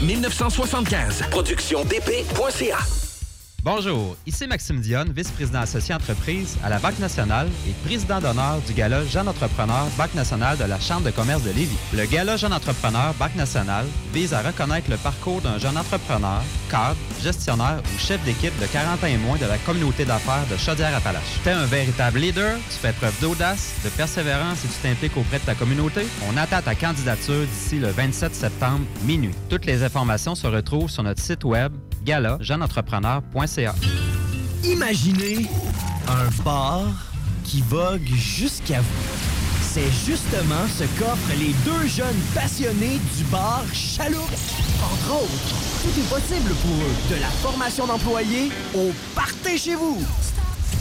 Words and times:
1975. 0.00 1.28
Productiondp.ca. 1.28 3.15
Bonjour, 3.66 4.16
ici 4.28 4.46
Maxime 4.46 4.80
Dionne, 4.80 5.10
vice-président 5.10 5.58
associé 5.58 5.92
entreprise 5.92 6.56
à 6.62 6.68
la 6.68 6.78
Banque 6.78 7.00
nationale 7.00 7.48
et 7.68 7.72
président 7.84 8.20
d'honneur 8.20 8.60
du 8.64 8.72
Gala 8.72 9.04
Jeune 9.04 9.26
Entrepreneur 9.26 9.88
Banque 9.98 10.14
nationale 10.14 10.56
de 10.56 10.62
la 10.62 10.78
Chambre 10.78 11.02
de 11.02 11.10
commerce 11.10 11.42
de 11.42 11.50
Lévis. 11.50 11.76
Le 11.92 12.06
Gala 12.06 12.36
Jeune 12.36 12.52
Entrepreneur 12.52 13.12
Banque 13.14 13.34
nationale 13.34 13.86
vise 14.14 14.32
à 14.32 14.40
reconnaître 14.40 14.88
le 14.88 14.96
parcours 14.96 15.40
d'un 15.40 15.58
jeune 15.58 15.76
entrepreneur, 15.76 16.44
cadre, 16.70 16.94
gestionnaire 17.20 17.82
ou 17.92 17.98
chef 17.98 18.24
d'équipe 18.24 18.56
de 18.60 18.66
40 18.66 19.02
ans 19.02 19.06
et 19.08 19.16
moins 19.16 19.36
de 19.36 19.46
la 19.46 19.58
communauté 19.58 20.04
d'affaires 20.04 20.46
de 20.48 20.56
Chaudière-Appalaches. 20.56 21.40
T'es 21.42 21.50
un 21.50 21.66
véritable 21.66 22.20
leader, 22.20 22.56
tu 22.70 22.76
fais 22.76 22.92
preuve 22.92 23.20
d'audace, 23.20 23.74
de 23.84 23.88
persévérance 23.88 24.64
et 24.64 24.68
tu 24.68 24.74
t'impliques 24.80 25.16
auprès 25.16 25.40
de 25.40 25.44
ta 25.44 25.56
communauté. 25.56 26.02
On 26.32 26.36
attend 26.36 26.62
ta 26.62 26.76
candidature 26.76 27.44
d'ici 27.44 27.80
le 27.80 27.88
27 27.88 28.32
septembre 28.32 28.84
minuit. 29.02 29.34
Toutes 29.48 29.66
les 29.66 29.82
informations 29.82 30.36
se 30.36 30.46
retrouvent 30.46 30.88
sur 30.88 31.02
notre 31.02 31.20
site 31.20 31.42
web 31.42 31.72
gala-jeuneentrepreneur.ca. 32.06 33.74
Imaginez 34.64 35.46
un 36.08 36.42
bar 36.44 36.84
qui 37.44 37.60
vogue 37.62 38.08
jusqu'à 38.14 38.80
vous. 38.80 39.26
C'est 39.60 39.90
justement 40.06 40.66
ce 40.78 40.84
qu'offrent 40.98 41.38
les 41.38 41.52
deux 41.64 41.86
jeunes 41.86 42.20
passionnés 42.34 42.98
du 43.16 43.24
bar 43.24 43.62
Chaloupe. 43.74 44.22
Entre 44.82 45.22
autres, 45.22 45.54
tout 45.82 46.00
est 46.00 46.08
possible 46.08 46.54
pour 46.62 46.76
eux, 46.76 47.14
de 47.14 47.20
la 47.20 47.28
formation 47.28 47.86
d'employés 47.86 48.50
au 48.74 48.92
partez 49.14 49.58
chez 49.58 49.74
vous. 49.74 49.98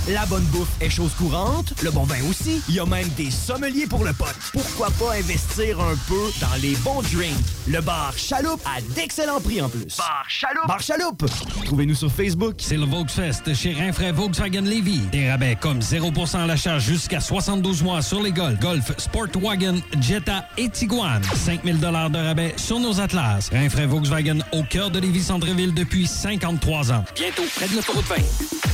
La 0.08 0.24
bonne 0.28 0.44
bouffe 0.46 0.70
est 0.82 0.90
chose 0.92 1.14
courante, 1.18 1.74
le 1.82 1.90
bon 1.90 2.04
vin 2.04 2.22
aussi. 2.30 2.62
Il 2.70 2.76
y 2.76 2.80
a 2.80 2.86
même 2.86 3.08
des 3.18 3.32
sommeliers 3.32 3.88
pour 3.88 4.06
le 4.06 4.14
pot. 4.14 4.26
Pourquoi 4.54 4.92
pas 4.92 5.16
investir 5.16 5.80
un 5.80 5.96
peu 6.08 6.30
dans 6.40 6.62
les 6.62 6.76
bons 6.84 7.02
drinks? 7.02 7.34
Le 7.68 7.82
bar 7.82 8.14
Chaloupe 8.16 8.62
a 8.66 8.82
d'excellents 8.94 9.42
prix 9.42 9.62
en 9.62 9.70
plus. 9.70 9.98
Bar 9.98 10.26
Chaloupe! 10.28 10.68
Bar 10.68 10.80
Chaloupe! 10.80 11.26
Trouvez-nous 11.66 11.96
sur 11.96 12.12
Facebook. 12.12 12.58
C'est 12.60 12.78
le 12.78 12.86
Volksfest 12.86 13.52
chez 13.56 13.74
Rinfraie 13.74 14.12
Volkswagen 14.12 14.62
Levy. 14.62 15.00
Des 15.12 15.32
rabais 15.32 15.58
comme 15.60 15.80
0% 15.80 16.38
à 16.38 16.46
l'achat 16.46 16.78
jusqu'à 16.78 17.20
72 17.20 17.82
mois 17.82 18.04
sur 18.04 18.22
les 18.22 18.32
Golf, 18.32 18.60
Golf, 18.60 18.92
Sportwagen, 19.00 19.78
Jetta 20.02 20.48
et 20.60 20.70
Tiguan. 20.70 21.24
5000 21.24 21.80
de 21.80 22.18
rabais 22.28 22.54
sur 22.58 22.80
nos 22.80 23.00
Atlas. 23.00 23.50
Rinfraie 23.52 23.88
Volkswagen 23.88 24.42
au 24.52 24.62
cœur 24.62 24.92
de 24.92 25.00
Lévis 25.00 25.24
Centreville 25.24 25.74
depuis 25.74 26.06
53 26.06 26.92
ans. 26.92 27.04
Bientôt, 27.16 27.44
près 27.56 27.68
de 27.68 27.76
l'autoroute 27.76 28.06
20. 28.06 28.16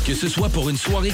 Que 0.06 0.16
ce 0.16 0.28
soit 0.28 0.50
pour 0.50 0.70
une 0.70 0.78
soirée 0.78 1.12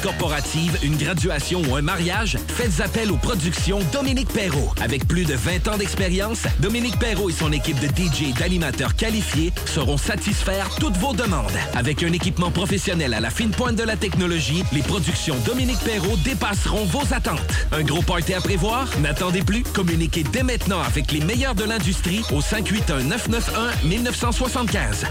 une 0.84 0.96
graduation 0.96 1.62
ou 1.70 1.76
un 1.76 1.82
mariage, 1.82 2.38
faites 2.48 2.80
appel 2.82 3.12
aux 3.12 3.18
productions 3.18 3.80
Dominique 3.92 4.30
Perrault. 4.30 4.74
Avec 4.82 5.06
plus 5.08 5.26
de 5.26 5.34
20 5.34 5.68
ans 5.68 5.78
d'expérience, 5.78 6.44
Dominique 6.60 6.98
Perrault 6.98 7.30
et 7.30 7.34
son 7.34 7.52
équipe 7.52 7.80
de 7.80 7.88
DJ 7.88 8.30
et 8.30 8.34
d'animateurs 8.34 8.96
qualifiés 8.96 9.52
sauront 9.66 9.98
satisfaire 9.98 10.70
toutes 10.80 10.96
vos 10.98 11.14
demandes. 11.14 11.52
Avec 11.76 12.04
un 12.04 12.14
équipement 12.14 12.52
professionnel 12.52 13.14
à 13.14 13.20
la 13.20 13.30
fine 13.30 13.52
pointe 13.52 13.76
de 13.76 13.84
la 13.84 13.98
technologie, 13.98 14.64
les 14.72 14.82
productions 14.82 15.36
Dominique 15.46 15.80
Perrault 15.80 16.18
dépasseront 16.24 16.86
vos 16.86 17.14
attentes. 17.14 17.42
Un 17.72 17.84
gros 17.84 18.02
party 18.02 18.34
à 18.34 18.42
prévoir? 18.42 18.88
N'attendez 19.02 19.42
plus. 19.42 19.64
Communiquez 19.64 20.24
dès 20.24 20.44
maintenant 20.44 20.82
avec 20.82 21.12
les 21.12 21.22
meilleurs 21.22 21.56
de 21.56 21.66
l'industrie 21.66 22.22
au 22.32 22.40
581-991-1975. 22.40 25.08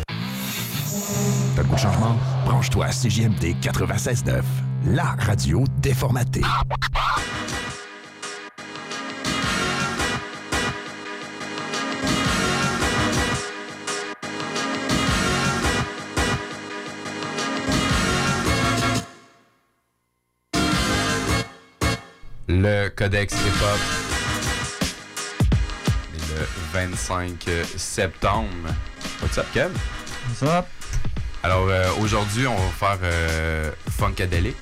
T'as 1.54 1.62
le 1.62 1.76
changement? 1.76 2.16
Branche-toi 2.44 2.86
à 2.86 2.90
CJMD 2.90 3.56
96.9, 3.62 4.42
la 4.84 5.16
radio 5.18 5.64
déformatée. 5.78 6.42
Le 22.48 22.88
Codex 22.90 23.34
Hip-Hop 23.34 23.80
est 26.14 26.38
le 26.38 26.46
25 26.72 27.48
septembre. 27.76 28.48
What's 29.20 29.38
up, 29.38 29.46
Kev? 29.52 29.72
What's 30.28 30.42
up? 30.42 30.66
Alors 31.46 31.68
euh, 31.68 31.88
aujourd'hui, 32.00 32.44
on 32.48 32.56
va 32.56 32.70
faire 32.72 32.98
euh, 33.04 33.70
Funkadelic 33.96 34.56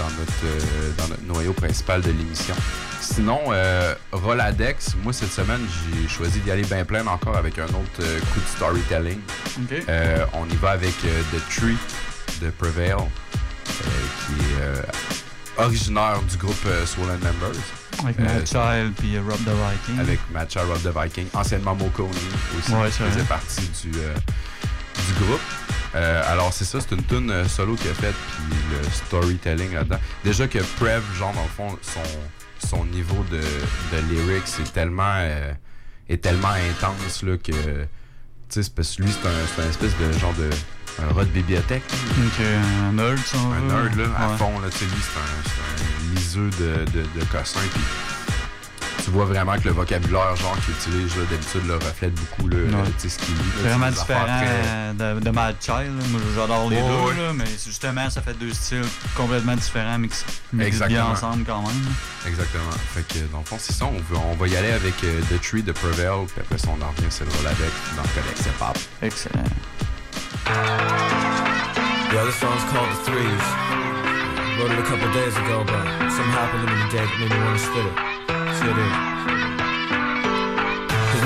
dans 0.00 0.10
notre, 0.18 0.32
euh, 0.44 0.90
dans 0.98 1.06
notre 1.06 1.22
noyau 1.22 1.52
principal 1.52 2.00
de 2.00 2.10
l'émission. 2.10 2.56
Sinon, 3.00 3.38
euh, 3.50 3.94
Roladex, 4.10 4.96
moi 5.04 5.12
cette 5.12 5.30
semaine, 5.30 5.60
j'ai 5.92 6.08
choisi 6.08 6.40
d'y 6.40 6.50
aller 6.50 6.64
bien 6.64 6.84
plein 6.84 7.06
encore 7.06 7.36
avec 7.36 7.56
un 7.60 7.66
autre 7.66 7.98
coup 8.32 8.40
de 8.40 8.48
storytelling. 8.56 9.20
On 10.32 10.48
y 10.48 10.56
va 10.56 10.70
avec 10.72 10.96
The 11.02 11.54
Tree 11.54 11.76
de 12.42 12.50
Prevail, 12.50 12.96
qui 14.26 14.32
est 14.60 15.62
originaire 15.62 16.20
du 16.28 16.36
groupe 16.36 16.66
Swollen 16.84 17.20
Members. 17.20 17.62
Avec 18.02 18.18
Matt 18.18 18.48
Child 18.48 18.92
puis 18.98 19.16
Rob 19.20 19.38
the 19.44 19.54
Viking. 19.54 20.00
Avec 20.00 20.18
Matt 20.32 20.52
Child, 20.52 20.66
Rob 20.66 20.82
the 20.82 20.98
Viking, 21.00 21.28
anciennement 21.32 21.76
Mokoni 21.76 22.10
aussi, 22.58 22.72
Ouais, 22.72 22.90
qui 22.90 23.04
faisait 23.04 23.22
partie 23.22 23.70
du, 23.84 23.90
du 23.92 25.24
groupe. 25.24 25.40
Euh, 25.94 26.22
alors 26.32 26.52
c'est 26.52 26.64
ça, 26.64 26.78
c'est 26.80 26.94
une 26.94 27.04
tune 27.04 27.30
euh, 27.30 27.46
solo 27.46 27.76
qu'il 27.76 27.90
a 27.90 27.94
faite, 27.94 28.14
puis 28.36 28.56
le 28.72 28.82
storytelling 28.90 29.74
là-dedans. 29.74 30.00
Déjà 30.24 30.48
que 30.48 30.58
Prev, 30.78 31.02
genre 31.16 31.32
dans 31.32 31.42
le 31.42 31.48
fond, 31.48 31.78
son, 31.82 32.66
son 32.66 32.84
niveau 32.86 33.24
de, 33.30 33.38
de 33.38 34.02
lyrics 34.12 34.48
est 34.60 34.72
tellement, 34.72 35.18
euh, 35.18 35.52
est 36.08 36.20
tellement 36.20 36.48
intense 36.48 37.22
là, 37.22 37.36
que, 37.36 37.52
tu 37.52 38.62
sais, 38.62 38.70
parce 38.74 38.96
que 38.96 39.02
lui 39.02 39.12
c'est 39.12 39.28
un, 39.28 39.32
c'est 39.54 39.62
un 39.62 39.68
espèce 39.70 39.96
de 39.98 40.18
genre 40.18 40.34
de 40.34 40.50
un 41.02 41.12
rat 41.12 41.24
de 41.24 41.30
bibliothèque. 41.30 41.82
Donc, 42.16 42.32
un 42.40 42.92
nerd, 42.92 43.18
ça. 43.18 43.38
Un 43.38 43.60
nerd 43.62 43.96
là, 43.96 44.04
à 44.18 44.36
fond 44.36 44.58
là, 44.60 44.68
tu 44.70 44.78
sais, 44.78 44.84
lui 44.86 45.00
c'est 45.00 45.20
un, 45.20 45.42
c'est 45.44 45.60
un 45.60 46.14
liseux 46.14 46.50
de, 46.50 46.84
de, 46.90 47.02
de 47.02 47.24
cossin, 47.26 47.60
puis 47.72 47.82
tu 49.02 49.10
vois 49.10 49.24
vraiment 49.24 49.54
que 49.58 49.64
le 49.64 49.72
vocabulaire 49.72 50.36
genre 50.36 50.56
qu'il 50.64 50.74
utilise 50.74 51.16
là, 51.16 51.22
d'habitude 51.30 51.66
le 51.66 51.74
reflète 51.74 52.14
beaucoup 52.14 52.48
là, 52.48 52.56
Ouais. 52.56 52.84
tu 52.98 53.08
sais 53.08 53.18
ce 53.20 53.26
qu'il 53.26 53.34
C'est 53.62 53.68
vraiment 53.68 53.90
différent 53.90 54.24
très- 54.24 54.46
euh, 54.66 54.92
de, 55.14 55.20
de 55.20 55.30
Mad 55.30 55.56
Child. 55.60 55.98
là. 55.98 56.04
Moi, 56.10 56.20
j'adore 56.34 56.70
les 56.70 56.76
Ouais, 56.76 56.82
deux, 56.88 57.08
ouais. 57.20 57.26
là, 57.26 57.32
mais 57.34 57.44
justement, 57.46 58.08
ça 58.10 58.22
fait 58.22 58.34
deux 58.38 58.52
styles 58.52 58.84
complètement 59.16 59.56
différents, 59.56 59.98
mais 59.98 60.70
qui 60.70 60.78
bien 60.88 61.04
ensemble 61.06 61.44
quand 61.44 61.62
même. 61.62 61.82
Exactement. 62.26 62.70
Fait 62.94 63.02
que 63.06 63.18
dans 63.32 63.38
le 63.40 63.44
fond, 63.44 63.56
c'est 63.58 63.72
ça. 63.72 63.86
On 63.86 63.92
va, 64.14 64.20
on 64.32 64.34
va 64.36 64.48
y 64.48 64.56
aller 64.56 64.72
avec 64.72 64.94
euh, 65.04 65.20
The 65.30 65.40
Tree 65.42 65.62
de 65.62 65.72
Prevail, 65.72 66.26
puis 66.26 66.40
après 66.40 66.58
ça, 66.58 66.68
on 66.68 66.82
en 66.82 66.88
revient 66.96 67.10
sur 67.10 67.24
le 67.24 67.30
Roladex 67.32 67.72
dans 67.96 68.02
le 68.02 68.08
Codex 68.08 68.40
Hip-Hop. 68.46 68.78
Excellent. 69.02 69.44
Yeah, 72.12 72.24
this 72.26 72.36
song's 72.36 72.62
called 72.72 72.88
The 72.90 73.04
Threes. 73.10 73.44
Wrote 74.58 74.70
it 74.70 74.78
a 74.78 74.82
couple 74.82 75.10
days 75.12 75.36
ago, 75.36 75.64
but 75.66 76.10
something 76.12 76.30
happened 76.32 76.68
in 76.70 76.78
the 76.78 76.92
day 76.92 77.02
that 77.04 77.18
made 77.18 77.30
me 77.30 77.44
want 77.44 77.58
to 77.58 77.64
spit 77.64 77.86
it. 77.86 78.23
His 78.54 78.62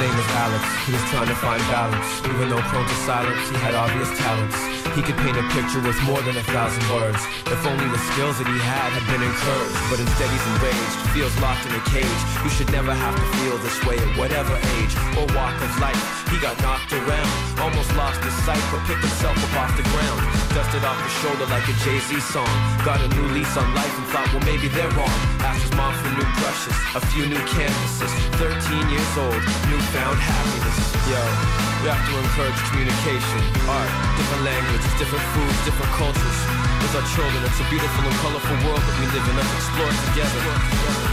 name 0.01 0.17
is 0.17 0.29
Alex. 0.33 0.65
He 0.89 0.93
was 0.97 1.05
trying 1.13 1.29
to 1.29 1.37
find 1.37 1.61
balance. 1.69 2.09
Even 2.25 2.49
though 2.49 2.65
prone 2.73 2.89
to 2.89 2.99
silence, 3.05 3.45
he 3.53 3.57
had 3.61 3.75
obvious 3.77 4.09
talents. 4.17 4.57
He 4.97 5.05
could 5.05 5.21
paint 5.21 5.37
a 5.37 5.45
picture 5.53 5.85
with 5.85 6.01
more 6.09 6.25
than 6.25 6.41
a 6.41 6.43
thousand 6.49 6.81
words. 6.89 7.21
If 7.53 7.61
only 7.69 7.85
the 7.93 8.01
skills 8.17 8.41
that 8.41 8.49
he 8.49 8.57
had 8.65 8.97
had 8.97 9.05
been 9.13 9.21
encouraged. 9.21 9.77
But 9.93 10.01
instead 10.01 10.33
he's 10.33 10.47
enraged, 10.57 10.97
feels 11.13 11.37
locked 11.45 11.69
in 11.69 11.77
a 11.77 11.85
cage. 11.93 12.21
You 12.41 12.49
should 12.49 12.73
never 12.73 12.97
have 12.97 13.13
to 13.13 13.27
feel 13.45 13.61
this 13.61 13.77
way 13.85 14.01
at 14.01 14.09
whatever 14.17 14.57
age 14.81 14.97
or 15.21 15.29
walk 15.37 15.53
of 15.61 15.69
life. 15.85 16.01
He 16.33 16.41
got 16.41 16.57
knocked 16.65 16.97
around, 16.97 17.61
almost 17.61 17.93
lost 17.93 18.25
his 18.25 18.33
sight, 18.49 18.65
but 18.73 18.81
picked 18.89 19.05
himself 19.05 19.37
up 19.37 19.69
off 19.69 19.77
the 19.77 19.85
ground. 19.93 20.38
Dusted 20.55 20.85
off 20.85 20.99
his 21.05 21.13
shoulder 21.21 21.47
like 21.53 21.67
a 21.69 21.75
Jay-Z 21.85 22.21
song. 22.33 22.49
Got 22.85 23.01
a 23.05 23.09
new 23.09 23.27
lease 23.37 23.57
on 23.57 23.69
life 23.75 23.95
and 23.99 24.07
thought, 24.09 24.29
well 24.33 24.45
maybe 24.45 24.69
they're 24.69 24.91
wrong. 24.97 25.13
Asked 25.45 25.69
his 25.69 25.75
mom 25.77 25.93
for 26.01 26.11
new 26.13 26.29
brushes, 26.41 26.77
a 26.97 27.01
few 27.13 27.27
new 27.27 27.43
canvases. 27.53 28.13
13 28.41 28.49
years 28.89 29.13
old, 29.21 29.43
newfound 29.69 30.19
happiness. 30.19 30.79
Yo, 31.09 31.21
we 31.85 31.93
have 31.93 32.01
to 32.01 32.15
encourage 32.17 32.61
communication, 32.73 33.43
art, 33.69 33.93
different 34.17 34.43
languages, 34.45 34.93
different 34.99 35.25
foods, 35.37 35.59
different 35.65 35.93
cultures. 35.95 36.68
With 36.79 36.95
our 36.95 37.07
children, 37.11 37.43
it's 37.43 37.59
a 37.59 37.67
beautiful 37.69 38.03
and 38.07 38.17
colorful 38.23 38.57
world 38.63 38.79
that 38.79 38.97
we 39.03 39.07
live 39.11 39.27
in. 39.27 39.35
Let's 39.35 39.55
explore 39.59 39.91
it 39.91 39.99
together. 40.15 40.41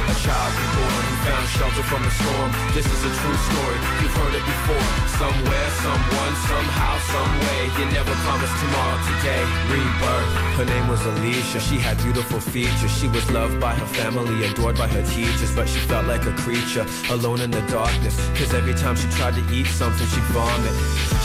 A 0.06 0.16
child 0.22 0.54
reborn 0.54 1.04
who 1.10 1.16
found 1.26 1.46
shelter 1.58 1.84
from 1.90 2.02
the 2.06 2.14
storm. 2.14 2.50
This 2.78 2.86
is 2.86 3.02
a 3.02 3.12
true 3.12 3.38
story. 3.50 3.78
You've 4.00 4.14
heard 4.14 4.36
it 4.38 4.46
before. 4.46 4.86
Somewhere, 5.18 5.70
someone, 5.82 6.34
somehow, 6.46 6.94
someway. 7.10 7.62
You 7.82 7.86
never 7.92 8.14
promised 8.22 8.56
tomorrow. 8.62 8.98
Today, 9.18 9.42
rebirth. 9.74 10.32
Her 10.56 10.66
name 10.66 10.88
was 10.88 11.02
Alicia. 11.06 11.60
She 11.60 11.78
had 11.82 11.98
beautiful 11.98 12.40
features. 12.40 12.94
She 12.94 13.08
was 13.10 13.26
loved 13.32 13.60
by 13.60 13.74
her 13.74 13.90
family, 13.98 14.46
adored 14.46 14.78
by 14.78 14.88
her 14.88 15.04
teachers, 15.04 15.54
but 15.56 15.68
she 15.68 15.80
felt 15.90 16.06
like 16.06 16.26
a 16.26 16.34
creature, 16.46 16.86
alone 17.10 17.42
in 17.42 17.50
the 17.50 17.62
darkness. 17.68 18.16
Cause 18.38 18.54
every 18.54 18.76
time 18.76 18.96
she 18.96 19.10
tried 19.18 19.34
to 19.36 19.44
eat 19.52 19.68
something, 19.68 20.06
she'd 20.08 20.30
vomit. 20.30 20.76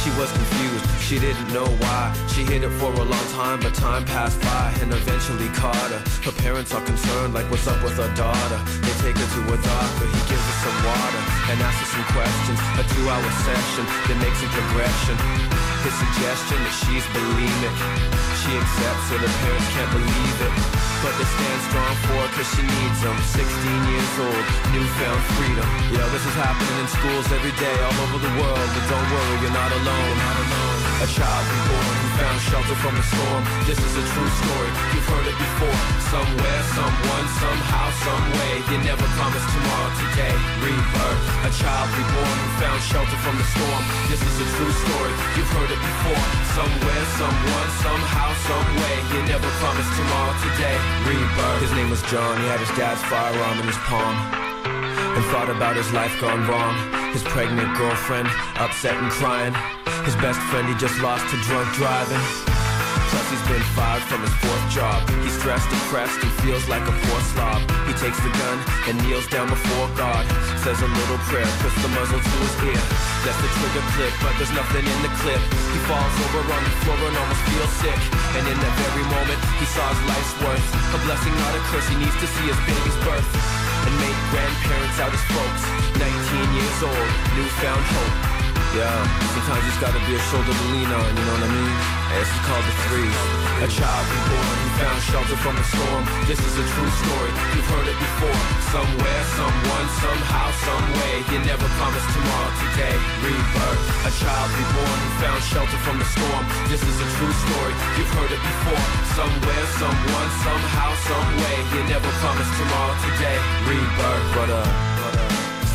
She 0.03 0.11
was 0.17 0.33
confused. 0.33 0.87
She 1.05 1.19
didn't 1.19 1.53
know 1.53 1.67
why. 1.67 2.15
She 2.33 2.45
hid 2.45 2.65
it 2.65 2.71
for 2.81 2.93
a 2.93 3.05
long 3.05 3.27
time, 3.35 3.61
but 3.61 3.75
time 3.75 4.05
passed 4.05 4.30
by 4.39 4.71
and 4.83 4.93
eventually 4.93 5.49
caught 5.57 5.91
her. 5.91 6.03
Her 6.27 6.35
parents 6.43 6.75
are 6.75 6.85
concerned, 6.85 7.35
like 7.35 7.49
what's 7.51 7.67
up 7.67 7.83
with 7.83 7.97
her 7.97 8.11
daughter. 8.15 8.59
They 8.85 8.95
take 9.03 9.17
her 9.19 9.29
to 9.29 9.41
a 9.55 9.59
doctor. 9.59 10.07
He 10.07 10.21
gives 10.29 10.45
her 10.45 10.59
some 10.63 10.79
water 10.87 11.23
and 11.51 11.57
asks 11.63 11.81
her 11.83 11.91
some 11.99 12.07
questions. 12.15 12.59
A 12.79 12.85
two-hour 12.85 13.31
session 13.47 13.85
that 14.07 14.19
makes 14.21 14.39
some 14.39 14.53
progression. 14.53 15.17
His 15.83 15.95
suggestion 15.97 16.59
that 16.61 16.75
she's 16.85 17.07
bulimic. 17.17 17.77
She 18.45 18.53
accepts 18.53 19.05
so 19.09 19.17
the 19.17 19.31
parents 19.45 19.69
can't 19.73 19.93
believe 19.97 20.39
it. 20.45 20.55
But 21.01 21.17
they 21.17 21.25
stand 21.25 21.61
strong 21.73 21.95
for 22.05 22.21
her 22.21 22.31
cause 22.37 22.51
she 22.53 22.63
needs 22.65 23.01
them. 23.01 23.17
16 23.17 23.41
years 23.89 24.13
old, 24.21 24.45
newfound 24.77 25.21
freedom. 25.41 25.67
Yo, 25.97 26.05
this 26.13 26.25
is 26.25 26.37
happening 26.37 26.77
in 26.77 26.89
schools 26.93 27.27
every 27.33 27.55
day 27.57 27.77
all 27.81 27.97
over 28.05 28.21
the 28.21 28.33
world. 28.37 28.69
But 28.77 28.85
don't 28.93 29.09
worry, 29.09 29.37
you're 29.41 29.57
not 29.57 29.73
alone. 29.73 30.15
Not 30.21 30.37
alone. 30.45 30.80
A 31.01 31.09
child 31.09 31.45
reborn 31.49 31.97
who 31.97 32.09
found 32.21 32.39
shelter 32.45 32.77
from 32.77 32.93
the 32.93 33.01
storm. 33.01 33.43
This 33.65 33.81
is 33.81 33.93
a 33.97 34.05
true 34.05 34.31
story, 34.37 34.71
you've 34.93 35.09
heard 35.09 35.33
it 35.33 35.39
before. 35.41 35.79
Somewhere, 36.13 36.61
someone, 36.77 37.27
somehow, 37.41 37.89
someway. 38.05 38.61
You 38.69 38.85
never 38.85 39.09
promised 39.17 39.49
tomorrow, 39.49 39.89
today. 39.97 40.37
Rebirth. 40.61 41.49
A 41.49 41.51
child 41.57 41.89
reborn 41.97 42.37
who 42.45 42.49
found 42.61 42.81
shelter 42.85 43.17
from 43.25 43.33
the 43.41 43.49
storm. 43.49 43.83
This 44.13 44.21
is 44.21 44.45
a 44.45 44.47
true 44.61 44.75
story, 44.85 45.13
you've 45.41 45.53
heard 45.57 45.73
it 45.73 45.81
before. 45.81 46.23
Somewhere, 46.53 47.05
someone, 47.17 47.71
somehow, 47.81 48.29
someway. 48.45 48.97
You 49.17 49.21
never 49.25 49.49
promised 49.57 49.93
tomorrow, 49.97 50.37
today. 50.53 50.77
Rebirth. 51.09 51.65
His 51.65 51.73
name 51.81 51.89
was 51.89 52.05
John, 52.13 52.37
he 52.45 52.47
had 52.53 52.61
his 52.61 52.73
dad's 52.77 53.01
firearm 53.09 53.57
in 53.57 53.73
his 53.73 53.81
palm 53.89 54.50
and 55.17 55.25
thought 55.35 55.51
about 55.51 55.75
his 55.75 55.91
life 55.93 56.15
gone 56.21 56.47
wrong. 56.47 56.75
His 57.13 57.23
pregnant 57.25 57.75
girlfriend, 57.77 58.29
upset 58.63 58.95
and 58.95 59.11
crying. 59.11 59.55
His 60.07 60.15
best 60.23 60.39
friend 60.49 60.69
he 60.71 60.75
just 60.79 60.95
lost 61.03 61.27
to 61.31 61.37
drunk 61.47 61.67
driving. 61.75 62.23
Plus 63.11 63.27
he's 63.27 63.47
been 63.51 63.67
fired 63.75 64.03
from 64.07 64.23
his 64.23 64.35
fourth 64.39 64.67
job. 64.71 65.03
He's 65.27 65.35
stressed, 65.35 65.67
depressed, 65.67 66.15
and 66.23 66.31
feels 66.47 66.63
like 66.71 66.87
a 66.87 66.95
poor 66.95 67.21
slob. 67.35 67.59
He 67.91 67.95
takes 67.99 68.23
the 68.23 68.31
gun 68.31 68.59
and 68.87 68.95
kneels 69.03 69.27
down 69.27 69.51
before 69.51 69.91
God. 69.99 70.23
Says 70.63 70.79
a 70.79 70.87
little 70.87 71.19
prayer, 71.27 71.51
puts 71.59 71.75
the 71.83 71.91
muzzle 71.91 72.23
to 72.23 72.37
his 72.47 72.55
ear. 72.71 72.83
Lets 73.27 73.41
the 73.43 73.51
trigger 73.59 73.85
click, 73.99 74.15
but 74.23 74.31
there's 74.39 74.55
nothing 74.55 74.87
in 74.87 74.99
the 75.03 75.13
clip. 75.19 75.43
He 75.75 75.79
falls 75.91 76.15
over 76.23 76.45
on 76.55 76.63
the 76.63 76.75
floor 76.87 76.99
and 77.03 77.17
almost 77.19 77.43
feels 77.51 77.75
sick. 77.83 78.01
And 78.39 78.45
in 78.47 78.57
that 78.57 78.75
very 78.79 79.07
moment, 79.11 79.41
he 79.59 79.67
saw 79.67 79.91
his 79.91 80.03
life's 80.07 80.35
worth. 80.39 80.67
A 80.95 80.99
blessing, 81.03 81.35
not 81.35 81.59
a 81.59 81.63
curse. 81.67 81.89
He 81.91 81.99
needs 81.99 82.15
to 82.23 82.29
see 82.31 82.47
his 82.47 82.61
baby's 82.63 82.99
birth 83.03 83.60
and 83.87 83.95
make 84.01 84.19
grandparents 84.31 84.99
out 85.01 85.13
as 85.13 85.25
folks. 85.33 85.63
19 85.99 86.55
years 86.55 86.83
old, 86.83 87.09
newfound 87.37 87.85
hope. 87.95 88.30
Yeah, 88.71 88.87
sometimes 89.35 89.67
you 89.67 89.75
just 89.75 89.83
gotta 89.83 89.99
be 90.07 90.15
a 90.15 90.23
shoulder 90.31 90.55
to 90.55 90.67
lean 90.71 90.87
on, 90.87 91.03
you 91.11 91.25
know 91.27 91.35
what 91.35 91.43
I 91.43 91.51
mean? 91.51 91.75
This 92.15 92.31
is 92.31 92.43
called 92.47 92.63
the 92.63 92.77
three. 92.87 93.11
A 93.67 93.69
child 93.69 94.05
reborn 94.07 94.57
who 94.63 94.69
found 94.79 94.99
shelter 95.11 95.39
from 95.43 95.59
the 95.59 95.67
storm. 95.67 96.03
This 96.31 96.39
is 96.39 96.55
a 96.55 96.63
true 96.63 96.93
story, 97.03 97.31
you've 97.51 97.67
heard 97.67 97.91
it 97.91 97.99
before. 97.99 98.41
Somewhere, 98.71 99.23
someone, 99.35 99.87
somehow, 99.99 100.47
someway. 100.63 101.15
You 101.35 101.43
never 101.51 101.67
promised 101.83 102.15
tomorrow, 102.15 102.51
today. 102.63 102.95
Rebirth. 103.27 104.07
A 104.07 104.13
child 104.23 104.49
reborn 104.55 104.99
who 105.03 105.11
found 105.19 105.41
shelter 105.51 105.81
from 105.83 105.99
the 105.99 106.07
storm. 106.07 106.45
This 106.71 106.87
is 106.87 106.95
a 106.95 107.09
true 107.19 107.35
story, 107.43 107.75
you've 107.99 108.15
heard 108.15 108.31
it 108.31 108.39
before. 108.39 108.83
Somewhere, 109.19 109.67
someone, 109.83 110.31
somehow, 110.47 110.95
someway. 111.11 111.57
You 111.75 111.81
never 111.91 112.11
promised 112.23 112.55
tomorrow, 112.55 112.95
today. 113.03 113.39
Rebirth. 113.67 114.27
But 114.39 114.51
uh. 114.63 115.00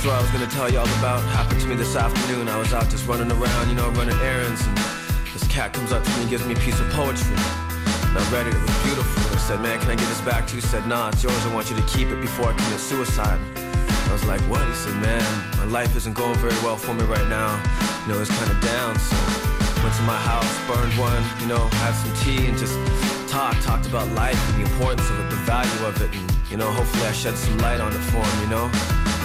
That's 0.05 0.21
what 0.21 0.21
I 0.21 0.37
was 0.37 0.37
gonna 0.37 0.53
tell 0.53 0.69
y'all 0.69 0.99
about. 1.01 1.19
Happened 1.33 1.61
to 1.61 1.67
me 1.67 1.73
this 1.73 1.95
afternoon. 1.95 2.47
I 2.47 2.59
was 2.59 2.71
out 2.73 2.87
just 2.91 3.07
running 3.07 3.31
around, 3.31 3.69
you 3.69 3.73
know, 3.73 3.89
running 3.97 4.13
errands, 4.21 4.61
and 4.61 4.77
this 5.33 5.47
cat 5.47 5.73
comes 5.73 5.91
up 5.91 6.03
to 6.03 6.09
me 6.11 6.21
and 6.21 6.29
gives 6.29 6.45
me 6.45 6.53
a 6.53 6.61
piece 6.61 6.79
of 6.79 6.87
poetry. 6.91 7.33
And 7.33 8.13
I 8.13 8.21
read 8.29 8.45
it, 8.45 8.53
it 8.53 8.61
was 8.61 8.83
beautiful. 8.85 9.33
I 9.33 9.41
said, 9.41 9.61
man, 9.61 9.79
can 9.79 9.89
I 9.89 9.95
give 9.95 10.07
this 10.07 10.21
back 10.21 10.45
to 10.45 10.55
you? 10.55 10.61
He 10.61 10.67
said, 10.67 10.85
nah, 10.85 11.09
it's 11.09 11.23
yours. 11.23 11.43
I 11.47 11.51
want 11.55 11.71
you 11.71 11.75
to 11.75 11.81
keep 11.89 12.09
it 12.09 12.21
before 12.21 12.45
I 12.45 12.53
commit 12.53 12.79
suicide. 12.79 13.41
I 13.57 14.13
was 14.13 14.23
like, 14.25 14.41
what? 14.41 14.61
He 14.67 14.75
said, 14.75 14.93
man, 15.01 15.25
my 15.57 15.65
life 15.65 15.95
isn't 15.97 16.13
going 16.13 16.35
very 16.37 16.53
well 16.61 16.77
for 16.77 16.93
me 16.93 17.01
right 17.05 17.27
now. 17.27 17.57
You 18.05 18.13
know, 18.13 18.21
it's 18.21 18.29
kind 18.29 18.51
of 18.51 18.61
down, 18.61 18.93
so 18.99 19.17
went 19.81 19.95
to 19.97 20.05
my 20.05 20.21
house, 20.21 20.53
burned 20.69 20.93
one, 21.01 21.25
you 21.41 21.49
know, 21.49 21.65
had 21.81 21.97
some 21.97 22.13
tea 22.21 22.45
and 22.45 22.55
just 22.61 22.77
talked, 23.27 23.57
talked 23.63 23.87
about 23.87 24.07
life 24.13 24.37
and 24.53 24.61
the 24.61 24.69
importance 24.69 25.09
of 25.09 25.17
it, 25.17 25.29
the 25.31 25.41
value 25.49 25.81
of 25.89 25.99
it, 25.99 26.13
and, 26.13 26.29
you 26.51 26.57
know, 26.57 26.69
hopefully 26.69 27.09
I 27.09 27.11
shed 27.11 27.33
some 27.35 27.57
light 27.57 27.81
on 27.81 27.89
it 27.91 28.05
for 28.13 28.21
him, 28.21 28.41
you 28.45 28.49
know? 28.53 28.69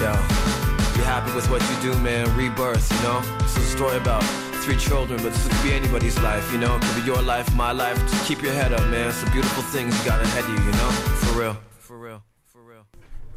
Yeah. 0.01 0.70
Be 1.01 1.07
happy 1.07 1.33
with 1.35 1.49
what 1.51 1.63
you 1.71 1.77
do, 1.93 1.99
man? 2.01 2.27
Rebirth, 2.37 2.87
you 2.93 3.01
know? 3.09 3.21
Is 3.47 3.57
a 3.57 3.61
story 3.77 3.97
about 3.97 4.23
three 4.65 4.77
children, 4.77 5.19
but 5.23 5.33
this 5.33 5.49
could 5.49 5.63
be 5.63 5.73
anybody's 5.73 6.19
life, 6.21 6.45
you 6.53 6.59
know? 6.59 6.77
It 6.77 6.83
could 6.83 6.97
be 7.03 7.07
your 7.07 7.23
life, 7.23 7.49
my 7.55 7.73
life. 7.73 7.97
Just 8.11 8.27
keep 8.27 8.43
your 8.43 8.53
head 8.53 8.73
up, 8.75 8.85
man. 8.89 9.09
It's 9.09 9.23
the 9.25 9.31
beautiful 9.31 9.63
things 9.63 9.97
you 9.99 10.05
got 10.05 10.21
ahead 10.21 10.45
of 10.45 10.51
you, 10.51 10.57
you 10.63 10.73
know? 10.73 10.91
For 11.25 11.41
real. 11.41 11.57
For 11.79 11.97
real. 11.99 12.23
For 12.53 12.61
real. 12.63 12.85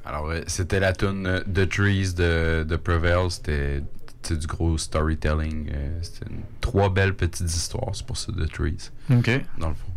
Alors, 0.06 0.30
c'était 0.48 0.82
la 0.82 0.92
tune 0.92 1.26
euh, 1.26 1.40
The 1.46 1.70
Trees 1.70 2.14
de, 2.16 2.66
de 2.68 2.76
Prevail. 2.76 3.32
C'était 3.32 3.82
c'était 4.22 4.36
du 4.42 4.48
gros 4.48 4.78
storytelling. 4.78 5.70
euh, 5.74 6.00
C'était 6.02 6.26
trois 6.60 6.90
belles 6.90 7.16
petites 7.16 7.48
histoires. 7.56 7.92
C'est 7.96 8.06
pour 8.06 8.18
ça 8.18 8.32
The 8.34 8.52
Trees, 8.52 8.92
Ok. 9.10 9.30
dans 9.58 9.70
le 9.70 9.76
fond. 9.76 9.92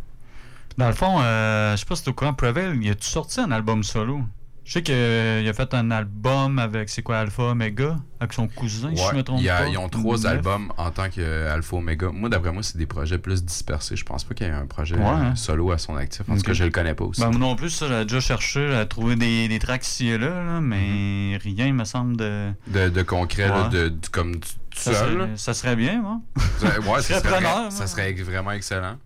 Dans 0.78 0.86
le 0.88 0.94
fond, 0.94 1.20
euh, 1.20 1.72
je 1.72 1.78
sais 1.80 1.86
pas 1.86 1.96
si 1.96 2.04
t'es 2.04 2.10
au 2.10 2.14
courant, 2.14 2.34
Prevail, 2.34 2.78
il 2.80 2.90
a-tu 2.90 3.08
sorti 3.08 3.40
un 3.40 3.50
album 3.50 3.82
solo? 3.82 4.20
Je 4.66 4.72
sais 4.72 4.82
qu'il 4.82 4.94
a 5.48 5.52
fait 5.52 5.72
un 5.74 5.92
album 5.92 6.58
avec, 6.58 6.88
c'est 6.88 7.00
quoi, 7.02 7.18
Alpha 7.20 7.44
Omega, 7.44 7.98
avec 8.18 8.32
son 8.32 8.48
cousin, 8.48 8.90
si 8.90 8.96
je 9.00 9.08
Ouais, 9.10 9.14
me 9.14 9.22
trompe 9.22 9.38
il 9.38 9.44
y 9.44 9.48
a- 9.48 9.58
pas. 9.58 9.68
ils 9.68 9.78
ont 9.78 9.88
trois 9.88 10.26
albums 10.26 10.72
en 10.76 10.90
tant 10.90 11.08
qu'Alpha 11.08 11.76
Omega. 11.76 12.10
Moi, 12.12 12.28
d'après 12.28 12.50
moi, 12.50 12.64
c'est 12.64 12.76
des 12.76 12.84
projets 12.86 13.18
plus 13.18 13.44
dispersés. 13.44 13.94
Je 13.94 14.04
pense 14.04 14.24
pas 14.24 14.34
qu'il 14.34 14.44
y 14.44 14.50
ait 14.50 14.52
un 14.52 14.66
projet 14.66 14.96
Ouais, 14.96 15.02
euh, 15.04 15.06
hein. 15.06 15.36
solo 15.36 15.70
à 15.70 15.78
son 15.78 15.94
actif. 15.94 16.22
En 16.28 16.32
tout 16.34 16.40
Ok. 16.40 16.46
cas, 16.46 16.52
je 16.54 16.64
le 16.64 16.70
connais 16.70 16.94
pas 16.94 17.04
aussi. 17.04 17.20
Ben, 17.20 17.30
moi 17.30 17.38
non 17.38 17.54
plus, 17.54 17.70
ça, 17.70 17.86
j'avais 17.86 18.06
déjà 18.06 18.18
cherché, 18.18 18.66
j'avais 18.68 18.86
trouvé 18.86 19.14
des, 19.14 19.46
des 19.46 19.58
tracks 19.60 19.86
ici 19.86 20.08
et 20.08 20.18
là, 20.18 20.42
là, 20.44 20.60
mais 20.60 21.38
rien, 21.40 21.68
il 21.68 21.74
me 21.74 21.84
semble, 21.84 22.16
de. 22.16 22.50
de, 22.66 22.88
de 22.88 23.02
concret, 23.02 23.46
là, 23.46 23.68
de, 23.68 23.90
de- 23.90 24.06
comme 24.10 24.32
du- 24.32 24.40
tout 24.40 24.80
Ça 24.80 24.94
seul. 24.94 25.12
serait, 25.14 25.30
ça 25.36 25.54
serait 25.54 25.76
bien, 25.76 26.02
moi. 26.02 26.20
Ça- 26.58 26.66
ouais, 26.66 26.72
ça 26.96 27.02
serais 27.02 27.20
serait, 27.20 27.30
preneur, 27.34 27.70
ça 27.70 27.78
moi. 27.78 27.86
serait 27.86 28.12
vraiment 28.14 28.50
excellent. 28.50 28.96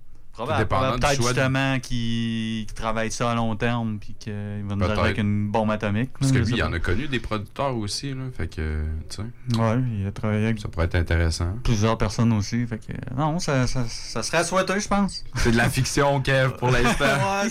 Probable, 0.47 0.67
probable, 0.69 1.01
Peut-être 1.01 1.21
de- 1.21 1.27
justement 1.27 1.81
qu'il 1.81 2.67
travaille 2.75 3.11
ça 3.11 3.31
à 3.31 3.35
long 3.35 3.55
terme, 3.57 3.99
puis 3.99 4.15
qu'il 4.19 4.33
va 4.67 4.75
nous 4.75 4.85
arriver 4.85 5.01
avec 5.01 5.19
une 5.19 5.51
bombe 5.51 5.71
atomique. 5.71 6.11
Parce 6.19 6.33
là, 6.33 6.41
que 6.41 6.45
lui, 6.47 6.55
il 6.57 6.63
en 6.63 6.73
a 6.73 6.79
connu 6.79 7.09
des 7.09 7.21
producteurs 7.21 7.77
aussi. 7.77 8.15
Là, 8.15 8.23
fait 8.37 8.49
que, 8.49 8.83
tu 9.11 9.17
sais, 9.17 9.59
Ouais, 9.61 9.79
il 10.01 10.07
a 10.07 10.13
travaillé 10.13 10.45
avec 10.47 10.59
ça 10.61 10.69
pourrait 10.69 10.87
être 10.87 10.95
intéressant. 10.95 11.57
plusieurs 11.63 11.99
personnes 11.99 12.33
aussi. 12.33 12.67
Fait 12.67 12.79
que, 12.79 12.93
non, 13.15 13.39
ça, 13.39 13.67
ça, 13.67 13.85
ça 13.89 14.23
serait 14.23 14.39
à 14.39 14.45
souhaiter, 14.45 14.81
je 14.81 14.89
pense. 14.89 15.25
C'est 15.37 15.51
de 15.53 15.57
la 15.59 15.69
fiction, 15.69 16.21
Kev, 16.23 16.57
pour 16.57 16.71
l'instant. 16.71 17.05
Ouais. 17.45 17.51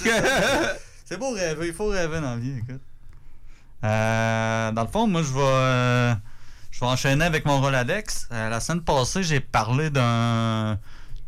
C'est 1.05 1.17
beau 1.17 1.31
rêver, 1.31 1.67
il 1.67 1.73
faut 1.73 1.87
rêver 1.87 2.21
dans 2.21 2.31
la 2.31 2.37
vie, 2.37 2.57
écoute. 2.57 2.81
Euh, 3.83 4.71
dans 4.71 4.81
le 4.83 4.87
fond, 4.87 5.07
moi, 5.07 5.21
je 5.23 5.31
vais, 5.33 5.39
euh, 5.41 6.13
je 6.71 6.79
vais 6.79 6.85
enchaîner 6.85 7.25
avec 7.25 7.45
mon 7.45 7.61
Roladex. 7.61 8.27
Euh, 8.31 8.49
la 8.49 8.59
semaine 8.59 8.81
passée, 8.81 9.23
j'ai 9.23 9.39
parlé 9.39 9.89
d'un 9.89 10.77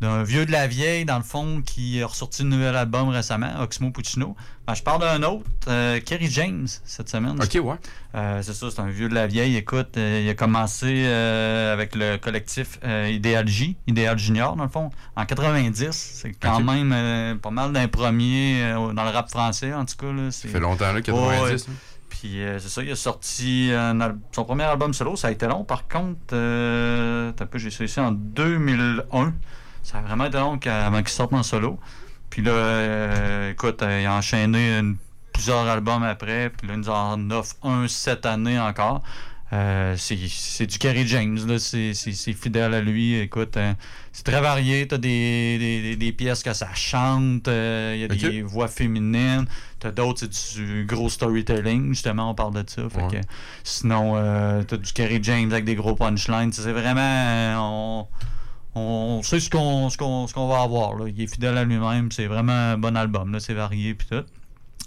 d'un 0.02 0.22
vieux 0.24 0.44
de 0.44 0.52
la 0.52 0.66
vieille, 0.66 1.04
dans 1.04 1.16
le 1.16 1.22
fond, 1.22 1.62
qui 1.64 2.02
a 2.02 2.06
ressorti 2.06 2.42
un 2.42 2.46
nouvel 2.46 2.76
album 2.76 3.08
récemment, 3.08 3.52
Oxmo 3.60 3.90
Puccino. 3.90 4.36
Ben, 4.66 4.74
je 4.74 4.82
parle 4.82 5.00
d'un 5.00 5.22
autre, 5.22 5.44
euh, 5.68 6.00
Kerry 6.00 6.28
James, 6.28 6.66
cette 6.84 7.08
semaine. 7.08 7.40
ok, 7.40 7.58
ouais. 7.64 7.76
Euh, 8.14 8.42
c'est 8.42 8.52
ça, 8.52 8.70
c'est 8.70 8.80
un 8.80 8.88
vieux 8.88 9.08
de 9.08 9.14
la 9.14 9.26
vieille. 9.26 9.56
Écoute, 9.56 9.96
euh, 9.96 10.20
il 10.22 10.28
a 10.28 10.34
commencé 10.34 11.06
avec 11.06 11.94
le 11.94 12.16
collectif 12.16 12.78
Idéal 12.84 13.48
J, 13.48 13.76
Idéal 13.86 14.18
Junior, 14.18 14.56
dans 14.56 14.64
le 14.64 14.70
fond, 14.70 14.90
en 15.16 15.24
90. 15.24 15.90
C'est 15.92 16.32
quand 16.32 16.60
même 16.60 17.38
pas 17.38 17.50
mal 17.50 17.72
d'un 17.72 17.88
premier 17.88 18.72
dans 18.72 19.04
le 19.04 19.10
rap 19.10 19.30
français, 19.30 19.72
en 19.72 19.84
tout 19.84 19.96
cas. 19.96 20.12
Là, 20.12 20.30
Ça 20.30 20.48
fait 20.48 20.60
longtemps, 20.60 20.92
là, 20.92 21.00
90. 21.00 21.66
hein. 21.68 21.72
Puis 22.22 22.40
euh, 22.42 22.58
c'est 22.58 22.68
ça, 22.68 22.82
il 22.82 22.90
a 22.92 22.94
sorti 22.96 23.70
un 23.74 23.98
son 24.32 24.44
premier 24.44 24.64
album 24.64 24.92
solo. 24.94 25.16
Ça 25.16 25.28
a 25.28 25.30
été 25.30 25.46
long, 25.46 25.64
par 25.64 25.88
contre. 25.88 26.20
Euh, 26.34 27.32
un 27.36 27.46
peu, 27.46 27.58
j'ai 27.58 27.70
sorti 27.70 27.98
en 28.00 28.12
2001. 28.12 29.32
Ça 29.82 29.98
a 29.98 30.02
vraiment 30.02 30.26
été 30.26 30.38
long 30.38 30.58
avant 30.64 30.98
qu'il 30.98 31.08
sorte 31.08 31.32
en 31.32 31.42
solo. 31.42 31.78
Puis 32.30 32.42
là, 32.42 32.52
euh, 32.52 33.50
écoute, 33.50 33.82
euh, 33.82 34.00
il 34.02 34.06
a 34.06 34.14
enchaîné 34.14 34.78
une- 34.78 34.96
plusieurs 35.32 35.66
albums 35.66 36.02
après. 36.02 36.50
Puis 36.50 36.68
là, 36.68 36.74
il 36.74 36.80
nous 36.80 36.88
en 36.90 37.30
offre 37.30 37.56
un 37.62 37.88
cette 37.88 38.26
année 38.26 38.58
encore. 38.60 39.02
Euh, 39.52 39.96
c'est 39.98 40.64
du 40.66 40.78
Kerry 40.78 41.06
James, 41.06 41.38
là. 41.46 41.58
C'est 41.58 41.92
fidèle 42.32 42.72
à 42.72 42.80
lui. 42.80 43.16
Écoute, 43.18 43.58
euh, 43.58 43.74
c'est 44.10 44.24
très 44.24 44.40
varié. 44.40 44.88
T'as 44.88 44.96
des, 44.96 45.58
des, 45.58 45.96
des- 45.96 46.12
pièces 46.12 46.42
que 46.42 46.54
ça 46.54 46.68
chante. 46.74 47.48
euh, 47.48 47.92
Il 47.94 48.00
y 48.00 48.04
a 48.04 48.08
des 48.30 48.40
voix 48.40 48.68
féminines. 48.68 49.44
T'as 49.78 49.90
d'autres, 49.90 50.20
c'est 50.32 50.58
du 50.58 50.86
gros 50.86 51.10
storytelling. 51.10 51.88
Justement, 51.88 52.30
on 52.30 52.34
parle 52.34 52.54
de 52.54 52.64
ça. 52.66 52.88
Fait 52.88 53.02
Ouais. 53.02 53.20
que, 53.20 53.26
sinon, 53.62 54.14
euh, 54.16 54.62
t'as 54.62 54.78
du 54.78 54.90
Kerry 54.94 55.18
James 55.22 55.52
avec 55.52 55.66
des 55.66 55.74
gros 55.74 55.94
punchlines. 55.96 56.52
C'est 56.52 56.72
vraiment. 56.72 57.58
on, 57.58 58.06
on 58.74 59.22
sait 59.22 59.40
ce 59.40 59.50
qu'on 59.50 59.88
ce 59.90 59.96
qu'on 59.98 60.48
va 60.48 60.62
avoir. 60.62 60.94
Là. 60.96 61.06
Il 61.08 61.20
est 61.20 61.26
fidèle 61.26 61.58
à 61.58 61.64
lui-même. 61.64 62.10
C'est 62.10 62.26
vraiment 62.26 62.52
un 62.72 62.78
bon 62.78 62.96
album. 62.96 63.32
là. 63.32 63.40
C'est 63.40 63.54
varié. 63.54 63.94
Puis 63.94 64.08
tout. 64.10 64.24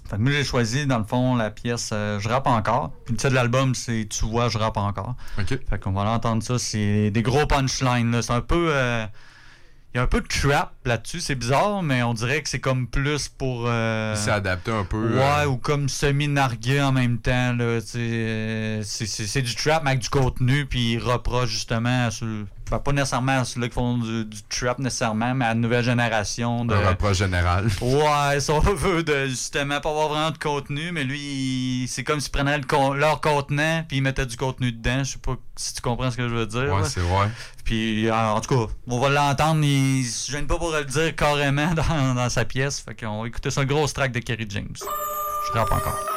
Fait 0.09 0.17
que 0.17 0.21
moi, 0.21 0.31
j'ai 0.31 0.43
choisi, 0.43 0.85
dans 0.85 0.99
le 0.99 1.03
fond, 1.03 1.35
la 1.35 1.49
pièce 1.49 1.89
euh, 1.91 2.19
Je 2.19 2.29
rappe 2.29 2.45
encore. 2.47 2.91
Puis 3.05 3.13
le 3.13 3.17
titre 3.17 3.29
de 3.31 3.35
l'album, 3.35 3.73
c'est 3.73 4.07
Tu 4.09 4.25
vois, 4.25 4.49
je 4.49 4.57
rappe 4.57 4.77
encore. 4.77 5.15
Ok. 5.39 5.59
Fait 5.69 5.79
qu'on 5.79 5.91
va 5.93 6.03
l'entendre 6.03 6.43
ça. 6.43 6.59
C'est 6.59 7.09
des 7.11 7.21
gros 7.23 7.45
punchlines. 7.47 8.21
C'est 8.21 8.33
un 8.33 8.41
peu. 8.41 8.67
euh, 8.71 9.05
Il 9.93 9.97
y 9.97 9.99
a 9.99 10.03
un 10.03 10.07
peu 10.07 10.21
de 10.21 10.27
trap 10.27 10.73
là-dessus. 10.85 11.21
C'est 11.21 11.35
bizarre, 11.35 11.81
mais 11.81 12.03
on 12.03 12.13
dirait 12.13 12.41
que 12.43 12.49
c'est 12.49 12.59
comme 12.59 12.85
plus 12.87 13.29
pour. 13.29 13.65
euh, 13.67 14.13
Il 14.15 14.21
s'est 14.21 14.29
adapté 14.31 14.71
un 14.71 14.83
peu. 14.83 15.15
Ouais, 15.17 15.23
euh, 15.43 15.45
ou 15.47 15.57
comme 15.57 15.89
semi-nargué 15.89 16.81
en 16.81 16.91
même 16.91 17.17
temps. 17.17 17.55
euh, 17.59 17.79
C'est 17.83 18.81
c'est- 18.83 19.25
c'est 19.27 19.41
du 19.41 19.55
trap 19.55 19.83
mais 19.83 19.91
avec 19.91 20.01
du 20.03 20.09
contenu, 20.09 20.65
puis 20.67 20.93
il 20.93 20.99
reproche 20.99 21.49
justement 21.49 22.11
sur 22.11 22.27
ben, 22.69 22.79
pas 22.79 22.91
nécessairement 22.91 23.43
ceux-là 23.45 23.67
qui 23.67 23.73
font 23.73 23.97
du, 23.97 24.25
du 24.25 24.41
trap 24.43 24.79
nécessairement, 24.79 25.33
mais 25.35 25.45
à 25.45 25.49
la 25.49 25.55
nouvelle 25.55 25.83
génération 25.83 26.65
de. 26.65 26.73
Un 26.73 26.89
reproche 26.89 27.17
général. 27.17 27.67
Ouais, 27.81 28.39
si 28.39 28.51
on 28.51 28.59
veut, 28.59 29.03
de 29.03 29.27
justement 29.27 29.79
pas 29.79 29.89
avoir 29.89 30.09
vraiment 30.09 30.31
de 30.31 30.37
contenu, 30.37 30.91
mais 30.91 31.03
lui, 31.03 31.19
il- 31.19 31.87
c'est 31.87 32.03
comme 32.03 32.19
s'il 32.19 32.31
prenait 32.31 32.57
le 32.57 32.63
con- 32.65 32.93
leur 32.93 33.21
contenant 33.21 33.83
puis 33.87 33.97
il 33.97 34.01
mettait 34.01 34.25
du 34.25 34.37
contenu 34.37 34.71
dedans. 34.71 35.03
Je 35.03 35.11
sais 35.13 35.17
pas 35.19 35.35
si 35.55 35.73
tu 35.73 35.81
comprends 35.81 36.09
ce 36.11 36.17
que 36.17 36.27
je 36.27 36.33
veux 36.33 36.47
dire. 36.47 36.73
Ouais, 36.73 36.83
c'est 36.85 36.99
vrai. 37.01 37.29
Puis, 37.63 38.07
euh, 38.07 38.13
en 38.15 38.41
tout 38.41 38.55
cas, 38.67 38.71
on 38.87 38.99
va 38.99 39.09
l'entendre. 39.09 39.63
Il 39.63 40.03
se 40.05 40.31
gêne 40.31 40.45
pas 40.47 40.57
pour 40.57 40.71
le 40.71 40.83
dire 40.85 41.15
carrément 41.15 41.73
dans, 41.73 42.13
dans 42.15 42.29
sa 42.29 42.45
pièce. 42.45 42.79
Fait 42.81 42.95
qu'on 42.95 43.21
va 43.21 43.27
écouter 43.27 43.49
ce 43.51 43.61
gros 43.61 43.87
track 43.87 44.11
de 44.11 44.19
Kerry 44.19 44.45
James. 44.49 44.75
Je 45.47 45.57
rappe 45.57 45.71
encore. 45.71 46.14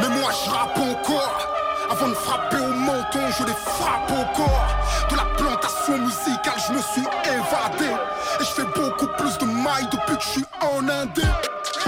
Mais 0.00 0.08
moi 0.08 0.30
je 0.32 0.50
rappe 0.50 0.78
encore. 0.78 1.48
Avant 1.90 2.08
de 2.08 2.14
frapper 2.14 2.58
au 2.58 2.72
menton 2.74 3.20
je 3.38 3.44
les 3.44 3.52
frappe 3.52 4.08
corps 4.36 4.66
De 5.10 5.16
la 5.16 5.24
plantation 5.36 5.98
musicale 5.98 6.60
je 6.66 6.72
me 6.74 6.82
suis 6.82 7.06
évadé. 7.24 7.92
Et 8.40 8.44
je 8.44 8.50
fais 8.50 8.66
beaucoup 8.74 9.06
plus 9.16 9.38
de 9.38 9.44
mailles 9.46 9.88
depuis 9.90 10.16
que 10.16 10.22
je 10.22 10.28
suis 10.28 10.44
en 10.60 10.86
Indé 10.88 11.22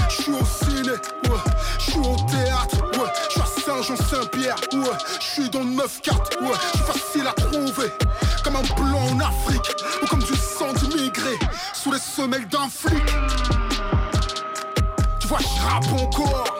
Je 0.09 0.23
suis 0.23 0.33
au 0.33 0.45
ciné, 0.45 0.91
ouais, 0.91 1.39
je 1.79 1.91
suis 1.91 2.01
au 2.01 2.17
théâtre, 2.29 2.99
ouais, 2.99 3.11
je 3.29 3.33
suis 3.33 3.41
à 3.41 3.47
Saint-Jean-Saint-Pierre, 3.67 4.57
ouais, 4.73 4.99
je 5.21 5.27
suis 5.27 5.51
dans 5.51 5.61
le 5.61 5.67
9-4, 5.67 6.41
ouais, 6.41 6.57
je 6.73 6.79
suis 6.79 6.87
facile 6.87 7.27
à 7.27 7.33
trouver. 7.33 7.93
Comme 8.43 8.57
un 8.57 8.63
blanc 8.63 9.03
en 9.13 9.21
Afrique 9.21 9.75
Ou 10.03 10.07
comme 10.07 10.23
du 10.23 10.35
sang 10.35 10.73
d'immigré 10.73 11.39
Sous 11.75 11.93
les 11.93 11.99
semelles 11.99 12.49
d'un 12.49 12.69
flic. 12.69 13.05
Tu 15.21 15.27
vois 15.27 15.39
je 15.39 15.63
rappe 15.63 15.93
encore 16.01 16.60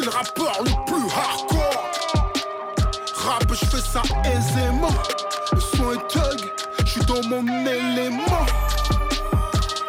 le 0.00 0.08
rappeur 0.10 0.52
le 0.64 0.70
plus 0.86 1.10
hardcore. 1.10 1.90
Rap, 3.14 3.44
je 3.50 3.64
fais 3.66 3.80
ça 3.80 4.02
aisément. 4.24 4.94
Le 5.52 5.60
son 5.60 5.92
est 5.92 6.08
thug, 6.08 6.52
je 6.84 6.90
suis 6.90 7.04
dans 7.04 7.22
mon 7.28 7.46
élément. 7.66 8.46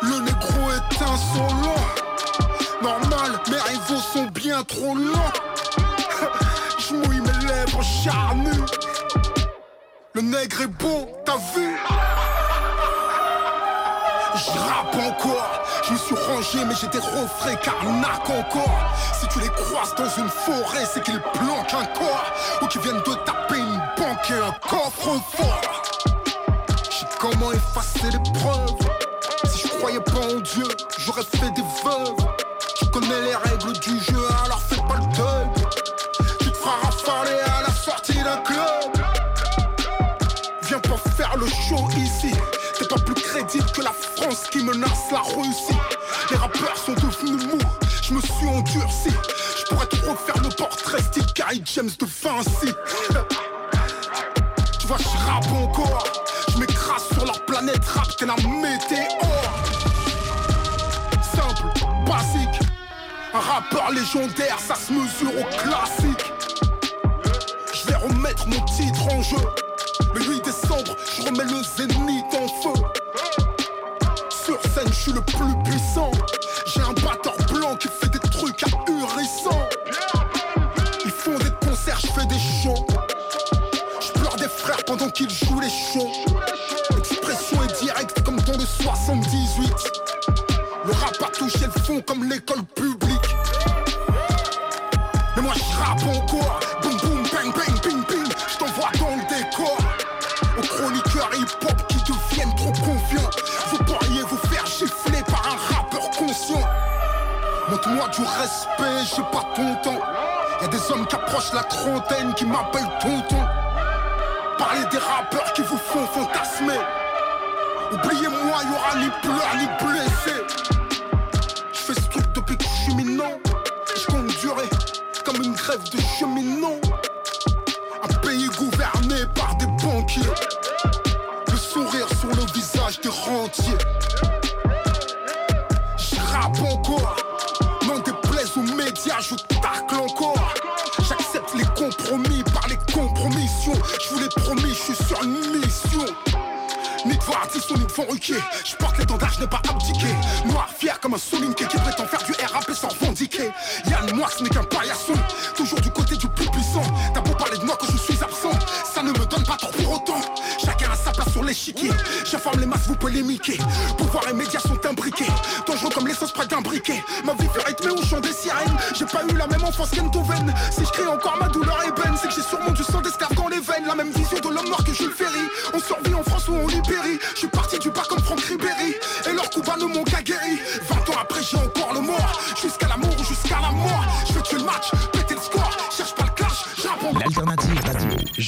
Le 0.02 0.20
négro 0.20 0.72
est 0.72 1.02
insolent. 1.02 1.86
Normal, 2.82 3.40
mes 3.50 3.58
rivaux 3.58 4.02
sont 4.02 4.28
bien 4.28 4.64
trop 4.64 4.96
lents. 4.96 5.34
Je 6.80 6.96
mouille 6.96 7.22
mes 7.22 7.48
lèvres 7.48 7.84
charnues. 7.84 8.64
Le 10.14 10.22
nègre 10.22 10.62
est 10.62 10.68
beau, 10.68 11.10
t'as 11.26 11.38
vu? 11.54 11.78
Je 14.36 14.52
rappe 14.52 14.96
encore, 14.96 15.59
je 15.90 15.96
suis 15.96 16.16
rangé 16.16 16.66
mais 16.66 16.76
j'ai 16.80 16.88
des 16.88 17.00
refrains 17.00 17.56
carnac 17.56 18.30
encore. 18.30 18.94
Si 19.20 19.28
tu 19.28 19.40
les 19.40 19.50
croises 19.50 19.96
dans 19.96 20.10
une 20.22 20.30
forêt 20.30 20.86
c'est 20.92 21.04
qu'ils 21.04 21.22
planquent 21.34 21.74
un 21.74 21.86
corps. 21.86 22.34
Ou 22.62 22.68
qu'ils 22.68 22.82
viennent 22.82 22.98
de 22.98 23.14
taper 23.26 23.58
une 23.58 23.82
banque 23.98 24.30
et 24.30 24.34
un 24.34 24.52
coffre-fort 24.68 25.84
Je 26.90 26.96
sais 26.96 27.06
comment 27.20 27.52
effacer 27.52 28.12
les 28.12 28.32
preuves? 28.40 28.90
Si 29.46 29.68
je 29.68 29.74
croyais 29.78 30.00
pas 30.02 30.36
en 30.36 30.40
Dieu, 30.40 30.68
j'aurais 31.00 31.24
fait 31.24 31.52
des 31.52 31.64
veuves. 31.84 32.28
Tu 32.78 32.86
connais 32.88 33.22
les 33.22 33.36
règles 33.36 33.74
du 33.80 34.00
jeu 34.00 34.09
qui 44.52 44.64
menace 44.64 45.12
la 45.12 45.22
Russie 45.22 45.78
Les 46.30 46.38
rappeurs 46.38 46.78
sont 46.78 46.94
devenus 46.94 47.48
mous. 47.48 47.58
Je 48.04 48.14
me 48.14 48.22
suis 48.22 48.48
endurci. 48.48 49.10
Je 49.58 49.66
pourrais 49.66 49.88
te 49.88 49.96
refaire 49.96 50.42
le 50.44 50.50
portrait 50.50 51.02
style 51.02 51.26
Gary 51.34 51.64
James 51.74 51.90
de 52.00 52.06
Vinci. 52.06 52.74
Tu 54.80 54.88
vois 54.88 54.98
je 54.98 55.26
rappe 55.26 55.52
encore. 55.52 56.04
Je 56.50 56.60
m'écrase 56.60 57.08
sur 57.12 57.26
leur 57.26 57.44
planète. 57.46 57.84
Rap 57.86 58.16
T'es 58.18 58.28
la 58.28 58.36
météore. 58.36 59.56
Simple, 61.34 61.64
basique. 62.06 62.70
Un 63.34 63.40
rappeur 63.40 63.92
légendaire 63.92 64.60
ça 64.60 64.76
se 64.76 64.94
mesure 64.94 65.32
au 65.40 65.46
classique. 65.58 66.34
Je 67.74 67.88
vais 67.88 67.96
remettre 67.96 68.48
mon 68.48 68.64
titre 68.66 69.12
en 69.12 69.24
jeu. 69.24 69.38
Le 70.14 70.22
8 70.22 70.46
décembre, 70.46 70.96
je 71.18 71.24
remets 71.24 71.46
le 71.46 71.62
zénith 71.78 71.99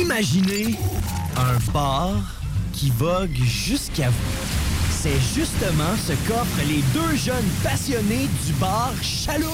Imaginez 0.00 0.78
un 1.36 1.72
bar 1.72 2.12
qui 2.72 2.90
vogue 2.90 3.36
jusqu'à 3.44 4.08
vous. 4.08 4.32
C'est 4.90 5.20
justement 5.34 5.94
ce 6.06 6.12
qu'offrent 6.26 6.66
les 6.66 6.82
deux 6.94 7.16
jeunes 7.16 7.48
passionnés 7.62 8.28
du 8.46 8.52
bar 8.54 8.92
Chaloupe. 9.02 9.46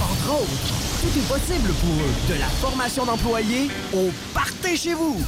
Entre 0.00 0.32
autres, 0.32 0.74
tout 1.00 1.18
est 1.18 1.28
possible 1.28 1.72
pour 1.80 1.90
eux, 1.90 2.34
de 2.34 2.38
la 2.38 2.46
formation 2.46 3.04
d'employés 3.04 3.68
au 3.92 4.10
party 4.32 4.76
chez 4.76 4.94
vous. 4.94 5.20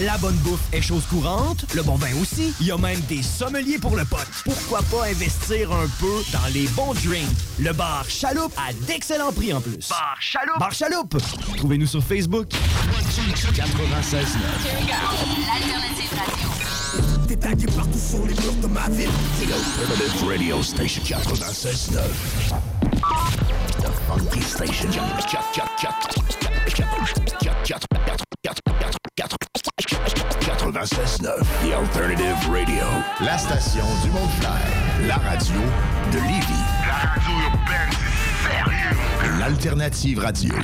La 0.00 0.16
bonne 0.18 0.36
bouffe 0.36 0.62
est 0.72 0.80
chose 0.80 1.04
courante, 1.04 1.66
le 1.74 1.82
bon 1.82 1.96
vin 1.96 2.08
aussi. 2.20 2.54
Il 2.60 2.66
y 2.66 2.72
a 2.72 2.78
même 2.78 3.00
des 3.02 3.22
sommeliers 3.22 3.78
pour 3.78 3.94
le 3.94 4.04
pote. 4.04 4.26
Pourquoi 4.44 4.80
pas 4.90 5.06
investir 5.06 5.70
un 5.70 5.86
peu 6.00 6.22
dans 6.32 6.46
les 6.52 6.66
bons 6.68 6.94
drinks? 6.94 7.28
Le 7.58 7.72
bar 7.72 8.04
Chaloupe 8.08 8.52
à 8.56 8.72
d'excellents 8.86 9.32
prix 9.32 9.52
en 9.52 9.60
plus. 9.60 9.88
Bar 9.90 10.16
Chaloupe! 10.18 10.58
Bar 10.58 10.72
Chaloupe! 10.72 11.16
Trouvez-nous 11.58 11.86
sur 11.86 12.02
Facebook. 12.02 12.48
96 13.54 14.38
L'alternative 15.46 16.10
radio. 16.18 16.48
T'es 17.28 17.36
tagué 17.36 17.66
partout 17.66 17.98
sur 17.98 18.26
les 18.26 18.34
murs 18.34 18.54
de 18.62 18.66
ma 18.68 18.88
ville. 18.88 19.10
C'est 19.38 19.46
l'Alternative 19.46 20.28
Radio 20.28 20.62
Station 20.62 21.02
96.9. 21.02 21.98
The 23.82 23.90
Funky 24.08 24.42
Station 24.42 24.88
96.9. 30.42 31.44
The 31.60 31.72
Alternative 31.74 32.50
Radio. 32.50 32.84
La 33.20 33.36
station 33.36 33.84
du 34.02 34.10
Mont-Clair. 34.10 35.06
La 35.06 35.16
radio 35.16 35.54
de 36.10 36.16
Lévis. 36.16 36.64
La 36.86 37.10
radio 37.10 37.32
urbaine, 37.44 37.92
sérieux. 38.42 39.38
L'Alternative 39.38 40.18
Radio. 40.18 40.54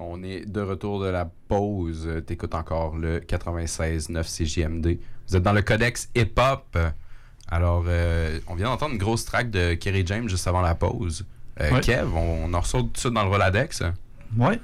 On 0.00 0.24
est 0.24 0.46
de 0.50 0.60
retour 0.60 1.00
de 1.00 1.06
la 1.06 1.26
pause. 1.46 2.08
T'écoutes 2.26 2.56
encore 2.56 2.96
le 2.96 3.20
96.9 3.20 4.24
CJMD. 4.24 4.98
Vous 5.28 5.36
êtes 5.36 5.42
dans 5.44 5.52
le 5.52 5.62
codex 5.62 6.08
hip-hop. 6.16 6.76
Alors, 7.52 7.84
euh, 7.86 8.40
on 8.48 8.56
vient 8.56 8.66
d'entendre 8.66 8.92
une 8.94 8.98
grosse 8.98 9.24
track 9.24 9.48
de 9.50 9.74
Kerry 9.74 10.02
James 10.06 10.28
juste 10.28 10.48
avant 10.48 10.60
la 10.60 10.74
pause. 10.74 11.24
Euh, 11.60 11.70
Ouais. 11.70 11.80
Kev, 11.82 12.08
on, 12.16 12.46
on 12.46 12.52
en 12.54 12.58
ressort 12.60 12.80
tout 12.82 12.88
de 12.90 12.98
suite 12.98 13.12
dans 13.12 13.22
le 13.22 13.28
Roladex. 13.30 13.84
Ouais. 14.36 14.58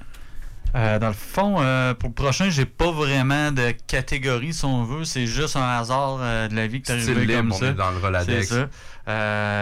Euh, 0.77 0.99
dans 1.01 1.09
le 1.09 1.15
fond, 1.15 1.57
euh, 1.61 1.95
pour 1.95 2.11
le 2.11 2.15
prochain, 2.15 2.49
j'ai 2.51 2.65
pas 2.65 2.91
vraiment 2.93 3.51
de 3.51 3.73
catégorie, 3.89 4.53
si 4.55 4.65
on 4.65 4.85
veut. 4.85 5.05
C'est 5.05 5.27
juste 5.27 5.57
un 5.57 5.69
hasard 5.69 6.19
euh, 6.21 6.47
de 6.49 6.55
la 6.55 6.67
vie 6.69 6.77
est 6.79 6.85
Style 7.01 7.11
arrivé 7.17 7.27
libre, 7.27 7.39
comme 7.39 7.53
on 7.53 7.59
ça. 7.59 7.67
est 7.67 7.75
dans 7.75 7.91
le 7.91 7.99
Roladex. 7.99 8.49
C'est 8.49 8.55
ça. 8.55 8.69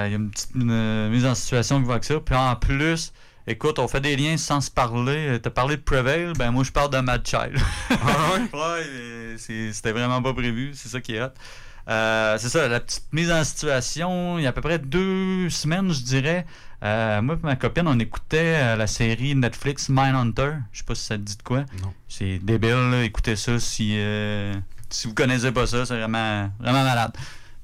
Il 0.07 0.11
y 0.11 0.15
a 0.15 0.17
une 0.19 0.31
petite 0.31 0.51
une 0.55 1.09
mise 1.09 1.25
en 1.25 1.35
situation 1.35 1.81
qui 1.81 1.87
va 1.87 1.93
avec 1.95 2.05
ça. 2.05 2.21
Puis 2.21 2.35
en 2.35 2.55
plus, 2.57 3.13
écoute, 3.47 3.79
on 3.79 3.89
fait 3.89 4.01
des 4.01 4.17
liens 4.17 4.37
sans 4.37 4.61
se 4.61 4.71
parler. 4.71 5.39
T'as 5.43 5.49
parlé 5.51 5.77
de 5.77 5.83
Prevail, 5.83 6.33
ben 6.39 6.51
moi 6.51 6.65
je 6.65 6.73
parle 6.73 6.91
de 6.91 6.99
Mad 6.99 7.27
Child. 7.27 7.57
ouais, 7.91 8.85
c'est- 9.39 9.73
c'était 9.73 9.93
vraiment 9.93 10.21
pas 10.21 10.35
prévu. 10.35 10.73
C'est 10.75 10.89
ça 10.91 11.01
qui 11.01 11.15
est 11.15 11.23
hot. 11.23 11.29
C'est 12.39 12.49
ça, 12.51 12.69
la 12.69 12.81
petite 12.81 13.11
mise 13.13 13.33
en 13.33 13.43
situation, 13.45 14.39
il 14.39 14.43
y 14.43 14.47
a 14.47 14.51
à 14.51 14.53
peu 14.53 14.61
près 14.61 14.79
deux 14.79 15.49
semaines, 15.49 15.91
je 15.93 16.03
dirais. 16.03 16.45
Euh, 16.85 17.21
moi 17.23 17.35
et 17.43 17.47
ma 17.47 17.57
copine, 17.57 17.89
on 17.89 17.99
écoutait 17.99 18.55
euh, 18.57 18.77
la 18.77 18.87
série 18.87 19.35
Netflix 19.35 19.89
Mindhunter. 19.89 20.53
Je 20.73 20.79
sais 20.79 20.85
pas 20.85 20.95
si 20.95 21.05
ça 21.05 21.17
te 21.17 21.23
dit 21.23 21.37
de 21.37 21.43
quoi. 21.43 21.61
Non. 21.83 21.93
C'est 22.09 22.39
débile, 22.39 22.91
là. 22.91 23.03
écoutez 23.05 23.37
ça 23.37 23.59
si, 23.59 23.95
euh, 23.99 24.55
si 24.89 25.09
vous 25.09 25.15
connaissez 25.15 25.51
pas 25.53 25.67
ça, 25.67 25.85
c'est 25.87 25.97
vraiment, 25.99 26.51
vraiment 26.61 26.85
malade. 26.85 27.13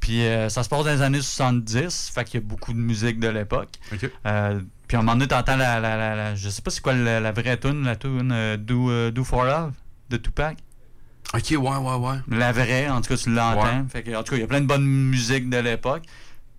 Puis 0.01 0.21
euh, 0.27 0.49
ça 0.49 0.63
se 0.63 0.69
passe 0.69 0.85
dans 0.85 0.91
les 0.91 1.01
années 1.03 1.21
70, 1.23 2.11
fait 2.15 2.25
qu'il 2.25 2.41
y 2.41 2.43
a 2.43 2.47
beaucoup 2.47 2.73
de 2.73 2.79
musique 2.79 3.19
de 3.21 3.29
l'époque. 3.29 3.71
Euh, 4.27 4.61
puis 4.87 4.97
à 4.97 5.01
un 5.01 5.03
moment 5.03 5.13
donné, 5.17 5.29
t'entends 5.29 5.57
la, 5.57 5.81
la, 5.81 5.97
la, 5.97 6.15
la- 6.15 6.35
Je 6.35 6.49
sais 6.51 6.61
pas 6.61 6.71
c'est 6.71 6.83
quoi 6.83 6.93
la, 6.93 7.21
la 7.21 7.33
vraie 7.33 7.57
tune, 7.59 7.85
la 7.85 7.97
tune 7.97 8.31
euh, 8.33 8.57
Do, 8.59 9.11
Do 9.11 9.25
For 9.25 9.45
Love 9.45 9.73
de 10.11 10.17
Tupac. 10.19 10.59
Ok, 11.33 11.47
ouais, 11.53 11.57
ouais, 11.59 11.95
ouais. 11.97 12.17
La 12.29 12.53
vraie, 12.53 12.89
en 12.91 13.01
tout 13.01 13.09
cas, 13.09 13.17
tu 13.17 13.31
l'entends. 13.33 13.63
Ouais. 13.63 13.85
Fait 13.91 14.03
que, 14.03 14.15
en 14.15 14.23
tout 14.23 14.33
cas, 14.33 14.37
il 14.37 14.41
y 14.41 14.45
a 14.45 14.47
plein 14.47 14.61
de 14.61 14.67
bonnes 14.67 14.85
musiques 14.85 15.49
de 15.49 15.57
l'époque. 15.57 16.03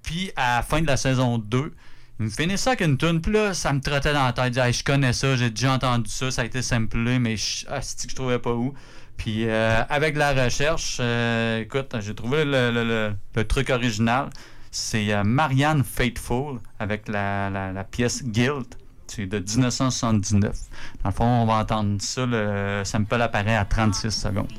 Puis 0.01 0.31
à 0.35 0.57
la 0.57 0.61
fin 0.63 0.81
de 0.81 0.87
la 0.87 0.97
saison 0.97 1.37
2, 1.37 1.71
il 2.19 2.25
me 2.25 2.30
finit 2.30 2.58
ça 2.58 2.71
avec 2.71 2.82
une 2.82 2.97
tune. 2.97 3.19
Puis 3.21 3.32
là, 3.34 3.54
ça 3.54 3.73
me 3.73 3.82
trottait 3.82 4.13
dans 4.13 4.25
la 4.25 4.34
tête. 4.34 4.54
Je 4.54 4.84
connais 4.84 5.13
ça, 5.13 5.36
j'ai 5.36 5.49
déjà 5.49 5.73
entendu 5.73 6.10
ça, 6.10 6.32
ça 6.32 6.41
a 6.43 6.45
été 6.45 6.62
samplé, 6.62 7.19
mais 7.19 7.36
je, 7.38 7.65
ah, 7.69 7.80
que 7.80 8.10
je 8.10 8.15
trouvais 8.15 8.39
pas 8.39 8.54
où. 8.54 8.73
Puis 9.17 9.45
euh, 9.47 9.82
avec 9.89 10.15
la 10.17 10.34
recherche, 10.45 10.97
euh, 10.99 11.62
écoute, 11.62 11.93
j'ai 11.99 12.13
trouvé 12.15 12.43
le 12.45 13.13
truc 13.47 13.69
original. 13.69 14.30
C'est 14.71 15.13
euh, 15.13 15.23
Marianne 15.23 15.84
Faithful 15.86 16.60
avec 16.80 17.08
la, 17.08 17.49
la- 17.49 17.71
la 17.71 17.84
pièce 17.86 18.23
Guilt. 18.25 18.78
C'est 19.08 19.25
de 19.28 19.39
1979. 19.39 20.54
Dans 21.04 21.10
le 21.10 21.15
fond, 21.15 21.25
on 21.25 21.45
va 21.45 21.60
entendre 21.60 22.01
ça. 22.01 22.25
Le 22.25 22.82
sample 22.84 23.21
apparaît 23.21 23.56
à 23.56 23.63
36 23.63 24.10
secondes. 24.12 24.51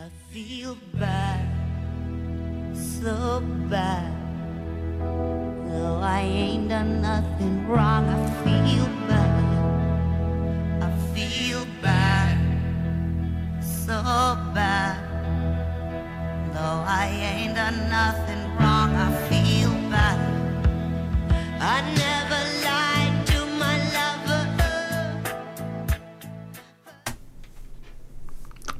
I 0.00 0.10
feel 0.32 0.74
bad, 0.94 1.40
so 2.74 3.40
bad. 3.70 4.27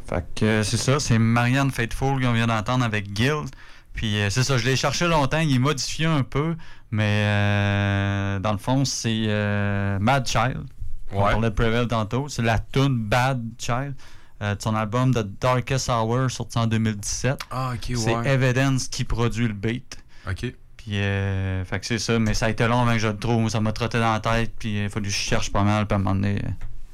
Fait 0.09 0.25
que 0.35 0.45
euh, 0.45 0.62
c'est 0.62 0.79
ça, 0.79 0.99
c'est 1.01 1.19
Marianne 1.19 1.71
Faithful 1.71 2.23
qu'on 2.23 2.33
vient 2.33 2.47
d'entendre 2.47 2.85
avec 2.85 3.12
Guild. 3.12 3.51
Puis 3.99 4.21
euh, 4.21 4.31
c'est 4.31 4.45
ça, 4.45 4.57
je 4.57 4.65
l'ai 4.65 4.77
cherché 4.77 5.09
longtemps, 5.09 5.41
il 5.41 5.53
est 5.57 5.59
modifié 5.59 6.07
un 6.07 6.23
peu, 6.23 6.55
mais 6.93 7.25
euh, 7.27 8.39
dans 8.39 8.53
le 8.53 8.59
fond, 8.59 8.85
c'est 8.85 9.25
euh, 9.27 9.99
Mad 9.99 10.25
Child. 10.25 10.63
On 11.11 11.25
Ouais. 11.25 11.33
parlait 11.33 11.51
de 11.51 11.85
tantôt. 11.87 12.29
C'est 12.29 12.43
la 12.43 12.61
tune 12.61 12.97
Bad 13.09 13.43
Child 13.59 13.97
de 14.41 14.57
son 14.61 14.77
album 14.77 15.13
The 15.13 15.27
Darkest 15.41 15.89
Hour 15.89 16.31
sorti 16.31 16.59
en 16.61 16.69
2017. 16.69 17.41
Ah, 17.51 17.73
ok, 17.75 17.97
C'est 17.97 18.15
ouais. 18.15 18.29
Evidence 18.29 18.87
qui 18.87 19.03
produit 19.03 19.49
le 19.49 19.55
beat. 19.55 19.99
Ok. 20.31 20.55
Puis, 20.77 20.93
fait 20.93 21.81
que 21.81 21.85
c'est 21.87 21.99
ça, 21.99 22.21
mais 22.21 22.35
ça 22.35 22.47
a 22.47 22.51
été 22.51 22.69
long 22.69 22.83
avant 22.83 22.93
que 22.93 23.01
je 23.01 23.09
le 23.09 23.17
trouve. 23.19 23.49
Ça 23.49 23.59
m'a 23.61 23.73
trotté 23.73 23.99
dans 23.99 24.13
la 24.13 24.21
tête, 24.21 24.53
puis 24.61 24.79
il 24.83 24.85
a 24.87 24.89
fallu 24.91 25.07
que 25.07 25.13
je 25.13 25.19
cherche 25.19 25.51
pas 25.51 25.65
mal, 25.65 25.87
puis 25.89 25.95
à 25.95 25.97
un 25.97 26.03
moment 26.03 26.15
donné, 26.15 26.41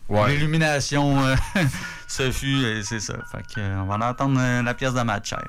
Ouais. 0.09 0.33
l'illumination, 0.33 1.19
ce 2.09 2.31
fut, 2.31 2.64
et 2.64 2.83
c'est 2.83 3.01
ça. 3.01 3.14
Fait 3.31 3.43
que, 3.55 3.61
on 3.77 3.85
va 3.85 3.97
en 3.97 4.01
entendre 4.01 4.40
la 4.62 4.73
pièce 4.73 4.95
de 4.95 5.03
Mad 5.03 5.23
Child. 5.23 5.43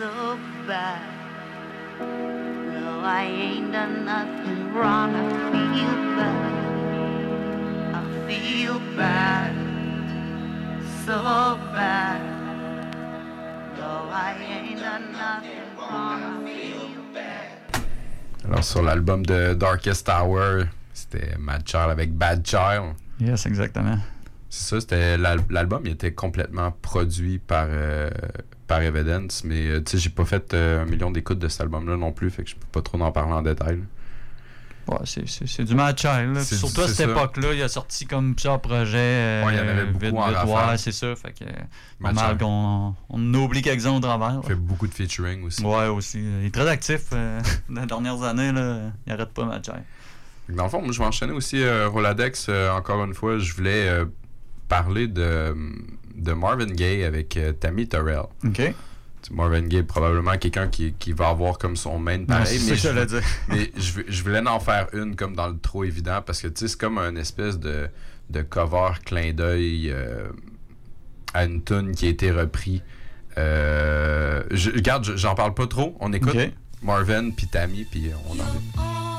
So 0.00 0.38
bad. 0.66 1.00
No, 2.00 3.00
I 3.04 3.24
ain't 3.26 3.70
done 3.72 4.04
nothing 4.06 4.72
wrong. 4.72 5.14
I 5.14 5.28
feel 5.52 5.98
bad. 6.16 6.52
I 7.94 8.02
feel 8.26 8.80
bad. 8.96 9.52
So 11.04 11.58
bad. 11.74 12.20
No, 13.76 14.08
I 14.10 14.34
ain't 14.40 14.80
done 14.80 15.12
nothing 15.12 15.68
wrong. 15.76 16.22
I 16.22 16.48
feel 16.48 16.88
bad. 17.12 17.82
Alors, 18.46 18.64
sur 18.64 18.82
l'album 18.82 19.24
de 19.26 19.52
Darkest 19.54 20.06
Tower, 20.06 20.64
c'était 20.94 21.36
Mad 21.38 21.68
Child 21.68 21.90
avec 21.90 22.14
Bad 22.14 22.46
Child. 22.46 22.94
Yes, 23.20 23.44
exactement. 23.44 23.98
C'est 24.48 24.70
ça, 24.76 24.80
c'était 24.80 25.18
l'al- 25.18 25.44
l'album, 25.50 25.82
il 25.84 25.92
était 25.92 26.12
complètement 26.14 26.72
produit 26.82 27.38
par, 27.38 27.66
euh, 27.68 28.10
par 28.70 28.82
Evidence, 28.82 29.42
mais 29.44 29.66
euh, 29.66 29.80
tu 29.82 29.90
sais, 29.92 29.98
j'ai 29.98 30.10
pas 30.10 30.24
fait 30.24 30.54
euh, 30.54 30.82
un 30.82 30.84
million 30.86 31.10
d'écoutes 31.10 31.40
de 31.40 31.48
cet 31.48 31.62
album-là 31.62 31.96
non 31.96 32.12
plus, 32.12 32.30
fait 32.30 32.44
que 32.44 32.50
je 32.50 32.54
peux 32.54 32.66
pas 32.70 32.82
trop 32.82 33.00
en 33.00 33.10
parler 33.10 33.32
en 33.32 33.42
détail. 33.42 33.78
là. 33.78 33.82
Ouais, 34.94 34.98
c'est- 35.04 35.28
c'est 35.28 35.46
c'est 35.46 35.64
du 35.64 35.74
là. 36.32 36.40
C'est- 36.40 36.54
Surtout 36.56 36.82
à 36.82 36.86
c'est 36.88 36.94
cette 36.94 37.06
ça. 37.06 37.12
époque-là, 37.12 37.52
il 37.52 37.62
a 37.62 37.68
sorti 37.68 38.06
comme 38.06 38.34
plusieurs 38.34 38.60
projets. 38.60 38.96
euh, 38.98 39.44
Ouais, 39.44 39.54
il 39.54 39.58
y 39.58 39.60
en 39.60 39.68
avait 39.68 39.86
beaucoup 39.86 40.16
en 40.16 40.20
rafale. 40.20 40.70
ouais, 40.70 40.78
c'est 40.78 40.92
ça. 40.92 41.14
Fait 41.16 41.32
que, 41.32 41.44
normal 42.00 42.26
Child. 42.28 42.38
qu'on 42.40 42.94
on 43.08 43.34
oublie 43.34 43.62
quelques-uns 43.62 43.92
au 43.96 44.00
travers. 44.00 44.40
Il 44.44 44.48
fait 44.48 44.54
beaucoup 44.54 44.86
de 44.88 44.94
featuring 44.94 45.42
aussi. 45.44 45.62
Ouais, 45.64 45.86
aussi. 45.88 46.18
Il 46.20 46.46
est 46.46 46.54
très 46.54 46.68
actif 46.68 47.02
euh, 47.12 47.40
dans 47.68 47.80
les 47.82 47.86
dernières 47.88 48.22
années. 48.22 48.52
Là. 48.52 48.90
Il 49.06 49.12
arrête 49.12 49.30
pas 49.30 49.44
que 50.48 50.54
Dans 50.54 50.64
le 50.64 50.70
fond, 50.70 50.80
moi, 50.82 50.92
je 50.92 50.98
vais 50.98 51.04
enchaîner 51.04 51.32
aussi 51.32 51.60
euh, 51.62 51.88
Roladex. 51.88 52.46
euh, 52.48 52.70
encore 52.72 53.04
une 53.04 53.14
fois, 53.14 53.38
je 53.38 53.52
voulais 53.54 53.88
euh, 53.88 54.06
parler 54.70 55.06
de, 55.08 55.54
de 56.14 56.32
Marvin 56.32 56.64
Gaye 56.72 57.04
avec 57.04 57.36
euh, 57.36 57.52
Tammy 57.52 57.86
Terrell. 57.86 58.22
OK. 58.46 58.62
Marvin 59.30 59.66
Gaye, 59.68 59.82
probablement 59.82 60.38
quelqu'un 60.38 60.68
qui, 60.68 60.94
qui 60.98 61.12
va 61.12 61.28
avoir 61.28 61.58
comme 61.58 61.76
son 61.76 61.98
main 61.98 62.24
pareil. 62.24 62.58
c'est 62.58 62.70
mais 62.70 62.76
je, 62.76 62.82
j'allais 62.82 63.04
dire. 63.06 63.22
mais 63.48 63.70
je, 63.76 64.00
je 64.08 64.22
voulais 64.22 64.40
en 64.48 64.58
faire 64.60 64.86
une 64.94 65.14
comme 65.14 65.34
dans 65.36 65.48
le 65.48 65.58
trop 65.58 65.84
évident 65.84 66.22
parce 66.24 66.40
que 66.40 66.48
c'est 66.54 66.74
comme 66.78 66.96
un 66.96 67.14
espèce 67.16 67.58
de, 67.58 67.88
de 68.30 68.40
cover 68.42 68.92
clin 69.04 69.32
d'œil 69.34 69.90
euh, 69.92 70.28
à 71.34 71.44
une 71.44 71.62
tune 71.62 71.94
qui 71.94 72.06
a 72.06 72.08
été 72.08 72.30
repris. 72.30 72.82
Euh, 73.38 74.42
je, 74.50 74.70
regarde, 74.70 75.04
je- 75.04 75.16
j'en 75.16 75.34
parle 75.34 75.52
pas 75.54 75.66
trop. 75.66 75.96
On 76.00 76.12
écoute. 76.14 76.34
Marvin 76.82 77.30
puis 77.30 77.46
Tammy 77.46 77.84
puis 77.84 78.10
on 78.30 78.32
en 78.40 79.09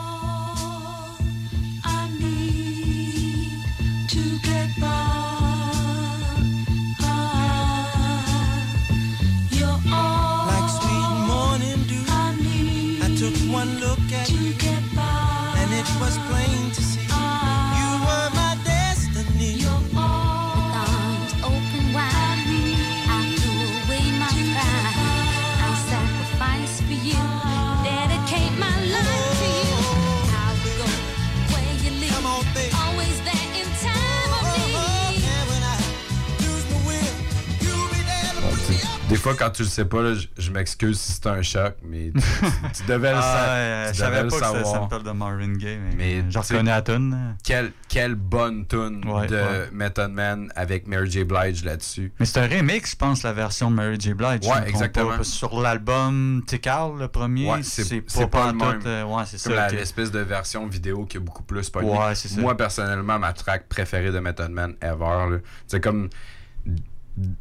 fois, 39.21 39.35
quand 39.35 39.49
tu 39.51 39.63
le 39.63 39.67
sais 39.69 39.85
pas, 39.85 40.01
là, 40.01 40.13
je, 40.15 40.27
je 40.37 40.51
m'excuse 40.51 40.99
si 40.99 41.13
c'est 41.13 41.27
un 41.27 41.41
choc, 41.41 41.75
mais 41.83 42.11
tu, 42.15 42.21
tu- 42.21 42.81
tu 42.81 42.83
devais 42.87 43.11
le, 43.11 43.17
Ah, 43.21 43.85
sa- 43.85 43.91
tu 43.91 43.97
je 43.97 43.99
savais 43.99 44.11
devais 44.17 44.23
le 44.23 44.29
pas 44.29 44.35
que 44.39 44.43
savoir. 44.57 44.89
sample 44.89 45.03
de 45.03 45.11
Marvin 45.11 45.53
Gaye, 45.53 45.77
mais, 45.79 45.95
Mais 45.95 46.23
je 46.29 46.37
reconnais 46.39 46.71
la 46.71 46.81
tune. 46.81 47.35
Quelle, 47.43 47.71
quelle 47.87 48.15
bonne 48.15 48.65
tune 48.67 49.03
Ouais, 49.07 49.27
de 49.27 49.35
ouais. 49.35 49.69
Method 49.71 50.11
Man 50.11 50.51
avec 50.55 50.87
Mary 50.87 51.09
J. 51.09 51.23
Blige 51.23 51.63
là-dessus. 51.63 52.11
Mais 52.19 52.25
c'est 52.25 52.39
un 52.39 52.47
remix, 52.47 52.91
je 52.91 52.95
pense, 52.95 53.23
la 53.23 53.33
version 53.33 53.69
de 53.71 53.75
Mary 53.75 53.97
J. 53.99 54.13
Blige. 54.13 54.45
Ouais, 54.45 54.67
exactement. 54.67 55.09
pas, 55.11 55.15
parce 55.17 55.29
que 55.29 55.35
sur 55.35 55.59
l'album 55.61 56.43
Tikal, 56.45 56.91
le 56.99 57.07
premier, 57.07 57.49
Ouais, 57.49 57.63
c'est 57.63 58.01
pas, 58.01 58.05
c'est 58.07 58.27
pas 58.29 58.47
le 58.51 58.57
même. 58.57 58.79
euh, 58.85 59.03
ouais, 59.05 59.23
c'est 59.25 59.41
Comme 59.43 59.53
ça. 59.53 59.61
la- 59.61 59.67
ok. 59.67 59.73
l'espèce 59.73 60.11
de 60.11 60.19
version 60.19 60.67
vidéo 60.67 61.05
qui 61.05 61.17
est 61.17 61.19
beaucoup 61.21 61.43
plus 61.43 61.63
ça. 61.63 62.41
Moi, 62.41 62.55
personnellement, 62.57 63.19
ma 63.19 63.33
track 63.33 63.67
préférée 63.67 64.11
de 64.11 64.19
Method 64.19 64.51
Man 64.51 64.75
ever, 64.81 65.39
c'est 65.67 65.79
comme 65.81 66.09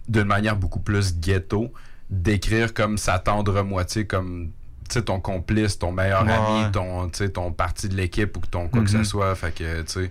d'une 0.09 0.25
manière 0.25 0.57
beaucoup 0.57 0.81
plus 0.81 1.17
ghetto, 1.19 1.73
d'écrire 2.11 2.75
comme 2.75 2.99
sa 2.99 3.19
tendre 3.19 3.63
moitié, 3.63 4.07
comme 4.07 4.51
tu 4.89 4.95
sais, 4.95 5.03
ton 5.03 5.21
complice, 5.21 5.79
ton 5.79 5.93
meilleur 5.93 6.25
Ouais, 6.25 6.33
ami, 6.33 6.73
ton, 6.73 7.09
tu 7.09 7.19
sais, 7.19 7.29
ton 7.29 7.53
parti 7.53 7.89
de 7.89 7.95
l'équipe 7.95 8.37
ou 8.37 8.41
ton 8.41 8.69
quoi 8.69 8.83
que 8.83 8.91
ce 8.91 8.97
Mhm. 8.99 9.05
soit. 9.05 9.35
Fait 9.37 9.53
que, 9.55 9.83
tu 9.83 9.93
sais, 9.93 10.11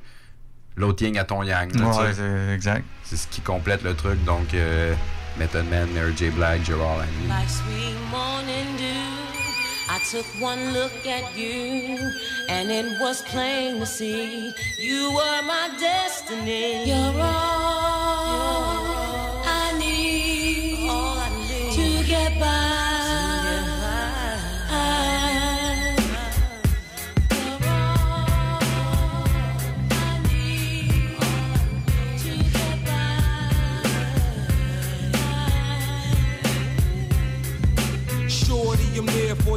l'autre 0.77 1.03
yang 1.03 1.17
à 1.17 1.25
ton 1.25 1.43
yang. 1.43 1.69
là, 1.77 1.89
Ouais, 1.89 2.53
exact. 2.55 2.85
C'est 3.03 3.17
ce 3.17 3.27
qui 3.27 3.41
complète 3.41 3.83
le 3.83 3.93
truc. 3.93 4.23
Donc, 4.23 4.53
euh, 4.53 4.95
Method 5.37 5.65
Man, 5.69 5.89
Mary 5.93 6.13
J. 6.15 6.29
Blige, 6.29 6.67
you're 6.69 6.81
all 6.81 7.01
I 7.01 7.07
need. 7.21 7.29
Like 7.29 7.49
sweet 7.49 7.95
morning 8.09 8.77
dew, 8.77 9.09
I 9.89 9.99
took 10.09 10.25
one 10.41 10.71
look 10.73 10.91
at 11.05 11.37
you, 11.37 11.97
and 12.49 12.69
it 12.69 12.85
was 13.01 13.21
plain 13.23 13.79
to 13.79 13.85
see 13.85 14.51
you 14.79 15.11
were 15.11 15.41
my 15.45 15.69
destiny. 15.79 16.85
You're 16.87 17.19
all 17.21 18.23
I 18.25 19.08
need, 19.08 19.08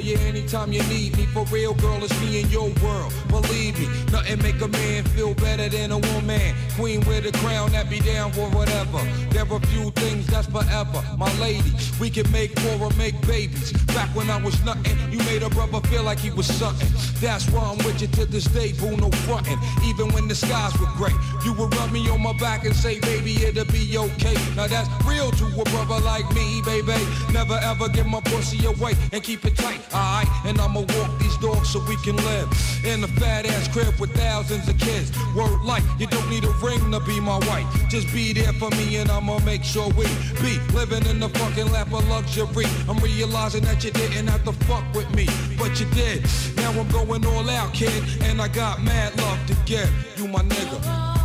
you 0.02 0.16
anytime 0.18 0.72
you 0.72 0.82
need 0.84 1.16
me. 1.16 1.26
For 1.26 1.44
real, 1.46 1.74
girl, 1.74 2.02
it's 2.02 2.18
me 2.20 2.40
in 2.40 2.50
your 2.50 2.70
world. 2.82 3.12
Believe 3.28 3.78
me, 3.78 3.86
nothing 4.10 4.42
make 4.42 4.60
a 4.60 4.68
man 4.68 5.04
feel 5.04 5.34
better 5.34 5.68
than 5.68 5.92
a 5.92 5.98
woman. 5.98 6.54
Queen 6.76 7.00
with 7.06 7.26
a 7.26 7.32
crown 7.38 7.72
that 7.72 7.88
be 7.88 8.00
down 8.00 8.32
for 8.32 8.48
whatever. 8.50 9.00
There 9.30 9.50
are 9.50 9.60
few 9.60 9.90
things 9.92 10.26
that's 10.26 10.46
forever. 10.46 11.02
My 11.16 11.32
lady, 11.38 11.72
we 12.00 12.10
can 12.10 12.30
make 12.32 12.52
more 12.62 12.88
or 12.88 12.90
make 12.96 13.20
babies. 13.26 13.72
Back 13.94 14.08
when 14.14 14.30
I 14.30 14.42
was 14.42 14.62
nothing, 14.64 14.96
you 15.10 15.18
made 15.20 15.42
a 15.42 15.50
brother 15.50 15.80
feel 15.88 16.02
like 16.02 16.18
he 16.18 16.30
was 16.30 16.46
something. 16.46 16.88
That's 17.20 17.48
why 17.50 17.62
I'm 17.62 17.78
with 17.78 18.00
you 18.00 18.08
to 18.08 18.26
this 18.26 18.44
day, 18.44 18.72
boo, 18.72 18.96
no 18.96 19.10
frontin'. 19.24 19.58
Even 19.84 20.12
when 20.12 20.28
the 20.28 20.34
skies 20.34 20.78
were 20.78 20.92
gray, 20.96 21.14
you 21.44 21.52
would 21.54 21.74
rub 21.76 21.92
me 21.92 22.08
on 22.10 22.22
my 22.22 22.32
back 22.38 22.64
and 22.64 22.74
say, 22.74 22.98
baby, 23.00 23.34
it'll 23.44 23.64
be 23.66 23.96
okay. 23.96 24.34
Now 24.56 24.66
that's 24.66 24.88
real 25.04 25.30
to 25.30 25.46
a 25.60 25.64
brother 25.64 26.00
like 26.04 26.28
me, 26.34 26.62
baby. 26.64 26.92
Never 27.32 27.58
ever 27.62 27.88
give 27.88 28.06
my 28.06 28.20
pussy 28.20 28.64
away 28.66 28.94
and 29.12 29.22
keep 29.22 29.44
it 29.44 29.56
tight, 29.56 29.80
alright? 29.94 30.28
And 30.44 30.60
I'ma 30.60 30.80
walk 30.80 31.18
these 31.18 31.36
dogs 31.38 31.70
so 31.70 31.80
we 31.88 31.96
can 31.96 32.16
live 32.16 32.48
in 32.84 33.04
a 33.04 33.08
fat 33.08 33.46
ass 33.46 33.68
crib 33.68 33.98
with 33.98 34.12
thousands 34.14 34.68
of 34.68 34.78
kids. 34.78 35.12
Word 35.34 35.60
like, 35.62 35.82
you 35.98 36.06
don't 36.06 36.28
need 36.28 36.44
a 36.44 36.50
ring 36.62 36.90
to 36.92 37.00
be 37.00 37.20
my 37.20 37.38
wife. 37.50 37.66
Just 37.88 38.12
be 38.12 38.32
there 38.32 38.52
for 38.54 38.70
me 38.70 38.96
and 38.96 39.10
I'ma 39.10 39.38
make 39.40 39.64
sure 39.64 39.88
we 39.90 40.06
be 40.40 40.58
living 40.72 41.04
in 41.06 41.20
the 41.20 41.28
fucking 41.28 41.70
lap 41.70 41.92
of 41.92 42.08
luxury. 42.08 42.66
I'm 42.88 42.98
realizing 42.98 43.64
that 43.64 43.84
you 43.84 43.90
didn't 43.90 44.26
have 44.28 44.44
to 44.44 44.52
fuck 44.66 44.84
with 44.94 45.12
me, 45.14 45.26
but 45.58 45.78
you 45.80 45.86
did. 45.92 46.24
Now 46.56 46.70
I'm 46.70 46.88
going 46.88 47.24
all 47.26 47.48
out, 47.50 47.72
kid, 47.72 48.02
and 48.22 48.40
I 48.40 48.48
got 48.48 48.82
mad 48.82 49.16
love 49.18 49.38
to 49.46 49.54
give. 49.66 49.90
You 50.16 50.28
my 50.28 50.40
nigga. 50.42 51.21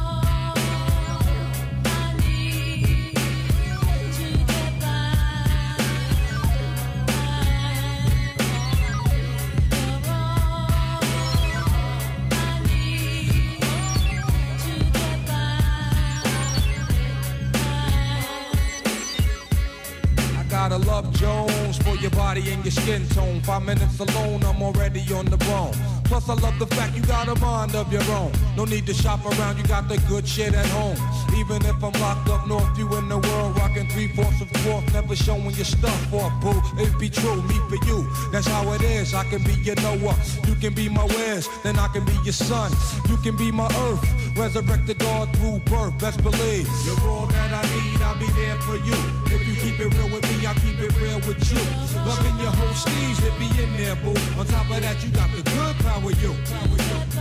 And 22.57 22.65
your 22.65 22.83
skin 22.83 23.07
tone. 23.09 23.41
Five 23.41 23.63
minutes 23.63 23.99
alone, 23.99 24.43
I'm 24.43 24.61
already 24.61 25.01
on 25.13 25.25
the 25.25 25.37
bone. 25.37 25.73
Plus, 26.05 26.29
I 26.29 26.33
love 26.35 26.57
the 26.59 26.67
fact 26.67 26.95
you 26.95 27.03
got 27.03 27.27
a 27.27 27.35
mind 27.39 27.75
of 27.75 27.91
your 27.91 28.03
own. 28.11 28.31
No 28.55 28.65
need 28.65 28.85
to 28.87 28.93
shop 28.93 29.25
around, 29.25 29.57
you 29.57 29.63
got 29.65 29.87
the 29.87 29.97
good 30.07 30.27
shit 30.27 30.53
at 30.53 30.65
home. 30.67 30.97
Even 31.37 31.63
if 31.65 31.83
I'm 31.83 31.93
locked 32.01 32.29
up 32.29 32.47
north, 32.47 32.77
you 32.77 32.87
in 32.97 33.09
the 33.09 33.17
world, 33.17 33.57
rocking 33.57 33.89
three 33.89 34.07
fourths 34.15 34.41
of 34.41 34.49
fourth, 34.61 34.85
never 34.93 35.15
showing 35.15 35.51
your 35.51 35.65
stuff 35.65 36.13
off, 36.13 36.33
boo. 36.41 36.61
It 36.81 36.97
be 36.99 37.09
true, 37.09 37.41
me 37.43 37.57
for 37.69 37.79
you. 37.85 38.07
That's 38.31 38.47
how 38.47 38.71
it 38.73 38.81
is. 38.81 39.13
I 39.13 39.23
can 39.25 39.43
be 39.43 39.53
your 39.53 39.75
Noah, 39.75 40.15
you 40.47 40.55
can 40.55 40.73
be 40.73 40.89
my 40.89 41.05
Wes, 41.05 41.47
then 41.63 41.77
I 41.77 41.87
can 41.89 42.05
be 42.05 42.13
your 42.23 42.33
son. 42.33 42.71
You 43.09 43.17
can 43.17 43.35
be 43.35 43.51
my 43.51 43.67
earth, 43.87 44.37
resurrected 44.37 44.99
God 44.99 45.35
through 45.37 45.59
birth. 45.65 45.97
Best 45.99 46.23
believe 46.23 46.67
you're 46.85 47.09
all 47.09 47.27
that 47.27 47.51
I 47.53 47.61
need. 47.75 47.96
I'll 48.07 48.17
be 48.17 48.27
there 48.39 48.55
for 48.63 48.77
you. 48.77 48.95
If 49.27 49.45
you 49.45 49.53
keep 49.59 49.79
it 49.81 49.91
real 49.99 50.07
with 50.07 50.23
me, 50.23 50.45
I'll 50.47 50.55
keep 50.55 50.79
it 50.79 50.95
real 50.95 51.19
with 51.27 51.43
you. 51.51 51.59
Loving 52.07 52.39
your 52.39 52.55
whole 52.55 52.71
steez, 52.71 53.19
it 53.19 53.35
be 53.35 53.51
in 53.61 53.75
there, 53.75 53.97
boo. 53.99 54.15
On 54.39 54.45
top 54.47 54.71
of 54.71 54.79
that, 54.79 55.03
you 55.03 55.09
got 55.11 55.29
the 55.35 55.43
good 55.43 55.75
power, 55.83 56.11
you. 56.23 56.31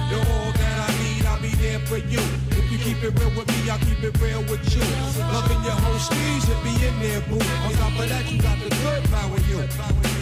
You're 0.06 0.26
all 0.30 0.52
that 0.54 0.76
I 0.86 0.90
need, 1.02 1.26
I'll 1.26 1.42
be 1.42 1.50
there 1.58 1.80
for 1.90 1.98
you. 1.98 2.22
If 2.54 2.70
you 2.70 2.78
keep 2.78 3.02
it 3.02 3.18
real 3.18 3.34
with 3.34 3.48
me, 3.48 3.68
I'll 3.68 3.82
keep 3.82 4.00
it 4.00 4.14
real 4.22 4.42
with 4.46 4.62
you. 4.70 4.86
Loving 5.34 5.58
your 5.66 5.74
whole 5.74 5.98
steez, 5.98 6.46
it 6.46 6.60
be 6.62 6.72
in 6.86 6.94
there, 7.02 7.20
boo. 7.22 7.42
On 7.66 7.72
top 7.82 7.98
of 7.98 8.08
that, 8.08 8.30
you 8.30 8.40
got 8.40 8.56
the 8.62 8.70
good 8.70 9.02
power, 9.10 9.38
you. 9.50 10.15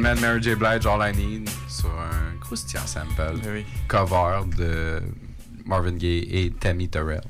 Man, 0.00 0.20
Mary 0.20 0.40
J. 0.40 0.54
Blige, 0.54 0.86
All 0.86 1.00
I 1.02 1.12
Need, 1.12 1.48
sur 1.68 1.90
un 1.90 2.36
croustillant 2.40 2.86
sample 2.86 3.40
cover 3.88 4.42
de 4.56 5.02
Marvin 5.64 5.96
Gaye 5.96 6.26
et 6.30 6.50
Tammy 6.50 6.88
Terrell. 6.88 7.22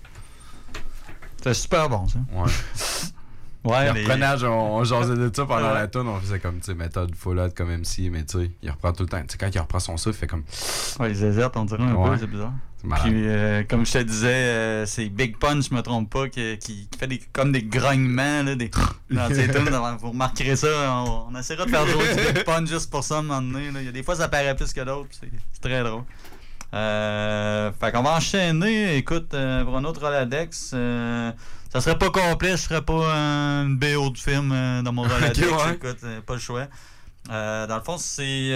C'est 1.43 1.55
super 1.55 1.89
bon, 1.89 2.07
ça. 2.09 2.19
Ouais. 2.33 2.51
Ouais, 3.65 3.87
il 3.87 3.91
reprenait, 4.03 4.45
on, 4.45 4.77
on 4.77 4.85
jasait 4.85 5.17
de 5.17 5.31
ça 5.35 5.45
pendant 5.45 5.73
la 5.75 5.89
tune, 5.89 6.07
on 6.07 6.19
faisait 6.21 6.39
comme, 6.39 6.59
tu 6.61 6.67
sais, 6.67 6.75
méthode 6.75 7.15
full 7.15 7.39
out 7.41 7.55
comme 7.55 7.69
MC, 7.71 8.09
mais 8.11 8.25
tu 8.25 8.39
sais, 8.39 8.51
il 8.63 8.71
reprend 8.71 8.93
tout 8.93 9.03
le 9.03 9.09
temps. 9.09 9.21
Tu 9.21 9.27
sais, 9.33 9.39
quand 9.39 9.51
il 9.53 9.59
reprend 9.59 9.81
son 9.81 9.97
souffle, 9.97 10.17
il 10.17 10.21
fait 10.21 10.27
comme. 10.29 10.45
Ouais, 11.01 11.09
les 11.09 11.25
aisettes, 11.25 11.57
on 11.57 11.65
dirait 11.65 11.83
un 11.83 11.95
Ouais. 11.95 12.11
peu, 12.11 12.19
c'est 12.19 12.27
bizarre. 12.29 12.53
Puis, 13.03 13.27
euh, 13.27 13.65
comme 13.69 13.85
je 13.85 13.93
te 13.93 13.99
disais, 13.99 14.29
euh, 14.29 14.87
c'est 14.87 15.09
Big 15.09 15.37
Pun, 15.37 15.61
je 15.61 15.75
me 15.75 15.83
trompe 15.83 16.09
pas, 16.11 16.29
qui, 16.29 16.89
fait 16.97 17.07
des, 17.09 17.21
comme 17.33 17.51
des 17.51 17.65
grognements, 17.65 18.45
là, 18.45 18.55
des, 18.55 18.71
dans 19.11 19.29
ses 19.29 19.49
tunes. 19.49 19.69
Vous 20.01 20.11
remarquerez 20.11 20.55
ça, 20.55 20.69
on, 21.05 21.27
on 21.33 21.37
essaiera 21.39 21.65
de 21.67 21.71
faire 21.71 21.87
jouer 21.89 22.15
du 22.15 22.33
Big 22.33 22.45
Pun 22.45 22.65
juste 22.65 22.89
pour 22.91 23.03
ça, 23.03 23.17
à 23.17 23.19
un 23.19 23.23
moment 23.23 23.43
donné. 23.43 23.73
là. 23.73 23.81
Il 23.81 23.87
y 23.87 23.89
a 23.89 23.93
des 23.93 24.05
fois, 24.05 24.15
ça 24.15 24.29
paraît 24.29 24.55
plus 24.55 24.73
que 24.73 24.81
d'autres, 24.83 25.09
c'est 25.11 25.61
très 25.61 25.83
drôle. 25.83 26.05
Euh, 26.75 27.73
fait 27.81 27.91
qu'on 27.93 28.03
va 28.03 28.17
enchaîner, 28.17 28.97
écoute, 28.97 29.33
euh, 29.35 29.65
pour 29.65 29.77
un 29.77 29.85
autre 29.85 30.01
Roladex. 30.01 30.75
Ça 31.71 31.81
serait 31.83 31.99
pas 31.99 32.11
complet, 32.11 32.53
je 32.53 32.63
ferais 32.63 32.83
pas 32.83 33.13
une 33.65 33.77
BO 33.77 34.11
de 34.11 34.19
film 34.19 34.53
euh, 34.53 34.83
dans 34.83 34.93
mon 34.93 35.03
Roladex. 35.09 35.39
ouais. 35.41 35.75
Écoute, 35.75 35.99
euh, 36.05 36.21
pas 36.23 36.35
le 36.35 36.41
choix. 36.41 36.67
Euh, 37.31 37.67
dans 37.67 37.77
le 37.77 37.83
fond, 37.83 37.99
c'est 37.99 38.53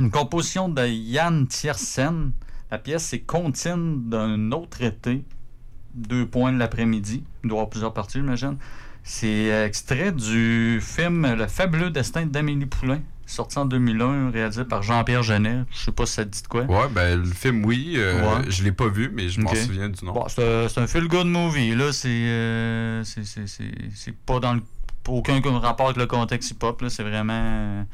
une 0.00 0.10
composition 0.10 0.68
de 0.68 0.86
Yann 0.86 1.46
Tiersen. 1.48 2.32
La 2.70 2.78
pièce, 2.78 3.04
c'est 3.04 3.20
Comptine 3.20 4.08
d'un 4.08 4.52
autre 4.52 4.82
été. 4.82 5.24
Deux 5.94 6.24
points 6.24 6.52
de 6.52 6.58
l'après-midi. 6.58 7.24
Il 7.42 7.48
doit 7.48 7.56
y 7.56 7.58
avoir 7.58 7.70
plusieurs 7.70 7.92
parties, 7.92 8.18
j'imagine. 8.18 8.56
C'est 9.02 9.48
extrait 9.66 10.12
du 10.12 10.80
film 10.80 11.34
Le 11.34 11.48
fabuleux 11.48 11.90
destin 11.90 12.24
d'Amélie 12.24 12.66
Poulain, 12.66 13.00
sorti 13.26 13.58
en 13.58 13.64
2001, 13.64 14.30
réalisé 14.30 14.64
par 14.64 14.82
Jean-Pierre 14.82 15.22
Genet. 15.22 15.60
Je 15.72 15.78
sais 15.84 15.92
pas 15.92 16.06
si 16.06 16.12
ça 16.14 16.24
te 16.24 16.30
dit 16.30 16.42
de 16.42 16.48
quoi. 16.48 16.62
Ouais, 16.64 16.88
ben, 16.90 17.18
le 17.20 17.24
film, 17.30 17.64
oui, 17.64 17.94
euh, 17.96 18.20
Ouais. 18.38 18.44
je 18.50 18.62
l'ai 18.64 18.72
pas 18.72 18.88
vu, 18.88 19.10
mais 19.14 19.28
je 19.28 19.40
m'en 19.40 19.54
souviens 19.54 19.88
du 19.88 20.04
nom. 20.04 20.12
Bon, 20.12 20.26
c'est 20.28 20.78
un- 20.78 20.86
feel-good 20.86 21.26
movie. 21.26 21.74
Là, 21.74 21.92
c'est, 21.92 22.08
euh, 22.10 23.02
c'est, 23.04 24.14
pas 24.26 24.38
dans 24.40 24.54
le, 24.54 24.60
aucun 25.08 25.40
rapport 25.58 25.86
avec 25.86 25.98
le 25.98 26.06
contexte 26.06 26.50
hip-hop. 26.50 26.82
C'est 26.88 27.02
vraiment. 27.02 27.86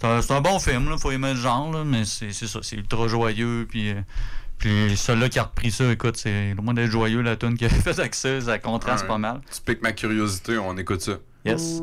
C'est 0.00 0.06
un, 0.08 0.20
c'est 0.22 0.32
un 0.34 0.40
bon 0.40 0.58
film, 0.58 0.90
là, 0.90 0.96
faut 0.98 1.10
aimer 1.12 1.34
le 1.34 1.40
genre, 1.40 1.72
là, 1.72 1.84
mais 1.84 2.04
c'est, 2.04 2.32
c'est 2.32 2.46
ça, 2.48 2.58
c'est 2.62 2.76
ultra 2.76 3.06
joyeux. 3.08 3.66
Puis, 3.70 3.90
euh, 3.90 3.94
puis 4.58 4.96
celui-là 4.96 5.28
qui 5.28 5.38
a 5.38 5.44
repris 5.44 5.70
ça, 5.70 5.90
écoute, 5.90 6.16
c'est 6.16 6.52
loin 6.54 6.74
d'être 6.74 6.90
joyeux, 6.90 7.22
la 7.22 7.36
tune 7.36 7.56
qu'il 7.56 7.66
a 7.68 7.70
fait 7.70 7.98
avec 7.98 8.14
ça, 8.14 8.40
ça 8.40 8.58
contraste 8.58 9.02
Ouais. 9.02 9.08
pas 9.08 9.18
mal. 9.18 9.40
Tu 9.54 9.60
piques 9.62 9.82
ma 9.82 9.92
curiosité, 9.92 10.58
on 10.58 10.76
écoute 10.76 11.00
ça. 11.00 11.12
Yes. 11.44 11.80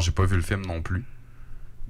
J'ai 0.00 0.12
pas 0.12 0.24
vu 0.24 0.36
le 0.36 0.42
film 0.42 0.64
non 0.66 0.82
plus. 0.82 1.04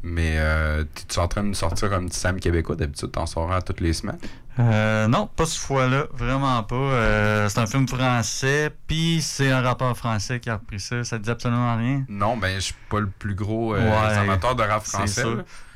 Mais 0.03 0.37
euh, 0.38 0.85
t'es-tu 0.85 1.19
en 1.19 1.27
train 1.27 1.42
de 1.42 1.49
me 1.49 1.55
sortir 1.55 1.92
un 1.92 2.05
petit 2.07 2.19
Sam 2.19 2.38
québécois? 2.38 2.77
D'habitude, 2.77 3.11
t'en 3.11 3.27
sors 3.27 3.51
un 3.51 3.61
toutes 3.61 3.81
les 3.81 3.92
semaines? 3.92 4.19
Euh, 4.59 5.09
non, 5.09 5.27
pas 5.27 5.47
cette 5.47 5.61
fois-là, 5.61 6.07
vraiment 6.14 6.62
pas. 6.62 6.77
Euh, 6.77 7.49
c'est 7.49 7.59
un 7.59 7.66
film 7.66 7.88
français, 7.88 8.71
puis 8.87 9.21
c'est 9.21 9.51
un 9.51 9.61
rappeur 9.61 9.97
français 9.97 10.38
qui 10.40 10.49
a 10.49 10.55
repris 10.55 10.81
ça. 10.81 11.03
Ça 11.03 11.19
dit 11.19 11.29
absolument 11.31 11.77
rien? 11.77 12.05
Non, 12.09 12.37
ben, 12.37 12.55
je 12.55 12.61
suis 12.61 12.75
pas 12.88 13.01
le 13.01 13.09
plus 13.09 13.35
gros 13.35 13.75
euh, 13.75 13.81
Ouais, 13.81 14.16
amateur 14.16 14.55
de 14.55 14.62
rap 14.62 14.85
français. 14.85 15.25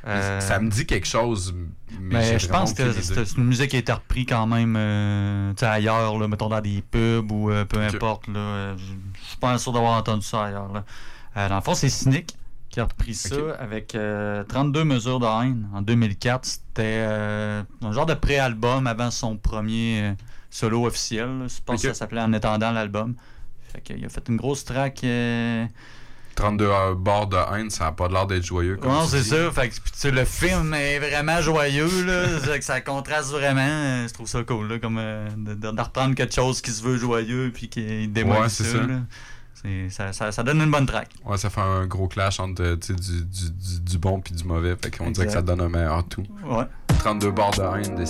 Ça 0.05 0.59
me 0.61 0.71
dit 0.71 0.87
quelque 0.87 1.09
chose, 1.09 1.55
mais, 1.99 2.19
Mais 2.19 2.25
j'ai 2.25 2.39
je 2.39 2.49
pense 2.49 2.73
que 2.73 2.93
c'est 2.93 3.37
une 3.37 3.45
musique 3.45 3.71
qui 3.71 3.77
a 3.77 3.81
été 3.81 3.93
reprise 3.93 4.27
quand 4.29 4.47
même 4.47 5.55
tu 5.57 5.65
ailleurs, 5.65 6.19
là, 6.19 6.29
mettons 6.29 6.49
dans 6.49 6.61
des 6.61 6.83
pubs 6.89 7.33
ou 7.33 7.51
peu 7.69 7.81
importe. 7.81 8.29
là, 8.29 8.77
Je 8.77 8.85
je 9.21 9.27
suis 9.29 9.39
pas 9.39 9.59
sûr 9.59 9.73
d'avoir 9.73 9.99
entendu 9.99 10.25
ça 10.25 10.45
ailleurs. 10.45 10.73
Là. 10.73 10.85
Euh, 11.47 11.49
dans 11.49 11.57
le 11.57 11.61
fond, 11.63 11.75
c'est 11.75 11.89
Cynic 11.89 12.37
qui 12.69 12.79
a 12.81 12.85
repris 12.85 13.15
ça 13.15 13.35
avec 13.59 13.95
euh, 13.97 14.45
32 14.45 14.85
mesures 14.85 15.19
de 15.19 15.27
haine 15.27 15.69
en 15.75 15.83
2004. 15.83 16.45
C'était 16.45 16.83
euh, 16.85 17.63
un 17.83 17.93
genre 17.93 18.07
de 18.07 18.15
pré-album 18.15 18.87
avant 18.87 19.11
son 19.11 19.37
premier 19.37 20.01
euh, 20.03 20.13
solo 20.51 20.87
officiel. 20.87 21.27
là. 21.41 21.47
Je 21.49 21.55
pense 21.65 21.83
que 21.83 21.89
ça 21.89 21.95
s'appelait 21.95 22.21
En 22.21 22.33
attendant 22.33 22.71
l'album. 22.71 23.15
Fait 23.73 23.81
qu'il 23.81 24.05
a 24.05 24.09
fait 24.09 24.29
une 24.29 24.37
grosse 24.37 24.65
track. 24.65 25.03
euh, 25.05 25.67
32 26.37 26.65
euh, 26.65 26.95
bords 26.95 27.27
de 27.27 27.37
haine, 27.55 27.71
ça 27.71 27.89
a 27.89 27.93
pas 27.93 28.09
l'air 28.09 28.27
d'être 28.27 28.45
joyeux. 28.45 28.77
comme 28.77 28.93
non, 28.93 29.05
c'est 29.05 29.25
ça. 29.25 29.51
Fait 29.51 29.69
que, 29.69 30.09
le 30.09 30.25
film 30.25 30.73
est 30.75 30.99
vraiment 31.01 31.41
joyeux, 31.41 32.05
là. 32.05 32.25
Que 32.59 32.65
ça 32.65 32.81
contraste 32.81 33.31
vraiment. 33.33 33.61
Euh, 33.61 34.09
Je 34.09 34.15
trouve 34.15 34.29
ça 34.29 34.43
cool, 34.45 34.69
là, 34.69 34.79
comme 34.79 34.97
euh, 34.99 35.29
de, 35.37 35.55
de- 35.55 35.71
de 35.73 35.81
reprendre 35.81 36.15
quelque 36.15 36.35
chose 36.35 36.61
qui 36.63 36.71
se 36.71 36.83
veut 36.85 36.97
joyeux 36.97 37.51
puis 37.53 37.69
qui 37.69 38.07
démolit 38.07 38.43
Ouais, 38.43 38.49
ça. 38.49 38.65
ça. 38.65 38.77
là. 38.79 39.01
Ça, 39.91 40.13
ça, 40.13 40.33
ça 40.33 40.43
donne 40.43 40.61
une 40.63 40.71
bonne 40.71 40.87
track. 40.87 41.09
Ouais, 41.25 41.37
ça 41.37 41.51
fait 41.51 41.61
un 41.61 41.87
gros 41.87 42.09
clash 42.09 42.41
entre 42.41 42.63
euh, 42.63 42.77
du, 42.77 42.95
du, 42.95 43.23
du, 43.25 43.81
du 43.81 43.99
bon 43.99 44.21
puis 44.21 44.35
du 44.35 44.45
mauvais. 44.45 44.75
Fait 44.83 44.97
qu'on 44.97 45.11
dirait 45.11 45.27
que 45.27 45.33
ça 45.33 45.43
donne 45.43 45.61
un 45.61 45.69
meilleur 45.69 46.03
tout. 46.09 46.25
Ouais. 46.45 46.65
32 47.01 47.31
bords 47.31 47.51
de 47.53 47.63
haine 47.63 47.95
de 47.97 48.05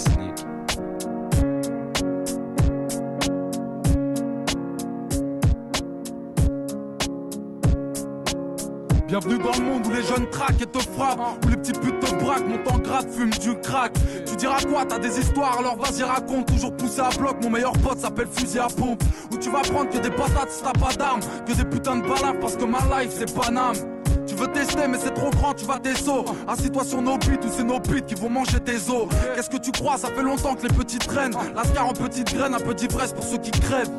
Bienvenue 9.10 9.38
dans 9.38 9.50
le 9.50 9.64
monde 9.64 9.84
où 9.88 9.90
les 9.90 10.04
jeunes 10.04 10.30
traquent 10.30 10.62
et 10.62 10.66
te 10.66 10.78
frappent, 10.78 11.44
où 11.44 11.48
les 11.48 11.56
petits 11.56 11.72
putes 11.72 11.98
te 11.98 12.14
braquent, 12.14 12.46
montent 12.46 12.70
en 12.70 12.78
grade, 12.78 13.10
fument 13.10 13.30
du 13.40 13.58
crack. 13.58 13.92
Tu 14.24 14.36
diras 14.36 14.60
quoi 14.62 14.84
T'as 14.84 15.00
des 15.00 15.18
histoires, 15.18 15.58
alors 15.58 15.76
vas-y 15.76 16.04
raconte. 16.04 16.46
Toujours 16.46 16.76
poussé 16.76 17.00
à 17.00 17.08
bloc, 17.18 17.42
mon 17.42 17.50
meilleur 17.50 17.72
pote 17.72 17.98
s'appelle 17.98 18.28
fusil 18.30 18.60
à 18.60 18.68
pompe. 18.68 19.02
Où 19.32 19.36
tu 19.36 19.50
vas 19.50 19.62
prendre 19.62 19.90
que 19.90 19.98
des 19.98 20.10
patates 20.10 20.50
si 20.50 20.62
t'as 20.62 20.78
pas 20.78 20.94
d'armes, 20.94 21.22
que 21.44 21.52
des 21.52 21.64
putains 21.64 21.96
de 21.96 22.02
balafres 22.02 22.38
parce 22.38 22.54
que 22.54 22.64
ma 22.64 22.78
life 23.02 23.10
c'est 23.10 23.34
Paname. 23.34 23.99
Tu 24.30 24.36
veux 24.36 24.46
tester 24.46 24.86
mais 24.86 24.96
c'est 25.02 25.12
trop 25.12 25.30
grand, 25.30 25.54
tu 25.54 25.64
vas 25.64 25.80
tes 25.80 25.96
sauts 25.96 26.24
Assis-toi 26.46 26.84
sur 26.84 27.02
nos 27.02 27.18
bites 27.18 27.44
ou 27.44 27.48
c'est 27.50 27.64
nos 27.64 27.80
bites 27.80 28.06
qui 28.06 28.14
vont 28.14 28.30
manger 28.30 28.60
tes 28.60 28.76
os 28.76 29.08
Qu'est-ce 29.34 29.50
que 29.50 29.56
tu 29.56 29.72
crois? 29.72 29.98
Ça 29.98 30.06
fait 30.06 30.22
longtemps 30.22 30.54
que 30.54 30.62
les 30.68 30.72
petites 30.72 31.04
traînent 31.04 31.34
Lascar 31.56 31.88
en 31.88 31.92
petites 31.92 32.32
graines, 32.32 32.54
un 32.54 32.60
peu 32.60 32.72
d'ivresse 32.72 33.12
pour 33.12 33.24
ceux 33.24 33.38
qui 33.38 33.50
crèvent 33.50 33.90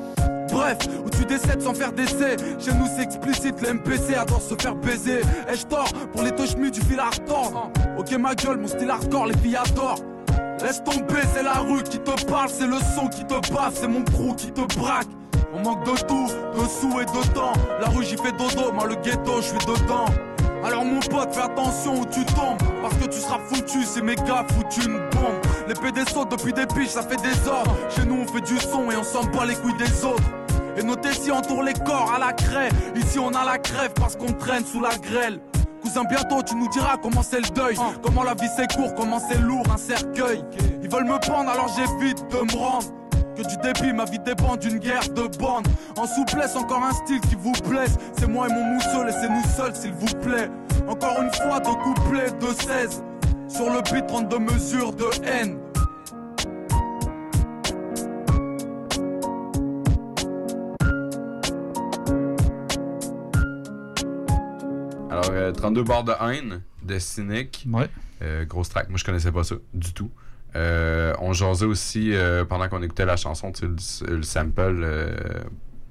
Bref, 0.50 0.78
où 1.06 1.10
tu 1.10 1.26
décèdes 1.26 1.62
sans 1.62 1.74
faire 1.74 1.94
d'essai. 1.94 2.36
Chez 2.60 2.74
nous, 2.74 2.86
c'est 2.94 3.04
explicite, 3.04 3.62
les 3.62 3.74
MPC 3.74 4.16
adorent 4.16 4.42
se 4.42 4.54
faire 4.56 4.76
baiser. 4.76 5.22
Ai-je 5.48 5.66
tort 5.66 5.90
pour 6.12 6.24
les 6.24 6.32
touches 6.32 6.56
du 6.56 6.82
fil 6.82 7.00
retordre 7.00 7.72
Ok, 7.98 8.12
ma 8.20 8.36
gueule, 8.36 8.58
mon 8.58 8.68
style 8.68 8.90
hardcore, 8.90 9.28
les 9.28 9.38
filles 9.38 9.56
adorent. 9.56 10.00
Laisse 10.62 10.84
tomber, 10.84 11.22
c'est 11.34 11.44
la 11.44 11.54
rue 11.54 11.84
qui 11.84 12.00
te 12.00 12.26
parle, 12.26 12.50
c'est 12.50 12.68
le 12.68 12.78
son 12.96 13.08
qui 13.08 13.26
te 13.26 13.54
baffe, 13.54 13.76
c'est 13.76 13.88
mon 13.88 14.04
crew 14.04 14.36
qui 14.36 14.52
te 14.52 14.62
braque. 14.78 15.08
On 15.54 15.60
manque 15.60 15.84
de 15.84 15.92
tout, 16.08 16.28
de 16.28 16.68
sous 16.68 17.00
et 17.02 17.06
de 17.06 17.34
temps. 17.34 17.54
La 17.80 17.88
rue, 17.88 18.06
j'y 18.06 18.16
fais 18.18 18.32
dodo, 18.32 18.72
moi 18.72 18.88
le 18.88 18.96
ghetto, 18.96 19.38
je 19.38 19.48
suis 19.48 19.58
dedans. 19.60 20.06
Alors 20.64 20.86
mon 20.86 21.00
pote, 21.00 21.34
fais 21.34 21.42
attention 21.42 22.02
où 22.02 22.06
tu 22.06 22.24
tombes, 22.26 22.60
parce 22.82 22.94
que 22.96 23.06
tu 23.06 23.20
seras 23.20 23.40
foutu, 23.40 23.84
c'est 23.84 24.02
mes 24.02 24.16
gars 24.16 24.46
foutu 24.54 24.88
une 24.88 25.00
bombe. 25.10 25.42
Les 25.68 25.74
PD 25.74 26.02
sautent 26.10 26.32
depuis 26.32 26.54
des 26.54 26.68
piges, 26.68 26.90
ça 26.90 27.02
fait 27.02 27.22
des 27.22 27.48
ordres. 27.48 27.76
Chez 27.90 28.06
nous, 28.06 28.22
on 28.22 28.28
fait 28.28 28.42
du 28.42 28.58
son 28.58 28.92
et 28.92 28.96
on 28.96 29.04
s'en 29.04 29.24
bat 29.24 29.46
les 29.46 29.56
couilles 29.56 29.78
des 29.78 30.06
autres. 30.06 30.24
Et 30.78 30.84
nos 30.84 30.96
tessis 30.96 31.32
entourent 31.32 31.64
les 31.64 31.74
corps 31.74 32.14
à 32.16 32.20
la 32.20 32.32
craie. 32.34 32.70
Ici, 32.96 33.20
on 33.20 33.34
a 33.34 33.44
la 33.44 33.58
crève 33.58 33.92
parce 33.96 34.16
qu'on 34.16 34.32
traîne 34.34 34.66
sous 34.66 34.80
la 34.80 34.96
grêle. 34.98 35.40
Cousin, 35.82 36.04
bientôt 36.04 36.44
tu 36.44 36.56
nous 36.56 36.70
diras 36.70 36.98
comment 37.02 37.24
c'est 37.24 37.40
le 37.40 37.50
deuil, 37.50 37.76
comment 38.04 38.24
la 38.24 38.36
vie 38.36 38.50
c'est 38.56 38.72
court, 38.72 38.94
comment 38.96 39.20
c'est 39.20 39.40
lourd, 39.40 39.64
un 39.74 39.78
cercueil. 39.78 40.44
Ils 40.84 40.90
veulent 40.90 41.06
me 41.06 41.20
prendre 41.20 41.50
alors 41.50 41.70
j'évite 41.76 42.24
de 42.30 42.38
me 42.38 42.58
rendre. 42.58 43.01
Que 43.42 43.48
du 43.48 43.58
débit, 43.58 43.92
ma 43.92 44.06
vie 44.06 44.20
dépend 44.20 44.56
d'une 44.56 44.78
guerre 44.78 45.10
de 45.10 45.26
bande. 45.38 45.68
En 45.98 46.06
souplesse, 46.06 46.56
encore 46.56 46.84
un 46.84 46.92
style 46.92 47.20
qui 47.22 47.36
vous 47.36 47.54
plaise. 47.54 47.98
C'est 48.20 48.28
moi 48.28 48.48
et 48.48 48.54
mon 48.54 48.64
mousseau, 48.66 49.04
laissez-nous 49.04 49.44
seuls 49.58 49.76
s'il 49.76 49.94
vous 49.94 50.14
plaît. 50.20 50.48
Encore 50.88 51.20
une 51.24 51.34
fois, 51.34 51.60
deux 51.60 51.74
couplets 51.84 52.30
de 52.40 52.48
16. 52.48 53.04
Sur 53.48 53.72
le 53.72 53.82
beat, 53.92 54.06
32 54.06 54.38
mesures 54.38 54.94
de 54.94 55.06
haine. 55.26 55.58
Alors, 65.10 65.30
euh, 65.32 65.52
32 65.52 65.84
bords 65.84 66.04
de 66.04 66.14
haine 66.22 66.62
de 66.84 67.00
Cynic. 67.00 67.66
Ouais. 67.72 67.90
Euh, 68.22 68.46
grosse 68.46 68.70
track. 68.70 68.90
Moi, 68.90 69.00
je 69.00 69.04
connaissais 69.04 69.32
pas 69.32 69.44
ça 69.44 69.56
du 69.74 69.94
tout. 69.94 70.12
Euh, 70.56 71.14
on 71.20 71.32
jasait 71.34 71.66
aussi 71.66 72.14
euh, 72.14 72.44
pendant 72.46 72.68
qu'on 72.68 72.82
écoutait 72.84 73.06
la 73.06 73.16
chanson, 73.18 73.52
tu 73.52 73.68
sais, 73.78 74.06
le, 74.06 74.18
le 74.18 74.24
sample. 74.24 74.60
euh, 74.60 75.16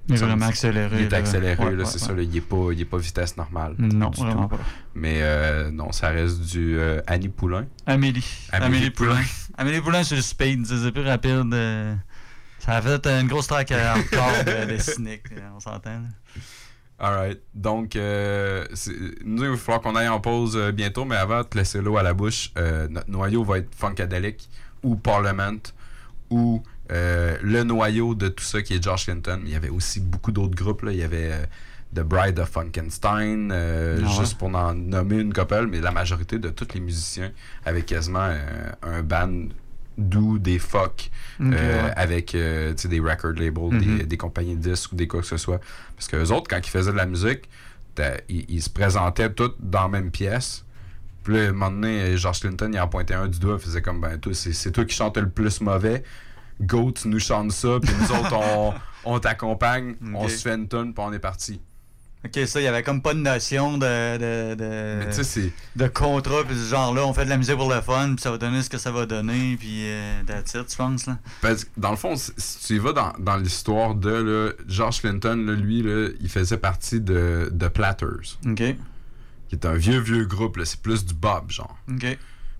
Il 0.08 0.14
est 0.16 0.18
vraiment 0.18 0.46
accéléré, 0.46 0.96
Il 0.98 1.04
est 1.06 1.12
accéléré, 1.14 1.62
Ouais, 1.64 1.70
là, 1.72 1.78
ouais, 1.78 1.84
c'est 1.86 2.00
ouais. 2.02 2.06
ça. 2.08 2.12
là, 2.12 2.22
il, 2.22 2.36
est 2.36 2.40
pas, 2.42 2.68
il 2.72 2.80
est 2.80 2.84
pas 2.84 2.98
vitesse 2.98 3.36
normale. 3.38 3.74
Non, 3.78 4.10
du 4.10 4.20
vraiment 4.20 4.48
tout. 4.48 4.56
pas. 4.56 4.62
Mais 4.94 5.20
euh, 5.22 5.70
non, 5.70 5.92
ça 5.92 6.08
reste 6.10 6.40
du 6.42 6.78
euh, 6.78 7.00
Annie 7.06 7.28
Poulain. 7.30 7.66
Amélie. 7.86 8.24
Amélie 8.52 8.66
Amélie, 8.76 8.90
Poulain. 8.90 9.14
Poulain. 9.14 9.24
Amélie 9.56 9.80
Poulain 9.80 10.02
sur 10.02 10.16
le 10.16 10.22
speed, 10.22 10.66
c'est 10.66 10.76
c'est 10.78 10.92
plus 10.92 11.06
rapide. 11.06 11.52
euh, 11.54 11.94
Ça 12.58 12.76
a 12.76 12.82
fait 12.82 13.06
une 13.06 13.28
grosse 13.28 13.46
track 13.46 13.72
euh, 13.72 13.94
encore 13.94 14.32
de, 14.44 14.72
de 14.72 14.78
cynique, 14.78 15.22
on 15.56 15.60
s'entend. 15.60 16.02
Alright. 17.00 17.40
Donc, 17.54 17.96
euh, 17.96 18.66
nous, 19.24 19.42
il 19.44 19.50
va 19.50 19.56
falloir 19.56 19.80
qu'on 19.80 19.96
aille 19.96 20.08
en 20.08 20.20
pause 20.20 20.54
euh, 20.54 20.70
bientôt, 20.70 21.06
mais 21.06 21.16
avant 21.16 21.38
de 21.38 21.44
te 21.44 21.56
laisser 21.56 21.80
l'eau 21.80 21.96
à 21.96 22.02
la 22.02 22.12
bouche, 22.12 22.52
euh, 22.58 22.88
notre 22.88 23.10
noyau 23.10 23.42
va 23.42 23.58
être 23.58 23.74
Funkadelic 23.74 24.50
ou 24.82 24.96
Parliament 24.96 25.56
ou 26.28 26.62
le 26.90 27.62
noyau 27.62 28.14
de 28.14 28.28
tout 28.28 28.44
ça 28.44 28.60
qui 28.62 28.74
est 28.74 28.82
Josh 28.82 29.06
Clinton. 29.06 29.38
Mais 29.42 29.50
il 29.50 29.52
y 29.52 29.56
avait 29.56 29.70
aussi 29.70 30.00
beaucoup 30.00 30.30
d'autres 30.30 30.54
groupes. 30.56 30.82
Là. 30.82 30.92
Il 30.92 30.98
y 30.98 31.02
avait 31.02 31.30
The 31.94 32.00
Bride 32.00 32.38
of 32.38 32.50
Funkenstein, 32.50 33.50
Ah 33.50 34.02
ouais. 34.02 34.08
juste 34.20 34.36
pour 34.36 34.54
en 34.54 34.74
nommer 34.74 35.20
une 35.20 35.32
couple, 35.32 35.68
mais 35.68 35.80
la 35.80 35.92
majorité 35.92 36.38
de 36.38 36.50
tous 36.50 36.74
les 36.74 36.80
musiciens 36.80 37.30
avaient 37.64 37.82
quasiment 37.82 38.34
un 38.82 39.02
band 39.02 39.48
d'où 39.98 40.38
des 40.38 40.58
fuck 40.58 41.10
euh, 41.40 41.50
ouais. 41.50 41.92
avec 41.96 42.34
euh, 42.34 42.72
des 42.74 43.00
record 43.00 43.32
labels, 43.32 43.78
des, 43.78 43.86
Mhm. 43.86 44.02
des 44.04 44.16
compagnies 44.16 44.56
de 44.56 44.70
disques 44.70 44.92
ou 44.92 44.96
des 44.96 45.06
quoi 45.06 45.20
que 45.20 45.26
ce 45.26 45.36
soit. 45.36 45.60
Parce 45.96 46.08
que 46.08 46.16
les 46.16 46.30
autres, 46.32 46.48
quand 46.48 46.58
ils 46.58 46.70
faisaient 46.70 46.92
de 46.92 46.96
la 46.96 47.06
musique, 47.06 47.48
ils, 48.28 48.44
ils 48.48 48.62
se 48.62 48.70
présentaient 48.70 49.30
tous 49.30 49.52
dans 49.58 49.82
la 49.82 49.88
même 49.88 50.10
pièce. 50.10 50.64
Puis 51.22 51.34
là, 51.34 51.40
à 51.40 51.48
un 51.48 51.52
moment 51.52 51.70
donné, 51.70 52.16
George 52.16 52.40
Clinton, 52.40 52.70
il 52.72 52.80
en 52.80 52.88
pointait 52.88 53.14
un 53.14 53.28
du 53.28 53.38
doigt, 53.38 53.56
il 53.58 53.62
faisait 53.62 53.82
comme, 53.82 54.00
ben, 54.00 54.18
c'est 54.32 54.72
toi 54.72 54.84
qui 54.86 54.94
chantais 54.94 55.20
le 55.20 55.28
plus 55.28 55.60
mauvais. 55.60 56.02
Go, 56.62 56.92
tu 56.92 57.08
nous 57.08 57.18
chantes 57.20 57.52
ça, 57.52 57.78
puis 57.82 57.92
nous 58.00 58.10
autres, 58.16 58.34
on, 58.56 58.72
on 59.04 59.18
t'accompagne, 59.18 59.96
on 60.14 60.28
se 60.28 60.36
fait 60.42 60.54
une 60.54 60.68
tonne, 60.68 60.94
puis 60.94 61.04
on 61.06 61.12
est 61.12 61.18
parti. 61.18 61.60
Ok, 62.22 62.38
ça, 62.46 62.60
il 62.60 62.64
y 62.64 62.66
avait 62.66 62.82
comme 62.82 63.00
pas 63.00 63.14
de 63.14 63.20
notion 63.20 63.78
de. 63.78 64.16
de, 64.18 64.54
de 64.54 64.96
Mais 64.98 65.06
tu 65.08 65.14
sais, 65.14 65.24
c'est- 65.24 65.52
De 65.74 65.86
contrat, 65.88 66.44
puis 66.46 66.54
ce 66.54 66.68
genre-là, 66.68 67.06
on 67.06 67.14
fait 67.14 67.24
de 67.24 67.30
la 67.30 67.38
musique 67.38 67.56
pour 67.56 67.72
le 67.72 67.80
fun, 67.80 68.08
puis 68.14 68.20
ça 68.22 68.30
va 68.30 68.36
donner 68.36 68.60
ce 68.62 68.68
que 68.68 68.76
ça 68.76 68.90
va 68.90 69.06
donner, 69.06 69.56
puis 69.58 69.84
euh, 69.86 70.22
that's 70.26 70.52
it, 70.52 70.70
je 70.70 70.76
pense, 70.76 71.06
là. 71.06 71.16
Parce 71.40 71.64
que, 71.64 71.70
dans 71.78 71.90
le 71.92 71.96
fond, 71.96 72.14
si 72.16 72.32
tu 72.66 72.74
y 72.74 72.78
vas 72.78 72.92
dans, 72.92 73.12
dans 73.18 73.36
l'histoire 73.38 73.94
de 73.94 74.10
là, 74.10 74.52
George 74.68 75.00
Clinton, 75.00 75.36
là, 75.46 75.54
lui, 75.54 75.82
là, 75.82 76.08
il 76.20 76.28
faisait 76.28 76.58
partie 76.58 77.00
de, 77.00 77.48
de 77.50 77.68
Platters. 77.68 78.36
Ok. 78.46 78.56
Qui 78.56 78.76
est 79.52 79.64
un 79.64 79.74
vieux, 79.74 80.00
vieux 80.00 80.26
groupe. 80.26 80.58
là, 80.58 80.64
C'est 80.66 80.80
plus 80.80 81.06
du 81.06 81.14
Bob, 81.14 81.50
genre. 81.50 81.76
Ok. 81.90 82.18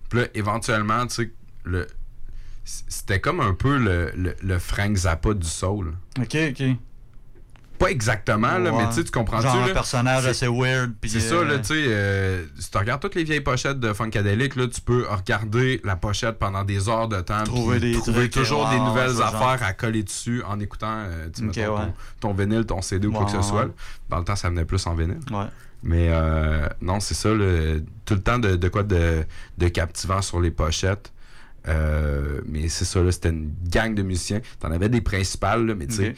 Puis 0.09 0.19
là, 0.19 0.25
éventuellement, 0.33 1.05
tu 1.05 1.13
sais, 1.15 1.31
le... 1.65 1.85
c'était 2.65 3.19
comme 3.19 3.39
un 3.39 3.53
peu 3.53 3.77
le, 3.77 4.11
le, 4.15 4.35
le 4.41 4.59
Frank 4.59 4.95
Zappa 4.95 5.33
du 5.35 5.47
soul. 5.47 5.93
Ok, 6.19 6.35
ok. 6.49 6.63
Pas 7.81 7.91
exactement, 7.91 8.57
là, 8.59 8.71
Ouais. 8.71 8.85
mais 8.95 9.03
tu 9.03 9.09
comprends-tu? 9.11 9.43
Genre 9.43 9.55
un 9.63 9.67
là? 9.67 9.73
personnage 9.73 10.23
C'est- 10.23 10.29
assez 10.29 10.47
weird, 10.47 10.91
C'est 11.03 11.19
ça, 11.19 11.35
euh, 11.35 11.45
là, 11.45 11.57
tu 11.59 11.65
sais, 11.65 11.73
euh, 11.87 12.45
si 12.59 12.69
tu 12.71 12.77
regardes 12.77 13.01
toutes 13.01 13.15
les 13.15 13.23
vieilles 13.23 13.41
pochettes 13.41 13.79
de 13.79 13.91
Funkadelic, 13.93 14.55
là, 14.55 14.67
tu 14.67 14.81
peux 14.81 15.05
regarder 15.09 15.81
la 15.83 15.95
pochette 15.95 16.37
pendant 16.37 16.63
des 16.63 16.87
heures 16.89 17.07
de 17.07 17.19
temps, 17.21 17.43
Trouver 17.43 17.79
puis 17.79 17.91
des 17.93 17.97
trouver 17.97 18.29
trucs, 18.29 18.33
toujours 18.45 18.65
ouais, 18.69 18.75
des 18.75 18.79
nouvelles 18.79 19.21
affaires 19.21 19.57
genre. 19.57 19.63
à 19.67 19.73
coller 19.73 20.03
dessus 20.03 20.43
en 20.47 20.59
écoutant, 20.59 21.05
euh, 21.07 21.27
mettons, 21.41 21.59
ouais. 21.77 21.85
ton, 22.19 22.29
ton 22.29 22.33
vinyle, 22.33 22.65
ton 22.65 22.81
CD 22.81 23.07
ou 23.07 23.11
quoi 23.11 23.25
que 23.25 23.31
ce 23.31 23.41
soit. 23.41 23.63
là. 23.65 23.71
Dans 24.09 24.19
le 24.19 24.25
temps, 24.25 24.35
ça 24.35 24.49
venait 24.49 24.65
plus 24.65 24.85
en 24.87 24.93
vinyle. 24.93 25.19
Ouais. 25.31 25.45
Mais 25.83 26.09
euh, 26.11 26.67
non, 26.81 26.99
c'est 26.99 27.15
ça, 27.15 27.29
là, 27.33 27.79
tout 28.05 28.13
le 28.13 28.21
temps 28.21 28.37
de, 28.37 28.55
de 28.55 28.67
quoi 28.69 28.83
de, 28.83 29.23
de 29.57 29.67
captivant 29.69 30.21
sur 30.21 30.39
les 30.39 30.51
pochettes. 30.51 31.11
Euh, 31.67 32.41
mais 32.47 32.69
c'est 32.69 32.85
ça, 32.85 33.01
là, 33.01 33.11
c'était 33.11 33.29
une 33.29 33.51
gang 33.67 33.93
de 33.93 34.01
musiciens. 34.03 34.41
T'en 34.59 34.71
avais 34.71 34.89
des 34.89 35.01
principales, 35.01 35.65
là, 35.65 35.75
mais 35.75 35.87
tu 35.87 35.95
sais. 35.95 36.15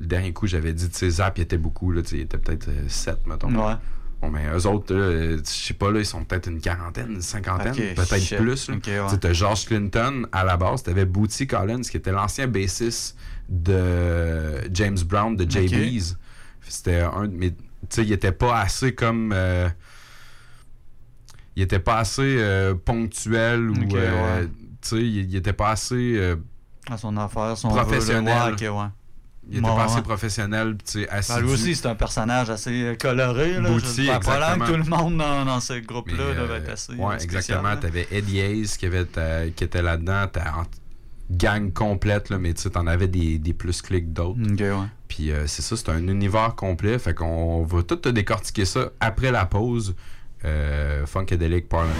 Le 0.00 0.06
dernier 0.06 0.32
coup, 0.32 0.46
j'avais 0.46 0.72
dit, 0.72 0.88
tu 0.88 0.96
sais, 0.96 1.10
Zap, 1.10 1.38
il 1.38 1.42
était 1.42 1.58
beaucoup, 1.58 1.90
là, 1.92 2.02
tu 2.02 2.16
il 2.16 2.20
était 2.22 2.38
peut-être 2.38 2.68
7, 2.88 3.26
mettons. 3.26 3.54
Ouais. 3.54 3.74
Bon, 4.20 4.30
mais 4.30 4.46
eux 4.48 4.66
autres, 4.66 4.94
euh, 4.94 5.36
je 5.38 5.42
sais 5.50 5.74
pas, 5.74 5.90
là, 5.90 6.00
ils 6.00 6.06
sont 6.06 6.24
peut-être 6.24 6.48
une 6.48 6.60
quarantaine, 6.60 7.12
une 7.12 7.22
cinquantaine, 7.22 7.74
peut-être 7.74 8.36
plus. 8.36 8.68
là. 8.68 8.76
Ok, 8.76 8.86
ouais. 8.86 9.18
Tu 9.20 9.34
George 9.34 9.66
Clinton 9.66 10.26
à 10.32 10.42
la 10.44 10.56
base, 10.56 10.82
t'avais 10.82 11.04
Bootsy 11.04 11.46
Collins, 11.46 11.82
qui 11.82 11.98
était 11.98 12.12
l'ancien 12.12 12.46
bassiste 12.46 13.16
de 13.48 14.68
James 14.72 14.98
Brown, 15.06 15.36
de 15.36 15.44
JB's. 15.48 16.16
C'était 16.68 17.00
un 17.02 17.28
de 17.28 17.36
mes. 17.36 17.50
Tu 17.52 17.56
sais, 17.90 18.02
il 18.04 18.12
était 18.12 18.32
pas 18.32 18.60
assez 18.60 18.94
comme. 18.94 19.32
euh, 19.34 19.68
il 21.54 21.62
était 21.62 21.78
pas 21.78 21.98
assez 21.98 22.36
euh, 22.38 22.74
ponctuel 22.74 23.70
ou. 23.70 23.74
Euh, 23.96 24.40
ouais. 24.42 24.48
Tu 24.82 24.88
sais, 24.88 24.96
il, 25.02 25.36
était 25.36 25.52
pas 25.52 25.70
assez. 25.70 26.16
euh, 26.16 26.36
À 26.90 26.96
son 26.98 27.16
affaire, 27.16 27.56
son 27.56 27.68
professionnel. 27.68 28.54
veut, 28.58 28.70
ouais. 28.70 28.86
Il 29.48 29.58
était 29.58 29.66
pas 29.68 29.84
assez 29.84 29.96
ouais. 29.96 30.02
professionnel, 30.02 30.76
tu 30.84 31.00
sais, 31.02 31.06
Ben, 31.10 31.18
assidu. 31.18 31.42
lui 31.42 31.52
aussi, 31.52 31.74
c'est 31.76 31.86
un 31.86 31.94
personnage 31.94 32.50
assez 32.50 32.82
euh, 32.82 32.94
coloré. 32.96 33.60
Là. 33.60 33.70
Bootsy, 33.70 34.06
Je- 34.06 34.10
pas 34.18 34.56
que 34.56 34.66
tout 34.66 34.76
le 34.76 34.84
monde 34.84 35.18
dans, 35.18 35.44
dans 35.44 35.60
ce 35.60 35.74
groupe-là 35.74 36.24
Mais, 36.30 36.34
devait 36.34 36.54
euh, 36.54 36.58
être 36.58 36.70
assez. 36.72 36.94
Ouais, 36.94 37.14
euh, 37.14 37.18
spécial, 37.18 37.36
exactement. 37.58 37.76
T'avais 37.76 38.08
Eddie 38.10 38.40
Hayes 38.40 38.66
qui, 38.78 38.86
avait 38.86 39.04
ta- 39.04 39.48
qui 39.48 39.62
était 39.64 39.82
là-dedans. 39.82 40.26
T'as 40.32 40.50
en- 40.52 40.64
gang 41.30 41.72
complète, 41.72 42.30
là, 42.30 42.38
mais 42.38 42.54
tu 42.54 42.62
sais, 42.62 42.70
t'en 42.70 42.86
avais 42.86 43.08
des, 43.08 43.38
des 43.38 43.52
plus 43.52 43.82
clics 43.82 44.12
d'autres. 44.12 44.38
Ok, 44.52 44.60
ouais. 44.60 44.72
Puis 45.08 45.30
euh, 45.32 45.46
c'est 45.46 45.62
ça, 45.62 45.76
c'est 45.76 45.88
un 45.90 46.06
univers 46.08 46.54
complet. 46.56 46.98
Fait 46.98 47.14
qu'on 47.14 47.64
va 47.64 47.82
tout 47.82 47.96
te 47.96 48.08
décortiquer 48.08 48.64
ça 48.64 48.90
après 49.00 49.30
la 49.32 49.44
pause. 49.46 49.94
Euh, 50.44 51.04
Funkadelic 51.06 51.68
Parliament. 51.68 51.94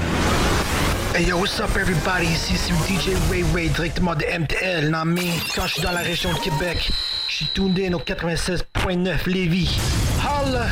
Hey 1.14 1.26
yo, 1.28 1.38
what's 1.38 1.58
up 1.60 1.70
everybody? 1.76 2.26
Ici 2.26 2.56
c'est 2.56 2.72
DJ 2.74 3.16
Ray 3.30 3.42
Ray 3.54 3.68
directement 3.70 4.14
de 4.14 4.24
MTL, 4.38 4.90
non 4.90 5.04
mais 5.06 5.30
quand 5.54 5.66
je 5.66 5.74
suis 5.74 5.82
dans 5.82 5.92
la 5.92 6.00
région 6.02 6.32
de 6.34 6.38
Québec, 6.38 6.90
je 7.28 7.34
suis 7.34 7.46
tuned 7.54 7.78
in 7.78 7.92
au 7.94 8.00
96.9 8.00 9.28
Lévis. 9.28 9.78
Holla! 10.20 10.66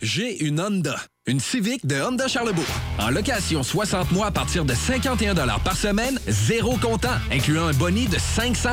J'ai 0.00 0.44
une 0.44 0.60
Honda. 0.60 0.96
Une 1.28 1.38
Civic 1.38 1.86
de 1.86 2.00
Honda 2.00 2.26
Charlebourg. 2.26 2.66
En 2.98 3.10
location 3.10 3.62
60 3.62 4.10
mois 4.10 4.26
à 4.26 4.30
partir 4.32 4.64
de 4.64 4.74
51 4.74 5.36
par 5.62 5.76
semaine, 5.76 6.18
zéro 6.26 6.76
comptant, 6.78 7.14
incluant 7.30 7.68
un 7.68 7.72
boni 7.72 8.08
de 8.08 8.18
500 8.18 8.70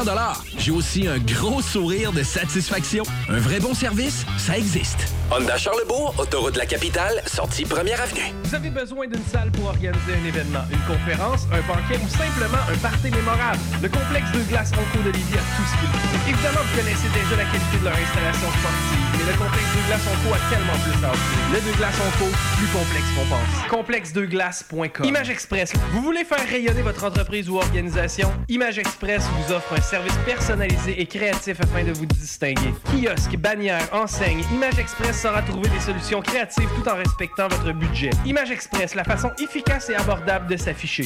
J'ai 0.58 0.72
aussi 0.72 1.08
un 1.08 1.20
gros 1.20 1.62
sourire 1.62 2.12
de 2.12 2.24
satisfaction. 2.24 3.04
Un 3.30 3.38
vrai 3.38 3.60
bon 3.60 3.76
service, 3.76 4.26
ça 4.40 4.58
existe. 4.58 5.14
Honda 5.30 5.58
Charlebourg, 5.58 6.16
autoroute 6.18 6.56
de 6.56 6.58
la 6.58 6.66
capitale, 6.66 7.22
sortie 7.28 7.66
première 7.66 8.02
avenue. 8.02 8.34
Vous 8.46 8.56
avez 8.56 8.72
besoin 8.72 9.06
d'une 9.06 9.24
salle 9.32 9.52
pour 9.52 9.68
organiser 9.68 10.18
un 10.18 10.26
événement, 10.26 10.66
une 10.74 10.82
conférence, 10.90 11.46
un 11.54 11.62
banquet 11.70 12.02
ou 12.02 12.10
simplement 12.10 12.66
un 12.66 12.78
party 12.82 13.14
mémorable? 13.14 13.62
Le 13.78 13.90
complexe 13.90 14.32
de 14.34 14.42
glace 14.50 14.72
Onco 14.74 15.06
de 15.06 15.14
Lévis 15.14 15.38
a 15.38 15.46
tout 15.54 15.68
ce 15.70 15.76
qu'il 15.78 15.90
faut. 15.94 16.34
Évidemment, 16.34 16.66
vous 16.66 16.78
connaissez 16.82 17.10
déjà 17.14 17.38
la 17.38 17.46
qualité 17.46 17.78
de 17.78 17.86
leur 17.86 17.94
installation 17.94 18.50
sportive, 18.58 19.06
mais 19.22 19.26
le 19.30 19.36
complexe 19.38 19.70
de 19.70 19.82
glace 19.86 20.06
Onco 20.10 20.30
a 20.34 20.42
tellement 20.50 20.78
plus 20.82 20.98
à 20.98 21.10
offrir. 21.14 21.42
Le 21.54 21.60
de 21.62 21.74
glace 21.78 22.00
Onco, 22.02 22.28
plus 22.58 22.68
complexe 22.68 23.06
qu'on 23.16 23.26
pense. 23.26 23.70
Complexedeglace.com 23.70 25.06
Image 25.06 25.30
Express. 25.30 25.74
Vous 25.92 26.02
voulez 26.02 26.24
faire 26.24 26.46
rayonner 26.48 26.82
votre 26.82 27.04
entreprise 27.06 27.50
ou 27.50 27.58
organisation? 27.58 28.32
Image 28.50 28.80
Express 28.80 29.24
vous 29.24 29.54
offre 29.54 29.74
un 29.74 29.82
service 29.82 30.16
personnalisé 30.26 31.00
et 31.00 31.06
créatif 31.06 31.60
afin 31.62 31.84
de 31.84 31.92
vous 31.92 32.06
distinguer. 32.06 32.74
Kiosque, 32.86 33.38
bannière, 33.38 33.88
enseigne, 33.94 34.44
Image 34.54 34.80
Express 34.80 35.22
saura 35.22 35.42
trouver 35.42 35.70
des 35.70 35.80
solutions 35.80 36.22
créatives 36.22 36.70
tout 36.76 36.90
en 36.90 36.96
respectant 36.96 37.48
votre 37.48 37.72
budget. 37.72 38.10
Image 38.26 38.52
Express, 38.52 38.96
la 38.96 39.04
façon 39.04 39.32
efficace 39.40 39.90
et 39.90 39.96
abordable 39.96 40.48
de 40.48 40.58
s'afficher. 40.58 41.06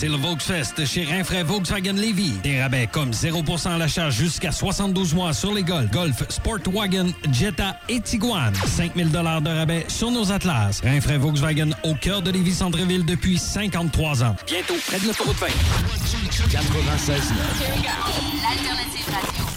C'est 0.00 0.06
le 0.06 0.14
Volksfest 0.14 0.86
chez 0.86 1.02
Rinfraie 1.02 1.42
Volkswagen 1.42 1.94
Levy. 1.94 2.30
Des 2.44 2.62
rabais 2.62 2.86
comme 2.86 3.10
0% 3.10 3.68
à 3.68 3.78
l'achat 3.78 4.10
jusqu'à 4.10 4.52
72 4.52 5.12
mois 5.12 5.32
sur 5.32 5.52
les 5.52 5.64
Golf, 5.64 5.90
Golf, 5.90 6.22
Sportwagen, 6.28 7.06
Jetta 7.32 7.80
et 7.88 8.00
Tiguan. 8.00 8.52
5000 8.64 9.10
de 9.10 9.18
rabais 9.18 9.84
sur 9.88 10.12
nos 10.12 10.30
Atlas. 10.30 10.80
Rinfraie 10.84 11.18
Volkswagen 11.18 11.70
au 11.82 11.94
cœur 11.96 12.22
de 12.22 12.30
Lévis 12.30 12.54
Centreville 12.54 13.04
depuis 13.04 13.38
53 13.38 14.22
ans. 14.22 14.36
Bientôt, 14.46 14.74
près 14.86 15.00
de 15.00 15.06
l'autoroute 15.08 15.36
20. 15.36 15.46
96 16.48 17.32
L'alternative 18.44 19.04
radio. 19.12 19.47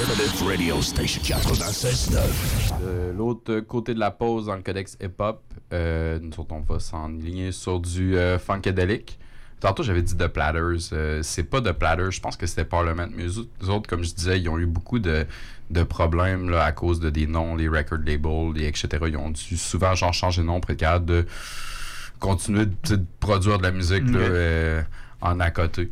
Alternative 0.00 0.46
Radio 0.46 0.82
Station 0.82 1.22
96.9. 1.22 2.80
De 2.80 3.16
l'autre 3.16 3.60
côté 3.60 3.94
de 3.94 4.00
la 4.00 4.10
pause 4.10 4.46
dans 4.46 4.56
le 4.56 4.62
codex 4.62 4.96
hip-hop, 5.00 5.40
euh, 5.72 6.18
nous 6.20 6.32
autres, 6.40 6.52
on 6.54 6.60
va 6.60 6.80
s'enligner 6.80 7.52
sur 7.52 7.78
du 7.80 8.16
euh, 8.16 8.38
Funkadelic. 8.38 9.18
Tantôt, 9.60 9.82
j'avais 9.82 10.02
dit 10.02 10.16
The 10.16 10.26
Platters. 10.26 10.90
euh, 10.92 11.20
c'est 11.22 11.44
pas 11.44 11.60
The 11.60 11.72
Platters, 11.72 12.10
je 12.10 12.20
pense 12.20 12.36
que 12.36 12.46
c'était 12.46 12.64
Parliament. 12.64 13.06
Mais 13.16 13.24
eux 13.24 13.38
autres- 13.38 13.48
eux 13.62 13.68
autres, 13.70 13.88
comme 13.88 14.02
je 14.02 14.12
disais, 14.14 14.40
ils 14.40 14.48
ont 14.48 14.58
eu 14.58 14.66
beaucoup 14.66 14.98
de, 14.98 15.26
de 15.70 15.82
problèmes 15.84 16.50
là, 16.50 16.64
à 16.64 16.72
cause 16.72 16.98
de 17.00 17.08
des 17.10 17.26
noms, 17.26 17.54
les 17.54 17.68
record 17.68 17.98
labels, 18.04 18.52
les 18.56 18.66
etc. 18.66 18.88
Ils 19.06 19.16
ont 19.16 19.30
dû 19.30 19.56
souvent 19.56 19.94
genre, 19.94 20.12
changer 20.12 20.42
de 20.42 20.46
nom 20.46 20.60
pour 20.60 20.70
être 20.72 20.78
capable 20.80 21.06
de 21.06 21.26
continuer 22.18 22.66
de, 22.66 23.00
produire 23.20 23.58
de 23.58 23.62
la 23.62 23.70
musique 23.70 24.08
là, 24.10 24.18
euh, 24.18 24.82
en 25.20 25.38
à 25.40 25.50
côté. 25.50 25.90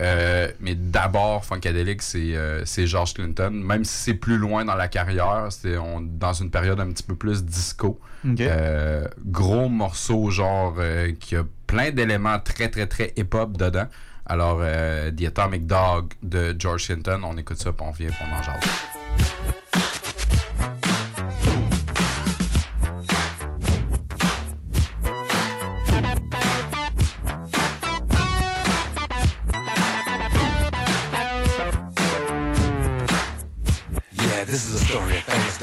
Euh, 0.00 0.48
mais 0.60 0.74
d'abord, 0.74 1.44
Funkadelic, 1.44 2.02
c'est 2.02 2.34
euh, 2.34 2.64
c'est 2.64 2.86
George 2.86 3.14
Clinton. 3.14 3.50
Même 3.50 3.84
si 3.84 3.96
c'est 3.96 4.14
plus 4.14 4.38
loin 4.38 4.64
dans 4.64 4.74
la 4.74 4.88
carrière, 4.88 5.46
c'est 5.50 5.76
dans 6.00 6.32
une 6.32 6.50
période 6.50 6.80
un 6.80 6.90
petit 6.90 7.02
peu 7.02 7.14
plus 7.14 7.44
disco. 7.44 8.00
Euh, 8.26 9.06
gros 9.24 9.68
morceau, 9.68 10.30
genre, 10.30 10.76
qui 11.20 11.36
a 11.36 11.44
plein 11.66 11.90
d'éléments 11.90 12.38
très, 12.38 12.68
très, 12.68 12.86
très 12.86 13.12
hip-hop 13.16 13.56
dedans. 13.56 13.86
Alors, 14.26 14.60
The 14.60 15.24
Atomic 15.26 15.66
Dog 15.66 16.14
de 16.22 16.56
George 16.58 16.86
Clinton, 16.86 17.20
on 17.24 17.36
écoute 17.36 17.58
ça, 17.58 17.72
puis 17.72 17.86
on 17.86 17.90
vient, 17.90 18.08
puis 18.08 18.18
on 18.22 18.38
en 18.38 18.42
jase. 18.42 20.03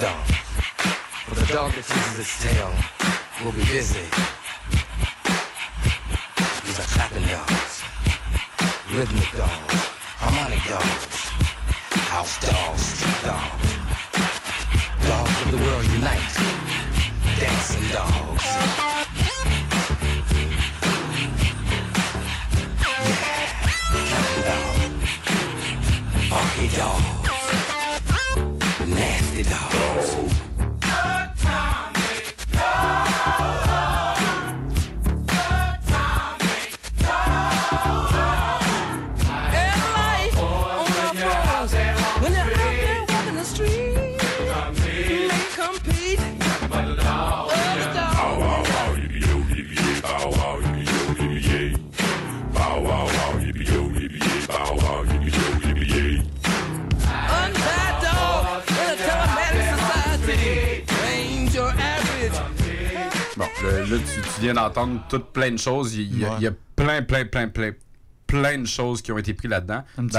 Dog. 0.01 0.25
But 1.29 1.37
the 1.37 1.45
dog 1.53 1.71
that 1.73 1.85
chases 1.85 2.17
its 2.17 2.41
tail 2.41 2.73
will 3.45 3.51
be 3.51 3.63
busy. 3.65 4.01
These 6.65 6.79
are 6.81 6.89
clapping 6.89 7.27
dogs, 7.29 7.83
rhythmic 8.89 9.29
dogs, 9.37 9.77
harmonic 10.17 10.63
dogs, 10.65 11.29
house 12.09 12.41
dogs, 12.41 12.81
street 12.81 13.21
dogs, 13.29 13.77
dogs 15.05 15.37
of 15.45 15.51
the 15.51 15.61
world 15.61 15.85
unite, 15.93 16.33
dancing 17.37 17.85
dogs. 17.93 18.45
Yeah, 23.05 23.45
clapping 24.09 24.43
dogs, 24.49 24.97
funky 26.27 26.67
dogs. 26.75 27.10
Là, 63.91 63.97
tu, 63.97 64.21
tu 64.21 64.41
viens 64.41 64.53
d'entendre 64.53 65.01
toutes 65.09 65.31
plein 65.31 65.51
de 65.51 65.57
choses. 65.57 65.95
Il 65.95 66.17
y, 66.19 66.25
a- 66.25 66.35
il 66.37 66.43
y 66.43 66.47
a 66.47 66.51
plein, 66.75 67.01
plein, 67.03 67.25
plein, 67.25 67.47
plein, 67.47 67.71
plein 68.27 68.57
de 68.59 68.65
choses 68.67 69.01
qui 69.01 69.11
ont 69.11 69.17
été 69.17 69.33
prises 69.33 69.51
là-dedans. 69.51 69.83
Dit. 69.97 70.13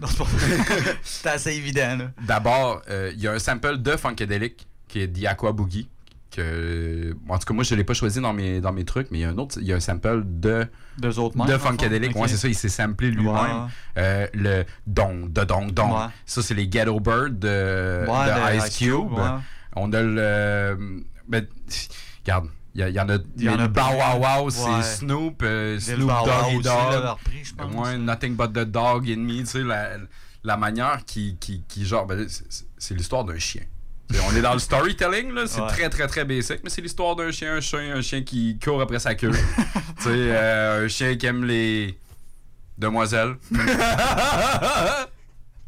Non, 0.00 0.08
c'est 1.02 1.28
assez 1.28 1.52
évident. 1.54 1.98
D'abord, 2.26 2.82
euh, 2.90 3.12
il 3.14 3.20
y 3.22 3.28
a 3.28 3.32
un 3.32 3.38
sample 3.38 3.78
de 3.78 3.96
Funkadelic 3.96 4.66
qui 4.88 5.00
est 5.00 5.26
Aqua 5.26 5.52
Boogie. 5.52 5.88
Que, 6.30 7.16
en 7.30 7.38
tout 7.38 7.46
cas, 7.46 7.54
moi, 7.54 7.64
je 7.64 7.72
ne 7.72 7.78
l'ai 7.78 7.84
pas 7.84 7.94
choisi 7.94 8.20
dans 8.20 8.34
mes, 8.34 8.60
dans 8.60 8.72
mes 8.72 8.84
trucs, 8.84 9.10
mais 9.10 9.18
il 9.18 9.20
y 9.22 9.24
a 9.24 9.30
un 9.30 9.38
autre, 9.38 9.56
il 9.58 9.66
y 9.66 9.72
a 9.72 9.76
un 9.76 9.80
sample 9.80 10.22
de, 10.26 10.66
Deux 10.98 11.18
autres 11.18 11.34
membres, 11.36 11.50
de? 11.50 11.56
Funkadelic. 11.56 12.10
Ok. 12.14 12.22
Ouais, 12.22 12.28
c'est 12.28 12.36
ça, 12.36 12.48
il 12.48 12.54
s'est 12.54 12.68
samplé 12.68 13.10
lui-même. 13.10 13.68
Euh, 13.96 14.26
le 14.34 14.64
don, 14.86 15.26
de 15.30 15.44
don, 15.44 15.66
don. 15.68 15.96
Ouais. 15.96 16.06
Ça, 16.26 16.42
c'est 16.42 16.52
les 16.52 16.68
Ghetto 16.68 17.00
Bird 17.00 17.38
de, 17.38 18.04
Ouais, 18.06 18.26
de 18.26 18.66
Ice 18.66 18.76
Cube. 18.76 19.12
On 19.76 19.92
a 19.94 20.02
le. 20.02 21.04
Ben, 21.26 21.46
regarde, 22.22 22.48
il 22.76 22.94
y, 22.94 23.00
en 23.00 23.08
a. 23.08 23.16
Il 23.36 23.44
y 23.44 23.48
en 23.48 23.58
a 23.58 23.68
Bow 23.68 23.80
Wow. 23.80 24.42
Wow, 24.44 24.50
c'est. 24.50 24.82
Snoop, 24.98 25.42
euh, 25.42 25.78
Snoop 25.80 26.08
Doggy 26.24 26.60
Dog. 26.62 27.16
pense. 27.56 27.74
Ouais, 27.74 27.96
Nothing 27.96 28.34
but 28.36 28.52
the 28.52 28.64
dog 28.64 29.08
in 29.10 29.16
me, 29.18 29.38
tu 29.40 29.46
sais, 29.46 29.62
la, 29.62 29.90
la 30.44 30.56
manière 30.56 31.04
qui, 31.06 31.36
qui, 31.40 31.62
qui 31.66 31.84
genre, 31.86 32.06
ben, 32.06 32.26
c'est- 32.78 32.94
l'histoire 32.94 33.24
d'un 33.24 33.38
chien. 33.38 33.62
On 34.30 34.36
est 34.36 34.40
dans 34.42 34.52
le 34.52 34.60
storytelling, 34.60 35.32
là, 35.32 35.46
c'est 35.46 35.60
Ouais. 35.60 35.66
très 35.68 35.88
très 35.90 36.06
très 36.06 36.24
basic, 36.24 36.60
mais 36.62 36.70
c'est 36.70 36.80
l'histoire 36.82 37.16
d'un 37.16 37.32
chien, 37.32 37.54
un 37.56 37.60
chien, 37.60 37.96
un 37.96 38.00
chien 38.02 38.22
qui 38.22 38.56
court 38.62 38.80
après 38.80 39.00
sa 39.00 39.14
queue. 39.16 39.32
tu 39.98 40.02
sais, 40.04 40.08
euh, 40.12 40.84
un 40.84 40.88
chien 40.88 41.16
qui 41.16 41.26
aime 41.26 41.44
les 41.44 41.98
demoiselles. 42.78 43.34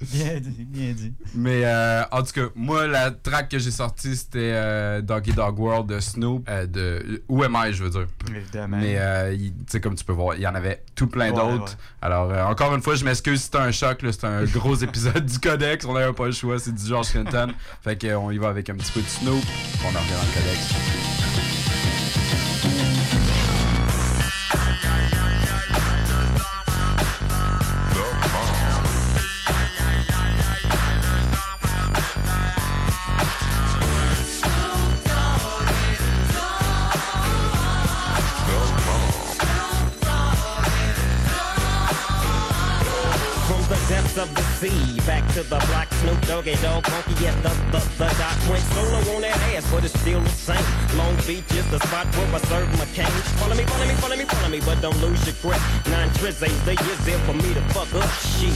Bien 0.13 0.39
dit, 0.39 0.65
bien 0.65 0.93
dit. 0.93 1.13
Mais 1.35 1.63
euh, 1.65 2.05
en 2.13 2.23
tout 2.23 2.33
cas, 2.33 2.47
moi, 2.55 2.87
la 2.87 3.11
track 3.11 3.49
que 3.49 3.59
j'ai 3.59 3.73
sortie, 3.73 4.15
c'était 4.17 4.53
euh, 4.55 5.01
Doggy 5.01 5.33
Dog 5.33 5.59
World 5.59 5.89
de 5.89 5.99
Snoop. 5.99 6.49
euh, 6.49 6.67
de 6.67 7.25
Où 7.29 7.43
am 7.43 7.57
I, 7.67 7.73
je 7.73 7.83
veux 7.83 7.91
dire. 7.91 8.07
Évidemment. 8.33 8.77
Mais 8.81 8.95
euh, 8.97 9.37
tu 9.37 9.53
sais, 9.67 9.81
comme 9.81 9.97
tu 9.97 10.05
peux 10.05 10.13
voir, 10.13 10.37
il 10.37 10.43
y 10.43 10.47
en 10.47 10.55
avait 10.55 10.85
tout 10.95 11.09
plein 11.09 11.33
Ouais, 11.33 11.37
d'autres. 11.37 11.73
ouais. 11.73 11.79
Alors, 12.01 12.31
euh, 12.31 12.45
encore 12.45 12.73
une 12.77 12.81
fois, 12.83 12.95
je 12.95 13.05
m'excuse 13.05 13.39
si 13.41 13.45
c'était 13.47 13.59
un 13.59 13.73
choc. 13.73 14.03
là, 14.03 14.13
C'était 14.13 14.29
un 14.29 14.45
gros 14.55 14.77
épisode 14.77 15.27
du 15.27 15.39
Codex. 15.41 15.85
On 15.85 15.95
n'avait 15.95 16.13
pas 16.13 16.27
le 16.27 16.33
choix. 16.33 16.61
C'est 16.61 16.73
du 16.75 16.87
George 16.87 17.09
Clinton. 17.11 17.49
fait 17.83 18.01
qu'on 18.01 18.31
y 18.31 18.39
va 18.39 18.51
avec 18.51 18.71
un 18.71 18.77
petit 18.77 18.93
peu 18.93 19.01
de 19.01 19.07
Snoop. 19.07 19.43
On 19.83 19.89
en 19.89 19.99
revient 19.99 20.13
dans 20.13 20.29
le 20.29 20.41
Codex. 20.41 21.58
Doggy 46.29 46.61
Dog, 46.61 46.85
funky 46.85 47.27
at 47.27 47.43
the, 47.43 47.49
the, 47.73 47.81
the 47.97 48.05
dock. 48.21 48.37
Went 48.53 48.61
solo 48.77 49.17
on 49.17 49.23
that 49.25 49.33
ass, 49.57 49.65
but 49.73 49.83
it's 49.83 49.99
still 49.99 50.21
the 50.21 50.29
same. 50.29 50.61
Long 50.93 51.17
Beach 51.25 51.49
is 51.57 51.65
the 51.73 51.81
spot 51.81 52.05
where 52.05 52.29
I 52.37 52.39
serve 52.53 52.69
my 52.77 52.85
cane. 52.93 53.09
Follow 53.41 53.57
me, 53.57 53.65
follow 53.65 53.87
me, 53.89 53.95
follow 53.97 54.17
me, 54.17 54.25
follow 54.29 54.51
me, 54.53 54.61
but 54.61 54.77
don't 54.85 55.01
lose 55.01 55.25
your 55.25 55.33
grip. 55.41 55.57
Nine 55.89 56.11
trizzies, 56.21 56.53
the 56.69 56.77
years 56.85 57.01
there 57.09 57.17
for 57.25 57.33
me 57.33 57.49
to 57.57 57.65
fuck 57.73 57.89
up 57.97 58.05
shit. 58.21 58.53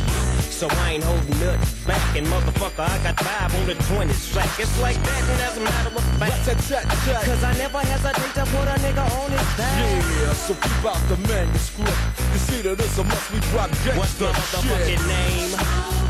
So 0.52 0.68
I 0.68 1.00
ain't 1.00 1.04
holding 1.04 1.32
nothing 1.40 1.88
back, 1.88 2.04
and 2.12 2.26
motherfucker, 2.28 2.84
I 2.84 2.92
got 3.08 3.16
five 3.16 3.48
on 3.56 3.64
the 3.64 3.74
20 3.88 4.12
track. 4.36 4.52
It's 4.60 4.76
like 4.84 5.00
that, 5.08 5.22
and 5.32 5.40
as 5.40 5.56
a 5.56 5.64
matter 5.64 5.96
of 5.96 6.04
fact, 6.20 6.44
cause 6.44 7.42
I 7.42 7.56
never 7.56 7.80
hesitate 7.80 8.34
to 8.36 8.44
put 8.52 8.68
a 8.68 8.76
nigga 8.84 9.04
on 9.16 9.32
his 9.32 9.48
back. 9.56 9.80
Yeah, 9.80 10.32
so 10.36 10.52
keep 10.60 10.84
out 10.84 11.00
the 11.08 11.16
manuscript. 11.24 11.96
You 12.36 12.38
see 12.52 12.60
that 12.68 12.76
it's 12.76 12.98
a 12.98 13.04
must 13.04 13.32
we 13.32 13.40
drop 13.48 13.70
gangsta 13.80 13.96
What's 13.96 14.14
the 14.20 14.26
motherfucking 14.28 15.08
name? 15.08 16.01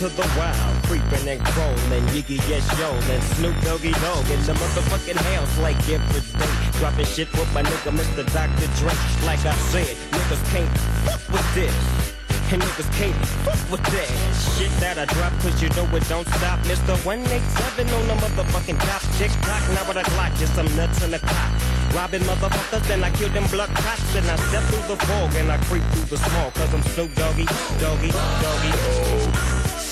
To 0.00 0.08
the 0.08 0.26
wild, 0.38 0.82
creeping 0.84 1.28
and 1.28 1.44
crawling, 1.44 2.04
Yiggy 2.14 2.40
yes 2.48 2.64
yo, 2.78 2.88
and 3.12 3.22
Snoop 3.34 3.54
Doggy 3.60 3.92
Dog 4.00 4.30
in 4.30 4.40
the 4.46 4.54
motherfucking 4.54 5.16
house 5.16 5.58
like 5.58 5.76
every 5.90 6.22
day. 6.38 6.78
Dropping 6.78 7.04
shit 7.04 7.30
with 7.32 7.52
my 7.52 7.62
nigga 7.62 7.92
Mr. 7.92 8.24
Dr. 8.32 8.66
Dre. 8.80 8.94
Like 9.26 9.44
I 9.44 9.54
said, 9.68 9.94
niggas 10.12 10.52
can't 10.52 10.78
fuck 11.04 11.28
with 11.28 11.54
this. 11.54 12.09
And 12.52 12.60
niggas 12.60 12.90
can't 12.98 13.14
fuck 13.46 13.62
with 13.70 13.84
that 13.94 14.10
shit 14.58 14.72
that 14.82 14.98
I 14.98 15.04
drop 15.06 15.30
cause 15.38 15.62
you 15.62 15.68
know 15.70 15.86
it 15.94 16.02
don't 16.08 16.26
stop. 16.26 16.58
Mr. 16.66 16.98
187 17.06 17.86
on 17.94 18.08
the 18.08 18.14
motherfucking 18.18 18.74
top. 18.74 19.02
Tick 19.18 19.30
tock, 19.46 19.62
now 19.70 19.86
with 19.86 20.02
a 20.02 20.02
Glock, 20.10 20.34
just 20.36 20.56
some 20.56 20.66
nuts 20.74 21.00
in 21.04 21.12
the 21.12 21.20
clock. 21.20 21.52
Robbing 21.94 22.22
motherfuckers, 22.22 22.82
then 22.88 23.04
I 23.04 23.10
kill 23.12 23.28
them 23.28 23.46
blood 23.54 23.70
cops. 23.70 24.16
And 24.16 24.26
I 24.26 24.34
step 24.50 24.64
through 24.64 24.96
the 24.96 24.98
fog 25.06 25.32
and 25.36 25.52
I 25.52 25.58
creep 25.70 25.84
through 25.94 26.10
the 26.10 26.18
small. 26.18 26.50
Cause 26.50 26.74
I'm 26.74 26.82
Snoop 26.90 27.14
Doggy, 27.14 27.46
Doggy, 27.78 28.10
Doggy. 28.10 28.72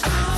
Now 0.03 0.38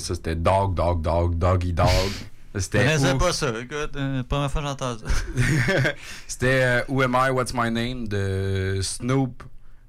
Ça 0.00 0.14
c'était 0.14 0.34
Dog, 0.36 0.74
Dog, 0.74 1.02
Dog, 1.02 1.36
Doggy 1.38 1.72
Dog. 1.72 1.86
Je 2.54 2.58
C'était 2.58 2.78
connaissais 2.78 3.12
Who- 3.12 3.18
pas 3.18 3.32
ça. 3.32 3.48
Écoute, 3.60 3.94
euh, 3.94 4.24
première 4.24 4.50
fois 4.50 4.60
que 4.62 4.66
j'entends 4.66 4.96
ça. 4.98 5.04
C'était 6.26 6.62
euh, 6.62 6.82
Who 6.88 7.02
Am 7.02 7.16
I, 7.16 7.30
What's 7.30 7.54
My 7.54 7.70
Name 7.70 8.08
de 8.08 8.80
Snoop. 8.82 9.42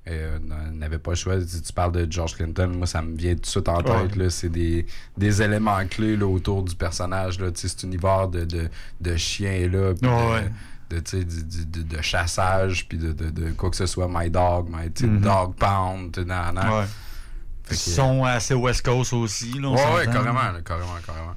Euh, 0.08 0.38
n'avait 0.74 0.98
pas 1.00 1.12
le 1.12 1.16
choix. 1.16 1.40
Si 1.42 1.62
tu 1.62 1.74
parles 1.74 1.92
de 1.92 2.08
George 2.12 2.36
Clinton, 2.36 2.68
moi 2.76 2.88
ça 2.88 3.02
me 3.02 3.16
vient 3.16 3.34
tout 3.36 3.42
de 3.42 3.46
suite 3.48 3.70
en 3.70 3.82
tête. 3.82 4.12
Ouais. 4.16 4.24
là. 4.24 4.30
C'est 4.30 4.50
des, 4.50 4.86
des 5.18 5.42
éléments 5.42 5.84
clés 5.88 6.16
là, 6.18 6.26
autour 6.28 6.64
du 6.64 6.76
personnage. 6.76 7.40
Là. 7.40 7.52
Tu 7.52 7.62
sais, 7.62 7.68
Cet 7.68 7.84
univers 7.84 8.28
de, 8.28 8.46
de, 8.46 8.70
de 9.00 9.16
chien 9.16 9.68
là, 9.68 9.94
puis 10.00 10.10
Ouais, 10.10 10.50
de, 10.90 11.00
de, 11.00 11.24
de, 11.24 11.96
de 11.96 12.02
chassage, 12.02 12.88
puis 12.88 12.98
de, 12.98 13.12
de, 13.14 13.30
de 13.30 13.52
quoi 13.52 13.70
que 13.70 13.76
ce 13.78 13.86
soit, 13.86 14.08
My 14.10 14.30
Dog, 14.30 14.70
My 14.70 14.88
Mhm. 15.08 15.22
Dog 15.22 15.56
Pound, 15.56 16.18
nan, 16.28 16.54
nan. 16.56 16.70
Ouais. 16.70 16.86
Fait 17.64 17.76
Ils 17.76 17.78
sont 17.78 18.24
assez 18.24 18.54
West 18.54 18.84
Coast 18.86 19.14
aussi. 19.14 19.54
Là, 19.60 19.70
on 19.70 19.76
Ouais, 19.76 19.94
ouais, 19.96 20.06
carrément, 20.06 20.42
là, 20.52 20.62
carrément, 20.66 20.96
carrément. 21.06 21.36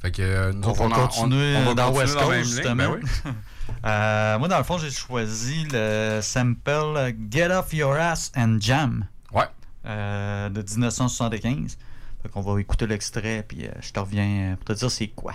Fait 0.00 0.10
que 0.10 0.22
euh, 0.22 0.52
nous 0.52 0.62
On 0.66 0.70
autres, 0.70 0.88
va 0.88 0.96
en- 0.96 1.06
continuer 1.08 1.56
on 1.56 1.64
va 1.64 1.74
dans 1.74 1.92
continuer 1.92 2.04
West 2.04 2.14
Coast, 2.18 2.32
ligne, 2.32 2.44
justement. 2.44 2.74
ben 2.76 3.00
oui. 3.02 3.32
Euh, 3.86 4.36
moi, 4.40 4.48
dans 4.48 4.58
le 4.58 4.64
fond, 4.64 4.78
j'ai 4.78 4.90
choisi 4.90 5.64
le 5.70 6.18
sample 6.22 7.14
Get 7.30 7.50
Off 7.52 7.72
Your 7.72 7.94
Ass 7.94 8.32
and 8.36 8.56
Jam. 8.58 9.06
Ouais. 9.32 9.44
Euh, 9.86 10.48
de 10.48 10.60
1975. 10.60 11.78
Fait 12.22 12.28
qu'on 12.28 12.40
va 12.40 12.60
écouter 12.60 12.86
l'extrait, 12.88 13.44
puis 13.46 13.66
je 13.80 13.92
te 13.92 14.00
reviens 14.00 14.56
pour 14.56 14.64
te 14.66 14.72
dire 14.78 14.90
c'est 14.90 15.06
quoi. 15.08 15.34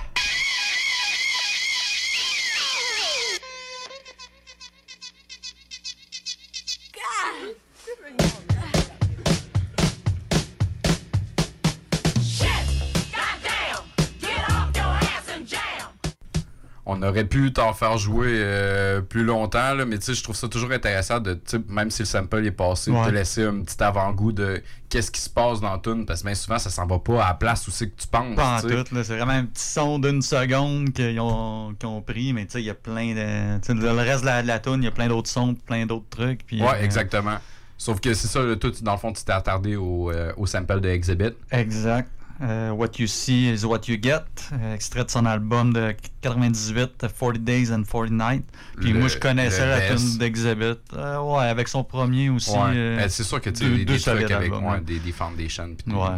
On 16.87 17.01
aurait 17.01 17.25
pu 17.25 17.51
t'en 17.51 17.73
faire 17.73 17.97
jouer 17.97 18.27
euh, 18.29 19.01
plus 19.01 19.23
longtemps, 19.23 19.73
là, 19.73 19.85
mais 19.85 19.97
tu 19.97 20.05
sais, 20.05 20.13
je 20.13 20.21
trouve 20.23 20.35
ça 20.35 20.47
toujours 20.47 20.71
intéressant 20.71 21.19
de, 21.19 21.39
même 21.67 21.89
si 21.89 22.03
le 22.03 22.05
sample 22.05 22.45
est 22.45 22.51
passé, 22.51 22.91
de 22.91 22.95
te 23.09 23.09
laisser 23.15 23.43
un 23.43 23.61
petit 23.61 23.81
avant-goût 23.81 24.31
de 24.31 24.61
qu'est-ce 24.87 25.09
qui 25.09 25.19
se 25.19 25.29
passe 25.31 25.59
dans 25.61 25.71
la 25.71 25.79
tune, 25.79 26.05
parce 26.05 26.21
que 26.21 26.27
bien 26.27 26.35
souvent, 26.35 26.59
ça 26.59 26.69
s'en 26.69 26.85
va 26.85 26.99
pas 26.99 27.23
à 27.25 27.29
la 27.29 27.33
place 27.33 27.67
où 27.67 27.71
c'est 27.71 27.89
que 27.89 27.99
tu 27.99 28.07
penses. 28.07 28.35
Pas 28.35 28.57
en 28.57 28.61
tout, 28.61 28.85
c'est 29.03 29.15
vraiment 29.17 29.31
un 29.31 29.45
petit 29.45 29.63
son 29.63 29.97
d'une 29.97 30.21
seconde 30.21 30.93
qu'ils 30.93 31.19
ont, 31.19 31.73
qu'ils 31.79 31.89
ont 31.89 32.01
pris, 32.03 32.33
mais 32.33 32.45
tu 32.45 32.51
sais, 32.51 32.61
il 32.61 32.65
y 32.65 32.69
a 32.69 32.75
plein 32.75 33.15
de. 33.15 33.73
le 33.73 33.91
reste 34.01 34.21
de 34.21 34.25
la, 34.27 34.43
de 34.43 34.47
la 34.47 34.59
tune, 34.59 34.75
il 34.77 34.83
y 34.85 34.87
a 34.87 34.91
plein 34.91 35.07
d'autres 35.07 35.29
sons, 35.29 35.55
plein 35.55 35.87
d'autres 35.87 36.09
trucs. 36.11 36.45
Puis, 36.45 36.61
Ouais, 36.61 36.67
euh, 36.75 36.83
exactement. 36.83 37.37
Sauf 37.79 37.99
que 37.99 38.13
c'est 38.13 38.27
ça, 38.27 38.41
là, 38.41 38.55
toi, 38.57 38.69
tu- 38.71 38.83
dans 38.83 38.93
le 38.93 38.97
fond, 38.99 39.11
tu 39.11 39.23
t'es 39.23 39.33
attardé 39.33 39.75
au, 39.75 40.11
euh, 40.11 40.31
au 40.37 40.45
sample 40.45 40.79
de 40.81 40.89
Exhibit. 40.89 41.31
Exact. 41.51 42.09
Euh, 42.41 42.71
what 42.71 42.89
You 42.99 43.07
See 43.07 43.49
is 43.49 43.63
What 43.65 43.81
You 43.87 43.97
Get, 44.01 44.23
euh, 44.51 44.73
extrait 44.75 45.05
de 45.05 45.09
son 45.09 45.25
album 45.25 45.71
de 45.71 45.95
98, 46.21 47.05
40 47.17 47.37
Days 47.37 47.71
and 47.71 47.83
40 47.83 48.11
Nights. 48.11 48.45
Puis 48.81 48.91
Le- 48.91 48.99
moi, 48.99 49.07
je 49.07 49.17
connaissais 49.17 49.65
la 49.65 49.79
tune 49.95 50.17
d'Exhibit. 50.17 50.75
Euh, 50.93 51.19
ouais, 51.21 51.45
avec 51.45 51.69
son 51.69 51.83
premier 51.85 52.29
aussi. 52.29 52.51
Ouais. 52.51 52.57
euh, 52.75 52.97
Ben, 52.97 53.09
c'est 53.09 53.23
sûr 53.23 53.39
que 53.39 53.49
tu 53.49 53.63
deux- 53.63 53.77
des, 53.77 53.85
deux 53.85 53.93
des 53.95 53.99
trucs 54.01 54.13
avec 54.15 54.31
albums, 54.31 54.65
ouais, 54.65 54.81
des, 54.81 54.99
des 54.99 55.11
foundations. 55.13 55.75
Pis 55.75 55.93
Ouais. 55.93 56.09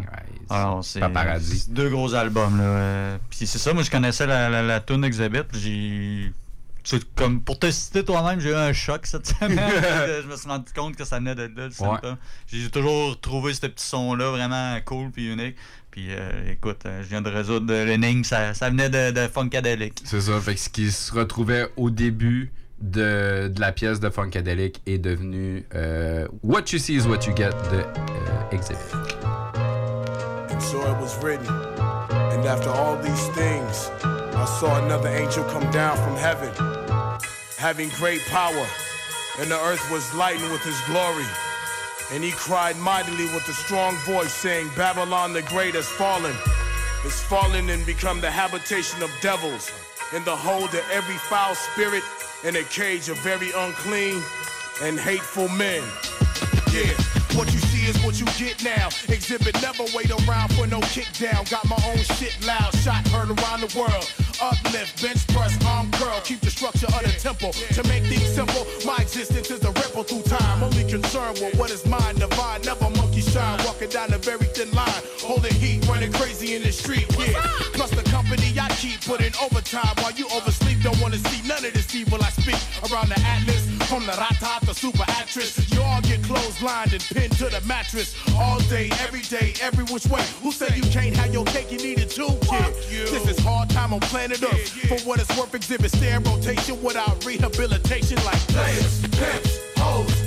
Alors, 0.49 0.83
c'est 0.83 1.01
pas 1.01 1.09
paradis. 1.09 1.69
deux 1.69 1.89
gros 1.89 2.13
albums. 2.15 2.57
Là. 2.57 2.63
euh, 2.63 3.17
Puis 3.29 3.45
c'est 3.45 3.59
ça, 3.59 3.73
moi 3.73 3.83
je 3.83 3.91
connaissais 3.91 4.25
la, 4.25 4.49
la, 4.49 4.63
la 4.63 4.79
tune 4.79 5.03
Exhibit. 5.03 5.43
puis 5.51 5.59
J'ai. 5.59 6.33
c'est 6.83 7.03
Comme 7.15 7.41
pour 7.41 7.59
te 7.59 7.69
citer 7.69 8.03
toi-même, 8.05 8.39
j'ai 8.39 8.51
eu 8.51 8.55
un 8.55 8.71
choc 8.73 9.05
cette 9.05 9.27
semaine. 9.39 9.59
je 10.23 10.27
me 10.27 10.35
suis 10.37 10.47
rendu 10.47 10.71
compte 10.73 10.95
que 10.95 11.03
ça 11.03 11.19
venait 11.19 11.35
de 11.35 11.43
là, 11.43 11.67
le. 11.67 12.15
J'ai 12.47 12.69
toujours 12.71 13.19
trouvé 13.19 13.53
ce 13.53 13.67
petit 13.67 13.85
son-là 13.85 14.31
vraiment 14.31 14.77
cool 14.85 15.11
puis 15.11 15.31
unique. 15.33 15.57
Puis 15.91 16.07
euh, 16.11 16.51
écoute, 16.51 16.81
euh, 16.85 17.01
je 17.01 17.07
viens 17.07 17.21
de 17.21 17.29
résoudre 17.29 17.73
l'énigme, 17.73 18.23
ça, 18.23 18.53
ça 18.53 18.69
venait 18.69 18.89
de, 18.89 19.11
de 19.11 19.27
Funkadelic. 19.27 20.01
C'est 20.05 20.21
ça. 20.21 20.39
Fait 20.39 20.53
que 20.53 20.59
ce 20.59 20.69
qui 20.69 20.91
se 20.91 21.13
retrouvait 21.13 21.67
au 21.75 21.89
début 21.89 22.51
de, 22.79 23.47
de 23.53 23.59
la 23.59 23.71
pièce 23.71 23.99
de 23.99 24.09
Funkadelic 24.09 24.81
est 24.85 24.99
devenu 24.99 25.65
euh, 25.73 26.27
What 26.43 26.65
You 26.71 26.79
See 26.79 26.95
is 26.95 27.07
What 27.07 27.25
You 27.25 27.35
Get 27.35 27.49
de 27.71 27.79
euh, 27.79 28.51
Exhibit. 28.51 28.93
And 30.51 30.61
so 30.61 30.81
it 30.81 30.97
was 31.01 31.17
written. 31.23 31.47
And 32.09 32.45
after 32.45 32.69
all 32.69 32.97
these 33.01 33.27
things, 33.29 33.89
I 34.03 34.45
saw 34.59 34.83
another 34.85 35.09
angel 35.09 35.43
come 35.45 35.69
down 35.71 35.97
from 35.97 36.15
heaven, 36.15 36.51
having 37.57 37.89
great 37.99 38.21
power. 38.29 38.67
And 39.39 39.49
the 39.49 39.59
earth 39.65 39.91
was 39.91 40.13
lightened 40.15 40.51
with 40.51 40.63
his 40.63 40.79
glory. 40.87 41.25
And 42.11 42.23
he 42.23 42.31
cried 42.31 42.77
mightily 42.77 43.25
with 43.25 43.47
a 43.49 43.53
strong 43.53 43.95
voice, 44.05 44.33
saying, 44.33 44.69
Babylon 44.77 45.33
the 45.33 45.41
great 45.41 45.75
has 45.75 45.87
fallen, 45.87 46.35
is 47.05 47.21
fallen 47.21 47.69
and 47.69 47.85
become 47.85 48.21
the 48.21 48.31
habitation 48.31 49.03
of 49.03 49.11
devils, 49.21 49.71
in 50.15 50.23
the 50.23 50.35
hold 50.35 50.73
of 50.73 50.85
every 50.91 51.17
foul 51.17 51.53
spirit, 51.53 52.03
in 52.45 52.55
a 52.55 52.63
cage 52.63 53.09
of 53.09 53.17
very 53.19 53.51
unclean 53.51 54.21
and 54.81 54.97
hateful 54.99 55.49
men. 55.49 55.83
Yeah, 56.71 56.93
what 57.37 57.53
you 57.53 57.59
see 57.59 57.85
is 57.87 57.95
what 58.03 58.19
you 58.19 58.25
get 58.35 58.63
now. 58.63 58.87
Exhibit 59.07 59.53
never 59.61 59.85
wait 59.93 60.09
around 60.09 60.49
for 60.55 60.65
no 60.65 60.81
kick 60.81 61.07
down. 61.13 61.45
Got 61.45 61.69
my 61.69 61.77
own 61.85 62.01
shit 62.17 62.35
loud, 62.45 62.73
shot 62.81 63.07
heard 63.09 63.29
around 63.29 63.61
the 63.61 63.71
world. 63.77 64.09
Uplift, 64.41 65.01
bench 65.01 65.21
press, 65.27 65.53
arm 65.65 65.91
curl. 65.91 66.19
Keep 66.23 66.41
the 66.41 66.49
structure 66.49 66.87
of 66.87 67.03
the 67.03 67.13
temple. 67.19 67.51
To 67.77 67.83
make 67.87 68.03
things 68.09 68.27
simple, 68.33 68.65
my 68.85 68.97
existence 68.97 69.51
is 69.51 69.63
a 69.63 69.71
ripple 69.71 70.03
through 70.03 70.23
time. 70.23 70.63
Only 70.63 70.89
concerned 70.89 71.39
with 71.39 71.55
what 71.59 71.69
is 71.69 71.85
mine, 71.85 72.15
divine. 72.15 72.61
Never 72.63 72.89
monkey 72.97 73.21
shine, 73.21 73.59
walking 73.65 73.89
down 73.89 74.11
a 74.13 74.17
very 74.17 74.47
thin 74.57 74.71
line. 74.71 75.01
Holding 75.21 75.53
heat, 75.53 75.87
running 75.87 76.11
crazy 76.13 76.55
in 76.55 76.63
the 76.63 76.71
street. 76.71 77.05
Yeah, 77.19 77.39
plus 77.77 77.91
the 77.91 78.03
company 78.09 78.49
I 78.59 78.67
keep 78.81 79.05
putting 79.05 79.33
overtime 79.45 79.93
while 80.01 80.11
you 80.11 80.25
oversleep. 80.33 80.81
Don't 80.81 80.99
wanna 80.99 81.17
see 81.17 81.47
none 81.47 81.63
of 81.63 81.73
this 81.73 81.93
evil 81.93 82.19
I 82.21 82.29
speak 82.29 82.59
around 82.89 83.09
the 83.09 83.19
atlas. 83.21 83.76
From 83.87 84.05
the 84.05 84.11
rata 84.11 84.65
to 84.65 84.73
super 84.73 85.05
actress, 85.07 85.71
you 85.71 85.81
all 85.81 86.01
get 86.01 86.19
clotheslined 86.21 86.91
and 86.91 87.01
pinned 87.01 87.31
to 87.37 87.45
the 87.45 87.61
mattress 87.65 88.13
all 88.35 88.59
day, 88.67 88.89
every 88.99 89.21
day, 89.21 89.53
every 89.61 89.85
which 89.85 90.05
way. 90.07 90.21
Who 90.41 90.51
said 90.51 90.75
you 90.75 90.83
can't 90.91 91.15
have 91.15 91.33
your 91.33 91.45
cake? 91.45 91.71
You 91.71 91.77
need 91.77 91.99
it 91.99 92.09
too, 92.09 92.27
kid. 92.41 92.73
This 92.89 93.29
is 93.29 93.39
hard 93.39 93.69
time 93.69 93.93
on 93.93 94.01
planet 94.01 94.43
Earth. 94.43 94.69
For 94.89 94.99
what 95.07 95.21
it's 95.21 95.35
worth, 95.37 95.55
exhibit 95.55 95.91
stay 95.91 96.13
in 96.13 96.21
rotation 96.23 96.83
without 96.83 97.23
rehabilitation, 97.25 98.17
like 98.25 98.39
players, 98.49 99.01
pimps, 99.07 99.57
hoes, 99.77 100.26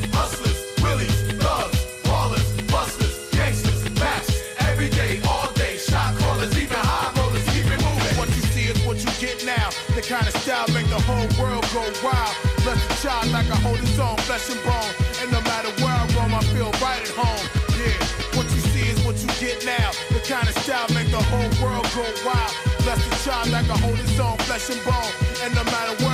own 14.00 14.16
flesh 14.24 14.48
and 14.50 14.62
bone. 14.64 14.92
And 15.20 15.30
no 15.30 15.40
matter 15.42 15.70
where 15.82 15.92
I 15.92 16.04
roam, 16.16 16.34
I 16.34 16.42
feel 16.52 16.72
right 16.80 17.02
at 17.04 17.14
home. 17.14 17.46
Yeah, 17.76 18.00
what 18.36 18.46
you 18.50 18.60
see 18.72 18.88
is 18.88 18.98
what 19.04 19.16
you 19.20 19.28
get 19.38 19.64
now. 19.64 19.92
The 20.10 20.20
kind 20.24 20.48
of 20.48 20.56
style 20.64 20.88
make 20.96 21.10
the 21.10 21.22
whole 21.30 21.50
world 21.62 21.86
go 21.94 22.04
wild. 22.24 22.52
Bless 22.82 23.00
the 23.04 23.16
child 23.24 23.50
like 23.52 23.68
I 23.68 23.76
hold 23.76 23.98
his 23.98 24.18
own 24.18 24.36
flesh 24.48 24.70
and 24.72 24.80
bone. 24.84 25.12
And 25.44 25.54
no 25.54 25.64
matter 25.64 25.94
where 26.02 26.09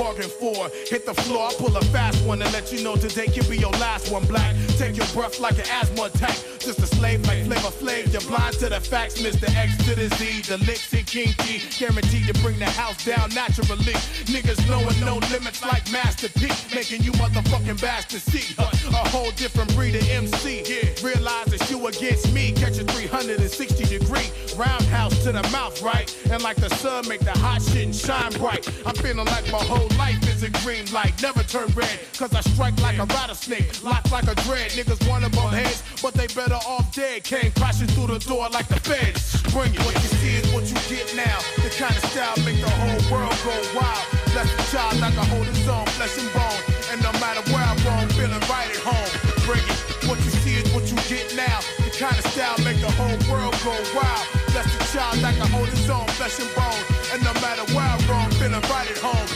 bargained 0.00 0.32
for. 0.32 0.68
Hit 0.88 1.04
the 1.04 1.14
floor, 1.14 1.48
I 1.48 1.52
pull 1.54 1.76
a 1.76 1.84
fast 1.92 2.24
one 2.24 2.40
and 2.40 2.50
let 2.52 2.72
you 2.72 2.82
know 2.82 2.96
today 2.96 3.26
can 3.26 3.48
be 3.50 3.58
your 3.58 3.72
last 3.72 4.10
one. 4.10 4.24
Black, 4.26 4.56
take 4.78 4.96
your 4.96 5.06
breath 5.08 5.38
like 5.38 5.58
an 5.58 5.68
asthma 5.70 6.04
attack. 6.04 6.36
Just 6.58 6.78
a 6.78 6.86
slave 6.86 7.20
like 7.26 7.44
Flavor 7.44 7.74
Flav. 7.80 8.12
You're 8.12 8.22
blind 8.22 8.54
to 8.60 8.68
the 8.70 8.80
facts, 8.80 9.20
Mr. 9.20 9.48
X 9.54 9.76
to 9.84 9.94
the 9.94 10.08
Z. 10.16 10.42
The 10.48 10.58
licks 10.64 10.92
and 10.92 11.06
kinky, 11.06 11.60
guaranteed 11.78 12.26
to 12.28 12.34
bring 12.40 12.58
the 12.58 12.70
house 12.80 13.04
down 13.04 13.28
naturally. 13.34 13.96
Niggas 14.32 14.60
knowing 14.68 14.98
no 15.00 15.16
limits 15.28 15.62
like 15.64 15.84
Master 15.92 16.28
P, 16.30 16.48
making 16.74 17.02
you 17.02 17.12
motherfucking 17.12 17.80
bastards 17.80 18.24
see 18.24 18.54
uh, 18.58 18.70
a 18.90 19.08
whole 19.08 19.30
different 19.32 19.74
breed 19.74 19.96
of 19.96 20.08
MC. 20.08 20.64
Realize 21.02 21.46
that 21.46 21.70
you 21.70 21.86
against 21.86 22.32
me, 22.32 22.52
catch 22.52 22.78
a 22.78 22.84
360 22.84 23.84
degree 23.84 24.30
roundhouse 24.56 25.22
to 25.24 25.32
the 25.32 25.42
mouth, 25.50 25.82
right? 25.82 26.08
And 26.30 26.42
like 26.42 26.56
the 26.56 26.70
sun, 26.70 27.06
make 27.08 27.20
the 27.20 27.36
hot 27.38 27.60
shit 27.62 27.94
shine 27.94 28.32
bright. 28.32 28.66
I'm 28.86 28.94
feeling 28.94 29.26
like 29.26 29.50
my 29.50 29.58
whole 29.58 29.89
life 29.98 30.22
is 30.28 30.42
a 30.42 30.50
green 30.62 30.90
light, 30.92 31.20
never 31.22 31.42
turn 31.42 31.68
red, 31.74 31.98
cause 32.18 32.34
I 32.34 32.40
strike 32.40 32.80
like 32.80 32.98
a 32.98 33.06
rattlesnake, 33.06 33.82
lock 33.82 34.10
like 34.10 34.28
a 34.28 34.34
dread. 34.46 34.70
Niggas 34.72 35.08
wanna 35.08 35.30
bump 35.30 35.54
heads, 35.54 35.82
but 36.02 36.14
they 36.14 36.26
better 36.28 36.60
off 36.66 36.94
dead. 36.94 37.24
Came 37.24 37.52
crashing 37.52 37.88
through 37.88 38.08
the 38.08 38.18
door 38.18 38.48
like 38.50 38.68
the 38.68 38.80
feds. 38.80 39.40
Bring 39.52 39.74
it. 39.74 39.82
What 39.82 39.94
you 39.94 40.10
see 40.22 40.34
is 40.38 40.46
what 40.54 40.64
you 40.70 40.78
get 40.86 41.10
now. 41.16 41.38
The 41.62 41.70
kind 41.74 41.96
of 41.96 42.04
style 42.10 42.38
make 42.46 42.60
the 42.60 42.70
whole 42.70 43.02
world 43.10 43.34
go 43.42 43.54
wild. 43.74 44.04
Bless 44.30 44.46
the 44.46 44.64
child 44.70 45.00
like 45.00 45.16
I 45.18 45.24
hold 45.26 45.46
his 45.46 45.66
own 45.66 45.86
flesh 45.98 46.16
and 46.18 46.30
bone. 46.32 46.60
And 46.92 47.02
no 47.02 47.10
matter 47.18 47.42
where 47.50 47.66
I 47.66 47.74
roam, 47.82 48.08
feeling 48.14 48.44
right 48.46 48.70
at 48.70 48.82
home. 48.86 49.10
Bring 49.46 49.64
it. 49.66 49.80
What 50.06 50.18
you 50.22 50.30
see 50.42 50.54
is 50.62 50.70
what 50.74 50.86
you 50.90 50.96
get 51.10 51.34
now. 51.34 51.58
The 51.82 51.90
kind 51.98 52.14
of 52.14 52.24
style 52.30 52.58
make 52.62 52.80
the 52.80 52.90
whole 52.94 53.18
world 53.26 53.54
go 53.66 53.74
wild. 53.94 54.26
Bless 54.54 54.70
the 54.70 54.84
child 54.94 55.18
like 55.22 55.38
I 55.38 55.46
hold 55.50 55.68
his 55.68 55.90
own 55.90 56.06
flesh 56.14 56.38
and 56.38 56.50
bone. 56.54 56.82
And 57.10 57.22
no 57.26 57.34
matter 57.42 57.66
where 57.74 57.86
I 57.86 57.98
roam, 58.06 58.30
feeling 58.38 58.62
right 58.70 58.86
at 58.86 58.98
home. 58.98 59.29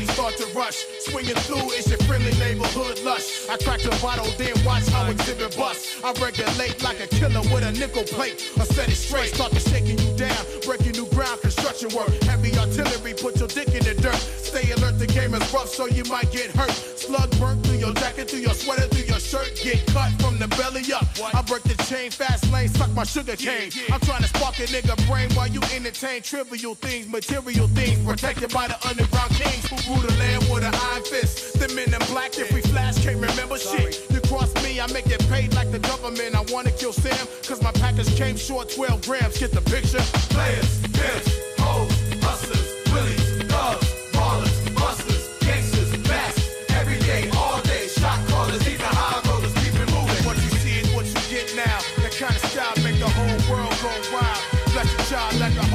Everybody 0.00 0.16
start 0.16 0.36
to 0.38 0.58
rush. 0.58 0.86
Swinging 1.00 1.34
through, 1.44 1.76
it's 1.76 1.88
your 1.88 1.98
friendly 2.08 2.32
neighborhood 2.38 3.00
lush. 3.04 3.48
I 3.50 3.56
crack 3.58 3.84
a 3.84 3.90
bottle, 4.00 4.26
then 4.38 4.54
watch 4.64 4.88
how 4.88 5.04
exhibit 5.10 5.56
bust. 5.56 6.02
I 6.02 6.12
regulate 6.12 6.82
like 6.82 7.00
a 7.00 7.06
killer 7.06 7.42
with 7.52 7.64
a 7.64 7.72
nickel 7.72 8.04
plate. 8.04 8.50
I 8.58 8.64
set 8.64 8.88
it 8.88 8.96
straight, 8.96 9.34
start 9.34 9.52
to 9.52 9.60
shaking 9.60 9.98
you 9.98 10.16
down. 10.16 10.40
Breaking 10.64 10.92
new 10.92 11.06
ground, 11.10 11.42
construction 11.42 11.90
work. 11.94 12.08
Heavy 12.22 12.56
artillery, 12.56 13.12
put 13.12 13.36
your 13.36 13.48
dick 13.48 13.68
in 13.68 13.84
the 13.84 13.94
dirt. 14.00 14.16
Stay 14.40 14.70
alert, 14.72 14.98
the 14.98 15.06
game 15.06 15.34
is 15.34 15.52
rough, 15.52 15.68
so 15.68 15.86
you 15.86 16.04
might 16.04 16.32
get 16.32 16.50
hurt. 16.52 16.70
Slug 16.70 17.30
burnt 17.38 17.66
through 17.66 17.76
your 17.76 17.92
jacket, 17.92 18.30
through 18.30 18.40
your 18.40 18.54
sweater, 18.54 18.86
through 18.88 19.04
your 19.04 19.20
shirt. 19.20 19.60
Get 19.62 19.84
cut 19.88 20.12
from 20.22 20.38
the 20.38 20.48
belly 20.56 20.84
up. 20.94 21.04
I 21.34 21.42
break 21.42 21.64
the 21.64 21.76
chain, 21.84 22.10
fast 22.10 22.50
lane, 22.50 22.68
suck 22.68 22.90
my 22.92 23.04
sugar 23.04 23.36
cane. 23.36 23.70
I'm 23.92 24.00
trying 24.00 24.22
to 24.22 24.28
spark 24.28 24.58
a 24.60 24.64
nigga 24.64 24.96
brain 25.06 25.28
while 25.34 25.48
you 25.48 25.60
entertain 25.74 26.22
trivial 26.22 26.74
things, 26.74 27.06
material 27.06 27.68
things. 27.68 27.98
Protected 28.04 28.52
by 28.52 28.68
the 28.68 28.78
underground 28.88 29.32
kings 29.32 29.66
who 29.68 29.89
rule 29.90 30.02
the 30.06 30.14
land 30.18 30.42
with 30.50 30.64
an 30.64 30.74
iron 30.74 31.02
fist. 31.02 31.58
The 31.58 31.68
men 31.74 31.92
in 31.92 32.02
black, 32.12 32.38
if 32.38 32.52
we 32.52 32.60
flash, 32.62 33.02
can't 33.02 33.16
remember 33.16 33.58
shit. 33.58 34.06
You 34.10 34.20
cross 34.20 34.52
me, 34.62 34.80
I 34.80 34.86
make 34.92 35.06
it 35.06 35.22
paid 35.28 35.54
like 35.54 35.70
the 35.70 35.80
government. 35.80 36.34
I 36.34 36.42
wanna 36.52 36.70
kill 36.70 36.92
Sam, 36.92 37.26
cause 37.46 37.62
my 37.62 37.72
package 37.72 38.14
came 38.16 38.36
short 38.36 38.70
12 38.70 39.02
grams. 39.02 39.38
Get 39.38 39.52
the 39.52 39.62
picture? 39.62 40.04
Players, 40.34 40.70
pimps, 40.94 41.28
hoes, 41.58 41.92
hustlers, 42.22 42.68
willies, 42.92 43.26
thugs, 43.50 43.88
ballers, 44.14 44.56
busters, 44.78 45.24
gangsters, 45.40 45.90
bats. 46.08 46.38
Every 46.80 46.98
day, 47.00 47.30
all 47.36 47.60
day, 47.62 47.88
shot 47.88 48.18
callers, 48.28 48.62
even 48.68 48.90
high 49.00 49.20
rollers, 49.28 49.54
keep 49.62 49.74
it 49.74 49.90
moving. 49.90 50.22
What 50.26 50.36
you 50.44 50.50
see 50.62 50.76
is 50.82 50.88
what 50.94 51.06
you 51.06 51.20
get 51.34 51.54
now. 51.56 51.78
That 52.02 52.14
kind 52.14 52.34
of 52.34 52.42
style 52.50 52.76
make 52.84 52.98
the 52.98 53.10
whole 53.10 53.38
world 53.50 53.74
go 53.82 53.92
wild. 54.14 54.42
Bless 54.72 54.88
your 54.94 55.04
child 55.10 55.34
like 55.40 55.56
a 55.56 55.69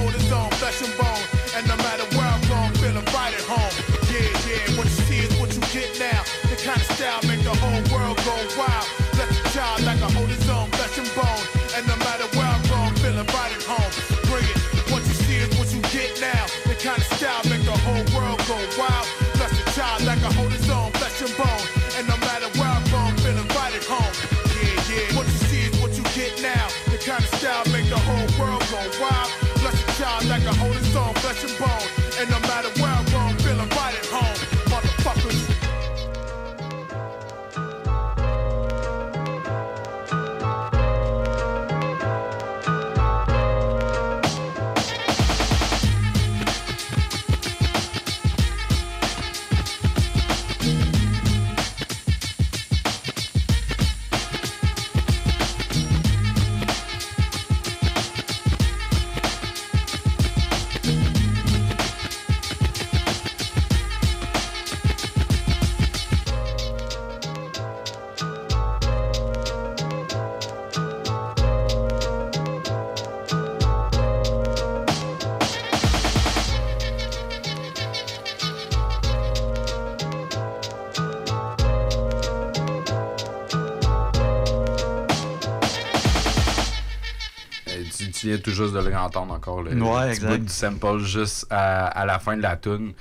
tout 88.46 88.52
juste 88.52 88.74
de 88.74 88.80
le 88.80 88.96
entendre 88.96 89.34
encore. 89.34 89.64
Le, 89.64 89.72
Ouais, 89.82 90.12
petit 90.12 90.26
bout 90.26 90.38
du 90.38 90.54
sample 90.54 91.00
juste 91.00 91.48
à, 91.50 91.88
à 91.88 92.06
la 92.06 92.20
fin 92.20 92.38
de 92.38 92.44
la 92.44 92.56
tune. 92.56 92.94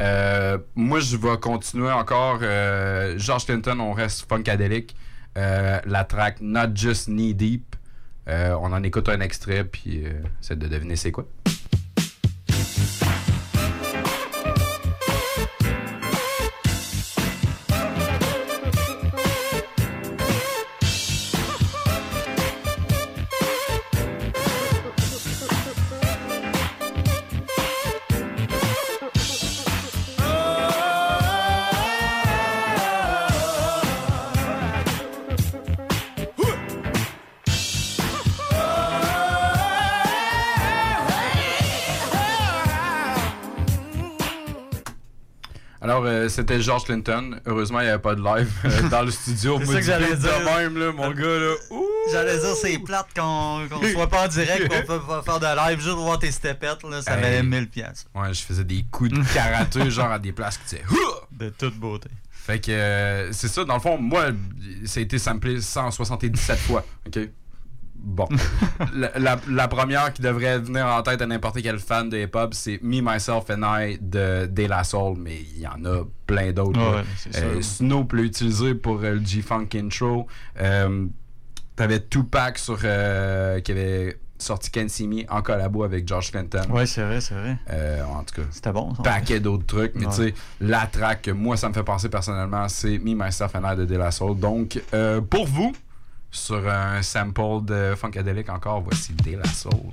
Euh, 0.00 0.58
moi, 0.74 0.98
je 0.98 1.16
vais 1.16 1.38
continuer 1.38 1.90
encore. 1.90 2.40
Euh, 2.42 3.14
George 3.16 3.46
Clinton, 3.46 3.78
on 3.78 3.92
reste 3.92 4.28
funkadélique. 4.28 4.96
Euh, 5.36 5.78
la 5.86 6.02
track 6.02 6.40
Not 6.40 6.74
Just 6.74 7.06
Knee 7.06 7.32
Deep. 7.34 7.76
On 8.26 8.72
en 8.72 8.82
écoute 8.82 9.08
un 9.08 9.20
extrait, 9.20 9.64
puis 9.64 10.04
c'est 10.42 10.58
de 10.58 10.66
deviner 10.68 10.96
c'est 10.96 11.12
quoi. 11.12 11.24
C'était 46.38 46.60
George 46.62 46.84
Clinton. 46.84 47.40
Heureusement, 47.46 47.80
il 47.80 47.84
n'y 47.84 47.88
avait 47.88 48.00
pas 48.00 48.14
de 48.14 48.22
live 48.22 48.48
euh, 48.64 48.88
dans 48.90 49.02
le 49.02 49.10
studio. 49.10 49.58
C'est 49.58 49.66
ça 49.66 49.74
que 49.74 49.82
j'allais 49.82 50.16
dire. 50.16 50.38
De 50.38 50.44
même, 50.44 50.78
là, 50.78 50.92
mon 50.92 51.10
gars, 51.10 51.38
là. 51.38 51.54
J'allais 52.12 52.38
dire, 52.38 52.54
c'est 52.54 52.78
plate 52.78 53.08
qu'on 53.12 53.66
qu'on 53.68 53.84
soit 53.88 54.08
pas 54.08 54.26
en 54.26 54.28
direct, 54.28 54.68
qu'on 54.68 54.86
peut 54.86 55.00
pas 55.00 55.22
faire 55.22 55.40
de 55.40 55.68
live 55.68 55.80
juste 55.80 55.94
pour 55.94 56.04
voir 56.04 56.20
tes 56.20 56.30
stepettes, 56.30 56.84
là, 56.84 57.02
ça 57.02 57.16
valait 57.16 57.42
1000 57.42 57.68
piastres. 57.68 58.08
Ouais, 58.14 58.32
je 58.32 58.40
faisais 58.42 58.62
des 58.62 58.84
coups 58.88 59.10
de 59.10 59.34
karaté, 59.34 59.90
genre 59.90 60.12
à 60.12 60.20
des 60.20 60.30
places 60.30 60.58
qui 60.58 60.76
disaient 60.76 60.84
De 61.32 61.48
toute 61.48 61.74
beauté. 61.74 62.08
Fait 62.30 62.60
que 62.60 62.70
euh, 62.70 63.32
c'est 63.32 63.48
ça, 63.48 63.64
dans 63.64 63.74
le 63.74 63.80
fond, 63.80 63.98
moi, 63.98 64.26
ça 64.84 65.00
a 65.00 65.02
été 65.02 65.18
samplé 65.18 65.60
177 65.60 66.56
fois. 66.58 66.84
OK? 67.04 67.18
Bon. 68.00 68.26
la, 68.94 69.10
la- 69.18 69.40
la 69.48 69.68
première 69.68 70.12
qui 70.12 70.22
devrait 70.22 70.58
venir 70.58 70.86
en 70.86 71.02
tête 71.02 71.20
à 71.20 71.26
n'importe 71.26 71.60
quel 71.62 71.78
fan 71.78 72.08
de 72.08 72.16
hip-hop, 72.18 72.54
c'est 72.54 72.80
Me, 72.82 73.00
Myself 73.02 73.44
and 73.50 73.62
I 73.80 73.98
de 74.00 74.46
De 74.46 74.66
La 74.66 74.84
Soul, 74.84 75.16
mais 75.18 75.40
il 75.54 75.60
y 75.60 75.66
en 75.66 75.84
a 75.84 76.04
plein 76.26 76.52
d'autres. 76.52 76.78
Ouais, 76.80 77.02
Euh. 77.36 77.60
Snoop 77.60 78.12
l'a 78.12 78.22
utilisé 78.22 78.74
pour 78.74 79.00
euh, 79.02 79.14
le 79.14 79.24
G-Funk 79.24 79.68
intro. 79.74 80.26
Euh, 80.60 81.06
T'avais 81.76 82.00
Tupac 82.00 82.58
sur, 82.58 82.78
euh, 82.82 83.60
qui 83.60 83.70
avait 83.72 84.18
sorti 84.36 84.70
Can 84.70 84.86
See 84.88 85.06
Me 85.06 85.22
en 85.32 85.42
collabo 85.42 85.84
avec 85.84 86.06
George 86.08 86.30
Clinton. 86.32 86.62
Ouais, 86.70 86.86
c'est 86.86 87.02
vrai, 87.02 87.20
c'est 87.20 87.34
vrai. 87.34 87.56
Euh, 87.70 88.02
en 88.04 88.22
tout 88.24 88.34
cas, 88.40 88.46
c'était 88.50 88.72
bon. 88.72 88.94
ça, 88.96 89.02
Paquet 89.02 89.38
d'autres 89.40 89.66
trucs, 89.66 89.92
mais 89.94 90.06
Ouais. 90.06 90.10
tu 90.12 90.22
sais, 90.28 90.34
la 90.60 90.86
track 90.86 91.22
que 91.22 91.30
moi 91.30 91.56
ça 91.56 91.68
me 91.68 91.74
fait 91.74 91.82
penser 91.84 92.08
personnellement, 92.08 92.68
c'est 92.68 92.98
Me, 92.98 93.14
Myself 93.14 93.54
and 93.54 93.72
I 93.72 93.76
de 93.76 93.84
De 93.84 93.96
La 93.96 94.10
Soul. 94.10 94.38
Donc, 94.38 94.80
euh, 94.94 95.20
pour 95.20 95.46
vous, 95.46 95.72
sur 96.30 96.68
un 96.68 97.02
sample 97.02 97.64
de 97.64 97.94
Funkadelic 97.96 98.48
encore, 98.48 98.82
voici 98.82 99.12
De 99.12 99.36
La 99.36 99.44
Soul. 99.44 99.92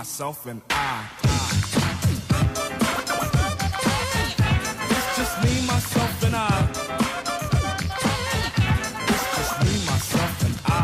myself, 0.00 0.46
and 0.46 0.62
I. 0.70 1.04
It's 4.88 5.16
just 5.18 5.34
me, 5.44 5.60
myself, 5.66 6.24
and 6.24 6.36
I. 6.36 6.40
It's 9.12 9.26
just 9.36 9.54
me, 9.62 9.74
myself, 9.90 10.44
and 10.46 10.56
I. 10.64 10.78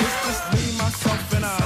It's 0.00 0.18
just 0.26 0.44
me, 0.54 0.62
myself, 0.78 1.34
and 1.36 1.44
I. 1.44 1.58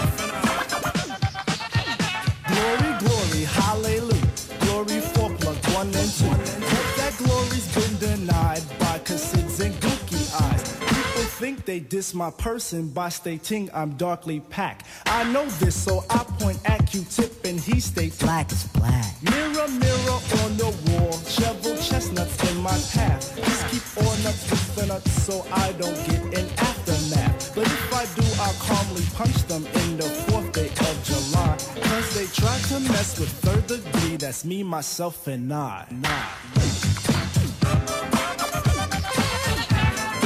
Glory, 2.51 2.93
glory, 3.05 3.45
hallelujah. 3.45 4.31
Glory 4.59 5.01
for 5.15 5.31
plug 5.39 5.59
one 5.77 5.87
and 5.95 6.11
two. 6.19 6.27
But 6.27 6.87
that 6.99 7.15
glory's 7.19 7.69
been 7.77 7.95
denied 7.99 8.65
by 8.81 8.99
Cassids 9.07 9.61
and 9.61 9.75
gooky 9.75 10.23
eyes. 10.43 10.63
People 10.81 11.27
think 11.39 11.65
they 11.65 11.79
diss 11.79 12.13
my 12.13 12.31
person 12.31 12.89
by 12.89 13.09
stating 13.11 13.71
I'm 13.73 13.91
darkly 13.97 14.41
packed. 14.41 14.86
I 15.17 15.25
know 15.33 15.47
this, 15.47 15.75
so 15.75 16.05
I 16.11 16.25
point 16.39 16.61
at 16.67 16.87
Q-tip 16.87 17.43
and 17.47 17.59
he 17.59 17.81
states 17.81 18.19
black 18.19 18.53
is 18.53 18.65
black. 18.65 19.15
Mirror, 19.23 19.69
mirror 19.69 20.19
on 20.45 20.59
the 20.59 20.71
wall, 20.91 21.13
shovel 21.21 21.75
chestnuts 21.79 22.37
in 22.51 22.59
my 22.59 22.79
path. 22.93 23.35
Just 23.35 23.67
keep 23.71 24.07
on 24.07 24.23
nuts 24.23 24.51
with 24.51 24.77
the 24.77 24.85
nuts 24.85 25.11
so 25.25 25.47
I 25.51 25.73
don't 25.81 25.97
get 26.05 26.23
an 26.39 26.47
aftermath. 26.59 27.55
But 27.55 27.65
if 27.65 27.95
I 27.95 28.05
do, 28.15 28.27
I'll 28.43 28.59
calmly 28.61 29.05
punch 29.15 29.43
them 29.49 29.65
in 29.65 29.97
the 29.97 30.05
fourth 30.29 30.53
day 30.53 30.69
of 30.69 31.03
July. 31.03 31.57
Cause 31.81 32.15
they 32.15 32.27
try 32.27 32.59
to 32.69 32.81
mess 32.93 33.19
with 33.19 33.31
third 33.41 33.67
degree, 33.69 34.19
that's 34.19 34.45
me, 34.45 34.63
myself, 34.63 35.27
and 35.29 35.51
I. 35.51 35.87
Nah. 35.93 36.11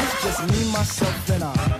It's 0.00 0.22
just 0.24 0.42
me, 0.50 0.72
myself, 0.72 1.30
and 1.30 1.44
I. 1.44 1.79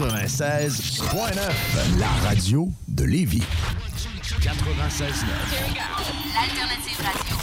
96.9, 0.00 1.98
la 1.98 2.08
radio 2.26 2.70
de 2.88 3.04
Lévis. 3.04 3.42
96.9. 4.40 4.48
L'alternative 6.32 6.96
radio. 7.04 7.36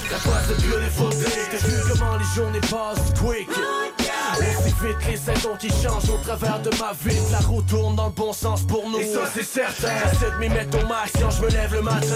Beautiful 0.67 1.09
day, 1.11 1.49
t'as 1.51 1.67
vu 1.67 1.75
comment 1.91 2.17
les 2.17 2.25
journées 2.35 2.59
passent 2.61 3.13
quick 3.19 3.47
Aussi 4.47 4.73
vite 4.85 4.97
les 5.09 5.17
saisons 5.17 5.55
qui 5.59 5.69
changent 5.69 6.09
au 6.09 6.17
travers 6.23 6.59
de 6.61 6.69
ma 6.79 6.93
vie 7.03 7.17
La 7.31 7.39
roue 7.39 7.61
tourne 7.63 7.95
dans 7.95 8.07
le 8.07 8.11
bon 8.11 8.33
sens 8.33 8.63
pour 8.63 8.89
nous 8.89 8.99
Et 8.99 9.05
ça 9.05 9.29
c'est 9.33 9.43
certain 9.43 9.91
J'essaie 10.11 10.31
de 10.31 10.37
m'y 10.37 10.49
mettre 10.49 10.77
au 10.83 10.87
max 10.87 11.11
quand 11.19 11.29
je 11.31 11.41
me 11.41 11.49
lève 11.49 11.73
le 11.73 11.81
matin 11.81 12.15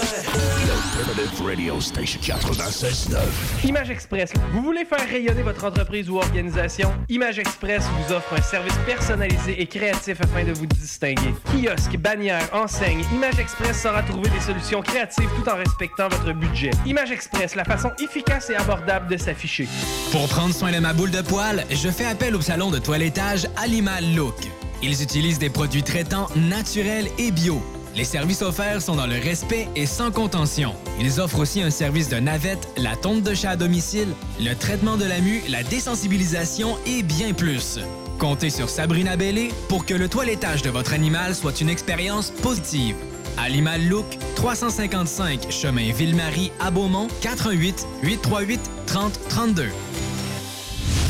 Alternative 0.98 1.46
Radio 1.46 1.80
Station 1.80 2.20
96.9. 2.20 3.16
Image 3.64 3.90
Express. 3.90 4.32
Vous 4.52 4.62
voulez 4.62 4.84
faire 4.84 5.06
rayonner 5.08 5.42
votre 5.42 5.64
entreprise 5.64 6.08
ou 6.08 6.18
organisation? 6.18 6.92
Image 7.08 7.38
Express 7.38 7.82
vous 7.84 8.14
offre 8.14 8.34
un 8.38 8.42
service 8.42 8.74
personnalisé 8.86 9.60
et 9.60 9.66
créatif 9.66 10.20
afin 10.20 10.44
de 10.44 10.52
vous 10.52 10.66
distinguer. 10.66 11.34
Kiosque, 11.50 11.96
bannière, 11.98 12.48
enseigne, 12.52 13.04
Image 13.14 13.38
Express 13.38 13.82
saura 13.82 14.02
trouver 14.02 14.30
des 14.30 14.40
solutions 14.40 14.80
créatives 14.82 15.28
tout 15.36 15.48
en 15.48 15.56
respectant 15.56 16.08
votre 16.08 16.32
budget. 16.32 16.70
Image 16.86 17.10
Express, 17.10 17.54
la 17.56 17.64
façon 17.64 17.90
efficace 18.00 18.50
et 18.50 18.56
abordable 18.56 19.08
de 19.08 19.16
s'afficher. 19.16 19.68
Pour 20.12 20.28
prendre 20.28 20.54
soin 20.54 20.70
de 20.72 20.78
ma 20.78 20.92
boule 20.92 21.10
de 21.10 21.22
poil, 21.22 21.64
je 21.70 21.88
fais 21.88 22.06
appel 22.06 22.21
au 22.30 22.40
salon 22.40 22.70
de 22.70 22.78
toilettage 22.78 23.48
Animal 23.56 24.14
Look. 24.14 24.36
Ils 24.80 25.02
utilisent 25.02 25.40
des 25.40 25.50
produits 25.50 25.82
traitants 25.82 26.28
naturels 26.36 27.08
et 27.18 27.32
bio. 27.32 27.60
Les 27.96 28.04
services 28.04 28.42
offerts 28.42 28.80
sont 28.80 28.94
dans 28.94 29.08
le 29.08 29.16
respect 29.16 29.68
et 29.74 29.86
sans 29.86 30.12
contention. 30.12 30.72
Ils 31.00 31.20
offrent 31.20 31.40
aussi 31.40 31.60
un 31.62 31.70
service 31.70 32.08
de 32.08 32.16
navette, 32.16 32.68
la 32.76 32.94
tonte 32.94 33.24
de 33.24 33.34
chat 33.34 33.50
à 33.50 33.56
domicile, 33.56 34.08
le 34.40 34.54
traitement 34.54 34.96
de 34.96 35.04
la 35.04 35.18
mue, 35.18 35.42
la 35.48 35.64
désensibilisation 35.64 36.76
et 36.86 37.02
bien 37.02 37.32
plus. 37.32 37.80
Comptez 38.20 38.50
sur 38.50 38.70
Sabrina 38.70 39.16
Bellé 39.16 39.50
pour 39.68 39.84
que 39.84 39.94
le 39.94 40.08
toilettage 40.08 40.62
de 40.62 40.70
votre 40.70 40.92
animal 40.92 41.34
soit 41.34 41.60
une 41.60 41.68
expérience 41.68 42.30
positive. 42.30 42.94
Animal 43.36 43.88
Look, 43.88 44.06
355 44.36 45.50
chemin 45.50 45.92
Ville-Marie 45.92 46.52
à 46.60 46.70
Beaumont, 46.70 47.08
88 47.20 47.84
838 48.04 48.60
30 48.86 49.20
32. 49.28 49.66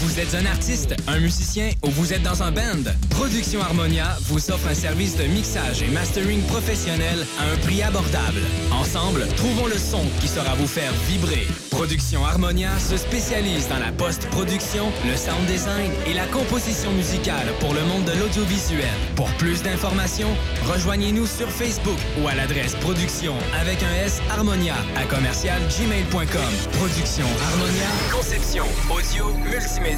Vous 0.03 0.19
êtes 0.19 0.35
un 0.35 0.47
artiste, 0.47 0.97
un 1.07 1.21
musicien 1.21 1.71
ou 1.85 1.91
vous 1.91 2.13
êtes 2.13 2.25
dans 2.25 2.43
un 2.43 2.51
band? 2.51 2.91
Production 3.11 3.63
Harmonia 3.63 4.19
vous 4.23 4.51
offre 4.51 4.67
un 4.67 4.75
service 4.75 5.17
de 5.17 5.23
mixage 5.23 5.81
et 5.81 5.87
mastering 5.87 6.43
professionnel 6.43 7.25
à 7.39 7.53
un 7.53 7.57
prix 7.59 7.85
abordable. 7.85 8.41
Ensemble, 8.73 9.29
trouvons 9.37 9.67
le 9.67 9.79
son 9.79 10.03
qui 10.21 10.27
saura 10.27 10.57
vous 10.57 10.67
faire 10.67 10.93
vibrer. 11.07 11.47
Production 11.71 12.25
Harmonia 12.25 12.77
se 12.81 12.97
spécialise 12.97 13.69
dans 13.69 13.79
la 13.79 13.93
post-production, 13.93 14.91
le 15.09 15.17
sound 15.17 15.47
design 15.47 15.93
et 16.05 16.15
la 16.15 16.27
composition 16.27 16.91
musicale 16.93 17.47
pour 17.61 17.73
le 17.73 17.83
monde 17.83 18.05
de 18.05 18.19
l'audiovisuel. 18.19 18.99
Pour 19.15 19.29
plus 19.35 19.63
d'informations, 19.63 20.37
rejoignez-nous 20.65 21.27
sur 21.27 21.49
Facebook 21.49 21.99
ou 22.21 22.27
à 22.27 22.35
l'adresse 22.35 22.75
production 22.75 23.35
avec 23.61 23.79
un 23.85 24.05
S 24.05 24.21
Harmonia 24.31 24.75
à 24.97 25.05
commercial 25.05 25.63
gmail.com. 25.69 26.53
Production 26.73 27.27
Harmonia, 27.47 27.89
conception, 28.11 28.65
audio, 28.91 29.33
multimédia. 29.49 29.92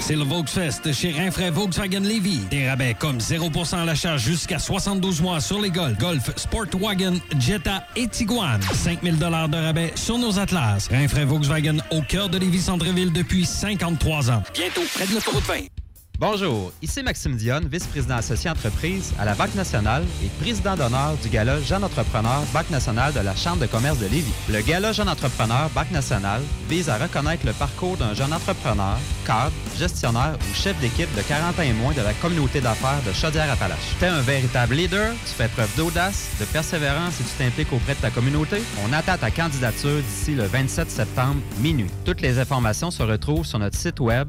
C'est 0.00 0.16
le 0.16 0.24
Volksfest 0.24 0.92
chez 0.92 1.12
Rinfraie 1.12 1.50
Volkswagen 1.50 2.00
Levy. 2.00 2.40
Des 2.50 2.68
rabais 2.68 2.94
comme 2.98 3.18
0% 3.18 3.76
à 3.76 3.84
l'achat 3.86 4.18
jusqu'à 4.18 4.58
72 4.58 5.22
mois 5.22 5.40
sur 5.40 5.60
les 5.60 5.70
Golf, 5.70 5.96
Golf, 5.96 6.30
Sportwagen, 6.36 7.14
Jetta 7.38 7.86
et 7.96 8.06
Tiguan. 8.06 8.60
5000 8.60 9.18
de 9.18 9.24
rabais 9.24 9.92
sur 9.94 10.18
nos 10.18 10.38
Atlas. 10.38 10.88
Rinfraie 10.90 11.24
Volkswagen 11.24 11.78
au 11.90 12.02
cœur 12.02 12.28
de 12.28 12.36
Lévis 12.36 12.60
Centreville 12.60 13.12
depuis 13.12 13.46
53 13.46 14.30
ans. 14.30 14.42
Bientôt 14.52 14.82
près 14.94 15.06
de 15.06 15.14
l'autoroute 15.14 15.44
20. 15.44 15.83
Bonjour, 16.20 16.72
ici 16.80 17.02
Maxime 17.02 17.34
Dionne, 17.34 17.66
vice-président 17.66 18.14
associé 18.14 18.48
entreprise 18.48 19.12
à 19.18 19.24
la 19.24 19.34
Banque 19.34 19.56
nationale 19.56 20.04
et 20.24 20.28
président 20.40 20.76
d'honneur 20.76 21.16
du 21.20 21.28
Gala 21.28 21.60
Jeune 21.60 21.82
Entrepreneur 21.82 22.42
Banque 22.54 22.70
nationale 22.70 23.12
de 23.12 23.18
la 23.18 23.34
Chambre 23.34 23.58
de 23.58 23.66
commerce 23.66 23.98
de 23.98 24.06
Lévis. 24.06 24.32
Le 24.48 24.60
Gala 24.60 24.92
Jeune 24.92 25.08
Entrepreneur 25.08 25.68
Banque 25.70 25.90
nationale 25.90 26.40
vise 26.68 26.88
à 26.88 26.98
reconnaître 26.98 27.44
le 27.44 27.52
parcours 27.52 27.96
d'un 27.96 28.14
jeune 28.14 28.32
entrepreneur, 28.32 28.96
cadre, 29.26 29.50
gestionnaire 29.76 30.38
ou 30.38 30.54
chef 30.54 30.78
d'équipe 30.78 31.12
de 31.16 31.22
40 31.22 31.58
ans 31.58 31.62
et 31.62 31.72
moins 31.72 31.92
de 31.92 32.02
la 32.02 32.12
communauté 32.14 32.60
d'affaires 32.60 33.02
de 33.04 33.12
Chaudière-Appalaches. 33.12 33.96
Tu 33.98 34.04
es 34.04 34.08
un 34.08 34.20
véritable 34.20 34.76
leader, 34.76 35.14
tu 35.26 35.34
fais 35.34 35.48
preuve 35.48 35.74
d'audace, 35.76 36.30
de 36.38 36.44
persévérance 36.44 37.20
et 37.20 37.24
tu 37.24 37.30
t'impliques 37.38 37.72
auprès 37.72 37.96
de 37.96 38.00
ta 38.00 38.10
communauté? 38.10 38.62
On 38.88 38.92
attend 38.92 39.18
ta 39.18 39.32
candidature 39.32 40.00
d'ici 40.00 40.36
le 40.36 40.44
27 40.44 40.88
septembre 40.92 41.40
minuit. 41.58 41.90
Toutes 42.04 42.20
les 42.20 42.38
informations 42.38 42.92
se 42.92 43.02
retrouvent 43.02 43.44
sur 43.44 43.58
notre 43.58 43.76
site 43.76 43.98
web 43.98 44.28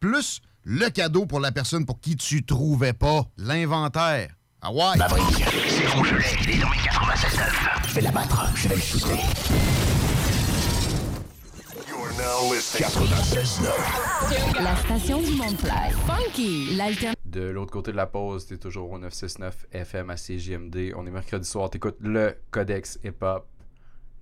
plus 0.00 0.40
le 0.64 0.88
cadeau 0.90 1.26
pour 1.26 1.40
la 1.40 1.52
personne 1.52 1.86
pour 1.86 2.00
qui 2.00 2.16
tu 2.16 2.44
trouvais 2.44 2.92
pas 2.92 3.24
l'inventaire. 3.36 4.34
Ah 4.60 4.72
ouais? 4.72 4.96
Maverick, 4.96 5.44
c'est 5.68 5.86
Rougelet, 5.88 6.24
il 6.42 6.50
est 6.50 6.58
dans 6.58 6.70
mes 6.70 6.76
96.9. 6.76 7.88
Je 7.88 7.94
vais 7.94 8.00
l'abattre, 8.00 8.50
je 8.56 8.68
vais 8.68 8.74
le 8.74 8.80
shooter. 8.80 9.20
La 14.60 14.76
station 14.76 15.20
du 15.20 15.32
Mont-Fly. 15.32 15.92
Funky, 16.06 16.74
l'alternative. 16.76 17.14
De 17.24 17.42
l'autre 17.42 17.72
côté 17.72 17.92
de 17.92 17.96
la 17.96 18.06
pause, 18.06 18.46
t'es 18.46 18.56
toujours 18.56 18.90
au 18.90 18.98
969 18.98 19.66
FM 19.72 20.10
à 20.10 20.16
CJMD. 20.16 20.92
On 20.96 21.06
est 21.06 21.10
mercredi 21.10 21.48
soir, 21.48 21.70
t'écoutes 21.70 21.98
le 22.00 22.36
Codex 22.50 22.98
Hip 23.04 23.16
Hop. 23.20 23.46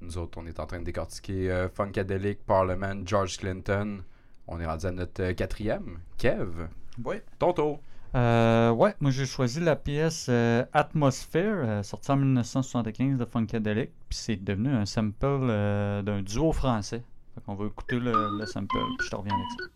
Nous 0.00 0.18
autres, 0.18 0.38
on 0.38 0.46
est 0.46 0.60
en 0.60 0.66
train 0.66 0.80
de 0.80 0.84
décortiquer 0.84 1.50
euh, 1.50 1.68
Funkadelic, 1.68 2.44
Parliament, 2.44 3.00
George 3.06 3.38
Clinton. 3.38 4.02
On 4.47 4.61
est 4.61 4.66
rendu 4.66 4.86
à 4.86 4.90
notre 4.90 5.22
euh, 5.22 5.32
quatrième. 5.34 5.99
Kev. 6.18 6.68
Oui. 7.05 7.16
Ton 7.38 7.53
tour. 7.53 7.80
Euh, 8.14 8.70
ouais, 8.70 8.95
moi 9.01 9.11
j'ai 9.11 9.26
choisi 9.26 9.59
la 9.59 9.74
pièce 9.74 10.26
euh, 10.28 10.64
Atmosphere, 10.72 11.64
euh, 11.64 11.82
sortie 11.82 12.12
en 12.12 12.16
1975 12.16 13.18
de 13.18 13.24
Funkadelic, 13.24 13.90
puis 14.09 14.16
c'est 14.16 14.36
devenu 14.36 14.68
un 14.68 14.86
sample 14.86 15.16
euh, 15.26 16.01
d'un 16.01 16.22
duo 16.22 16.53
français. 16.53 17.03
Fait 17.34 17.40
qu'on 17.45 17.55
va 17.57 17.66
écouter 17.66 17.99
le, 17.99 18.38
le 18.38 18.47
sample, 18.47 18.78
puis 18.99 19.07
je 19.07 19.11
te 19.11 19.16
reviens 19.16 19.34
avec 19.34 19.47
ça. 19.59 19.66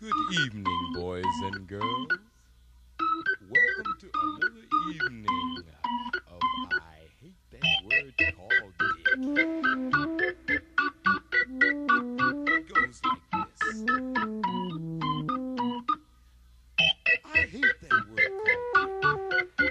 Good 0.00 0.34
evening, 0.46 0.92
boys 0.94 1.22
and 1.44 1.68
girls. 1.68 2.08
Welcome 3.48 3.92
to 4.00 4.08
another 4.14 4.66
evening 4.90 5.55
I 9.16 9.18
hate 17.50 17.64
that 17.80 18.08
word 18.10 18.20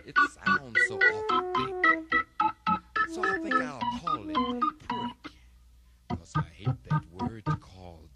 It 0.08 0.16
sounds 0.34 0.80
so 0.88 0.98
awful. 0.98 1.74
So 3.14 3.24
I 3.24 3.38
think 3.38 3.54
I'll 3.54 3.80
call 4.04 4.30
it 4.30 4.36
prick. 4.88 5.34
I 6.36 6.42
hate 6.56 6.84
that 6.90 7.04
word 7.12 7.46
called 7.46 8.10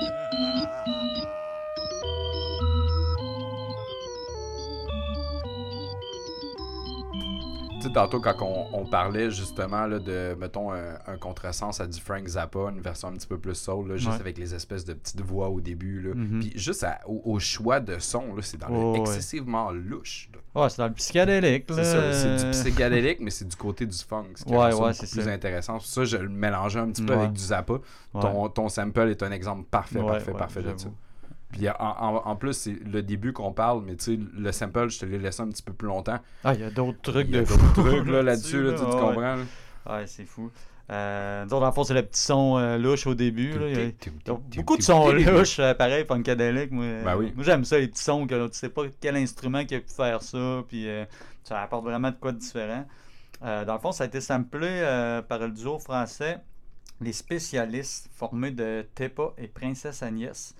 dick. 0.00 0.33
Tu 7.84 7.90
sais, 7.90 7.94
tantôt, 7.94 8.18
quand 8.18 8.34
on, 8.40 8.80
on 8.80 8.86
parlait 8.86 9.30
justement 9.30 9.86
là, 9.86 9.98
de, 9.98 10.34
mettons, 10.40 10.72
un, 10.72 10.94
un 11.06 11.18
contresens 11.18 11.82
à 11.82 11.86
du 11.86 12.00
Frank 12.00 12.26
Zappa, 12.26 12.70
une 12.70 12.80
version 12.80 13.08
un 13.08 13.12
petit 13.12 13.26
peu 13.26 13.36
plus 13.38 13.54
soul, 13.54 13.88
là, 13.90 13.96
juste 13.96 14.08
Ouais. 14.08 14.20
avec 14.20 14.38
les 14.38 14.54
espèces 14.54 14.86
de 14.86 14.94
petites 14.94 15.20
voix 15.20 15.50
au 15.50 15.60
début. 15.60 16.00
Là. 16.00 16.14
Mhm. 16.14 16.40
Puis 16.40 16.52
juste 16.58 16.82
à- 16.82 17.00
au, 17.06 17.20
au 17.26 17.38
choix 17.38 17.80
de 17.80 17.98
son, 17.98 18.22
c'est 18.40 18.56
dans 18.58 18.68
le 18.68 18.74
Oh, 18.74 18.92
ouais. 18.94 19.00
excessivement 19.00 19.70
louche. 19.70 20.30
là. 20.32 20.62
Ouais, 20.62 20.70
c'est 20.70 20.78
dans 20.78 20.86
le 20.88 20.94
psychédélique. 20.94 21.66
C'est 21.68 21.84
ça, 21.84 22.12
c'est 22.14 22.36
du 22.44 22.50
psychédélique, 22.52 23.18
mais 23.20 23.30
c'est 23.30 23.46
du 23.46 23.56
côté 23.56 23.84
du 23.84 23.98
funk. 23.98 24.28
Ce 24.36 24.44
qui 24.44 24.52
Ouais, 24.54 24.72
ouais, 24.72 24.92
c'est 24.94 25.10
plus 25.10 25.22
ça. 25.22 25.30
intéressant. 25.30 25.74
Pour 25.74 25.84
ça, 25.84 26.04
je 26.04 26.16
le 26.16 26.28
mélangeais 26.30 26.80
un 26.80 26.88
petit 26.90 27.02
peu 27.04 27.12
avec 27.12 27.32
du 27.32 27.40
Zappa. 27.42 27.74
Ton, 28.12 28.48
ton 28.48 28.68
sample 28.70 29.10
est 29.10 29.22
un 29.22 29.30
exemple 29.32 29.64
parfait, 29.70 30.00
parfait, 30.00 30.32
parfait 30.32 30.62
de 30.62 30.72
ça. 30.74 30.88
Puis 31.52 31.68
en, 31.68 31.74
en- 31.78 32.22
en 32.24 32.36
plus, 32.36 32.52
c'est 32.54 32.76
le 32.84 33.02
début 33.02 33.32
qu'on 33.32 33.52
parle, 33.52 33.82
mais 33.84 33.94
tu 33.96 34.16
sais, 34.16 34.20
le 34.36 34.50
sample, 34.52 34.88
je 34.90 34.98
te 34.98 35.04
l'ai 35.06 35.18
laissé 35.18 35.40
un 35.42 35.48
petit 35.48 35.62
peu 35.62 35.72
plus 35.72 35.86
longtemps. 35.88 36.18
Ah, 36.42 36.54
il 36.54 36.60
y 36.60 36.64
a 36.64 36.70
d'autres 36.70 37.00
trucs 37.00 37.30
de 37.30 37.44
fou 37.44 37.58
trucs 37.80 38.08
là, 38.08 38.22
là-dessus, 38.22 38.62
là, 38.62 38.72
tu, 38.72 38.78
tu 38.78 38.84
ouais. 38.84 38.90
comprends? 38.90 39.36
là? 39.36 39.42
Ouais, 39.88 40.06
c'est 40.06 40.24
fou. 40.24 40.50
Euh, 40.90 41.46
dans 41.46 41.64
le 41.64 41.72
fond, 41.72 41.82
c'est 41.84 41.94
le 41.94 42.02
petit 42.02 42.20
son 42.20 42.58
euh, 42.58 42.76
louche 42.76 43.06
au 43.06 43.14
début. 43.14 43.52
là. 43.58 43.68
Il 43.68 43.78
y 43.78 44.30
a- 44.30 44.32
beaucoup 44.56 44.76
de 44.76 44.82
sons 44.82 45.10
louches, 45.12 45.58
euh, 45.60 45.72
pareil, 45.74 46.04
funkadelic. 46.06 46.70
Moi, 46.72 46.84
Ben 47.04 47.16
oui. 47.16 47.32
moi 47.34 47.44
j'aime 47.44 47.64
ça, 47.64 47.78
les 47.78 47.88
petits 47.88 48.02
sons 48.02 48.26
que 48.26 48.46
tu 48.48 48.58
sais 48.58 48.68
pas 48.68 48.82
quel 49.00 49.16
instrument 49.16 49.64
qui 49.64 49.76
a 49.76 49.80
pu 49.80 49.88
faire 49.94 50.20
ça, 50.22 50.62
puis 50.68 50.88
euh, 50.88 51.04
ça 51.42 51.62
apporte 51.62 51.84
vraiment 51.84 52.10
de 52.10 52.16
quoi 52.16 52.32
de 52.32 52.38
différent. 52.38 52.84
Euh, 53.42 53.64
dans 53.64 53.74
le 53.74 53.78
fond, 53.78 53.92
ça 53.92 54.04
a 54.04 54.06
été 54.08 54.20
samplé 54.20 54.82
par 55.28 55.38
le 55.38 55.50
duo 55.50 55.78
français 55.78 56.38
Les 57.00 57.12
Spécialistes, 57.12 58.08
formés 58.14 58.50
de 58.50 58.84
Tepa 58.94 59.32
et 59.38 59.48
Princesse 59.48 60.02
Agnès. 60.02 60.54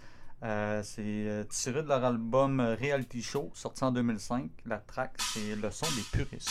Euh, 0.45 0.83
c'est 0.83 1.01
euh, 1.03 1.45
tiré 1.45 1.83
de 1.83 1.89
leur 1.89 2.05
album 2.05 2.61
euh, 2.61 2.75
Reality 2.75 3.23
Show, 3.23 3.51
sorti 3.55 3.83
en 3.83 3.93
2005. 3.93 4.51
La 4.67 4.77
track, 4.77 5.13
c'est 5.19 5.57
Le 5.57 5.71
son 5.71 5.87
des 5.97 6.03
puristes. 6.13 6.51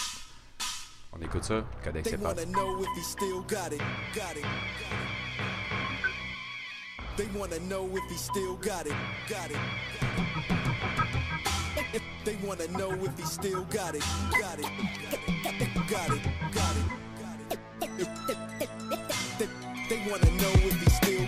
On 1.12 1.22
écoute 1.22 1.44
ça, 1.44 1.64
Codex 1.84 2.10
They 2.10 2.18
wanna 2.18 2.46
know 2.46 2.82
if 2.82 2.88
he 2.98 3.04
still 3.04 3.44
got 3.48 3.72
it, 3.72 3.82
got 4.16 4.36
it. 4.36 4.46
They 7.18 7.28
wanna 7.38 7.60
know 7.60 7.88
if 7.96 8.10
he 8.10 8.18
still 8.18 8.56
got 8.56 8.88
it, 8.88 8.96
got 9.30 9.52
it. 9.52 9.60
They 12.26 12.36
wanna 12.44 12.68
know 12.70 12.94
if 13.06 13.16
he 13.16 13.26
still 13.26 13.64
got 13.66 13.94
it, 13.94 14.04
got 14.32 14.58
it, 14.58 14.66
got 15.88 16.10
it, 16.10 16.22
got 16.52 16.76
it. 16.76 18.10
They, 19.38 19.48
they 19.88 20.02
wanna 20.10 20.32
know 20.32 20.63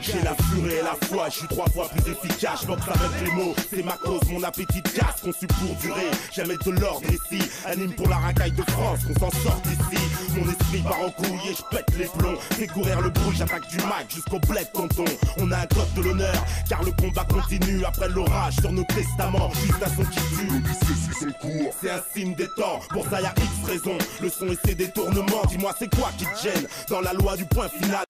J'ai 0.05 0.21
la 0.21 0.35
furie 0.35 0.75
et 0.75 0.81
la 0.83 0.95
foi, 1.07 1.29
je 1.29 1.37
suis 1.39 1.47
trois 1.47 1.65
fois 1.69 1.89
plus 1.89 2.11
efficace, 2.11 2.61
je 2.61 2.67
boxe 2.67 2.83
avec 2.87 3.25
les 3.25 3.31
mots, 3.31 3.55
c'est 3.71 3.83
ma 3.83 3.93
cause, 3.93 4.21
mon 4.29 4.43
appétit 4.43 4.81
de 4.83 4.89
casse, 4.89 5.21
conçu 5.23 5.47
pour 5.47 5.75
durer, 5.77 6.11
jamais 6.31 6.55
de 6.63 6.71
l'ordre 6.79 7.07
ici, 7.09 7.41
anime 7.65 7.91
pour 7.93 8.07
la 8.07 8.17
racaille 8.17 8.51
de 8.51 8.61
France, 8.69 8.99
qu'on 9.05 9.19
s'en 9.19 9.31
sorte 9.41 9.65
ici, 9.65 9.99
mon 10.37 10.47
esprit 10.47 10.83
part 10.83 11.01
en 11.01 11.09
couille 11.09 11.49
et 11.49 11.55
je 11.55 11.75
pète 11.75 11.97
les 11.97 12.05
plombs, 12.05 12.37
fais 12.51 12.67
courir 12.67 13.01
le 13.01 13.09
bruit, 13.09 13.35
j'attaque 13.35 13.67
du 13.67 13.77
Mac 13.77 14.05
jusqu'au 14.13 14.39
bled 14.47 14.71
tonton, 14.73 15.05
on 15.39 15.51
a 15.51 15.57
un 15.57 15.65
code 15.65 15.93
de 15.95 16.01
l'honneur, 16.03 16.45
car 16.69 16.83
le 16.83 16.91
combat 16.91 17.25
continue 17.25 17.83
après 17.83 18.09
l'orage 18.09 18.57
sur 18.61 18.71
nos 18.71 18.83
testaments, 18.83 19.49
juste 19.65 19.81
un 19.83 19.89
son 19.89 20.03
qui 20.03 20.19
tue, 20.35 21.31
c'est 21.81 21.89
un 21.89 22.01
signe 22.13 22.35
des 22.35 22.49
temps, 22.57 22.79
pour 22.91 23.09
ça 23.09 23.21
y 23.21 23.25
a 23.25 23.33
X 23.37 23.67
raisons, 23.67 23.97
le 24.21 24.29
son 24.29 24.47
et 24.49 24.57
ses 24.63 24.75
détournements, 24.75 25.45
dis-moi 25.49 25.73
c'est 25.79 25.93
quoi 25.95 26.11
qui 26.15 26.25
te 26.25 26.43
gêne, 26.43 26.67
dans 26.89 27.01
la 27.01 27.13
loi 27.13 27.35
du 27.35 27.45
point 27.45 27.69
final? 27.69 28.05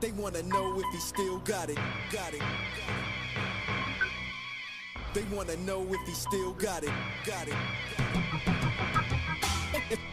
They 0.00 0.12
wanna 0.12 0.42
know 0.44 0.78
if 0.80 0.86
he 0.92 0.98
still 0.98 1.38
got 1.40 1.68
it, 1.68 1.76
got 2.10 2.32
it. 2.32 2.40
They 5.12 5.24
wanna 5.24 5.56
know 5.58 5.86
if 5.90 6.00
he 6.06 6.12
still 6.14 6.52
got 6.54 6.84
it, 6.84 6.92
got 7.26 7.48
it. 7.48 7.54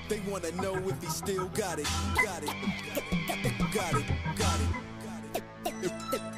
They 0.09 0.19
wanna 0.21 0.51
know 0.53 0.75
if 0.87 1.01
he 1.01 1.07
still 1.07 1.47
got 1.49 1.79
it, 1.79 1.87
got 2.23 2.41
it, 2.43 2.49
got 3.73 3.93
it, 3.93 4.05
got 4.37 4.59
it. 4.61 5.43
They, 5.63 5.71
they 5.81 6.36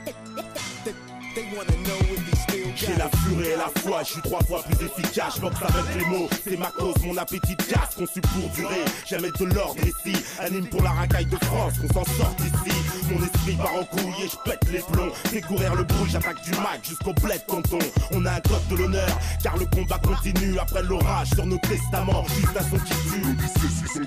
J'ai 2.79 2.95
la 2.95 3.09
furie 3.09 3.47
et 3.49 3.57
la 3.57 3.69
foi, 3.81 4.03
je 4.03 4.11
suis 4.13 4.21
trois 4.21 4.39
fois 4.43 4.63
plus 4.63 4.85
efficace, 4.85 5.33
je 5.35 5.41
boxe 5.41 5.57
avec 5.61 5.95
les 5.99 6.05
mots, 6.05 6.29
c'est 6.45 6.57
ma 6.57 6.67
cause, 6.67 6.95
mon 7.03 7.17
appétit 7.17 7.55
de 7.57 7.63
casse, 7.63 7.93
conçu 7.97 8.21
pour 8.21 8.49
durer, 8.51 8.85
jamais 9.05 9.31
de 9.37 9.45
l'ordre 9.53 9.81
ici, 9.83 10.15
anime 10.39 10.65
pour 10.67 10.81
la 10.81 10.91
racaille 10.91 11.25
de 11.25 11.35
France, 11.43 11.73
qu'on 11.79 11.93
s'en 11.93 12.05
sorte 12.13 12.39
ici, 12.39 12.73
mon 13.11 13.21
esprit 13.21 13.57
part 13.57 13.75
en 13.75 13.83
couille 13.83 14.23
et 14.23 14.29
je 14.29 14.49
pète 14.49 14.71
les 14.71 14.79
plombs, 14.79 15.11
fais 15.25 15.41
courir 15.41 15.75
le 15.75 15.83
bruit, 15.83 16.09
j'attaque 16.09 16.41
du 16.41 16.51
Mac 16.51 16.79
jusqu'au 16.87 17.13
bled 17.21 17.45
tonton, 17.47 17.79
on 18.13 18.25
a 18.25 18.31
un 18.31 18.39
code 18.39 18.65
de 18.69 18.75
l'honneur, 18.77 19.19
car 19.43 19.57
le 19.57 19.65
combat 19.65 19.99
continue 19.99 20.57
après 20.57 20.83
l'orage 20.83 21.31
sur 21.35 21.45
nos 21.45 21.57
testaments, 21.57 22.23
juste 22.29 22.55
un 22.57 22.63
son 22.63 22.77
qui 22.77 22.93
tue, 23.09 24.05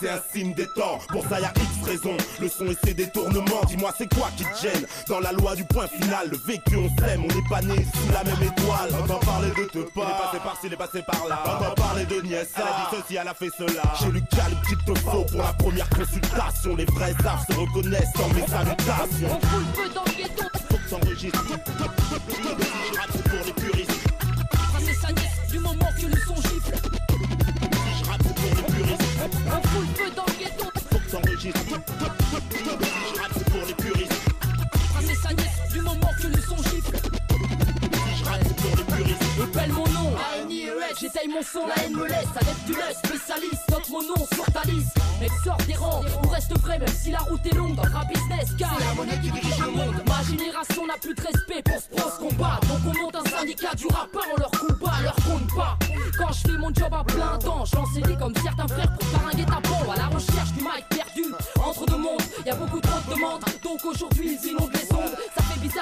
c'est 0.00 0.08
un 0.08 0.20
signe 0.32 0.54
des 0.54 0.68
temps, 0.68 0.98
pour 1.08 1.28
ça 1.28 1.40
y 1.40 1.44
a 1.44 1.52
X 1.56 1.86
raisons, 1.86 2.16
le 2.40 2.48
son 2.48 2.66
et 2.66 2.76
ses 2.84 2.94
détournements, 2.94 3.64
dis-moi 3.66 3.92
c'est 3.98 4.12
quoi 4.14 4.30
qui 4.34 4.44
te 4.44 4.62
gêne, 4.62 4.86
dans 5.08 5.20
la 5.20 5.32
loi 5.32 5.54
du 5.54 5.64
point 5.64 5.88
final, 5.88 6.30
le 6.30 6.38
vécu 6.38 6.76
on 6.76 6.88
s'aime, 6.98 7.24
on 7.24 7.28
n'est 7.28 7.48
pas 7.50 7.60
né 7.60 7.84
sous 7.92 8.13
la 8.14 8.22
même 8.22 8.42
étoile, 8.42 8.90
entends 9.02 9.18
parler 9.18 9.50
de 9.50 9.64
te 9.64 9.78
pas, 9.90 10.02
il 10.04 10.08
est 10.08 10.22
passé 10.22 10.38
par-ci, 10.44 10.66
il 10.66 10.72
est 10.72 10.76
passé 10.76 11.02
par 11.02 11.26
là, 11.28 11.42
entends 11.44 11.74
parler 11.74 12.04
de 12.06 12.20
Niès, 12.22 12.48
elle 12.56 12.62
a 12.62 12.66
dit 12.66 12.96
ceci, 12.96 13.16
elle 13.16 13.26
a 13.28 13.34
fait 13.34 13.50
cela, 13.58 13.82
j'ai 14.00 14.12
le 14.12 14.20
calibre 14.20 14.62
qu'il 14.68 14.78
te 14.78 14.94
faut 15.00 15.24
pour 15.24 15.42
la 15.42 15.52
première 15.54 15.88
consultation, 15.90 16.76
les 16.76 16.84
vrais 16.84 17.14
arts 17.26 17.44
se 17.50 17.58
reconnaissent 17.58 18.12
dans 18.14 18.28
mes 18.28 18.46
salutations, 18.46 19.28
On 19.30 19.40
fout 19.40 19.60
le 19.66 19.82
feu 19.82 19.88
dans 19.94 20.04
le 20.04 20.12
ghetto. 20.12 20.44
faut 20.70 20.76
que 20.76 20.94
rappe 22.98 23.22
pour 23.24 23.44
les 23.46 23.52
puristes, 23.52 24.08
Tracer 24.72 24.94
sa 24.94 25.12
nièce 25.12 25.50
du 25.50 25.58
moment 25.58 25.90
que 26.00 26.06
le 26.06 26.20
son 26.20 26.36
gifle. 26.36 26.74
je 27.98 28.04
rappe 28.10 28.22
pour 28.22 28.34
les 28.56 28.62
puristes, 28.74 29.02
On 29.24 29.68
fout 29.68 29.88
le 29.88 30.04
feu 30.04 30.10
dans 30.14 30.26
le 30.26 30.38
ghetto. 30.38 30.64
faut 30.92 30.98
que 30.98 31.10
t'enregistres, 31.10 32.23
Appelle 39.56 39.72
mon 39.72 39.86
nom, 39.86 40.10
mon 41.28 41.42
son, 41.42 41.66
la 41.66 41.74
haine 41.84 41.94
me 41.94 42.06
laisse, 42.06 42.26
adepte 42.34 42.64
du 42.66 42.72
lest, 42.72 43.06
spécialiste, 43.06 43.70
note 43.70 43.88
mon 43.88 44.02
nom 44.02 44.26
sur 44.34 44.44
ta 44.46 44.62
liste, 44.62 44.96
mec 45.20 45.30
sort 45.44 45.56
des 45.66 45.74
rangs, 45.74 46.02
on 46.24 46.28
reste 46.28 46.58
vrai 46.58 46.78
même 46.78 46.88
si 46.88 47.12
la 47.12 47.20
route 47.20 47.40
est 47.46 47.54
longue 47.54 47.76
dans 47.76 47.84
le 47.84 47.92
rap 47.92 48.08
business, 48.08 48.50
car 48.58 48.70
c'est 48.76 48.84
la 48.84 48.94
monnaie 48.94 49.20
qui 49.22 49.30
dirige 49.30 49.58
le 49.60 49.70
monde, 49.70 49.94
ma 50.08 50.22
génération 50.24 50.86
n'a 50.86 50.94
plus 51.00 51.14
de 51.14 51.22
respect 51.22 51.62
pour 51.62 51.80
ce 51.80 51.88
pro 51.88 52.10
ce 52.10 52.18
combat, 52.18 52.58
donc 52.68 52.80
on 52.84 53.02
monte 53.02 53.14
un 53.14 53.30
syndicat 53.30 53.74
du 53.76 53.86
rap, 53.86 54.08
on 54.12 54.40
leur 54.40 54.50
coupe 54.50 54.80
pas, 54.80 55.00
leur 55.02 55.16
compte 55.16 55.54
pas, 55.54 55.78
quand 56.18 56.32
je 56.32 56.50
fais 56.50 56.58
mon 56.58 56.74
job 56.74 56.92
à 56.92 57.04
plein 57.04 57.38
temps, 57.38 57.64
j'en 57.64 57.86
sais 57.86 58.02
comme 58.18 58.34
certains 58.42 58.68
frères 58.68 58.92
pour 58.98 59.08
faire 59.08 59.28
un 59.28 59.36
guet-apens, 59.36 59.92
à 59.92 59.96
la 59.96 60.06
recherche 60.06 60.52
du 60.52 60.62
mic 60.62 60.84
perdu, 60.90 61.32
entre 61.64 61.86
deux 61.86 61.98
mondes, 61.98 62.22
y 62.44 62.50
a 62.50 62.56
beaucoup 62.56 62.80
trop 62.80 62.98
de 63.08 63.14
demandes, 63.14 63.44
donc 63.62 63.84
aujourd'hui 63.84 64.38
ils 64.42 64.48
inondent 64.50 64.72
les 64.72 64.92
ondes, 64.96 65.16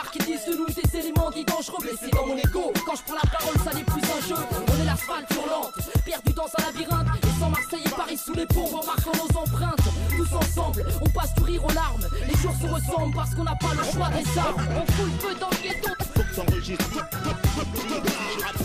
qu'ils 0.01 0.25
disent 0.25 0.47
de 0.47 0.57
nous 0.57 0.67
des 0.67 0.99
éléments 0.99 1.31
dits 1.31 1.45
dangereux, 1.45 1.77
blessés 1.81 2.09
dans 2.13 2.27
mon 2.27 2.37
ego, 2.37 2.73
quand 2.87 2.97
je 2.97 3.03
prends 3.03 3.15
la 3.15 3.31
parole 3.31 3.57
ça 3.63 3.73
n'est 3.77 3.85
plus 3.85 4.01
un 4.01 4.27
jeu, 4.27 4.43
on 4.69 4.81
est 4.81 4.85
l'asphalte 4.85 5.31
hurlante, 5.33 5.75
perdu 6.05 6.33
dans 6.33 6.47
un 6.47 6.63
labyrinthe, 6.65 7.09
et 7.23 7.41
sans 7.41 7.51
Marseille 7.51 7.83
et 7.85 7.91
Paris 7.91 8.17
sous 8.17 8.33
les 8.33 8.47
ponts, 8.47 8.71
en 8.75 8.87
marquant 8.87 9.13
nos 9.13 9.39
empreintes, 9.39 9.89
tous 10.17 10.35
ensemble, 10.35 10.87
on 11.01 11.09
passe 11.11 11.35
du 11.35 11.43
rire 11.43 11.65
aux 11.65 11.73
larmes, 11.73 12.07
les 12.27 12.35
jours 12.39 12.55
se 12.61 12.67
ressemblent 12.67 13.15
parce 13.15 13.35
qu'on 13.35 13.45
n'a 13.45 13.55
pas 13.55 13.75
le 13.75 13.85
choix 13.85 14.09
des 14.09 14.39
armes, 14.39 14.67
on 14.77 14.93
fout 14.93 15.07
le 15.07 15.29
feu 15.29 15.35
dans 15.39 15.51
le 15.51 15.57
ghetto, 15.63 15.91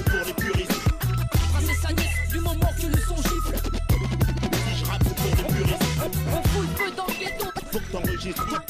pour 0.06 0.26
les 0.26 0.34
puristes, 0.34 0.82
du 2.32 2.40
moment 2.40 2.72
que 2.80 2.88
le 2.88 3.02
son 3.02 3.18
gifle, 3.18 3.56
je 4.78 4.86
rappe 4.86 5.04
pour 5.04 5.26
les 5.26 5.44
puristes, 5.54 5.84
on 6.32 6.42
fout 6.48 6.62
le 6.62 6.86
feu 6.86 6.92
dans 6.96 7.08
le 7.08 7.14
ghetto, 7.20 7.46
faut 7.72 7.80
que 7.80 7.92
t'enregistres, 7.92 8.64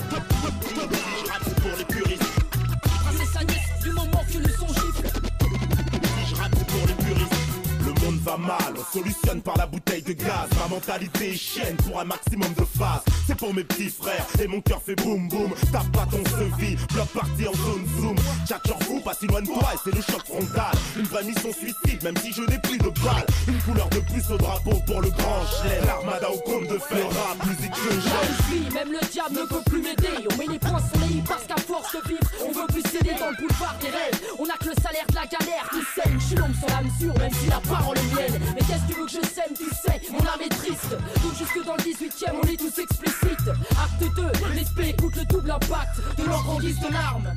va 8.28 8.38
mal, 8.38 8.74
on 8.78 8.98
solutionne 8.98 9.42
par 9.42 9.58
la 9.58 9.66
bouteille 9.66 10.02
de 10.02 10.12
gaz. 10.12 10.50
Ma 10.60 10.68
mentalité 10.68 11.32
est 11.32 11.38
chienne 11.38 11.78
pour 11.78 12.00
un 12.00 12.04
maximum 12.04 12.54
de 12.56 12.66
phase. 12.78 13.02
C'est 13.26 13.38
pour 13.38 13.54
mes 13.54 13.64
petits 13.64 13.90
frères 13.90 14.26
et 14.42 14.48
mon 14.48 14.60
cœur 14.60 14.82
fait 14.82 14.96
boum 14.96 15.30
boum. 15.30 15.54
Tape 15.72 15.90
pas 15.94 16.06
ton 16.12 16.24
sevi, 16.32 16.76
bloc 16.94 17.08
parti 17.14 17.48
en 17.48 17.54
zone 17.54 17.86
zoom. 18.00 18.16
Tchatcheur 18.46 18.80
fou, 18.84 19.00
pas 19.00 19.14
si 19.14 19.28
loin 19.28 19.42
de 19.42 19.48
toi 19.48 19.70
et 19.74 19.78
c'est 19.84 19.96
le 19.96 20.02
choc 20.02 20.26
frontal. 20.26 20.76
Une 20.98 21.06
vraie 21.06 21.24
mission 21.24 21.52
suicide, 21.54 22.04
même 22.04 22.18
si 22.18 22.34
je 22.34 22.42
n'ai 22.42 22.60
plus 22.60 22.78
de 22.78 22.90
balles. 23.04 23.26
Une 23.48 23.60
couleur 23.60 23.90
de 23.90 24.00
plus 24.00 24.24
au 24.30 24.38
drapeau 24.38 24.76
pour 24.86 25.02
le 25.02 25.10
grand 25.10 25.46
chelem. 25.62 25.86
L'armada 25.86 26.30
au 26.30 26.40
compte 26.40 26.68
de 26.68 26.78
fer, 26.80 27.08
rap, 27.08 27.46
musique 27.48 27.72
que 27.72 27.92
j'aime. 27.92 28.36
je 28.38 28.56
vis, 28.56 28.74
même 28.74 28.92
le 28.92 29.08
diable 29.10 29.36
ne 29.36 29.46
peut 29.46 29.64
plus 29.66 29.82
m'aider. 29.82 30.28
On 30.32 30.38
met 30.38 30.48
les 30.48 30.60
points 30.60 30.84
sur 30.92 31.08
les 31.08 31.22
parce 31.22 31.46
qu'à 31.46 31.58
force 31.58 31.96
de 31.96 32.10
vivre, 32.10 32.28
on 32.44 32.52
veut 32.52 32.68
plus 32.68 32.84
céder 32.92 33.16
dans 33.20 33.30
le 33.30 33.38
boulevard 33.38 33.78
des 33.80 33.90
rêves. 33.90 34.20
On 34.38 34.46
a 34.46 34.58
que 34.58 34.68
le 34.68 34.76
salaire 34.82 35.08
de 35.08 35.16
la 35.16 35.26
galère 35.26 35.70
qui 35.72 35.80
saigne. 35.96 36.20
Je 36.20 36.26
suis 36.26 36.36
l'homme 36.36 36.56
sur 36.60 36.68
la 36.68 36.82
mesure, 36.82 37.18
même 37.20 37.34
si 37.34 37.48
la 37.48 37.60
parole 37.60 37.98
est 37.98 38.17
mienne. 38.18 38.40
Mais 38.56 38.62
qu'est-ce 38.62 38.84
que 38.84 38.94
tu 38.94 39.00
veux 39.00 39.06
que 39.06 39.12
je 39.12 39.28
sème, 39.28 39.54
tu 39.56 39.66
sais, 39.66 40.02
mon 40.12 40.20
âme 40.20 40.42
est 40.44 40.50
triste. 40.50 40.92
Donc 41.24 41.36
jusque 41.38 41.66
dans 41.66 41.76
le 41.76 41.84
18ème, 41.84 42.36
on 42.44 42.48
est 42.48 42.58
tous 42.58 42.80
explicites. 42.80 43.50
Acte 43.72 44.16
2, 44.16 44.54
l'esprit 44.56 44.90
écoute 44.90 45.16
le 45.16 45.26
double 45.26 45.52
impact 45.52 46.18
de 46.18 46.24
l'encre 46.26 46.50
en 46.50 46.60
guise 46.60 46.80
de 46.80 46.92
larmes. 46.92 47.34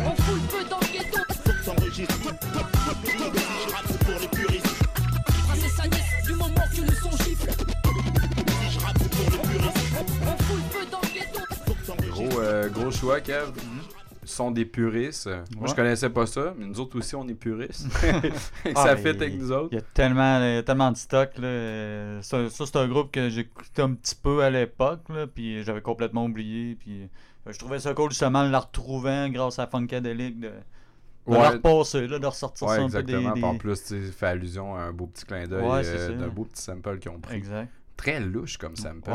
On 0.00 0.22
fout 0.22 0.34
le 0.34 0.48
feu 0.48 0.64
dans 0.68 0.80
le 0.80 0.86
ghetto, 0.92 1.18
rappe 3.72 3.98
pour 4.04 4.20
les 4.20 4.28
puristes. 4.28 4.66
tracer 5.46 5.68
sa 5.68 5.86
nièce 5.88 6.24
du 6.24 6.32
moment 6.34 6.66
que 6.74 6.80
le 6.80 6.94
son 6.94 7.10
gifle. 7.24 7.50
Je 8.70 8.78
rappe 8.80 8.98
pour 8.98 9.30
les 9.30 9.38
puristes. 9.38 10.04
On 10.22 10.42
fout 10.44 10.56
le 10.56 10.78
feu 10.78 10.86
dans 10.90 11.00
le 11.00 11.08
ghetto. 11.14 12.10
Gros, 12.10 12.40
euh, 12.40 12.68
gros 12.68 12.90
choix, 12.90 13.20
Kev. 13.20 13.52
Sont 14.34 14.50
des 14.50 14.64
puristes. 14.64 15.30
Moi, 15.56 15.68
je 15.68 15.74
connaissais 15.74 16.10
pas 16.10 16.26
ça, 16.26 16.54
mais 16.58 16.66
nous 16.66 16.80
autres 16.80 16.98
aussi, 16.98 17.14
on 17.14 17.26
est 17.28 17.34
puristes. 17.34 17.86
Ah, 18.74 18.82
ça 18.82 18.96
fait 18.96 19.10
avec 19.10 19.38
nous 19.38 19.52
autres. 19.52 19.68
Il 19.70 19.76
y 19.76 19.78
a 19.78 19.82
tellement, 19.94 20.38
il 20.40 20.54
y 20.54 20.56
a 20.56 20.62
tellement 20.64 20.90
de 20.90 20.96
stock. 20.96 21.30
Là. 21.38 22.20
Ça, 22.22 22.50
ça, 22.50 22.66
c'est 22.66 22.76
un 22.76 22.88
groupe 22.88 23.12
que 23.12 23.28
j'écoutais 23.28 23.82
un 23.82 23.94
petit 23.94 24.16
peu 24.16 24.42
à 24.42 24.50
l'époque, 24.50 25.02
puis 25.34 25.62
j'avais 25.62 25.82
complètement 25.82 26.24
oublié. 26.24 26.74
Puis 26.74 27.02
euh, 27.02 27.52
je 27.52 27.58
trouvais 27.58 27.78
ça 27.78 27.94
cool 27.94 28.10
justement 28.10 28.44
de 28.44 28.50
la 28.50 28.58
retrouvant 28.60 29.28
grâce 29.28 29.58
à 29.60 29.66
Funkadelic, 29.68 30.40
de, 30.40 30.48
de 30.48 30.52
Ouais. 31.26 31.48
repasser, 31.48 32.06
là, 32.08 32.18
de 32.18 32.26
ressortir 32.26 32.66
Ouais, 32.66 32.76
ça 32.76 32.82
un 32.82 32.88
peu 32.88 33.02
des... 33.04 33.12
exactement. 33.14 33.34
des- 33.34 33.44
En 33.44 33.56
plus, 33.56 33.84
tu 33.84 34.00
fait 34.10 34.26
allusion 34.26 34.74
à 34.74 34.80
un 34.80 34.92
beau 34.92 35.06
petit 35.06 35.24
clin 35.24 35.46
d'œil 35.46 35.62
Ouais, 35.64 35.82
euh, 35.84 36.18
d'un 36.18 36.28
beau 36.28 36.44
petit 36.44 36.60
sample 36.62 36.98
qu'ils 36.98 37.10
ont 37.12 37.20
pris. 37.20 37.36
Exact. 37.36 37.70
Très 37.96 38.18
louche 38.20 38.58
comme 38.58 38.74
sample. 38.76 39.10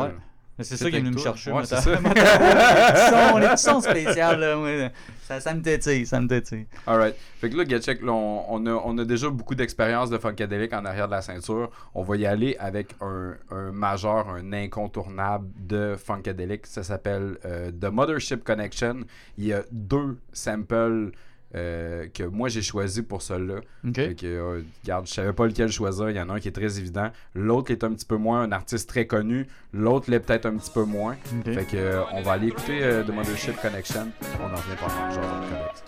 C'est 0.61 0.77
ça 0.77 0.89
qui 0.89 0.95
est 0.97 0.99
venu 0.99 1.11
me 1.11 1.17
chercher. 1.17 1.51
Ouais, 1.51 1.57
moi, 1.57 1.65
c'est 1.65 1.75
t'as- 1.75 1.81
ça. 1.81 1.91
moi, 2.01 2.13
t'as- 2.13 3.39
les 3.39 3.47
petits 3.47 3.63
sons 3.63 3.81
spéciales, 3.81 4.39
là, 4.39 4.59
ouais, 4.59 4.91
ça, 5.27 5.39
ça 5.39 5.53
me 5.53 5.61
tétille, 5.61 6.05
ça 6.05 6.19
me 6.19 6.27
tétille. 6.27 6.65
Alright. 6.87 7.15
Fait 7.39 7.49
que 7.49 7.55
là, 7.55 8.11
on, 8.11 8.45
on 8.49 8.65
a, 8.65 8.71
on 8.83 8.97
a 8.97 9.05
déjà 9.05 9.29
beaucoup 9.29 9.55
d'expérience 9.55 10.09
de 10.09 10.17
Funkadelic 10.17 10.73
en 10.73 10.83
arrière 10.85 11.07
de 11.07 11.11
la 11.13 11.21
ceinture. 11.21 11.69
On 11.93 12.03
va 12.03 12.17
y 12.17 12.25
aller 12.25 12.55
avec 12.59 12.95
un, 13.01 13.35
un 13.51 13.71
majeur, 13.71 14.27
un 14.29 14.51
incontournable 14.53 15.47
de 15.59 15.95
Funkadelic. 15.97 16.65
Ça 16.65 16.83
s'appelle 16.83 17.37
euh, 17.45 17.71
The 17.71 17.85
Mothership 17.91 18.43
Connection. 18.43 19.01
Il 19.37 19.45
y 19.45 19.53
a 19.53 19.61
deux 19.71 20.17
samples 20.33 21.11
euh, 21.55 22.07
que 22.13 22.23
moi 22.23 22.49
j'ai 22.49 22.61
choisi 22.61 23.01
pour 23.01 23.21
cela. 23.21 23.61
Ok. 23.87 23.95
Fait 23.95 24.15
que, 24.15 24.25
euh, 24.27 24.61
regarde, 24.83 25.07
je 25.07 25.13
savais 25.13 25.33
pas 25.33 25.47
lequel 25.47 25.71
choisir. 25.71 26.09
Il 26.09 26.15
y 26.15 26.21
en 26.21 26.29
a 26.29 26.33
un 26.33 26.39
qui 26.39 26.47
est 26.47 26.51
très 26.53 26.79
évident. 26.79 27.11
L'autre 27.33 27.71
est 27.71 27.83
un 27.83 27.93
petit 27.93 28.05
peu 28.05 28.17
moins 28.17 28.41
un 28.41 28.51
artiste 28.51 28.89
très 28.89 29.07
connu. 29.07 29.47
L'autre 29.73 30.11
l'est 30.11 30.19
peut-être 30.19 30.45
un 30.45 30.57
petit 30.57 30.71
peu 30.71 30.83
moins. 30.83 31.15
Fait 31.45 31.65
que 31.65 31.77
euh, 31.77 32.03
on 32.13 32.21
va 32.21 32.33
aller 32.33 32.47
écouter 32.47 32.83
euh, 32.83 33.03
The 33.03 33.09
Mothership 33.09 33.59
Connection. 33.61 34.11
On 34.41 34.45
en 34.45 34.55
revient 34.55 34.77
pendant 34.79 35.07
le 35.07 35.13
genre 35.13 35.41
de 35.41 35.47
connect. 35.47 35.83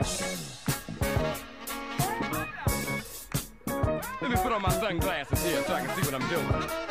Let 4.22 4.30
me 4.30 4.36
put 4.38 4.52
on 4.52 4.62
my 4.62 4.70
sunglasses 4.70 5.44
here 5.44 5.62
so 5.66 5.74
I 5.74 5.82
can 5.82 5.90
see 5.96 6.10
what 6.10 6.20
I'm 6.20 6.28
doing. 6.30 6.91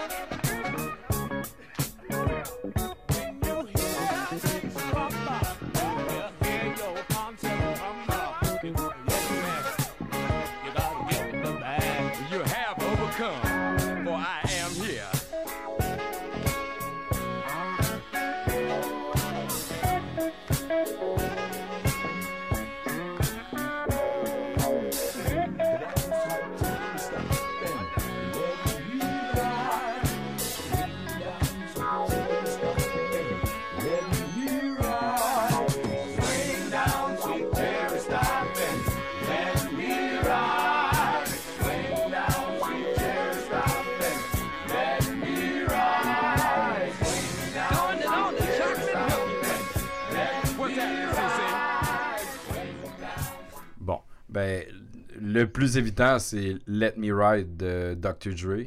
Le 55.43 55.51
plus 55.51 55.77
évident, 55.77 56.19
c'est 56.19 56.57
Let 56.67 56.95
Me 56.97 57.12
Ride 57.12 57.57
de 57.57 57.95
Dr. 57.95 58.35
Dre, 58.35 58.67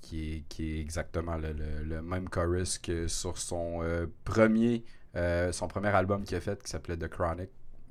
qui 0.00 0.36
est, 0.36 0.44
qui 0.48 0.76
est 0.76 0.80
exactement 0.80 1.36
le, 1.36 1.52
le- 1.52 1.84
le 1.84 2.02
même 2.02 2.28
chorus 2.28 2.78
que 2.78 3.06
sur 3.08 3.38
son 3.38 3.80
euh, 3.82 4.06
premier 4.24 4.84
euh, 5.14 5.52
son 5.52 5.68
premier 5.68 5.88
album 5.88 6.24
qu'il 6.24 6.36
a 6.38 6.40
fait 6.40 6.62
qui 6.62 6.70
s'appelait 6.70 6.96
The 6.96 7.08
Chronic. 7.08 7.50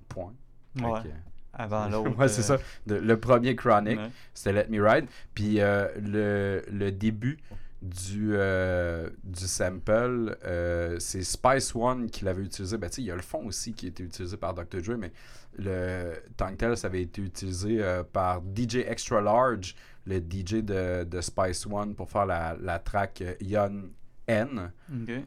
Point. 0.09 0.33
Ouais. 0.81 1.03
que- 1.03 1.07
Avant 1.53 1.87
l'autre, 1.89 2.17
ouais, 2.17 2.27
c'est 2.27 2.41
euh, 2.51 2.57
ça. 2.57 2.63
De- 2.87 2.95
le 2.95 3.19
premier 3.19 3.55
Chronic, 3.55 3.97
Ouais. 3.99 4.09
c'était 4.33 4.53
Let 4.53 4.67
Me 4.69 4.81
Ride. 4.83 5.05
Puis 5.35 5.61
euh, 5.61 5.87
le, 6.01 6.63
le 6.71 6.91
début 6.91 7.37
du, 7.81 8.31
euh, 8.35 9.09
du 9.23 9.45
sample, 9.47 10.37
euh, 10.45 10.97
c'est 10.99 11.23
Spice 11.23 11.73
One 11.75 12.09
qui 12.09 12.25
l'avait 12.25 12.43
utilisé. 12.43 12.77
Ben, 12.77 12.89
il 12.97 13.03
y 13.05 13.11
a 13.11 13.15
le 13.15 13.21
fond 13.21 13.45
aussi 13.45 13.73
qui 13.73 13.85
a 13.87 13.89
été 13.89 14.03
utilisé 14.03 14.37
par 14.37 14.53
Dr. 14.53 14.81
Dre, 14.83 14.97
mais 14.97 15.11
le 15.57 16.13
tant 16.37 16.49
que 16.51 16.55
tel, 16.55 16.77
ça 16.77 16.87
avait 16.87 17.01
été 17.03 17.21
utilisé 17.21 17.77
euh, 17.81 18.03
par 18.03 18.41
DJ 18.55 18.77
Extra 18.87 19.21
Large, 19.21 19.75
le 20.05 20.17
DJ 20.19 20.63
de, 20.63 21.03
de 21.03 21.21
Spice 21.21 21.65
One, 21.67 21.93
pour 21.95 22.09
faire 22.09 22.25
la, 22.25 22.55
la 22.59 22.79
track 22.79 23.21
euh, 23.21 23.33
Young 23.41 23.89
N, 24.27 24.71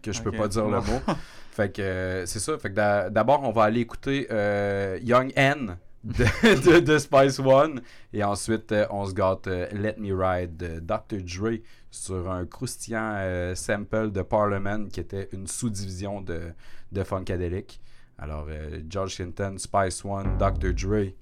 que 0.02 0.12
je 0.12 0.22
peux 0.22 0.32
pas 0.32 0.48
dire 0.48 0.66
le 0.68 0.80
mot. 0.80 1.00
fait 1.50 1.70
que 1.74 1.82
euh, 1.82 2.26
c'est 2.26 2.38
ça. 2.40 2.56
Fait 2.58 2.70
que 2.70 2.74
d'a- 2.74 3.10
d'abord, 3.10 3.42
on 3.42 3.52
va 3.52 3.64
aller 3.64 3.80
écouter 3.80 4.26
euh, 4.30 4.98
Young 5.02 5.32
N 5.36 5.76
de, 6.02 6.24
de, 6.72 6.80
de 6.80 6.98
Spice 6.98 7.38
One. 7.38 7.82
Et 8.12 8.24
ensuite, 8.24 8.74
on 8.90 9.04
se 9.06 9.12
gâte 9.14 9.46
Let 9.46 9.96
Me 9.98 10.12
Ride 10.14 10.56
de 10.56 10.80
Dr. 10.80 11.22
Dre 11.22 11.58
sur 11.90 12.30
un 12.30 12.44
croustillant 12.46 13.52
sample 13.54 14.10
de 14.10 14.22
Parliament 14.22 14.86
qui 14.86 15.00
était 15.00 15.28
une 15.32 15.46
sous-division 15.46 16.20
de, 16.20 16.52
de 16.90 17.04
Funkadelic. 17.04 17.80
Alors, 18.18 18.46
euh, 18.48 18.80
George 18.88 19.16
Clinton, 19.16 19.56
Spice 19.58 20.04
One, 20.04 20.38
Dr. 20.38 20.72
Dre, 20.72 21.12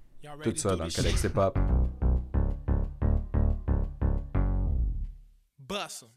tout 0.43 0.56
ça 0.56 0.77
dans 0.77 0.85
le 0.85 0.90
Codex 0.90 1.24
Hip 1.24 1.36
Hop. 1.36 1.59
Bust 5.59 6.02
'em. 6.05 6.09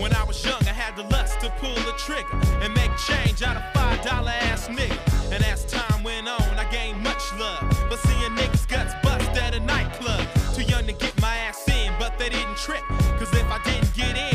When 0.00 0.12
I 0.14 0.24
was 0.26 0.44
young, 0.44 0.60
I 0.62 0.72
had 0.72 0.96
the 0.96 1.04
lust 1.14 1.38
to 1.40 1.50
pull 1.60 1.74
the 1.84 1.92
trigger 1.96 2.26
and 2.62 2.74
make 2.74 2.90
change 2.96 3.42
out 3.42 3.56
of 3.56 3.62
five 3.72 4.02
dollar 4.02 4.32
ass 4.50 4.68
nigga. 4.68 4.98
And 5.30 5.44
as 5.44 5.64
time 5.66 6.02
went 6.02 6.26
on, 6.28 6.42
I 6.58 6.66
gained 6.72 7.00
much 7.02 7.22
love. 7.38 7.62
But 7.88 7.98
seeing 8.00 8.32
niggas 8.34 8.66
guts 8.68 8.94
bust 9.02 9.30
at 9.38 9.54
a 9.54 9.60
nightclub, 9.60 10.26
too 10.54 10.62
young 10.62 10.86
to 10.86 10.92
get 10.92 11.14
my 11.20 11.36
ass 11.36 11.68
in, 11.68 11.92
but 12.00 12.18
they 12.18 12.30
didn't 12.30 12.56
trip. 12.56 12.82
Cause 13.18 13.32
if 13.34 13.46
I 13.48 13.60
didn't 13.62 13.94
get 13.94 14.16
in, 14.16 14.31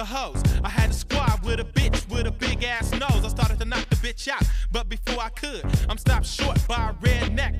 a 0.00 0.04
hoes. 0.04 0.42
I 0.64 0.70
had 0.70 0.90
a 0.90 0.94
squad 0.94 1.44
with 1.44 1.60
a 1.60 1.64
bitch 1.64 2.08
with 2.10 2.26
a 2.26 2.30
big 2.30 2.64
ass 2.64 2.90
nose. 2.92 3.22
I 3.24 3.28
started 3.28 3.58
to 3.58 3.66
knock 3.66 3.86
the 3.90 3.96
bitch 3.96 4.28
out, 4.28 4.42
but 4.72 4.88
before 4.88 5.22
I 5.22 5.28
could, 5.28 5.62
I'm 5.88 5.98
stopped 5.98 6.26
short 6.26 6.58
by 6.66 6.90
a 6.90 6.94
redneck 6.94 7.59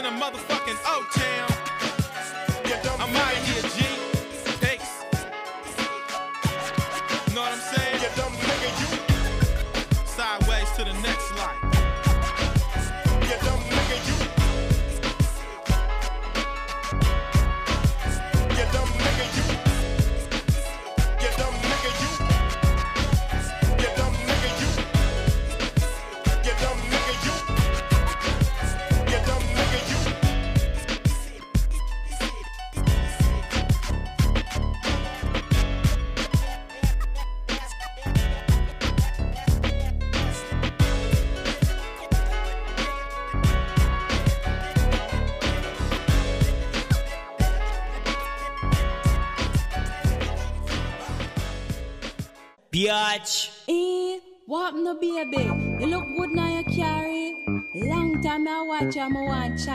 in 0.00 0.06
a 0.06 0.10
motherfucker. 0.12 0.59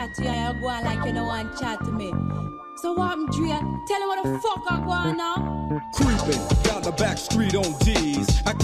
Chat 0.06 0.14
to 0.16 0.22
you, 0.22 0.28
and 0.28 0.56
you 0.56 0.60
go 0.60 0.68
on 0.68 0.84
like 0.84 1.06
you 1.06 1.12
don't 1.12 1.26
want 1.26 1.58
chat 1.58 1.84
to 1.84 1.92
me. 1.92 2.12
So 2.76 2.92
what, 2.92 3.30
Drea? 3.32 3.60
Tell 3.86 4.00
me 4.00 4.06
what 4.06 4.22
the 4.22 4.38
fuck 4.40 4.62
I 4.70 4.84
go 4.84 4.90
on 4.90 5.16
now. 5.16 5.80
Creeping 5.94 6.62
down 6.62 6.82
the 6.82 6.92
back 6.92 7.18
street 7.18 7.54
on 7.54 7.72
D's. 7.80 8.05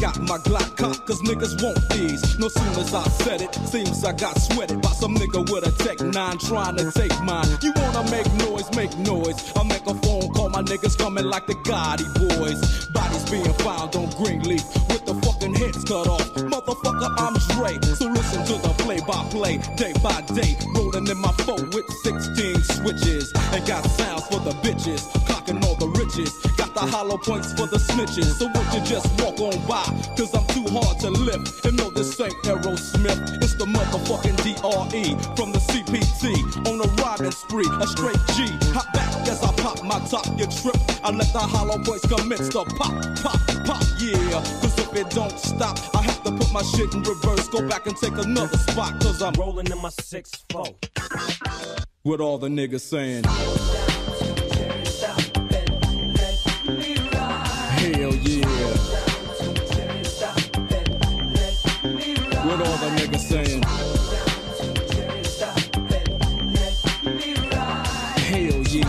Got 0.03 0.21
my 0.23 0.39
Glock 0.39 0.77
cocked 0.77 1.07
cause 1.07 1.23
niggas 1.23 1.63
want 1.63 1.79
these. 1.91 2.37
No 2.37 2.49
sooner 2.49 2.81
as 2.81 2.93
I 2.93 3.05
said 3.23 3.41
it, 3.41 3.55
seems 3.55 4.05
I 4.05 4.13
got 4.13 4.37
sweated 4.37 4.83
by 4.83 4.91
some 4.91 5.15
nigga 5.15 5.49
with 5.49 5.65
a 5.65 5.71
tech 5.79 6.01
nine 6.01 6.39
trying 6.39 6.75
to 6.79 6.91
take 6.91 7.15
mine. 7.23 7.47
You 7.63 7.73
wanna 7.77 8.11
make 8.11 8.27
noise, 8.35 8.69
make 8.75 8.99
noise. 8.99 9.53
I 9.55 9.63
make 9.63 9.87
a 9.87 9.95
phone 9.95 10.29
call, 10.35 10.49
my 10.49 10.63
niggas 10.63 10.99
coming 10.99 11.27
like 11.27 11.47
the 11.47 11.55
Gotti 11.55 12.03
boys. 12.19 12.87
Bodies 12.87 13.31
being 13.31 13.55
found 13.63 13.95
on 13.95 14.11
Greenleaf 14.19 14.65
with 14.91 15.07
the 15.07 15.15
fucking 15.23 15.55
heads 15.55 15.85
cut 15.85 16.09
off. 16.09 16.35
Motherfucker, 16.35 17.15
I'm 17.23 17.35
Dre. 17.55 17.79
So 17.95 18.09
listen 18.09 18.45
to 18.47 18.55
the 18.61 18.75
play 18.83 18.99
by 19.07 19.23
play, 19.31 19.59
day 19.77 19.93
by 20.03 20.21
day. 20.35 20.59
Rolling 20.75 21.07
in 21.07 21.19
my 21.19 21.31
phone 21.47 21.71
with 21.71 21.87
16 22.03 22.61
switches. 22.75 23.33
And 23.55 23.65
got 23.69 23.87
sounds 23.87 24.27
for 24.27 24.41
the 24.41 24.51
bitches. 24.67 25.07
cocking 25.29 25.63
all 25.63 25.77
the 25.77 25.87
riches. 25.95 26.52
Hollow 26.91 27.19
points 27.19 27.53
for 27.53 27.67
the 27.67 27.79
snitches. 27.79 28.39
So 28.39 28.47
won't 28.47 28.73
you 28.75 28.81
just 28.85 29.07
walk 29.23 29.41
on 29.41 29.57
by? 29.67 29.85
Cause 30.17 30.35
I'm 30.35 30.47
too 30.49 30.65
hard 30.71 30.99
to 31.01 31.11
lift. 31.11 31.65
And 31.65 31.77
no, 31.77 31.91
this 31.91 32.21
ain't 32.21 32.35
Aerosmith. 32.43 33.43
It's 33.43 33.55
the 33.55 33.67
motherfucking 33.67 34.37
DRE 34.43 35.17
from 35.37 35.53
the 35.53 35.59
CPT. 35.59 36.67
On 36.69 36.81
a 36.81 36.89
riding 37.03 37.31
spree, 37.31 37.69
a 37.81 37.87
straight 37.87 38.19
G. 38.35 38.47
Hop 38.73 38.93
back 38.93 39.29
as 39.29 39.43
I 39.43 39.53
pop 39.63 39.83
my 39.85 39.99
top. 40.09 40.27
You 40.39 40.47
trip. 40.47 40.77
I 41.05 41.11
let 41.11 41.33
the 41.33 41.39
hollow 41.41 41.79
points 41.83 42.07
commence 42.07 42.49
to 42.51 42.65
pop, 42.65 42.95
pop, 43.23 43.41
pop. 43.65 43.83
Yeah. 43.99 44.43
Cause 44.61 44.79
if 44.79 44.95
it 44.95 45.11
don't 45.11 45.39
stop, 45.39 45.79
I 45.95 46.03
have 46.03 46.23
to 46.25 46.33
put 46.33 46.53
my 46.53 46.63
shit 46.63 46.93
in 46.95 47.03
reverse. 47.03 47.49
Go 47.49 47.67
back 47.69 47.87
and 47.87 47.97
take 47.97 48.17
another 48.19 48.59
spot. 48.59 49.01
Cause 49.01 49.23
I'm 49.23 49.35
rolling 49.35 49.71
in 49.71 49.81
my 49.81 49.89
6-4. 49.89 50.75
With 52.05 52.21
all 52.21 52.39
the 52.39 52.49
niggas 52.49 52.81
saying. 52.81 53.25
What 62.53 62.69
all 62.69 62.77
the 62.77 62.91
niggas 62.97 63.21
saying? 63.33 63.63
Hell 68.29 68.63
yeah. 68.69 68.85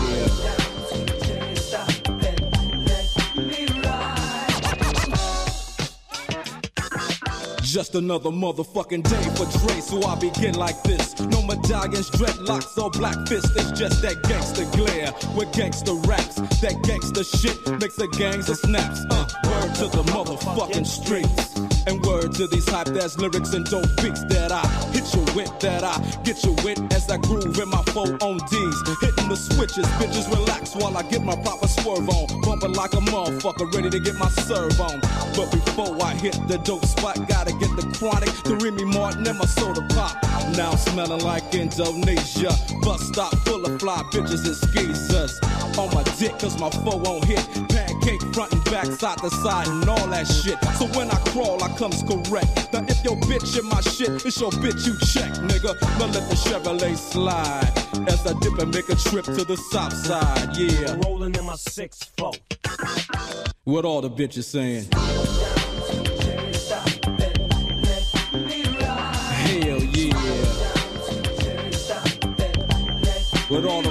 Just 7.62 7.94
another 7.94 8.28
motherfucking 8.28 9.02
day 9.02 9.22
for 9.34 9.46
Dre, 9.58 9.80
so 9.80 10.06
I 10.06 10.14
begin 10.16 10.56
like 10.56 10.82
this. 10.82 11.18
No 11.20 11.40
medallions, 11.40 12.10
dreadlocks, 12.10 12.76
or 12.76 12.90
black 12.90 13.26
fists. 13.26 13.50
It's 13.56 13.70
just 13.72 14.02
that 14.02 14.22
gangster 14.24 14.66
glare 14.76 15.14
with 15.34 15.50
gangster 15.54 15.94
raps. 16.06 16.34
That 16.60 16.78
gangster 16.82 17.24
shit 17.24 17.56
makes 17.80 17.96
the 17.96 18.08
gangs 18.18 18.50
of 18.50 18.58
snaps. 18.58 19.06
Uh, 19.10 19.26
word 19.46 19.74
to 19.76 19.86
the 19.86 20.02
motherfucking 20.12 20.86
streets. 20.86 21.73
And 21.86 22.04
word 22.04 22.32
to 22.34 22.46
these 22.46 22.68
hype 22.68 22.88
ass 22.88 23.18
lyrics 23.18 23.52
and 23.52 23.64
dope 23.66 23.88
beats 24.02 24.24
that 24.24 24.52
I 24.52 24.66
hit 24.92 25.04
you 25.14 25.20
with, 25.36 25.52
that 25.60 25.84
I 25.84 26.00
get 26.24 26.42
you 26.44 26.52
with 26.64 26.80
as 26.92 27.10
I 27.10 27.18
groove 27.18 27.58
in 27.58 27.68
my 27.68 27.82
four 27.92 28.16
on 28.22 28.38
D's. 28.48 28.78
Hitting 29.00 29.28
the 29.28 29.36
switches, 29.36 29.86
bitches 30.00 30.30
relax 30.30 30.74
while 30.74 30.96
I 30.96 31.02
get 31.02 31.22
my 31.22 31.36
proper 31.36 31.68
swerve 31.68 32.08
on. 32.08 32.40
Bumping 32.42 32.72
like 32.72 32.94
a 32.94 33.02
motherfucker, 33.12 33.72
ready 33.74 33.90
to 33.90 34.00
get 34.00 34.16
my 34.16 34.28
serve 34.30 34.80
on. 34.80 35.00
But 35.36 35.50
before 35.50 36.00
I 36.02 36.14
hit 36.14 36.36
the 36.48 36.58
dope 36.58 36.84
spot, 36.86 37.16
gotta 37.28 37.52
get 37.52 37.70
the 37.76 37.86
chronic, 37.98 38.32
the 38.44 38.56
Remy 38.56 38.84
Martin 38.84 39.26
and 39.26 39.38
my 39.38 39.46
soda 39.46 39.86
pop. 39.94 40.16
Now 40.56 40.74
smelling 40.76 41.22
like 41.22 41.54
Indonesia. 41.54 42.52
Bus 42.82 43.02
stop 43.08 43.34
full 43.44 43.64
of 43.64 43.80
fly 43.80 44.02
bitches 44.12 44.44
and 44.46 44.56
skeezers. 44.56 45.40
On 45.78 45.92
my 45.94 46.02
dick, 46.18 46.38
cause 46.38 46.58
my 46.58 46.70
foe 46.70 46.96
won't 46.96 47.24
hit. 47.24 47.44
Pancake 47.68 47.93
front 48.34 48.52
and 48.52 48.64
back, 48.64 48.86
side 48.86 49.18
to 49.18 49.30
side, 49.30 49.68
and 49.68 49.88
all 49.88 50.08
that 50.08 50.26
shit. 50.26 50.58
So 50.76 50.86
when 50.98 51.08
I 51.10 51.18
crawl, 51.30 51.62
I 51.62 51.68
comes 51.78 52.02
correct. 52.02 52.72
Now 52.72 52.84
if 52.88 53.02
your 53.04 53.16
bitch 53.28 53.56
in 53.58 53.66
my 53.68 53.80
shit, 53.80 54.26
it's 54.26 54.40
your 54.40 54.50
bitch 54.50 54.84
you 54.86 54.98
check, 55.06 55.32
nigga. 55.48 55.80
Now 55.98 56.06
let 56.06 56.28
the 56.28 56.34
Chevrolet 56.34 56.96
slide. 56.96 57.72
As 58.08 58.26
I 58.26 58.32
dip 58.40 58.58
and 58.58 58.74
make 58.74 58.88
a 58.88 58.96
trip 58.96 59.24
to 59.26 59.44
the 59.44 59.56
south 59.56 59.94
side, 59.94 60.56
yeah. 60.56 60.96
Rolling 61.04 61.34
in 61.36 61.44
my 61.44 61.54
6-4. 61.54 62.36
What 63.62 63.84
all 63.84 64.00
the 64.00 64.10
bitches 64.10 64.44
saying? 64.44 64.88
Hell 69.44 69.80
yeah. 69.94 70.14
What 73.48 73.64
all 73.66 73.82
the 73.82 73.90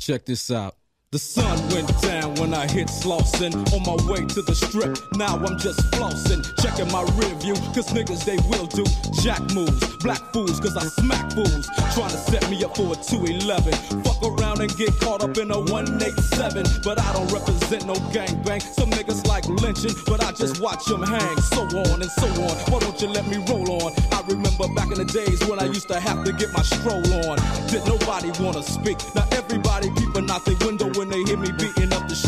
Check 0.00 0.24
this 0.24 0.50
out. 0.50 0.74
The 1.12 1.18
sun 1.18 1.56
went 1.68 1.86
down 2.02 2.34
when 2.36 2.54
I 2.54 2.66
hit 2.66 2.88
Slauson 2.88 3.54
on 3.72 3.82
my 3.84 3.94
way 4.10 4.24
to 4.24 4.42
the 4.42 4.54
strip. 4.54 4.98
Now 5.14 5.36
I'm 5.36 5.58
just 5.58 5.78
flossing, 5.92 6.42
checking 6.60 6.90
my 6.90 7.02
rear 7.20 7.34
view, 7.36 7.54
cause 7.74 7.92
niggas 7.92 8.24
they 8.24 8.38
will 8.48 8.66
do 8.66 8.82
jack 9.22 9.40
moves, 9.54 9.91
black 10.02 10.20
fools, 10.32 10.58
cause 10.60 10.76
I 10.76 10.82
smack 10.82 11.32
fools, 11.32 11.68
trying 11.94 12.10
to 12.10 12.18
set 12.18 12.48
me 12.50 12.62
up 12.64 12.76
for 12.76 12.92
a 12.92 12.96
211. 12.96 13.72
Fuck 14.02 14.22
around 14.22 14.60
and 14.60 14.74
get 14.76 14.98
caught 15.00 15.22
up 15.22 15.36
in 15.38 15.50
a 15.50 15.58
187, 15.58 16.66
but 16.82 17.00
I 17.00 17.12
don't 17.12 17.30
represent 17.32 17.86
no 17.86 17.94
gangbang. 18.10 18.60
Some 18.60 18.90
niggas 18.90 19.26
like 19.26 19.46
lynching, 19.48 19.94
but 20.06 20.22
I 20.22 20.32
just 20.32 20.60
watch 20.60 20.84
them 20.86 21.02
hang, 21.02 21.36
so 21.38 21.62
on 21.62 22.02
and 22.02 22.10
so 22.10 22.26
on. 22.26 22.54
Why 22.70 22.80
don't 22.80 23.00
you 23.00 23.08
let 23.08 23.26
me 23.28 23.38
roll 23.48 23.82
on? 23.82 23.92
I 24.12 24.22
remember 24.26 24.68
back 24.74 24.90
in 24.90 24.98
the 24.98 25.04
days 25.04 25.44
when 25.48 25.60
I 25.60 25.66
used 25.66 25.88
to 25.88 26.00
have 26.00 26.24
to 26.24 26.32
get 26.32 26.52
my 26.52 26.62
stroll 26.62 27.02
on. 27.26 27.38
Did 27.68 27.86
nobody 27.86 28.30
wanna 28.42 28.62
speak? 28.62 28.98
Now 29.14 29.26
everybody 29.32 29.90
peeping 29.90 30.30
out 30.30 30.44
the 30.44 30.56
window 30.66 30.90
when 30.98 31.08
they 31.08 31.22
hear 31.24 31.38
me 31.38 31.50
beating 31.52 31.81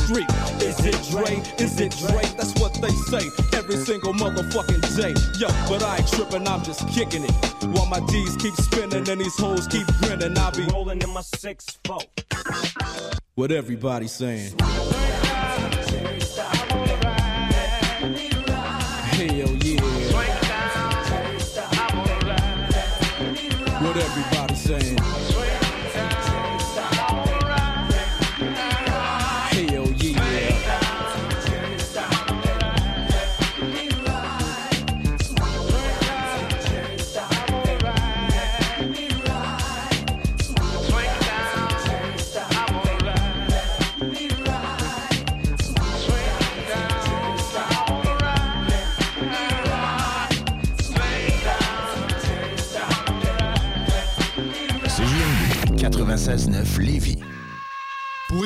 street. 0.04 0.28
Is 0.62 0.78
it 0.84 0.94
Dre? 1.10 1.42
Is 1.58 1.80
it 1.80 1.96
Dre? 1.98 2.22
That's 2.36 2.54
what 2.60 2.74
they 2.80 2.92
say 3.10 3.28
every 3.56 3.76
single 3.76 4.12
motherfucking 4.12 4.82
day. 4.96 5.14
Yo, 5.38 5.48
but 5.68 5.82
I 5.82 5.96
ain't 5.98 6.08
tripping, 6.08 6.46
I'm 6.46 6.62
just 6.62 6.86
kicking 6.88 7.24
it. 7.24 7.32
While 7.74 7.86
my 7.86 8.00
D's 8.00 8.36
keep 8.36 8.54
spinning 8.54 9.08
and 9.08 9.20
these 9.20 9.38
hoes 9.38 9.66
keep 9.66 9.86
grinning, 10.02 10.36
I'll 10.38 10.52
be 10.52 10.64
rolling 10.72 11.00
in 11.00 11.10
my 11.10 11.20
6-4. 11.20 13.18
What 13.34 13.50
everybody 13.50 14.06
saying. 14.06 14.54
96.9 56.16 56.93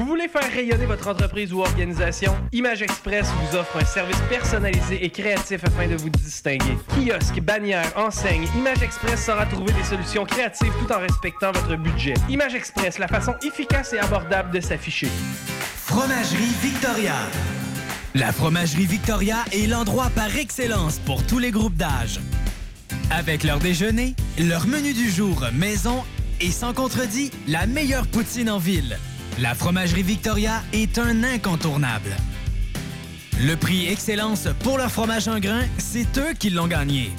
vous 0.00 0.06
voulez 0.06 0.28
faire 0.28 0.50
rayonner 0.50 0.86
votre 0.86 1.08
entreprise 1.08 1.52
ou 1.52 1.60
organisation? 1.60 2.34
Image 2.52 2.80
Express 2.80 3.26
vous 3.26 3.58
offre 3.58 3.76
un 3.76 3.84
service 3.84 4.16
personnalisé 4.30 5.04
et 5.04 5.10
créatif 5.10 5.62
afin 5.62 5.88
de 5.88 5.94
vous 5.94 6.08
distinguer. 6.08 6.78
Kiosque, 6.88 7.40
bannière, 7.40 7.92
enseigne, 7.96 8.48
Image 8.56 8.82
Express 8.82 9.26
saura 9.26 9.44
trouver 9.44 9.74
des 9.74 9.84
solutions 9.84 10.24
créatives 10.24 10.72
tout 10.80 10.90
en 10.90 11.00
respectant 11.00 11.52
votre 11.52 11.76
budget. 11.76 12.14
Image 12.30 12.54
Express, 12.54 12.98
la 12.98 13.08
façon 13.08 13.34
efficace 13.46 13.92
et 13.92 13.98
abordable 13.98 14.50
de 14.52 14.60
s'afficher. 14.60 15.08
Fromagerie 15.84 16.54
Victoria. 16.62 17.16
La 18.14 18.32
Fromagerie 18.32 18.86
Victoria 18.86 19.44
est 19.52 19.66
l'endroit 19.66 20.10
par 20.14 20.34
excellence 20.34 20.98
pour 21.00 21.26
tous 21.26 21.38
les 21.38 21.50
groupes 21.50 21.76
d'âge. 21.76 22.20
Avec 23.10 23.44
leur 23.44 23.58
déjeuner, 23.58 24.14
leur 24.38 24.66
menu 24.66 24.94
du 24.94 25.10
jour 25.10 25.44
maison 25.52 26.02
et 26.40 26.50
sans 26.50 26.72
contredit, 26.72 27.30
la 27.48 27.66
meilleure 27.66 28.06
poutine 28.06 28.48
en 28.48 28.58
ville. 28.58 28.98
La 29.38 29.54
Fromagerie 29.54 30.02
Victoria 30.02 30.62
est 30.72 30.98
un 30.98 31.24
incontournable. 31.24 32.16
Le 33.40 33.54
prix 33.54 33.86
Excellence 33.86 34.48
pour 34.62 34.76
leur 34.76 34.90
fromage 34.90 35.28
en 35.28 35.38
grain, 35.38 35.62
c'est 35.78 36.18
eux 36.18 36.34
qui 36.38 36.50
l'ont 36.50 36.66
gagné. 36.66 37.12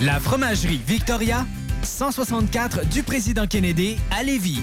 La 0.00 0.20
Fromagerie 0.20 0.80
Victoria, 0.86 1.44
164 1.82 2.88
du 2.88 3.02
Président 3.02 3.46
Kennedy 3.46 3.96
à 4.10 4.22
Lévis. 4.22 4.62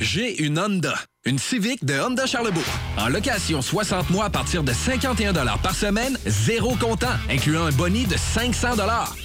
J'ai 0.00 0.42
une 0.42 0.58
Honda. 0.58 0.94
Une 1.26 1.38
Civic 1.38 1.84
de 1.84 2.00
Honda 2.00 2.24
Charlebourg. 2.24 2.64
En 2.96 3.10
location 3.10 3.60
60 3.60 4.08
mois 4.08 4.24
à 4.24 4.30
partir 4.30 4.62
de 4.62 4.72
51 4.72 5.34
par 5.62 5.74
semaine, 5.74 6.16
zéro 6.24 6.74
comptant, 6.74 7.12
incluant 7.28 7.66
un 7.66 7.72
boni 7.72 8.06
de 8.06 8.16
500 8.16 8.68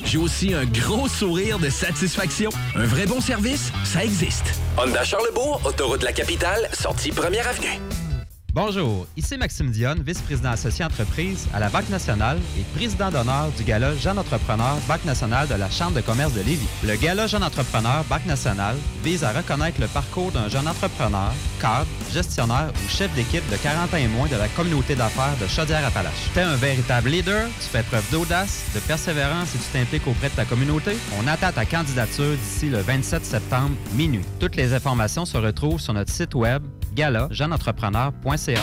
J'ai 0.03 0.17
aussi 0.17 0.53
un 0.53 0.65
gros 0.65 1.07
sourire 1.07 1.59
de 1.59 1.69
satisfaction. 1.69 2.49
Un 2.75 2.85
vrai 2.85 3.05
bon 3.05 3.21
service, 3.21 3.71
ça 3.85 4.03
existe. 4.03 4.59
Honda 4.77 5.05
Charlebourg, 5.05 5.61
autoroute 5.63 6.01
de 6.01 6.05
la 6.05 6.13
capitale, 6.13 6.67
sortie 6.73 7.11
première 7.11 7.47
avenue. 7.47 7.79
Bonjour, 8.55 9.05
ici 9.17 9.37
Maxime 9.37 9.69
Dionne, 9.69 10.01
vice-président 10.01 10.51
associé 10.51 10.85
entreprise 10.85 11.45
à 11.53 11.59
la 11.59 11.67
Banque 11.67 11.89
nationale 11.89 12.39
et 12.57 12.63
président 12.73 13.11
d'honneur 13.11 13.51
du 13.57 13.65
Gala 13.65 13.93
Jeune 13.97 14.17
Entrepreneur 14.17 14.77
Banque 14.87 15.03
nationale 15.03 15.49
de 15.49 15.55
la 15.55 15.69
Chambre 15.69 15.97
de 15.97 15.99
commerce 15.99 16.31
de 16.31 16.39
Lévis. 16.39 16.69
Le 16.81 16.95
Gala 16.95 17.27
Jeune 17.27 17.43
Entrepreneur 17.43 18.05
Banque 18.05 18.25
nationale 18.25 18.77
vise 19.03 19.25
à 19.25 19.33
reconnaître 19.33 19.81
le 19.81 19.87
parcours 19.87 20.31
d'un 20.31 20.47
jeune 20.47 20.69
entrepreneur, 20.69 21.33
cadre, 21.59 21.85
gestionnaire 22.13 22.71
ou 22.73 22.89
chef 22.89 23.13
d'équipe 23.13 23.43
de 23.51 23.57
40 23.57 23.93
ans 23.93 23.97
et 23.97 24.07
moins 24.07 24.29
de 24.29 24.37
la 24.37 24.47
communauté 24.47 24.95
d'affaires 24.95 25.35
de 25.41 25.47
Chaudière-Appalaches. 25.47 26.31
T'es 26.33 26.39
un 26.39 26.55
véritable 26.55 27.09
leader, 27.09 27.49
tu 27.59 27.67
fais 27.67 27.83
preuve 27.83 28.09
d'audace, 28.09 28.63
de 28.73 28.79
persévérance 28.79 29.53
et 29.53 29.57
tu 29.57 29.65
t'impliques 29.73 30.07
auprès 30.07 30.29
de 30.29 30.35
ta 30.35 30.45
communauté. 30.45 30.95
On 31.21 31.27
attend 31.27 31.51
ta 31.51 31.65
candidature 31.65 32.37
d'ici 32.37 32.69
le 32.69 32.77
27 32.77 33.25
septembre 33.25 33.75
minuit. 33.95 34.23
Toutes 34.39 34.55
les 34.55 34.73
informations 34.73 35.25
se 35.25 35.37
retrouvent 35.37 35.81
sur 35.81 35.93
notre 35.93 36.13
site 36.13 36.35
web 36.35 36.63
gala-jeuneentrepreneur.ca. 36.95 38.37
96.9 38.37 38.55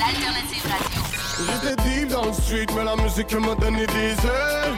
L'alternative 0.00 0.66
radio. 0.68 1.02
J'étais 1.38 1.76
deep 1.82 2.08
dans 2.08 2.26
le 2.26 2.32
street, 2.32 2.66
mais 2.76 2.84
la 2.84 2.96
musique 2.96 3.32
m'a 3.34 3.54
donné 3.54 3.86
des 3.86 4.10
ailes. 4.10 4.76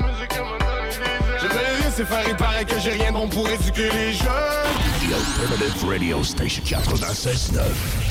Je 1.41 1.47
vais 1.47 1.55
les 1.55 1.85
laisser 1.85 2.05
faire, 2.05 2.25
il 2.29 2.37
paraît 2.37 2.65
que 2.65 2.79
j'ai 2.81 2.91
rien 2.91 3.11
de 3.13 3.17
bon 3.17 3.29
pour 3.29 3.49
éduquer 3.49 3.91
les 3.91 4.13
jeunes. 4.13 4.29
The 5.01 5.15
Alternative 5.41 5.89
Radio 5.89 6.23
Station 6.25 6.63
96.9. 6.65 7.61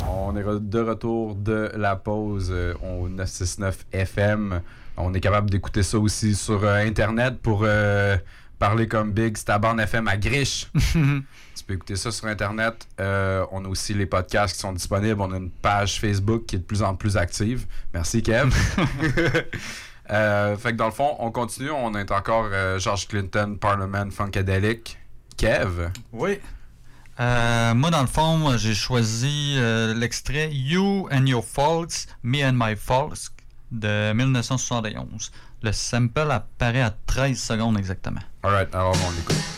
On 0.09 0.35
est 0.35 0.43
de 0.43 0.79
retour 0.79 1.35
de 1.35 1.71
la 1.75 1.95
pause 1.95 2.49
euh, 2.51 2.73
au 2.81 3.07
969 3.07 3.85
FM. 3.91 4.61
On 4.97 5.13
est 5.13 5.19
capable 5.19 5.49
d'écouter 5.49 5.84
ça 5.84 5.99
aussi 5.99 6.34
sur 6.35 6.63
euh, 6.63 6.85
Internet 6.85 7.39
pour 7.41 7.61
euh, 7.63 8.17
parler 8.57 8.88
comme 8.88 9.11
Big 9.11 9.38
Staban 9.38 9.77
FM 9.77 10.07
à 10.07 10.17
Griche. 10.17 10.67
tu 11.57 11.63
peux 11.65 11.73
écouter 11.73 11.95
ça 11.95 12.11
sur 12.11 12.27
Internet. 12.27 12.88
Euh, 12.99 13.45
on 13.51 13.65
a 13.65 13.67
aussi 13.67 13.93
les 13.93 14.05
podcasts 14.05 14.55
qui 14.55 14.61
sont 14.61 14.73
disponibles. 14.73 15.19
On 15.21 15.31
a 15.31 15.38
une 15.38 15.49
page 15.49 15.99
Facebook 15.99 16.45
qui 16.45 16.55
est 16.55 16.59
de 16.59 16.63
plus 16.63 16.84
en 16.84 16.95
plus 16.95 17.17
active. 17.17 17.65
Merci, 17.93 18.21
Kev. 18.21 18.53
Euh, 20.09 20.55
fait 20.55 20.71
que 20.71 20.77
dans 20.77 20.85
le 20.85 20.93
fond, 20.93 21.17
on 21.19 21.31
continue. 21.31 21.69
On 21.69 21.93
est 21.93 22.11
encore 22.11 22.47
euh, 22.53 22.79
George 22.79 23.09
Clinton, 23.09 23.57
Parliament, 23.59 24.09
Funkadelic. 24.09 24.97
Kev? 25.35 25.91
Oui. 26.13 26.39
Euh, 27.19 27.73
moi, 27.73 27.89
dans 27.89 28.01
le 28.01 28.07
fond, 28.07 28.57
j'ai 28.57 28.73
choisi 28.73 29.55
euh, 29.57 29.93
l'extrait 29.93 30.49
You 30.51 31.09
and 31.11 31.25
Your 31.25 31.43
Faults, 31.43 32.07
Me 32.23 32.43
and 32.45 32.53
My 32.53 32.75
Faults 32.75 33.31
de 33.71 34.13
1971. 34.13 35.31
Le 35.63 35.71
sample 35.71 36.31
apparaît 36.31 36.81
à 36.81 36.93
13 37.07 37.38
secondes 37.38 37.77
exactement. 37.77 38.21
Alright, 38.43 38.73
alors 38.73 38.95
on 39.07 39.11
l'écoute. 39.11 39.56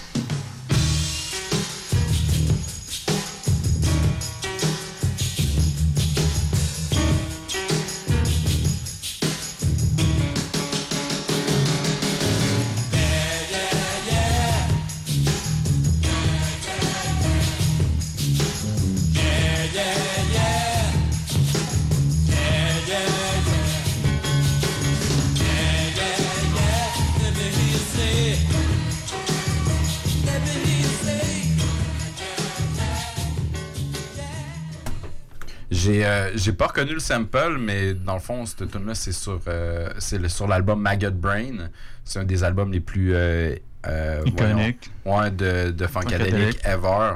J'ai 35.80 36.06
euh, 36.06 36.32
j'ai 36.36 36.54
pas 36.54 36.68
reconnu 36.68 36.94
le 36.94 37.00
sample, 37.00 37.58
mais 37.60 37.94
dans 37.94 38.16
le 38.16 38.20
fond, 38.20 38.46
cette 38.46 38.70
tune 38.72 38.86
là 38.86 38.96
c'est 38.96 39.12
sur, 39.12 39.40
euh, 39.48 39.90
c'est 39.98 40.18
le- 40.18 40.30
sur 40.30 40.48
l'album 40.48 40.82
Maggot 40.82 41.12
Brain. 41.12 41.70
C'est 42.04 42.20
un 42.20 42.24
des 42.26 42.44
albums 42.44 42.72
les 42.72 42.80
plus 42.80 43.14
euh, 43.16 43.56
euh, 43.88 44.22
Iconique. 44.26 44.92
voyons, 45.06 45.22
ouais, 45.24 45.32
de, 45.32 45.72
de 45.72 45.88
Funkadelic 45.88 46.60
ever. 46.66 47.14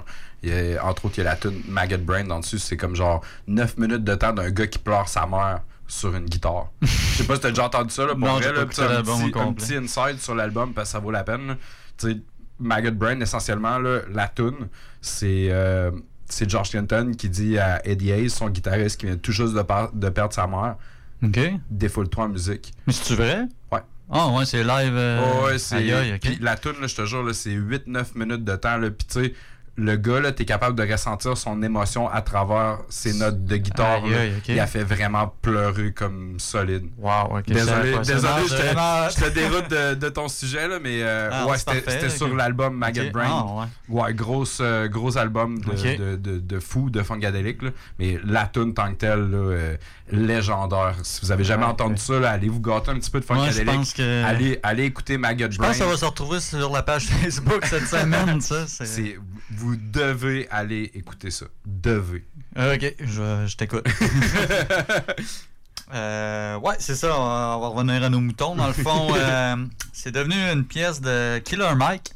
Entre 0.81 1.05
autres, 1.05 1.15
il 1.17 1.23
y 1.23 1.27
a 1.27 1.31
la 1.31 1.35
tune 1.35 1.61
Maggot 1.67 1.97
Brain 1.97 2.25
dans 2.25 2.39
dessus. 2.39 2.59
C'est 2.59 2.77
comme 2.77 2.95
genre 2.95 3.21
9 3.47 3.77
minutes 3.77 4.03
de 4.03 4.15
temps 4.15 4.33
d'un 4.33 4.49
gars 4.51 4.67
qui 4.67 4.79
pleure 4.79 5.07
sa 5.07 5.25
mère 5.25 5.61
sur 5.87 6.15
une 6.15 6.25
guitare. 6.25 6.69
Je 6.81 6.87
sais 6.87 7.23
pas 7.25 7.35
si 7.35 7.41
t'as 7.41 7.49
déjà 7.49 7.65
entendu 7.65 7.89
ça, 7.93 8.05
là, 8.05 8.09
pour 8.15 8.19
Non, 8.19 8.33
vrai, 8.39 8.51
là, 8.53 8.61
un, 8.61 8.65
petit, 8.65 8.81
un 8.81 9.53
petit 9.53 9.75
inside 9.75 10.19
sur 10.19 10.35
l'album 10.35 10.73
parce 10.73 10.89
que 10.89 10.91
ça 10.93 10.99
vaut 10.99 11.11
la 11.11 11.23
peine. 11.23 11.57
Maggot 12.59 12.91
Brain, 12.91 13.19
essentiellement, 13.19 13.77
là, 13.79 14.01
la 14.13 14.27
tune, 14.27 14.67
c'est 15.01 15.49
c'est 16.33 16.49
George 16.49 16.69
Clinton 16.71 17.11
qui 17.17 17.29
dit 17.29 17.57
à 17.57 17.85
Eddie 17.87 18.11
Hayes, 18.11 18.29
son 18.29 18.49
guitariste 18.49 18.99
qui 18.99 19.05
vient 19.05 19.17
tout 19.17 19.31
juste 19.31 19.53
de, 19.53 20.09
perdre 20.09 20.33
sa 20.33 20.47
mère, 20.47 20.75
OK. 21.23 21.39
défoule-toi 21.69 22.25
en 22.25 22.29
musique. 22.29 22.73
Mais 22.87 22.93
c'est-tu 22.93 23.15
vrai? 23.15 23.43
Ouais. 23.71 23.79
Ah 24.11 24.27
ouais, 24.29 24.45
c'est 24.45 24.63
live. 24.63 24.93
euh, 24.95 25.21
Oh, 25.41 25.45
ouais, 25.45 25.57
c'est. 25.57 25.75
aïe, 25.77 25.91
aïe, 25.93 26.13
ok. 26.13 26.19
puis 26.21 26.37
la 26.41 26.55
tune, 26.57 26.73
là, 26.81 26.87
je 26.87 26.95
te 26.95 27.05
jure, 27.05 27.23
là, 27.23 27.33
c'est 27.33 27.51
8-9 27.55 28.05
minutes 28.15 28.43
de 28.43 28.55
temps. 28.55 28.79
Puis 28.79 29.07
tu 29.07 29.23
sais, 29.25 29.33
le 29.75 29.95
gars, 29.95 30.19
là, 30.19 30.31
t'es 30.31 30.45
capable 30.45 30.75
de 30.75 30.89
ressentir 30.91 31.35
son 31.35 31.63
émotion 31.63 32.07
à 32.07 32.21
travers 32.21 32.79
ses 32.89 33.13
notes 33.13 33.43
de 33.45 33.57
guitare. 33.57 34.03
Aïe, 34.03 34.11
là. 34.11 34.19
aïe, 34.21 34.33
ok. 34.37 34.49
Il 34.49 34.59
a 34.59 34.67
fait 34.67 34.83
vraiment 34.83 35.33
pleurer 35.41 35.91
comme 35.93 36.39
solide. 36.39 36.85
Wow, 36.99 37.37
ok. 37.39 37.45
Désolé, 37.47 37.97
désolé 37.97 38.43
je, 38.47 38.49
te, 38.55 38.61
vraiment. 38.61 39.09
je 39.15 39.23
te 39.23 39.29
déroute 39.33 39.69
de, 39.69 39.95
de 39.95 40.09
ton 40.09 40.27
sujet, 40.27 40.67
là, 40.67 40.77
mais 40.81 41.01
euh, 41.01 41.29
Ah, 41.31 41.47
ouais, 41.47 41.57
c'était 41.57 42.09
sur 42.09 42.35
l'album 42.35 42.75
Maggot. 42.77 43.09
Brain. 43.11 43.25
Ah, 43.29 43.67
ouais. 43.89 44.13
gros, 44.13 44.45
euh, 44.61 44.87
gros 44.87 45.17
album 45.17 45.59
de, 45.59 45.95
de, 45.97 46.15
de, 46.17 46.39
de 46.39 46.59
fou, 46.59 46.89
de 46.91 47.01
funkadelic. 47.01 47.63
là. 47.63 47.69
Mais 47.97 48.19
la 48.23 48.45
tune 48.45 48.73
tant 48.75 48.91
que 48.91 48.97
telle, 48.97 49.31
là, 49.31 49.37
euh, 49.37 49.75
légendaire. 50.11 50.95
Si 51.03 51.21
vous 51.21 51.31
avez 51.31 51.43
jamais 51.43 51.63
Ouais, 51.65 51.71
entendu 51.71 51.93
ouais. 51.93 51.97
ça, 51.99 52.19
là, 52.19 52.31
allez 52.31 52.49
vous 52.49 52.59
gâter 52.59 52.91
un 52.91 52.95
petit 52.99 53.09
peu 53.09 53.19
de 53.19 53.23
je 53.25 53.33
funkadelic. 53.33 53.65
pense 53.65 53.93
que- 53.93 54.23
allez, 54.23 54.59
allez 54.63 54.83
écouter 54.85 55.17
Maggot 55.17 55.45
Je 55.49 55.57
Brain. 55.57 55.67
pense 55.67 55.77
que 55.77 55.83
ça 55.83 55.89
va 55.89 55.97
se 55.97 56.05
retrouver 56.05 56.39
sur 56.39 56.71
la 56.71 56.83
page 56.83 57.05
Facebook 57.21 57.65
cette 57.65 57.87
semaine, 57.87 58.41
ça. 58.41 58.67
C'est... 58.67 59.17
Vous 59.51 59.75
devez 59.75 60.47
aller 60.49 60.91
écouter 60.95 61.31
ça. 61.31 61.45
Devez. 61.65 62.25
Ok, 62.57 62.95
je, 62.99 63.45
je 63.47 63.55
t'écoute. 63.57 63.85
Euh, 65.93 66.57
ouais, 66.59 66.75
c'est 66.79 66.95
ça. 66.95 67.13
On 67.19 67.59
va, 67.59 67.67
revenir 67.67 68.03
à 68.03 68.09
nos 68.09 68.19
moutons. 68.19 68.55
Dans 68.55 68.65
le 68.67 68.73
fond, 68.73 69.09
euh, 69.15 69.55
c'est 69.91 70.11
devenu 70.11 70.33
une 70.51 70.63
pièce 70.65 71.01
de 71.01 71.37
Killer 71.39 71.75
Mike. 71.75 72.13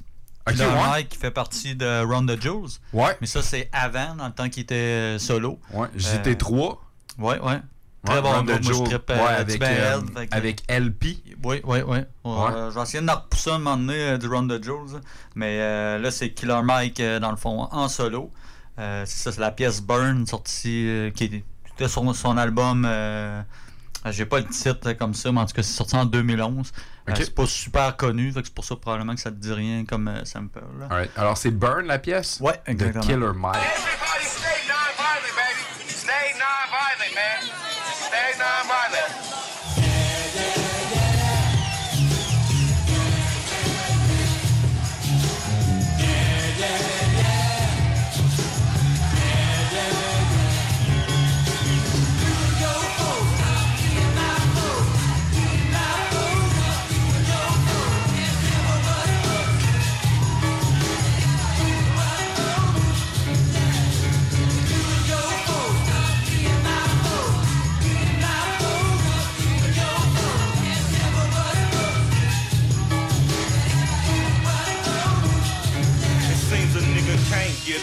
Killer 0.47 0.65
ouais. 0.65 0.73
Mike 0.73 1.09
qui 1.09 1.17
fait 1.17 1.29
partie 1.31 1.75
de 1.75 2.03
Run 2.03 2.25
the 2.25 2.41
Jules. 2.41 2.69
Ouais. 2.93 3.15
Mais 3.21 3.27
ça, 3.27 3.41
c'est 3.43 3.69
avant, 3.73 4.15
dans 4.15 4.25
le 4.27 4.33
temps 4.33 4.49
qu'il 4.49 4.63
était 4.63 5.17
solo. 5.19 5.59
Ouais, 5.73 5.87
JT3. 5.95 6.77
Ouais, 7.19 7.39
ouais. 7.39 7.59
Très 8.07 8.21
bon 8.21 8.31
groupe. 8.31 8.47
Moi, 8.47 8.57
je 8.61 8.67
Jewel. 8.73 8.83
trippe 8.85 9.09
Ouais, 9.09 10.27
avec, 10.31 10.63
LP. 10.69 11.05
Oui, 11.43 11.61
oui, 11.63 11.79
oui. 11.85 11.97
Je 12.25 12.75
vais 12.75 12.81
essayer 12.81 13.05
de 13.05 13.11
repousser 13.11 13.51
un 13.51 13.57
moment 13.59 13.77
donné 13.77 13.93
euh, 13.95 14.17
du 14.17 14.27
Run 14.27 14.47
the 14.47 14.63
Jules. 14.63 14.99
Mais 15.35 15.57
euh, 15.59 15.97
là, 15.99 16.11
c'est 16.11 16.31
Killer 16.31 16.61
Mike, 16.63 16.99
euh, 16.99 17.19
dans 17.19 17.31
le 17.31 17.37
fond, 17.37 17.67
en 17.71 17.87
solo. 17.87 18.31
C'est 18.77 19.05
ça, 19.05 19.31
c'est 19.31 19.41
la 19.41 19.51
pièce 19.51 19.81
Burn, 19.81 20.25
sortie, 20.27 21.11
qui 21.15 21.43
était 21.73 21.87
sur 21.87 22.15
son 22.15 22.37
album. 22.37 22.87
j'ai 24.05 24.25
pas 24.25 24.39
le 24.39 24.45
titre 24.45 24.93
comme 24.93 25.13
ça, 25.13 25.31
mais 25.31 25.39
en 25.41 25.45
tout 25.45 25.53
cas, 25.55 25.63
c'est 25.63 25.73
sorti 25.73 25.95
en 25.95 26.05
2011. 26.05 26.71
Euh, 27.07 27.13
Ok. 27.13 27.19
c'est 27.19 27.35
pas 27.35 27.45
super 27.45 27.95
connu, 27.95 28.33
c'est 28.33 28.53
pour 28.53 28.65
ça 28.65 28.75
probablement 28.75 29.15
que 29.15 29.21
ça 29.21 29.31
te 29.31 29.37
dit 29.37 29.53
rien 29.53 29.85
comme 29.85 30.09
euh, 30.09 30.25
sample. 30.25 30.59
Là. 30.77 31.05
Alors, 31.15 31.37
c'est 31.37 31.51
Burn 31.51 31.85
la 31.87 31.99
pièce? 31.99 32.39
Ouais, 32.41 32.59
exactement. 32.65 33.01
De 33.01 33.07
Killer 33.07 33.31
Mike. 33.33 33.57
Hey, 38.17 38.33
now. 38.39 38.56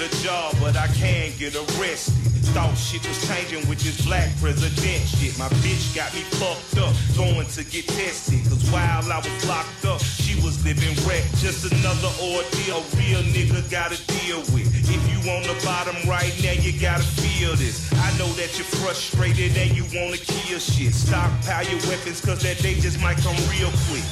A 0.05 0.09
job, 0.23 0.55
but 0.61 0.77
I 0.77 0.87
can 0.89 1.33
get 1.39 1.57
arrested. 1.57 2.15
Thought 2.53 2.77
shit 2.77 3.01
was 3.09 3.17
changing 3.27 3.67
with 3.69 3.81
this 3.81 4.05
black 4.05 4.29
president 4.39 5.09
shit. 5.09 5.39
My 5.39 5.49
bitch 5.65 5.97
got 5.97 6.13
me 6.15 6.21
fucked 6.37 6.77
up, 6.79 6.93
going 7.17 7.49
to 7.49 7.65
get 7.65 7.89
tested. 7.89 8.45
Cause 8.45 8.69
while 8.71 9.11
I 9.11 9.19
was 9.19 9.49
locked 9.49 9.85
up, 9.87 10.01
she 10.01 10.37
was 10.45 10.63
living 10.65 10.95
wreck. 11.09 11.25
Just 11.41 11.65
another 11.73 12.13
ordeal 12.21 12.85
real 13.01 13.25
nigga 13.33 13.65
gotta 13.71 13.97
deal 14.21 14.45
with. 14.53 14.69
If 14.77 15.01
you 15.09 15.19
on 15.33 15.43
the 15.49 15.57
bottom 15.65 15.97
right 16.07 16.35
now, 16.45 16.53
you 16.53 16.79
gotta 16.79 17.03
feel 17.03 17.57
this. 17.57 17.91
I 17.95 18.13
know 18.19 18.29
that 18.37 18.59
you're 18.59 18.69
frustrated 18.85 19.57
and 19.57 19.73
you 19.73 19.85
wanna 19.97 20.19
kill 20.19 20.61
shit. 20.61 20.93
Stockpile 20.93 21.65
your 21.65 21.81
weapons, 21.89 22.21
cause 22.21 22.43
that 22.43 22.59
day 22.61 22.75
just 22.75 23.01
might 23.01 23.17
come 23.25 23.37
real 23.49 23.73
quick. 23.89 24.05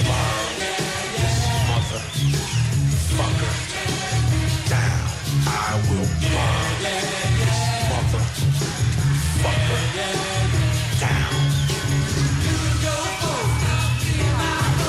Motherfucker 1.69 2.33
down. 4.73 5.02
I 5.65 5.79
will 5.87 6.09
burn 6.27 6.83
this 7.39 7.59
motherfucker 7.87 8.43
down. 10.99 11.35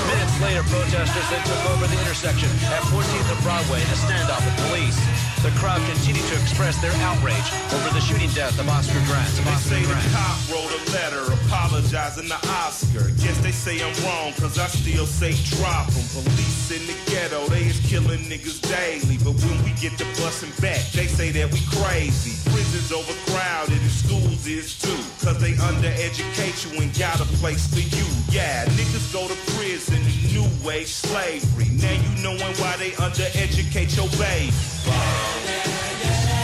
Minutes 0.10 0.38
later, 0.41 0.64
protesters 0.64 1.30
then 1.30 1.44
took 1.45 1.64
over 1.70 1.86
the 1.86 2.00
intersection 2.02 2.50
at 2.74 2.82
14th 2.90 3.30
and 3.34 3.44
Broadway 3.44 3.82
in 3.82 3.88
a 3.88 4.00
standoff 4.02 4.44
with 4.45 4.58
police. 4.66 5.23
The 5.44 5.52
crowd 5.60 5.84
continued 5.91 6.24
to 6.32 6.40
express 6.40 6.80
their 6.80 6.95
outrage 7.03 7.52
over 7.76 7.90
the 7.91 7.99
shooting 7.99 8.30
death 8.32 8.57
of 8.64 8.70
Oscar 8.70 9.03
Grant. 9.03 9.28
Of 9.28 9.44
They 9.44 9.52
Oscar 9.52 9.76
say 9.76 9.82
the 9.84 9.99
cop 10.15 10.40
wrote 10.48 10.72
a 10.72 10.82
letter 10.95 11.34
apologizing 11.34 12.30
to 12.32 12.40
Oscar. 12.64 13.11
Guess 13.20 13.40
they 13.44 13.52
say 13.52 13.84
I'm 13.84 13.91
wrong, 14.07 14.32
cause 14.40 14.57
I 14.57 14.68
still 14.68 15.06
say 15.06 15.36
drop 15.60 15.91
'em. 15.91 16.07
Police 16.15 16.72
in 16.72 16.88
the 16.88 16.95
ghetto, 17.11 17.45
they 17.52 17.64
is 17.64 17.78
killing 17.91 18.24
niggas 18.32 18.64
daily. 18.64 19.18
But 19.20 19.36
when 19.44 19.60
we 19.65 19.72
get 19.84 19.98
to 19.98 20.06
busting 20.15 20.56
back, 20.64 20.80
they 20.95 21.07
say 21.07 21.32
that 21.36 21.52
we 21.52 21.60
crazy. 21.76 22.40
Prisons 22.49 22.94
overcrowded 22.94 23.82
and 23.82 23.91
schools 23.91 24.48
is 24.48 24.80
too. 24.80 25.03
Cause 25.20 25.40
they 25.44 25.60
undereducate 25.60 26.56
you 26.64 26.80
and 26.80 26.88
got 26.98 27.20
a 27.20 27.28
place 27.44 27.68
for 27.68 27.84
you. 27.84 28.07
Yeah, 28.32 28.64
niggas 28.80 29.11
go 29.11 29.28
to 29.28 29.36
prison 29.60 29.99
in 30.07 30.15
new 30.32 30.72
age 30.72 30.88
slavery. 30.88 31.68
Now 31.84 31.91
you 31.91 32.11
knowing 32.24 32.56
why 32.64 32.78
they 32.78 32.91
undereducate 32.91 33.91
your 33.98 34.07
baby. 34.15 34.53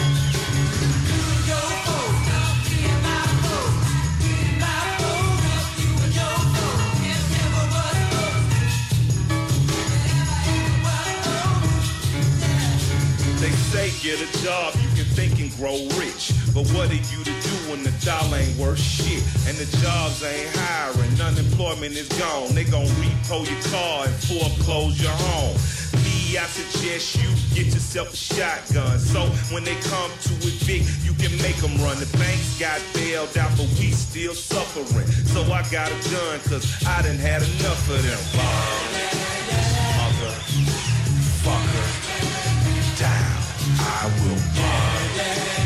They 13.41 13.49
say 13.49 13.87
get 14.03 14.19
a 14.21 14.27
job, 14.43 14.75
you 14.75 14.89
can 14.95 15.05
think 15.15 15.39
and 15.39 15.51
grow 15.57 15.77
rich. 15.99 16.31
But 16.53 16.67
what 16.73 16.91
are 16.91 16.93
you 16.93 17.23
to 17.23 17.40
when 17.71 17.83
the 17.83 17.91
dollar 18.03 18.37
ain't 18.37 18.57
worth 18.57 18.79
shit? 18.79 19.23
And 19.47 19.55
the 19.55 19.65
jobs 19.79 20.21
ain't 20.23 20.51
hiring, 20.53 21.15
unemployment 21.21 21.95
is 21.95 22.09
gone. 22.19 22.53
They 22.53 22.65
gon' 22.65 22.85
repo 22.99 23.47
your 23.47 23.61
car 23.71 24.05
and 24.05 24.13
foreclose 24.27 25.01
your 25.01 25.15
home. 25.31 25.55
Me, 26.03 26.37
I 26.37 26.45
suggest 26.51 27.15
you 27.15 27.29
get 27.55 27.73
yourself 27.73 28.13
a 28.13 28.15
shotgun. 28.15 28.99
So 28.99 29.21
when 29.55 29.63
they 29.63 29.75
come 29.87 30.11
to 30.27 30.33
evict, 30.43 30.85
you 31.07 31.13
can 31.15 31.31
make 31.41 31.55
them 31.63 31.73
run. 31.79 31.97
The 31.97 32.11
banks 32.19 32.59
got 32.59 32.81
bailed 32.93 33.37
out, 33.37 33.51
but 33.55 33.67
we 33.79 33.91
still 33.91 34.33
suffering. 34.35 35.07
So 35.31 35.41
I 35.43 35.63
got 35.71 35.87
a 35.87 35.99
gun, 36.11 36.39
cause 36.51 36.67
I 36.85 37.01
done 37.01 37.15
had 37.15 37.41
enough 37.41 37.89
of 37.89 38.03
them. 38.03 38.19
Motherfucker 39.95 41.91
down. 42.99 43.41
I 43.79 44.11
will 44.21 44.41
burn 44.55 45.60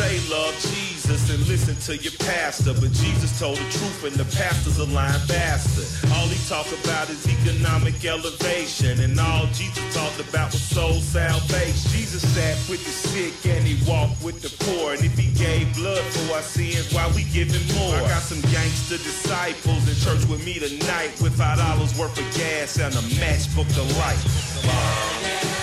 say 0.00 0.16
love 0.32 0.56
Jesus 0.72 1.28
and 1.28 1.46
listen 1.46 1.76
to 1.84 1.92
your 2.02 2.16
pastor, 2.24 2.72
but 2.72 2.90
Jesus 3.04 3.38
told 3.38 3.58
the 3.58 3.68
truth 3.68 4.04
and 4.04 4.16
the 4.16 4.24
pastor's 4.36 4.78
a 4.78 4.86
lying 4.86 5.20
bastard. 5.28 5.84
All 6.16 6.26
he 6.26 6.40
talked 6.48 6.72
about 6.72 7.10
is 7.10 7.20
economic 7.28 8.02
elevation, 8.04 8.98
and 9.00 9.20
all 9.20 9.44
Jesus 9.52 9.84
talked 9.92 10.18
about 10.20 10.52
was 10.52 10.62
soul 10.62 11.00
salvation. 11.04 11.90
Jesus 11.92 12.24
sat 12.34 12.56
with 12.70 12.80
the 12.80 12.94
sick 13.12 13.36
and 13.52 13.62
he 13.66 13.76
walked 13.84 14.22
with 14.24 14.40
the 14.40 14.48
poor, 14.64 14.94
and 14.94 15.04
if 15.04 15.16
he 15.18 15.28
gave 15.36 15.68
blood 15.76 16.04
for 16.16 16.34
our 16.36 16.42
sins, 16.42 16.88
why 16.94 17.04
we 17.14 17.24
giving 17.24 17.66
more? 17.76 17.94
I 17.96 18.08
got 18.08 18.22
some 18.22 18.40
gangster 18.52 18.96
disciples 18.96 19.84
in 19.84 19.96
church 20.00 20.24
with 20.30 20.40
me 20.46 20.56
tonight 20.58 21.12
with 21.20 21.36
five 21.36 21.58
dollars 21.58 21.92
worth 21.98 22.16
of 22.16 22.28
gas 22.32 22.78
and 22.78 22.94
a 22.94 23.04
matchbook 23.20 23.68
to 23.76 23.84
light. 24.00 25.59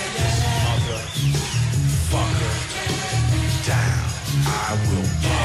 I 4.69 4.73
will 4.73 5.36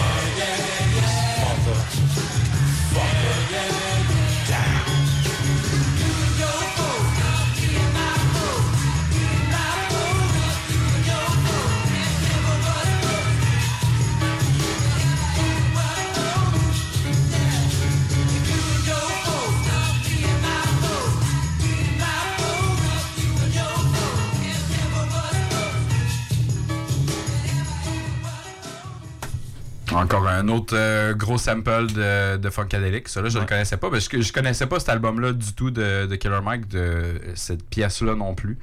Encore 30.03 30.27
un 30.27 30.49
autre 30.49 30.74
euh, 30.77 31.15
gros 31.15 31.39
sample 31.39 31.87
de, 31.93 32.37
de 32.37 32.51
Funkadelic. 32.51 33.09
Ça, 33.09 33.23
là, 33.23 33.29
je 33.29 33.37
ne 33.37 33.43
le 33.43 33.49
connaissais 33.49 33.77
pas. 33.77 33.91
Parce 33.91 34.09
que 34.09 34.20
je 34.20 34.33
connaissais 34.33 34.66
pas 34.66 34.81
cet 34.81 34.89
album-là 34.89 35.33
du 35.33 35.53
tout 35.55 35.70
de, 35.70 36.07
de 36.07 36.16
Killer 36.16 36.41
Mike, 36.43 36.69
de 36.69 37.20
cette 37.35 37.65
pièce-là 37.69 38.15
non 38.15 38.35
plus. 38.35 38.59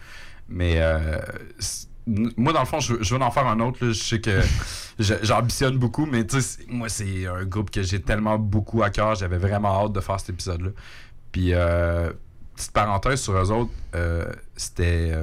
Mais 0.50 0.76
euh, 0.78 1.18
moi, 2.08 2.52
dans 2.52 2.60
le 2.60 2.66
fond, 2.66 2.80
je, 2.80 2.96
je 3.02 3.16
veux 3.16 3.22
en 3.22 3.32
faire 3.32 3.48
un 3.48 3.60
autre. 3.62 3.86
là. 3.86 3.94
Je 3.94 4.04
sais 4.04 4.20
que 4.20 4.42
j'ambitionne 5.00 5.78
beaucoup, 5.78 6.06
mais 6.06 6.26
moi, 6.68 6.90
c'est 6.90 7.28
un 7.28 7.46
groupe 7.46 7.72
que 7.72 7.84
j'ai 7.84 8.02
tellement 8.02 8.38
beaucoup 8.38 8.84
à 8.84 8.90
cœur. 8.90 9.16
J'avais 9.16 9.38
vraiment 9.38 9.86
hâte 9.86 9.94
de 9.94 10.02
faire 10.02 10.20
cet 10.20 10.32
épisode-là. 10.32 10.72
Puis, 11.32 11.54
euh, 11.54 12.12
petite 12.56 12.74
parenthèse 12.74 13.22
sur 13.22 13.34
eux 13.38 13.52
autres, 13.52 13.72
euh, 13.96 14.26
c'était. 14.58 15.14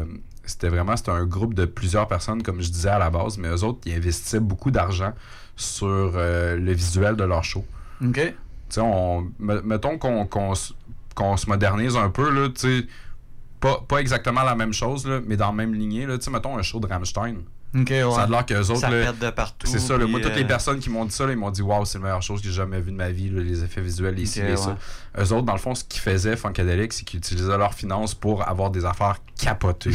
c'était 0.45 0.69
vraiment 0.71 0.97
c'était 0.97 1.11
un 1.11 1.27
groupe 1.27 1.53
de 1.53 1.67
plusieurs 1.67 2.09
personnes, 2.09 2.43
comme 2.43 2.63
je 2.63 2.71
disais 2.71 2.89
à 2.89 2.99
la 2.99 3.11
base, 3.11 3.37
mais 3.37 3.49
eux 3.49 3.65
autres, 3.65 3.81
ils 3.85 3.95
investissaient 3.95 4.41
beaucoup 4.41 4.71
d'argent 4.71 5.13
sur 5.57 5.87
euh, 6.15 6.57
le 6.57 6.73
visuel 6.73 7.17
de 7.17 7.25
leur 7.25 7.43
show. 7.45 7.65
OK. 8.05 8.15
Tu 8.15 8.35
sais, 8.69 8.81
on, 8.81 9.31
me- 9.39 9.63
mettons 9.63 9.97
qu'on 9.99 10.27
qu'on 10.27 10.55
se- 10.55 11.49
modernise 11.49 11.97
un 11.97 12.11
peu, 12.11 12.31
là, 12.31 12.49
tu 12.49 12.81
sais, 12.81 12.87
pas, 13.61 13.83
pas 13.89 13.99
exactement 13.99 14.43
la 14.43 14.55
même 14.55 14.73
chose, 14.75 15.07
là, 15.07 15.21
mais 15.27 15.37
dans 15.37 15.47
la 15.47 15.53
même 15.53 15.75
lignée, 15.75 16.05
là, 16.07 16.19
tu 16.19 16.25
sais, 16.25 16.31
mettons 16.31 16.59
un 16.59 16.63
show 16.63 16.79
de 16.79 16.87
Rammstein. 16.87 17.37
Ok, 17.75 17.89
ouais. 17.91 18.11
Ça 18.15 18.23
a 18.23 18.27
l'air 18.27 18.45
qu'eux 18.47 18.59
autres, 18.61 18.77
Ça 18.81 18.91
là, 18.91 19.13
pète 19.13 19.19
de 19.19 19.31
partout, 19.31 19.67
c'est 19.67 19.79
ça, 19.79 19.97
là, 19.99 20.07
moi, 20.07 20.21
toutes 20.21 20.37
les 20.37 20.45
euh, 20.45 20.47
personnes 20.47 20.79
qui 20.79 20.89
m'ont 20.91 21.05
dit 21.05 21.13
ça, 21.13 21.27
là, 21.27 21.33
ils 21.33 21.39
m'ont 21.39 21.51
dit, 21.51 21.63
waouh, 21.63 21.85
c'est 21.85 21.99
la 21.99 22.05
meilleure 22.05 22.23
chose 22.23 22.41
que 22.41 22.47
j'ai 22.49 22.53
jamais 22.55 22.81
vue 22.81 22.91
de 22.93 22.97
ma 22.97 23.11
vie, 23.11 23.29
là, 23.31 23.41
les 23.43 23.65
effets 23.65 23.81
visuels, 23.81 24.15
les 24.15 24.23
Ok, 24.23 24.29
ci, 24.29 24.43
les 24.43 24.57
ça. 24.57 24.71
ouais. 25.17 25.23
Eux 25.25 25.33
autres, 25.33 25.43
dans 25.47 25.53
le 25.53 25.59
fond, 25.59 25.75
ce 25.75 25.85
qu'ils 25.85 26.01
faisaient, 26.01 26.37
Funkadelic, 26.37 26.93
c'est 26.93 27.05
qu'ils 27.05 27.19
utilisaient 27.19 27.59
leurs 27.59 27.75
finances 27.75 28.15
pour 28.15 28.47
avoir 28.49 28.71
des 28.71 28.85
affaires 28.85 29.19
capotées. 29.39 29.91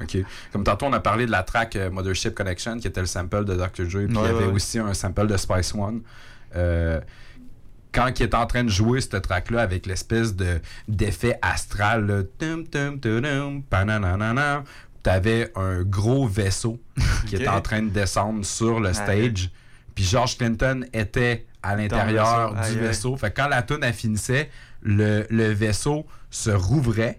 OK. 0.00 0.18
Comme 0.52 0.64
tantôt, 0.64 0.86
on 0.86 0.92
a 0.92 1.00
parlé 1.00 1.26
de 1.26 1.30
la 1.30 1.42
track 1.42 1.76
euh, 1.76 1.90
Mothership 1.90 2.34
Connection, 2.34 2.78
qui 2.78 2.86
était 2.88 3.00
le 3.00 3.06
sample 3.06 3.44
de 3.44 3.54
Dr. 3.54 3.84
Dre, 3.84 4.06
puis 4.06 4.08
il 4.08 4.14
y 4.14 4.18
avait 4.18 4.46
aussi 4.46 4.78
un 4.78 4.94
sample 4.94 5.26
de 5.26 5.36
Spice 5.36 5.74
One. 5.74 6.02
Euh, 6.56 7.00
quand 7.92 8.18
il 8.18 8.22
est 8.22 8.34
en 8.34 8.46
train 8.46 8.64
de 8.64 8.68
jouer 8.68 9.00
cette 9.00 9.22
track-là 9.22 9.62
avec 9.62 9.86
l'espèce 9.86 10.34
de 10.34 10.60
d'effet 10.88 11.38
astral, 11.42 12.06
là, 12.06 12.22
tum, 12.38 12.66
tum, 12.66 13.62
pananana, 13.68 14.64
t'avais 15.02 15.50
un 15.56 15.82
gros 15.82 16.26
vaisseau 16.26 16.78
qui 17.26 17.36
était 17.36 17.48
en 17.48 17.60
train 17.60 17.82
de 17.82 17.88
descendre 17.88 18.44
sur 18.44 18.80
le 18.80 18.92
stage. 18.92 19.50
Puis 19.94 20.04
George 20.04 20.38
Clinton 20.38 20.84
était 20.92 21.46
à 21.62 21.76
l'intérieur 21.76 22.54
du 22.54 22.78
vaisseau. 22.78 23.16
Fait 23.16 23.30
que 23.30 23.40
quand 23.40 23.48
la 23.48 23.62
tune 23.62 23.84
finissait, 23.92 24.50
le, 24.82 25.26
le 25.30 25.52
vaisseau 25.52 26.06
se 26.30 26.50
rouvrait. 26.50 27.18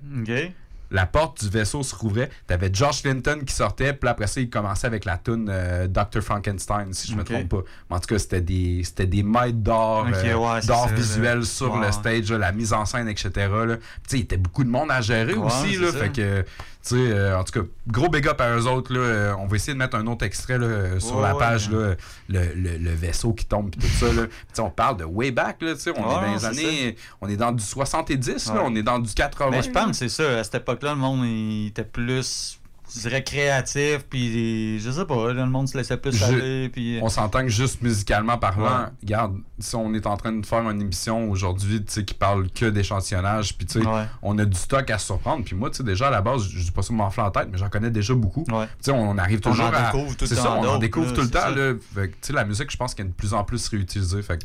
La 0.92 1.06
porte 1.06 1.44
du 1.44 1.50
vaisseau 1.50 1.84
se 1.84 1.96
rouvrait. 1.96 2.30
T'avais 2.48 2.70
George 2.72 3.02
Clinton 3.02 3.40
qui 3.46 3.54
sortait, 3.54 3.94
puis 3.94 4.10
après 4.10 4.28
ça, 4.28 4.42
il 4.42 4.50
commençait 4.50 4.88
avec 4.88 5.06
la 5.06 5.18
tune 5.18 5.48
euh, 5.50 5.88
Dr. 5.88 6.22
Frankenstein, 6.22 6.94
si 6.94 7.12
je 7.12 7.16
me 7.16 7.24
trompe 7.24 7.50
pas. 7.50 7.62
Mais 7.90 7.96
en 7.96 8.00
tout 8.00 8.08
cas, 8.08 8.20
c'était 8.20 8.42
des, 8.42 8.82
c'était 8.84 9.08
des 9.08 9.24
maîtres 9.24 9.58
d'art, 9.58 10.06
euh, 10.06 10.36
ouais, 10.36 10.62
c'est 10.62 10.68
d'art 10.68 10.90
visuel 10.90 11.46
sur 11.46 11.78
le 11.78 11.92
stage, 11.92 12.32
là, 12.32 12.38
la 12.38 12.52
mise 12.52 12.74
en 12.74 12.86
scène, 12.86 13.08
etc. 13.08 13.30
là. 13.36 13.78
Puis, 13.78 13.78
Tu 13.78 14.10
sais, 14.10 14.18
il 14.18 14.20
y 14.20 14.24
était 14.24 14.38
beaucoup 14.38 14.64
de 14.64 14.70
monde 14.70 14.92
à 14.92 15.02
gérer 15.02 15.34
aussi. 15.34 15.78
Là, 15.78 15.92
ça. 15.92 15.98
fait 15.98 16.12
que, 16.12 16.46
sais, 16.90 16.96
euh, 16.96 17.38
en 17.38 17.44
tout 17.44 17.60
cas, 17.62 17.68
gros 17.88 18.10
big 18.10 18.28
up 18.28 18.40
à 18.42 18.56
eux 18.58 18.66
autres. 18.68 18.94
Là, 18.94 19.00
Euh, 19.00 19.34
on 19.40 19.46
va 19.48 19.56
essayer 19.56 19.74
de 19.74 19.78
mettre 19.78 19.96
un 19.98 20.08
autre 20.08 20.26
extrait 20.26 20.58
là, 20.58 20.66
euh, 20.66 21.00
sur 21.00 21.20
la 21.22 21.34
ouais. 21.34 21.40
page, 21.40 21.70
là, 21.70 21.96
le, 22.30 22.40
le- 22.56 22.78
le 22.78 22.92
vaisseau 22.92 23.34
qui 23.34 23.46
tombe, 23.46 23.70
puis 23.72 23.80
tout 23.82 23.88
ça. 24.06 24.12
Là. 24.14 24.24
On 24.60 24.70
parle 24.70 24.98
de 24.98 25.04
way 25.06 25.32
back, 25.32 25.62
là, 25.62 25.74
on 25.88 25.92
est 25.92 25.94
dans 25.94 26.34
les 26.34 26.46
années, 26.46 26.96
on 27.22 27.28
est 27.30 27.38
dans 27.38 27.52
du 27.52 27.64
70, 27.64 28.48
là, 28.48 28.54
Ouais. 28.56 28.60
on 28.66 28.76
est 28.76 28.84
dans 28.84 29.00
du 29.00 29.14
80. 29.14 29.52
Mais 29.52 29.64
je 29.64 29.70
pense 29.72 29.88
que 29.92 29.94
c'est 29.94 30.10
ça. 30.10 30.40
À 30.40 30.44
cette 30.44 30.56
époque-là, 30.56 30.92
le 30.92 30.98
monde 31.00 31.26
il 31.26 31.68
était 31.68 31.84
plus, 31.84 32.60
je 32.94 33.00
dirais, 33.02 33.24
créatif. 33.24 34.06
Puis, 34.10 34.80
je 34.80 34.92
sais 34.92 35.06
pas, 35.06 35.32
le 35.34 35.46
monde 35.46 35.68
se 35.68 35.78
laissait 35.78 35.98
plus 35.98 36.16
Je- 36.16 36.24
aller. 36.26 36.70
Puis, 36.70 37.00
On 37.02 37.10
s'entend 37.10 37.42
que 37.42 37.48
juste 37.50 37.82
musicalement 37.82 38.38
parlant, 38.38 38.64
Ouais. 38.84 38.86
regarde, 39.02 39.38
si 39.60 39.76
on 39.76 39.94
est 39.94 40.06
en 40.08 40.18
train 40.18 40.32
de 40.34 40.46
faire 40.46 40.70
une 40.70 40.82
émission 40.82 41.30
aujourd'hui, 41.30 41.84
qui 42.02 42.14
parle 42.14 42.50
que 42.50 42.66
d'échantillonnage, 42.70 43.58
puis 43.58 43.66
tu 43.66 43.80
sais, 43.82 43.86
Ouais. 43.88 44.06
on 44.22 44.38
a 44.40 44.46
du 44.46 44.58
stock 44.58 44.90
à 44.90 44.98
se 44.98 45.06
surprendre. 45.08 45.44
Puis 45.44 45.56
moi, 45.56 45.70
tu 45.70 45.78
sais, 45.78 45.84
déjà 45.84 46.08
à 46.08 46.12
la 46.12 46.22
base, 46.22 46.48
je 46.50 46.64
dis 46.64 46.72
pas 46.72 46.82
ça 46.82 46.94
m'enfler 46.94 47.24
en 47.24 47.32
tête, 47.32 47.48
mais 47.52 47.58
j'en 47.58 47.70
connais 47.70 47.92
déjà 47.92 48.14
beaucoup. 48.14 48.44
Tu 48.48 48.54
sais, 48.82 48.92
on 48.92 49.18
arrive 49.18 49.40
On 49.46 49.50
toujours 49.52 49.66
en 49.66 49.74
à. 49.74 49.92
découvre 49.92 50.16
tout 50.16 50.26
le 50.26 50.28
C'est 50.28 50.36
temps 50.36 50.44
ça, 50.44 50.52
on 50.60 50.68
en 50.68 50.78
découvre 50.78 51.14
tout 51.14 51.22
le 51.22 51.30
temps. 51.30 51.50
Là. 51.50 51.74
Fait 51.94 52.30
la 52.34 52.46
musique, 52.46 52.72
je 52.72 52.78
pense 52.78 52.94
qu'elle 52.94 53.08
est 53.08 53.10
de 53.10 53.14
plus 53.14 53.34
en 53.34 53.44
plus 53.44 53.68
réutilisée. 53.70 54.22
Fait 54.22 54.44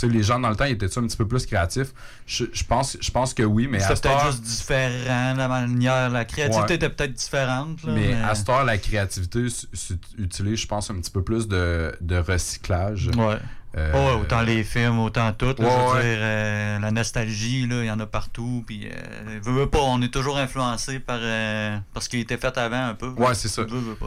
sais, 0.00 0.08
les 0.08 0.22
gens 0.22 0.38
dans 0.38 0.48
le 0.50 0.56
temps, 0.56 0.64
ils 0.64 0.72
étaient 0.72 0.86
un 0.98 1.02
petit 1.06 1.16
peu 1.16 1.26
plus 1.26 1.46
créatifs? 1.46 1.88
Je, 2.26 2.44
je 2.52 2.64
pense, 2.64 2.96
je 3.00 3.10
pense 3.10 3.34
que 3.34 3.42
oui, 3.42 3.68
mais 3.70 3.82
à 3.82 3.94
C'était 3.94 4.08
peut-être 4.08 4.26
juste 4.26 4.42
différent, 4.42 5.34
la 5.34 5.48
manière, 5.48 6.10
la 6.10 6.24
créativité 6.24 6.68
Ouais. 6.70 6.74
était 6.76 6.88
peut-être 6.88 7.12
différente. 7.12 7.82
là, 7.84 7.92
mais 7.92 8.12
à 8.14 8.34
cette 8.34 8.48
heure, 8.48 8.64
la 8.64 8.78
créativité 8.78 9.46
s'utilise, 9.72 10.60
je 10.60 10.66
pense, 10.66 10.90
un 10.90 10.94
petit 10.96 11.10
peu 11.10 11.22
plus 11.22 11.48
de, 11.48 11.94
de 12.00 12.16
recyclage. 12.16 13.10
Ouais. 13.16 13.38
Euh, 13.76 14.14
autant 14.14 14.40
les 14.40 14.64
films, 14.64 14.98
autant 15.00 15.32
tout. 15.34 15.46
là, 15.46 15.54
je 15.58 15.62
veux 15.64 15.68
ouais. 15.68 16.02
dire, 16.14 16.18
euh, 16.22 16.78
la 16.78 16.90
nostalgie, 16.90 17.62
il 17.64 17.84
y 17.84 17.90
en 17.90 18.00
a 18.00 18.06
partout. 18.06 18.64
Puis, 18.66 18.86
euh, 18.86 19.38
veux, 19.42 19.52
veux 19.52 19.68
pas, 19.68 19.80
on 19.80 20.00
est 20.00 20.12
toujours 20.12 20.38
influencé 20.38 20.98
par, 20.98 21.20
par 21.92 22.02
ce 22.02 22.08
qui 22.08 22.16
a 22.16 22.20
été 22.20 22.38
fait 22.38 22.56
avant 22.56 22.86
un 22.86 22.94
peu. 22.94 23.08
Ouais, 23.08 23.34
c'est 23.34 23.48
ça. 23.48 23.62
Veux, 23.64 23.78
veux 23.80 23.94
pas. 23.94 24.06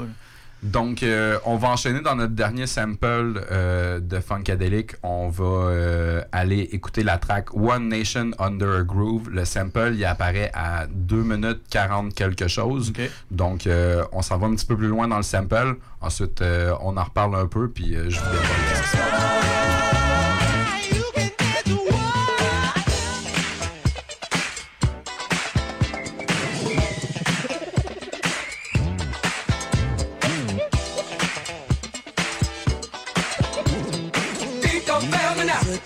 Donc, 0.63 1.03
euh, 1.03 1.37
on 1.45 1.55
va 1.55 1.69
enchaîner 1.69 2.01
dans 2.01 2.15
notre 2.15 2.33
dernier 2.33 2.67
sample 2.67 3.41
euh, 3.51 3.99
de 3.99 4.19
Funkadelic. 4.19 4.95
On 5.03 5.29
va 5.29 5.45
euh, 5.45 6.21
aller 6.31 6.69
écouter 6.71 7.03
la 7.03 7.17
track 7.17 7.55
One 7.55 7.87
Nation 7.87 8.31
Under 8.39 8.79
a 8.79 8.83
Groove. 8.83 9.29
Le 9.29 9.45
sample, 9.45 9.93
il 9.95 10.03
apparaît 10.05 10.51
à 10.53 10.87
2 10.87 11.15
minutes 11.15 11.61
40 11.69 12.13
quelque 12.13 12.47
chose. 12.47 12.93
Donc, 13.31 13.67
on 14.11 14.21
s'en 14.21 14.37
va 14.37 14.47
un 14.47 14.55
petit 14.55 14.65
peu 14.65 14.75
plus 14.75 14.87
loin 14.87 15.07
dans 15.07 15.17
le 15.17 15.23
sample. 15.23 15.77
Ensuite, 16.01 16.43
on 16.81 16.97
en 16.97 17.03
reparle 17.03 17.35
un 17.35 17.47
peu, 17.47 17.69
puis 17.69 17.93
je 17.93 18.19
vous 18.19 18.25
dévoile 18.31 19.38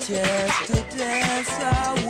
It's 0.05 0.09
a 0.09 0.15
chance 0.15 0.67
to 0.67 0.97
dance 0.97 1.49
our 1.61 2.02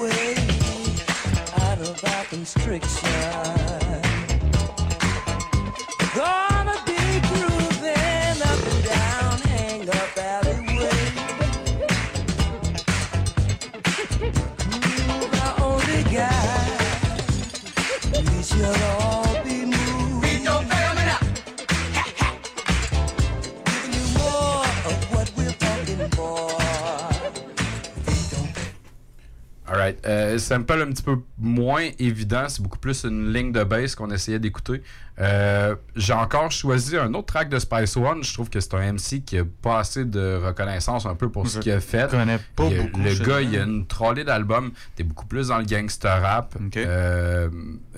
sample 30.55 30.81
un 30.81 30.87
petit 30.91 31.03
peu 31.03 31.17
moins 31.37 31.87
évident. 31.99 32.45
C'est 32.47 32.61
beaucoup 32.61 32.77
plus 32.79 33.03
une 33.03 33.31
ligne 33.33 33.51
de 33.51 33.63
bass 33.63 33.95
qu'on 33.95 34.09
essayait 34.11 34.39
d'écouter. 34.39 34.81
Euh, 35.19 35.75
J'ai 35.95 36.13
encore 36.13 36.51
choisi 36.51 36.97
un 36.97 37.13
autre 37.13 37.27
track 37.27 37.49
de 37.49 37.59
Spice 37.59 37.95
One. 37.97 38.23
Je 38.23 38.33
trouve 38.33 38.49
que 38.49 38.59
c'est 38.59 38.73
un 38.73 38.93
MC 38.93 39.23
qui 39.23 39.37
a 39.37 39.43
pas 39.61 39.79
assez 39.79 40.05
de 40.05 40.41
reconnaissance 40.43 41.05
un 41.05 41.15
peu 41.15 41.29
pour 41.29 41.47
ce 41.47 41.59
qu'il 41.59 41.71
a 41.71 41.79
fait. 41.79 42.09
connais 42.09 42.39
pas 42.55 42.65
Il 42.65 42.75
y 42.75 42.79
a- 42.79 42.83
beaucoup, 42.83 43.01
Le 43.01 43.25
gars, 43.25 43.41
il 43.41 43.57
a 43.57 43.63
une 43.63 43.85
trolley 43.85 44.23
d'albums. 44.23 44.71
T'es 44.95 45.03
beaucoup 45.03 45.25
plus 45.27 45.49
dans 45.49 45.57
le 45.59 45.65
gangster 45.65 46.21
rap. 46.21 46.55
Euh, 46.77 47.49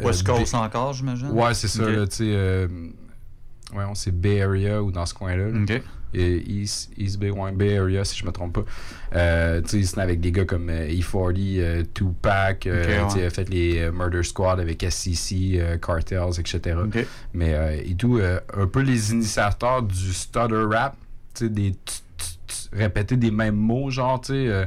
West 0.02 0.26
Coast 0.26 0.54
encore, 0.56 0.94
j'imagine? 0.94 1.30
Ouais, 1.32 1.54
c'est 1.54 1.68
ça. 1.70 1.84
Ok. 1.84 1.90
là, 1.96 2.08
tu 2.08 2.16
sais, 2.18 2.24
euh, 2.28 2.68
ouais, 3.74 3.84
on 3.90 3.96
c'est 3.96 4.12
Bay 4.12 4.42
Area 4.42 4.84
ou 4.84 4.92
dans 4.92 5.06
ce 5.06 5.14
coin-là. 5.14 5.48
là. 5.48 5.80
Et 6.14 6.38
East, 6.50 6.92
East 6.98 7.20
Bay, 7.20 7.30
ouais, 7.30 7.52
Bay 7.52 7.78
Area, 7.78 8.06
si 8.06 8.18
je 8.18 8.26
me 8.26 8.32
trompe 8.32 8.54
pas. 8.54 8.66
Euh, 9.16 9.62
tu 9.62 9.84
sais, 9.84 10.00
avec 10.00 10.20
des 10.22 10.32
gars 10.32 10.46
comme 10.46 10.70
euh, 10.70 10.88
E40, 10.88 11.60
euh, 11.60 11.84
Tupac, 11.94 12.68
euh, 12.68 13.02
Ok, 13.04 13.08
tu 13.08 13.14
sais, 13.16 13.24
ouais. 13.24 13.30
fait 13.30 13.50
les 13.50 13.80
euh, 13.80 13.92
Murder 13.92 14.24
Squad 14.24 14.60
avec 14.60 14.86
SCC, 14.90 15.58
euh, 15.60 15.78
Cartels, 15.78 16.40
etc. 16.40 16.78
Mais 17.34 17.54
euh, 17.54 17.82
et 17.84 17.96
tout, 17.96 18.18
euh, 18.18 18.40
un 18.56 18.68
peu 18.68 18.82
les 18.82 19.12
initiateurs 19.12 19.84
du 19.84 20.14
stutter 20.14 20.64
rap, 20.70 20.96
tu 21.34 21.46
sais, 21.46 21.50
des 21.50 21.76
répéter 22.72 23.18
des 23.18 23.32
mêmes 23.32 23.56
mots, 23.56 23.90
genre, 23.90 24.22
tu 24.22 24.34
sais, 24.34 24.48
euh, 24.48 24.66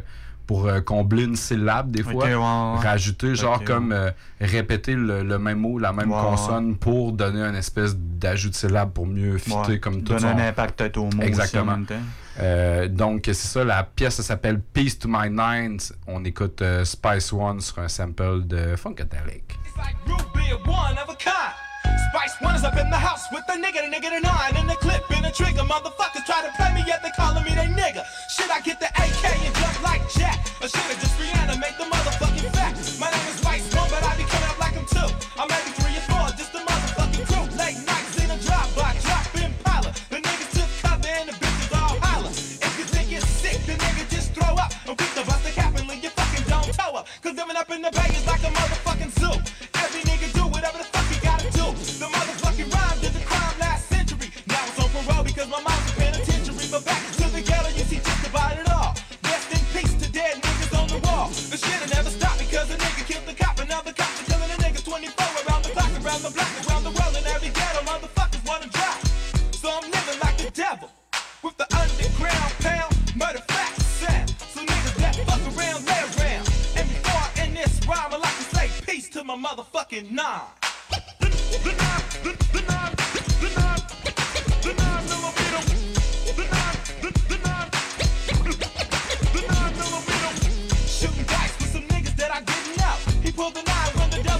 pour 0.48 0.66
euh, 0.66 0.80
combler 0.80 1.24
une 1.24 1.36
syllabe, 1.36 1.92
des 1.92 2.02
fois. 2.02 2.14
ouais, 2.24 2.34
ouais. 2.34 2.78
Rajouter, 2.82 3.34
genre, 3.36 3.62
comme 3.62 3.92
euh, 3.92 4.10
répéter 4.40 4.94
le, 4.94 5.22
le 5.22 5.38
même 5.38 5.58
mot, 5.60 5.78
la 5.78 5.92
même 5.92 6.10
Ouais, 6.10 6.20
consonne 6.20 6.76
pour 6.76 7.12
donner 7.12 7.42
une 7.42 7.54
espèce 7.54 7.94
d'ajout 7.96 8.48
de 8.48 8.54
syllabe 8.54 8.90
pour 8.92 9.06
mieux 9.06 9.36
fitter 9.38 9.56
Ouais. 9.72 9.78
comme 9.78 10.02
tout 10.02 10.14
Donner 10.14 10.20
son- 10.32 10.38
un 10.38 10.48
impact 10.48 10.78
peut-être 10.78 10.96
au 10.96 11.02
mot 11.04 11.08
aussi 11.10 11.18
en 11.18 11.22
Exactement. 11.22 11.72
même 11.76 11.84
temps. 11.86 11.94
Euh, 12.40 12.88
donc, 12.88 13.22
c'est 13.26 13.34
ça, 13.34 13.62
la 13.62 13.82
pièce 13.84 14.14
ça 14.14 14.22
s'appelle 14.22 14.60
Peace 14.60 14.98
to 14.98 15.06
My 15.08 15.28
Nines. 15.30 15.80
On 16.06 16.24
écoute 16.24 16.62
euh, 16.62 16.84
Spice 16.84 17.32
One 17.32 17.60
sur 17.60 17.80
un 17.80 17.88
sample 17.88 18.46
de 18.46 18.74
Funkadelic. 18.74 19.54
Root 20.06 20.16
beer, 20.34 20.56
one 20.66 20.94
of 20.94 21.10
a 21.10 21.14
kind. 21.16 21.67
Spice 22.12 22.40
One 22.40 22.54
is 22.54 22.64
up 22.64 22.76
in 22.76 22.90
the 22.90 22.96
house 22.96 23.26
with 23.32 23.46
the 23.46 23.54
nigga, 23.54 23.80
the 23.84 23.90
nigga, 23.92 24.10
the 24.10 24.20
nine, 24.20 24.56
and 24.56 24.68
the 24.68 24.76
clip 24.76 25.04
and 25.10 25.24
the 25.24 25.30
trigger. 25.30 25.62
Motherfuckers 25.62 26.24
try 26.24 26.40
to 26.44 26.52
play 26.56 26.72
me 26.74 26.84
yet 26.86 27.02
they 27.02 27.10
calling 27.16 27.44
me 27.44 27.54
they 27.54 27.68
nigga. 27.68 28.04
Should 28.28 28.50
I 28.50 28.60
get 28.60 28.80
the 28.80 28.88
AK 28.88 29.24
and 29.24 29.54
jump 29.54 29.82
like 29.82 30.02
Jack? 30.12 30.38
Or 30.60 30.68
should 30.68 30.86
I 30.88 30.94
just 31.00 31.14
reanimate 31.20 31.76
the 31.78 31.84
motherfucking 31.84 32.50
fact? 32.56 32.76
My 33.00 33.10
name 33.10 33.26
is 33.28 33.36
Spice 33.40 33.66
One, 33.74 33.88
but 33.90 34.02
I 34.04 34.16
be 34.16 34.24
coming 34.24 34.48
up 34.48 34.58
like 34.58 34.74
him 34.74 34.86
too. 34.86 35.08
I'm 35.38 35.48
maybe 35.48 35.70
three 35.80 35.96
or 35.96 36.04
four, 36.08 36.26
just 36.36 36.52
a 36.54 36.60
motherfucking 36.64 37.24
crew. 37.28 37.46
Late 37.56 37.80
nights 37.84 38.16
in 38.22 38.28
a 38.30 38.38
drive 38.40 38.70
by, 38.76 38.92
drop 39.04 39.28
Impala. 39.36 39.90
The 40.12 40.18
niggas 40.24 40.50
took 40.56 40.70
cover 40.82 41.08
and 41.08 41.28
the 41.28 41.36
bitches 41.40 41.70
all 41.76 41.96
holler. 42.00 42.32
If 42.32 42.72
you 42.78 42.86
think 42.88 43.12
it's 43.12 43.28
sick, 43.28 43.58
the 43.68 43.76
nigga 43.76 44.04
just 44.08 44.34
throw 44.34 44.56
up. 44.56 44.72
I'm 44.88 44.96
quick 44.96 45.12
to 45.16 45.22
the 45.24 45.52
cap 45.52 45.76
and 45.76 45.88
leave 45.88 46.02
your 46.02 46.12
fucking 46.12 46.44
dome 46.48 46.72
toe 46.72 46.98
up. 46.98 47.06
Cause 47.22 47.36
living 47.36 47.56
up 47.56 47.70
in 47.70 47.82
the 47.82 47.92
bay 47.92 48.10
is 48.16 48.26
like 48.26 48.42
a 48.44 48.52
motherfucking 48.52 49.12
zoo. 49.20 49.57
Motherfucking 79.38 80.10
nine. 80.10 80.40
The 80.90 81.72
nine, 81.78 82.02
the, 82.24 82.32
the 82.52 82.62
nine, 82.66 82.92
the 83.38 83.50
nine, 83.54 83.82
the 84.62 84.72
nine 84.74 85.04
millimeter. 85.06 85.62
The 86.34 86.44
nine, 86.50 86.76
the, 87.02 87.10
the 87.30 87.38
nine, 87.46 87.70
the 89.32 89.42
nine 89.46 89.72
millimeter. 89.78 90.32
Shooting 90.86 91.24
dice 91.26 91.54
with 91.58 91.70
some 91.70 91.86
niggas 91.86 92.16
that 92.16 92.34
I 92.34 92.40
didn't 92.42 92.76
know. 92.78 92.94
He 93.22 93.30
pulled 93.30 93.54
the 93.54 93.62
nine 93.62 93.92
the 94.10 94.22
the. 94.22 94.38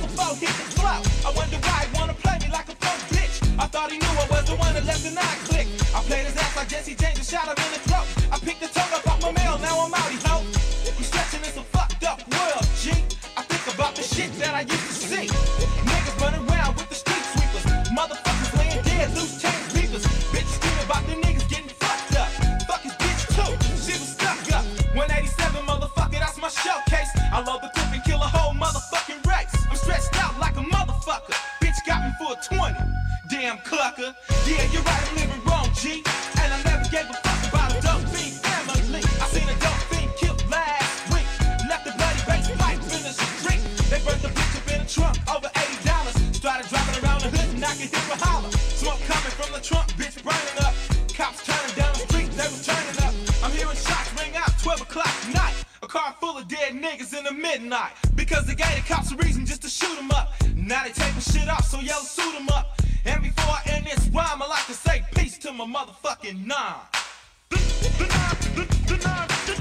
I 1.27 1.33
wonder 1.37 1.57
why 1.59 1.87
he 1.87 1.99
wanna 1.99 2.15
play 2.15 2.39
me 2.41 2.49
like 2.53 2.69
a 2.69 2.75
bitch. 2.75 3.59
I 3.59 3.67
thought 3.67 3.93
he 3.93 3.99
knew 3.99 4.07
I 4.07 4.27
was 4.31 4.45
the 4.47 4.57
one 4.57 4.75
that 4.75 4.85
left 4.85 5.05
the 5.05 5.11
nine 5.11 5.39
click. 5.47 5.69
I 5.95 6.03
played 6.03 6.27
his 6.27 6.37
ass 6.37 6.57
like 6.57 6.69
Jesse 6.69 6.95
James 6.95 7.19
and 7.19 7.27
shot 7.27 7.47
him 7.47 7.65
in 7.65 7.73
the 7.73 7.88
could 47.79 47.95
hear 47.95 48.13
a 48.13 48.19
holler. 48.19 48.51
Smoke 48.51 48.99
coming 49.07 49.35
from 49.39 49.53
the 49.55 49.61
trunk, 49.61 49.87
bitch 49.95 50.19
burning 50.27 50.59
up. 50.67 50.75
Cops 51.15 51.47
turning 51.47 51.75
down 51.77 51.93
the 51.95 52.03
street, 52.11 52.31
they 52.35 52.49
was 52.51 52.67
turning 52.67 52.99
up. 53.07 53.15
I'm 53.43 53.53
hearing 53.53 53.79
shots 53.79 54.11
ring 54.19 54.35
out 54.35 54.51
12 54.59 54.83
o'clock 54.83 55.15
night. 55.33 55.55
A 55.83 55.87
car 55.87 56.15
full 56.19 56.37
of 56.37 56.49
dead 56.49 56.75
niggas 56.75 57.17
in 57.17 57.23
the 57.25 57.33
midnight. 57.33 57.93
Because 58.17 58.47
they 58.47 58.57
gave 58.57 58.75
the 58.75 58.83
cops 58.83 59.13
a 59.13 59.17
reason 59.17 59.47
just 59.47 59.63
to 59.63 59.69
shoot 59.69 59.95
them 59.95 60.11
up. 60.11 60.35
Now 60.57 60.83
they 60.83 60.91
taking 60.91 61.21
shit 61.21 61.49
off, 61.49 61.67
so 61.67 61.79
yellow 61.79 62.03
suit 62.03 62.35
them 62.35 62.49
up. 62.49 62.81
And 63.05 63.23
before 63.23 63.55
I 63.55 63.63
end 63.67 63.87
this 63.87 64.09
rhyme, 64.09 64.43
I 64.43 64.47
like 64.49 64.67
to 64.67 64.75
say 64.75 65.05
peace 65.15 65.39
to 65.39 65.53
my 65.53 65.65
motherfucking 65.65 66.47
nine. 66.47 66.83
The, 67.51 67.57
the 67.99 68.07
nine, 68.11 68.37
the, 68.59 68.65
the 68.91 68.97
nine, 69.07 69.29
the, 69.47 69.55
the 69.55 69.55
nine, 69.55 69.58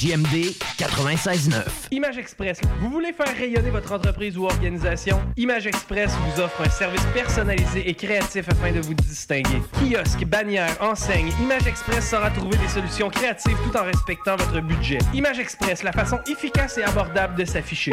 CJMD 0.00 0.54
96.9. 0.78 1.62
Image 1.90 2.16
Express. 2.16 2.60
Vous 2.80 2.88
voulez 2.88 3.12
faire 3.12 3.36
rayonner 3.36 3.68
votre 3.68 3.92
entreprise 3.92 4.38
ou 4.38 4.46
organisation? 4.46 5.20
Image 5.36 5.66
Express 5.66 6.10
vous 6.12 6.40
offre 6.40 6.62
un 6.62 6.70
service 6.70 7.04
personnalisé 7.12 7.86
et 7.86 7.92
créatif 7.92 8.48
afin 8.48 8.72
de 8.72 8.80
vous 8.80 8.94
distinguer. 8.94 9.60
Kiosque, 9.74 10.24
bannière, 10.24 10.74
enseigne, 10.80 11.30
Image 11.42 11.66
Express 11.66 12.08
saura 12.08 12.30
trouver 12.30 12.56
des 12.56 12.68
solutions 12.68 13.10
créatives 13.10 13.58
tout 13.62 13.76
en 13.76 13.84
respectant 13.84 14.36
votre 14.36 14.60
budget. 14.60 14.98
Image 15.12 15.38
Express, 15.38 15.82
la 15.82 15.92
façon 15.92 16.18
efficace 16.26 16.78
et 16.78 16.82
abordable 16.82 17.36
de 17.36 17.44
s'afficher. 17.44 17.92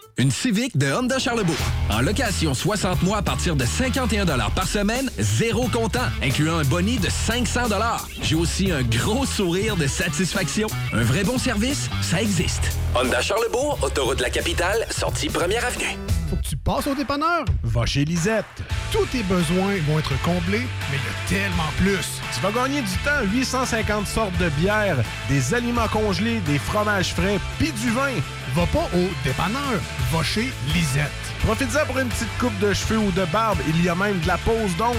Une 0.21 0.29
Civic 0.29 0.77
de 0.77 0.85
Honda 0.93 1.17
Charlebourg. 1.17 1.55
En 1.89 1.99
location 1.99 2.53
60 2.53 3.01
mois 3.01 3.17
à 3.17 3.21
partir 3.23 3.55
de 3.55 3.65
51 3.65 4.27
par 4.51 4.67
semaine, 4.67 5.09
zéro 5.17 5.67
comptant, 5.67 6.05
incluant 6.21 6.59
un 6.59 6.63
boni 6.63 6.99
de 6.99 7.09
500 7.09 7.61
J'ai 8.21 8.35
aussi 8.35 8.71
un 8.71 8.83
gros 8.83 9.25
sourire 9.25 9.77
de 9.77 9.87
satisfaction. 9.87 10.67
Un 10.93 11.01
vrai 11.01 11.23
bon 11.23 11.39
service, 11.39 11.89
ça 12.03 12.21
existe. 12.21 12.77
Honda 12.93 13.19
Charlebourg, 13.19 13.79
autoroute 13.81 14.19
de 14.19 14.21
la 14.21 14.29
capitale, 14.29 14.85
sortie 14.91 15.27
première 15.27 15.65
avenue. 15.65 15.97
Faut 16.29 16.35
que 16.35 16.47
tu 16.47 16.55
passes 16.55 16.85
au 16.85 16.93
dépanneur. 16.93 17.43
Va 17.63 17.87
chez 17.87 18.05
Lisette. 18.05 18.45
Tous 18.91 19.05
tes 19.07 19.23
besoins 19.23 19.77
vont 19.87 19.97
être 19.97 20.21
comblés, 20.21 20.67
mais 20.91 20.97
il 20.97 21.35
y 21.35 21.37
a 21.39 21.41
tellement 21.41 21.71
plus. 21.77 22.21
Tu 22.35 22.41
vas 22.41 22.51
gagner 22.51 22.81
du 22.81 22.97
temps. 23.03 23.23
850 23.33 24.05
sortes 24.05 24.37
de 24.37 24.49
bières, 24.49 24.97
des 25.27 25.55
aliments 25.55 25.87
congelés, 25.87 26.39
des 26.41 26.59
fromages 26.59 27.13
frais, 27.15 27.39
puis 27.57 27.71
du 27.71 27.89
vin. 27.89 28.13
Va 28.53 28.65
pas 28.65 28.89
au 28.93 29.09
dépanneur. 29.23 29.79
Va 30.11 30.23
chez 30.23 30.51
Lisette. 30.73 31.09
Profite-en 31.43 31.85
pour 31.85 31.99
une 31.99 32.09
petite 32.09 32.37
coupe 32.37 32.57
de 32.59 32.73
cheveux 32.73 32.97
ou 32.97 33.11
de 33.11 33.23
barbe. 33.25 33.59
Il 33.69 33.81
y 33.81 33.87
a 33.87 33.95
même 33.95 34.19
de 34.19 34.27
la 34.27 34.37
pose 34.37 34.75
d'ongles. 34.77 34.97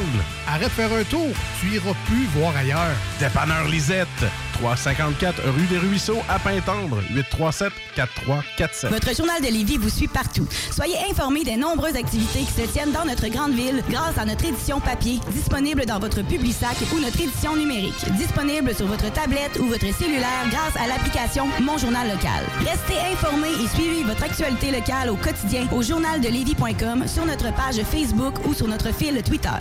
Arrête 0.49 0.65
de 0.65 0.69
faire 0.71 0.93
un 0.93 1.05
tour. 1.05 1.29
Tu 1.61 1.69
iras 1.69 1.95
plus 2.07 2.27
voir 2.35 2.57
ailleurs. 2.57 2.97
Dépanneur 3.21 3.69
Lisette. 3.69 4.09
354 4.53 5.43
rue 5.49 5.67
des 5.67 5.79
Ruisseaux 5.79 6.21
à 6.29 6.39
Pintendre. 6.39 7.03
837 7.11 7.73
4347. 7.95 8.91
Votre 8.91 9.15
journal 9.15 9.41
de 9.41 9.47
Lévis 9.47 9.77
vous 9.77 9.91
suit 9.91 10.09
partout. 10.09 10.47
Soyez 10.71 10.97
informés 11.11 11.45
des 11.45 11.57
nombreuses 11.57 11.97
activités 11.97 12.41
qui 12.41 12.53
se 12.53 12.67
tiennent 12.73 12.93
dans 12.93 13.05
notre 13.05 13.29
grande 13.29 13.53
ville 13.53 13.83
grâce 13.89 14.19
à 14.19 14.25
notre 14.25 14.45
édition 14.45 14.81
papier, 14.81 15.21
disponible 15.31 15.85
dans 15.87 15.99
votre 15.99 16.23
Publisac 16.23 16.77
ou 16.95 17.01
notre 17.01 17.21
édition 17.21 17.57
numérique, 17.57 18.13
disponible 18.17 18.75
sur 18.75 18.87
votre 18.87 19.13
tablette 19.13 19.59
ou 19.59 19.67
votre 19.67 19.93
cellulaire 19.95 20.49
grâce 20.51 20.77
à 20.77 20.87
l'application 20.87 21.47
Mon 21.61 21.79
Journal 21.79 22.09
Local. 22.09 22.45
Restez 22.61 22.99
informés 23.13 23.53
et 23.63 23.69
suivez 23.69 24.05
votre 24.05 24.23
actualité 24.23 24.71
locale 24.71 25.11
au 25.11 25.17
quotidien 25.17 25.67
au 25.73 25.83
journaldelévis.com, 25.83 27.07
sur 27.07 27.27
notre 27.27 27.55
page 27.55 27.83
Facebook 27.85 28.35
ou 28.47 28.55
sur 28.55 28.69
notre 28.69 28.93
fil 28.93 29.23
Twitter. 29.23 29.61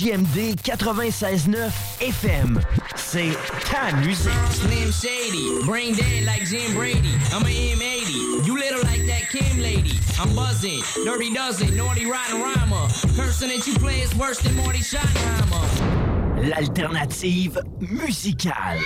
CJMD 0.01 0.55
96.9 0.63 1.69
FM. 2.01 2.59
C'est 2.95 3.37
ta 3.69 3.95
musique. 3.97 4.31
Slim 4.49 4.91
Shady, 4.91 5.63
brain 5.63 5.93
dead 5.93 6.25
like 6.25 6.43
Jim 6.43 6.73
Brady. 6.73 7.13
I'm 7.31 7.43
a 7.43 7.75
M80, 7.75 8.45
you 8.47 8.57
little 8.57 8.81
like 8.81 9.05
that 9.05 9.29
Kim 9.29 9.61
lady. 9.61 9.99
I'm 10.19 10.33
buzzing, 10.33 10.81
dirty 11.05 11.31
dozen, 11.31 11.77
naughty 11.77 12.07
rotten 12.07 12.41
rhymer. 12.41 12.87
Person 13.15 13.49
that 13.49 13.67
you 13.67 13.75
play 13.75 14.01
is 14.01 14.15
worse 14.15 14.39
than 14.39 14.55
Morty 14.55 14.79
Schottenheimer. 14.79 16.49
L'alternative 16.49 17.61
musicale. 17.79 18.79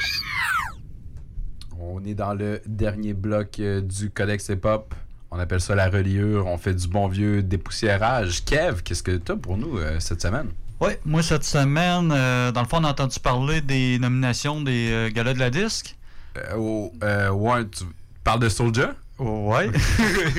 On 1.80 2.04
est 2.04 2.16
dans 2.16 2.34
le 2.34 2.62
dernier 2.66 3.14
bloc 3.14 3.60
euh, 3.60 3.80
du 3.80 4.10
Codex 4.10 4.50
Hip-Hop. 4.50 4.94
On 5.32 5.40
appelle 5.40 5.62
ça 5.62 5.76
la 5.76 5.90
reliure. 5.90 6.46
On 6.48 6.58
fait 6.58 6.74
du 6.74 6.90
bon 6.90 7.08
vieux 7.08 7.42
dépoussiérage. 7.42 8.44
Kev, 8.44 8.82
qu'est-ce 8.84 9.04
que 9.04 9.16
tu 9.16 9.32
as 9.32 9.38
pour 9.38 9.58
nous 9.58 9.78
euh, 9.78 9.98
cette 10.02 10.22
semaine? 10.22 10.50
Oui, 10.82 10.92
moi 11.06 11.24
cette 11.24 11.46
semaine, 11.46 12.12
euh, 12.14 12.52
dans 12.52 12.62
le 12.62 12.68
fond, 12.68 12.78
on 12.82 12.84
a 12.84 12.90
entendu 12.90 13.20
parler 13.20 13.62
des 13.62 13.98
nominations 13.98 14.62
des 14.62 14.90
euh, 14.92 15.10
galas 15.10 15.34
de 15.34 15.40
la 15.40 15.50
disque. 15.50 15.96
Euh, 16.38 16.90
euh, 17.04 17.30
ouais, 17.30 17.66
tu 17.68 17.86
parles 18.24 18.42
de 18.42 18.50
Soulja? 18.50 18.94
Ouais. 19.18 19.72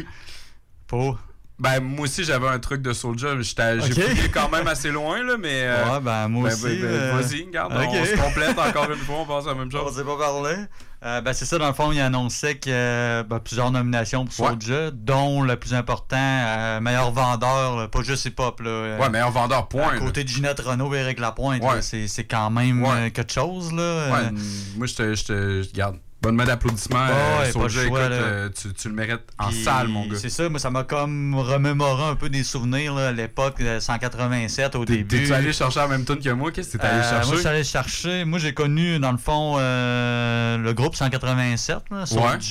Pour. 0.86 1.18
Ben, 1.58 1.80
moi 1.80 2.04
aussi, 2.04 2.22
j'avais 2.22 2.48
un 2.48 2.58
truc 2.58 2.82
de 2.82 2.92
Soulja. 2.92 3.40
J'étais- 3.40 3.80
J'ai 3.80 3.92
Ok. 4.02 4.08
fouillé 4.10 4.28
quand 4.30 4.50
même 4.50 4.68
assez 4.68 4.90
loin, 4.90 5.22
là, 5.22 5.36
mais. 5.38 5.62
euh, 5.64 5.90
Ouais, 5.94 6.00
ben, 6.00 6.28
moi 6.28 6.50
ben, 6.50 6.54
aussi, 6.54 6.64
ben, 6.64 6.80
ben, 6.82 6.86
euh, 6.86 7.12
Vas-y, 7.18 7.44
regarde, 7.46 7.72
ok. 7.72 7.88
on 7.92 8.04
se 8.04 8.16
complète 8.22 8.58
encore 8.58 8.90
une 8.90 8.98
fois, 8.98 9.16
on 9.20 9.24
pense 9.24 9.46
à 9.46 9.50
la 9.50 9.54
même 9.54 9.70
chose. 9.72 9.82
On 9.86 9.96
s'est 9.96 10.04
pas 10.04 10.18
parlé. 10.18 10.54
Euh, 11.04 11.20
ben, 11.22 11.32
c'est 11.32 11.46
ça, 11.46 11.56
dans 11.56 11.66
le 11.68 11.72
fond, 11.72 11.92
il 11.92 12.00
annonçait 12.00 12.58
y 12.66 12.72
a 12.72 13.22
ben, 13.22 13.38
plusieurs 13.38 13.70
nominations 13.70 14.26
pour 14.26 14.44
Ouais. 14.44 14.50
Soulja, 14.52 14.90
dont 14.90 15.40
le 15.42 15.56
plus 15.56 15.72
important, 15.72 16.16
euh, 16.18 16.78
meilleur 16.80 17.10
vendeur, 17.10 17.76
là, 17.76 17.88
pas 17.88 18.02
juste 18.02 18.26
hip-hop. 18.26 18.60
Là, 18.60 18.68
euh, 18.70 18.98
Ouais, 18.98 19.08
meilleur 19.08 19.30
vendeur, 19.30 19.66
point, 19.68 19.88
À 19.88 19.94
là. 19.94 19.98
côté 20.00 20.24
de 20.24 20.28
Ginette 20.28 20.60
Renault 20.60 20.94
et 20.94 20.98
Eric 20.98 21.20
Lapointe, 21.20 21.62
Ouais. 21.62 21.80
c'est 21.80 22.24
quand 22.24 22.50
même 22.50 22.84
euh, 22.84 23.08
quelque 23.08 23.32
chose. 23.32 23.72
Là. 23.72 24.08
Ouais, 24.10 24.18
Euh, 24.26 24.30
moi, 24.76 24.86
je 24.86 24.94
te, 24.94 25.66
Regarde, 25.72 25.96
bonne 26.26 26.34
main 26.36 26.44
d'applaudissements. 26.44 27.06
Ouais, 27.06 27.52
euh, 27.54 27.84
écoute, 27.84 27.98
euh, 27.98 28.48
tu, 28.48 28.72
tu 28.74 28.88
le 28.88 28.94
mérites 28.94 29.22
en 29.38 29.48
Puis, 29.48 29.62
salle, 29.62 29.88
mon 29.88 30.06
gars. 30.06 30.16
C'est 30.16 30.28
ça, 30.28 30.48
moi 30.48 30.58
ça 30.58 30.70
m'a 30.70 30.82
comme 30.82 31.34
remémoré 31.36 32.04
un 32.04 32.16
peu 32.16 32.28
des 32.28 32.42
souvenirs 32.42 32.94
là, 32.94 33.08
à 33.08 33.12
l'époque 33.12 33.62
de 33.62 33.78
187 33.78 34.74
au 34.74 34.84
début. 34.84 35.04
T'es-tu 35.18 35.32
allé 35.32 35.52
chercher 35.52 35.80
la 35.80 35.88
même 35.88 36.04
tune 36.04 36.18
que 36.18 36.30
moi? 36.30 36.50
Qu'est-ce 36.50 36.72
que 36.72 36.78
t'es 36.78 36.86
allé 36.86 36.98
Euh, 36.98 37.10
chercher? 37.10 37.26
Moi, 37.26 37.34
je 37.36 37.40
suis 37.40 37.48
allé 37.48 37.64
chercher. 37.64 38.24
Moi, 38.24 38.38
j'ai 38.40 38.54
connu, 38.54 38.98
dans 38.98 39.12
le 39.12 39.18
fond, 39.18 39.56
euh, 39.58 40.58
le 40.58 40.72
groupe 40.72 40.96
187. 40.96 41.78
Là, 41.90 42.04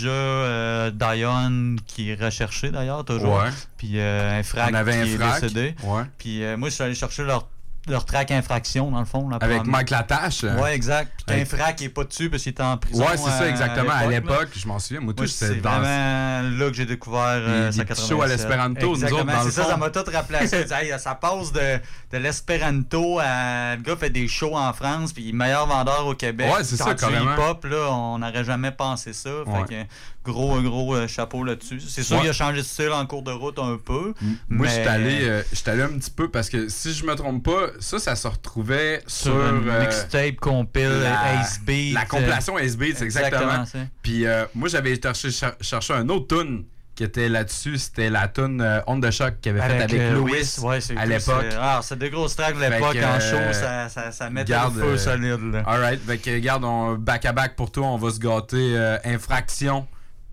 euh, 0.05 0.91
Dion, 0.91 1.75
qui 1.85 2.11
est 2.11 2.21
recherché 2.23 2.71
d'ailleurs, 2.71 3.03
toujours. 3.03 3.35
Ouais. 3.35 3.49
Puis 3.77 3.93
euh, 3.95 4.41
On 4.69 4.73
avait 4.73 5.03
qui 5.03 5.13
est 5.13 5.17
décédé. 5.17 5.75
Puis 6.17 6.43
euh, 6.43 6.57
moi, 6.57 6.69
je 6.69 6.75
suis 6.75 6.83
allé 6.83 6.95
chercher 6.95 7.23
leur, 7.23 7.47
leur 7.87 8.05
track 8.05 8.31
Infraction, 8.31 8.91
dans 8.91 8.99
le 8.99 9.05
fond. 9.05 9.29
la 9.29 9.37
Avec. 9.37 9.65
Mike 9.65 9.89
Latache. 9.89 10.43
Ouais, 10.43 10.75
exact. 10.75 11.11
Puis 11.25 11.35
avec- 11.35 11.49
qu'Infrac 11.49 11.81
n'est 11.81 11.89
pas 11.89 12.03
dessus 12.03 12.29
parce 12.29 12.43
qu'il 12.43 12.51
était 12.51 12.63
en 12.63 12.77
prison. 12.77 13.03
Ouais, 13.03 13.17
c'est 13.17 13.23
ça, 13.29 13.41
euh, 13.43 13.49
exactement. 13.49 13.91
À 13.91 14.03
là. 14.03 14.09
l'époque, 14.09 14.49
je 14.55 14.67
m'en 14.67 14.79
souviens. 14.79 15.01
Moi, 15.01 15.13
tout, 15.13 15.27
c'est 15.27 15.61
dans. 15.61 15.69
vraiment 15.79 16.49
là 16.57 16.69
que 16.69 16.73
j'ai 16.73 16.85
découvert 16.85 17.21
euh, 17.39 17.71
187. 17.71 18.09
shows 18.09 18.21
à 18.21 18.27
l'Esperanto, 18.27 18.95
nous 18.95 19.03
autres, 19.03 19.23
dans 19.25 19.43
le 19.43 19.51
ça, 19.51 19.63
fond. 19.63 19.69
ça 19.69 19.77
m'a 19.77 19.89
tout 19.89 20.03
rappelé 20.11 20.39
à 20.39 20.47
ça. 20.47 20.57
Hey, 20.75 20.91
passe 21.21 21.51
de, 21.51 21.79
de 22.11 22.17
l'Esperanto 22.17 23.19
à. 23.19 23.75
Le 23.75 23.81
gars 23.81 23.95
fait 23.95 24.09
des 24.09 24.27
shows 24.27 24.55
en 24.55 24.73
France, 24.73 25.13
puis 25.13 25.31
meilleur 25.33 25.67
vendeur 25.67 26.05
au 26.07 26.13
Québec. 26.15 26.51
Ouais, 26.53 26.63
c'est 26.63 26.75
ça, 26.77 26.85
Quand 26.95 26.95
carrément. 27.09 27.33
hip-hop, 27.33 27.65
là, 27.65 27.91
on 27.91 28.19
n'aurait 28.19 28.43
jamais 28.43 28.71
pensé 28.71 29.13
ça. 29.13 29.29
Ouais. 29.45 29.59
Fait 29.67 29.85
que 29.85 29.89
gros, 30.25 30.61
gros 30.61 30.95
euh, 30.95 31.07
chapeau 31.07 31.43
là-dessus. 31.43 31.79
C'est 31.79 32.03
sûr 32.03 32.15
Ouais. 32.15 32.21
qu'il 32.23 32.29
a 32.31 32.33
changé 32.33 32.57
de 32.57 32.63
style 32.63 32.91
en 32.91 33.05
cours 33.05 33.21
de 33.23 33.31
route 33.31 33.59
un 33.59 33.77
peu. 33.83 34.13
Moi, 34.21 34.67
mais- 34.67 34.69
j'étais 34.69 34.87
allé, 34.87 35.17
euh, 35.29 35.43
allé 35.67 35.81
un 35.83 35.97
petit 35.97 36.11
peu 36.11 36.29
parce 36.29 36.49
que 36.49 36.67
si 36.69 36.93
je 36.93 37.05
me 37.05 37.15
trompe 37.15 37.43
pas, 37.45 37.67
ça, 37.79 37.99
ça 37.99 38.15
se 38.15 38.27
retrouvait 38.27 39.01
sur. 39.07 39.31
Sur 39.31 39.49
une 39.55 39.69
euh, 39.69 39.81
mixtape 39.81 40.35
compile 40.37 40.89
la- 41.01 41.41
Ace 41.41 41.59
Beat. 41.65 41.93
La 41.93 42.05
compilation 42.05 42.57
Ace 42.57 42.75
Beat, 42.77 42.97
c'est 42.97 43.05
exactement. 43.05 43.63
Puis 44.01 44.25
euh, 44.25 44.45
moi, 44.55 44.67
j'avais 44.69 44.99
cherché, 45.01 45.31
cher- 45.31 45.55
cherché 45.61 45.93
un 45.93 46.09
autre 46.09 46.35
tune 46.35 46.65
qui 46.95 47.03
était 47.03 47.27
là-dessus. 47.27 47.77
C'était 47.77 48.09
la 48.09 48.29
tune 48.29 48.61
euh, 48.61 48.79
Onde 48.87 49.03
de 49.03 49.11
choc 49.11 49.33
qu'il 49.41 49.51
avait 49.51 49.59
faite 49.67 49.81
avec 49.81 49.99
euh, 49.99 50.13
Louis 50.13 50.31
ouais, 50.61 50.79
c'est 50.79 50.95
à 50.95 51.05
l'époque. 51.05 51.45
c'est- 51.49 51.57
Ah, 51.59 51.81
c'est 51.83 51.99
des 51.99 52.09
grosses 52.09 52.37
tracks 52.37 52.55
de 52.55 52.59
Fait 52.61 52.69
l'époque 52.69 52.93
que, 52.93 53.03
en 53.03 53.19
show, 53.19 53.35
euh, 53.35 53.51
ça, 53.51 53.89
ça, 53.89 54.11
ça 54.13 54.29
mettait 54.29 54.51
garde, 54.53 54.77
le 54.77 54.81
feu 54.81 54.97
solide. 54.97 55.61
Alright, 55.65 55.99
fait 56.05 56.17
que 56.19 56.29
regarde, 56.31 56.63
on, 56.63 56.93
back 56.95 57.25
à 57.25 57.33
back 57.33 57.57
pour 57.57 57.69
toi, 57.71 57.87
on 57.87 57.97
va 57.97 58.11
se 58.11 58.19
gâter 58.19 58.77
euh, 58.77 58.97
infraction. 59.03 59.85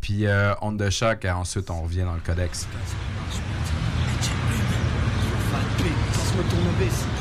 Puis 0.03 0.27
euh, 0.27 0.53
de 0.73 0.91
choc, 0.91 1.25
et 1.25 1.31
ensuite 1.31 1.71
on 1.71 1.81
revient 1.81 2.03
dans 2.03 2.15
le 2.15 2.21
codex. 2.21 2.67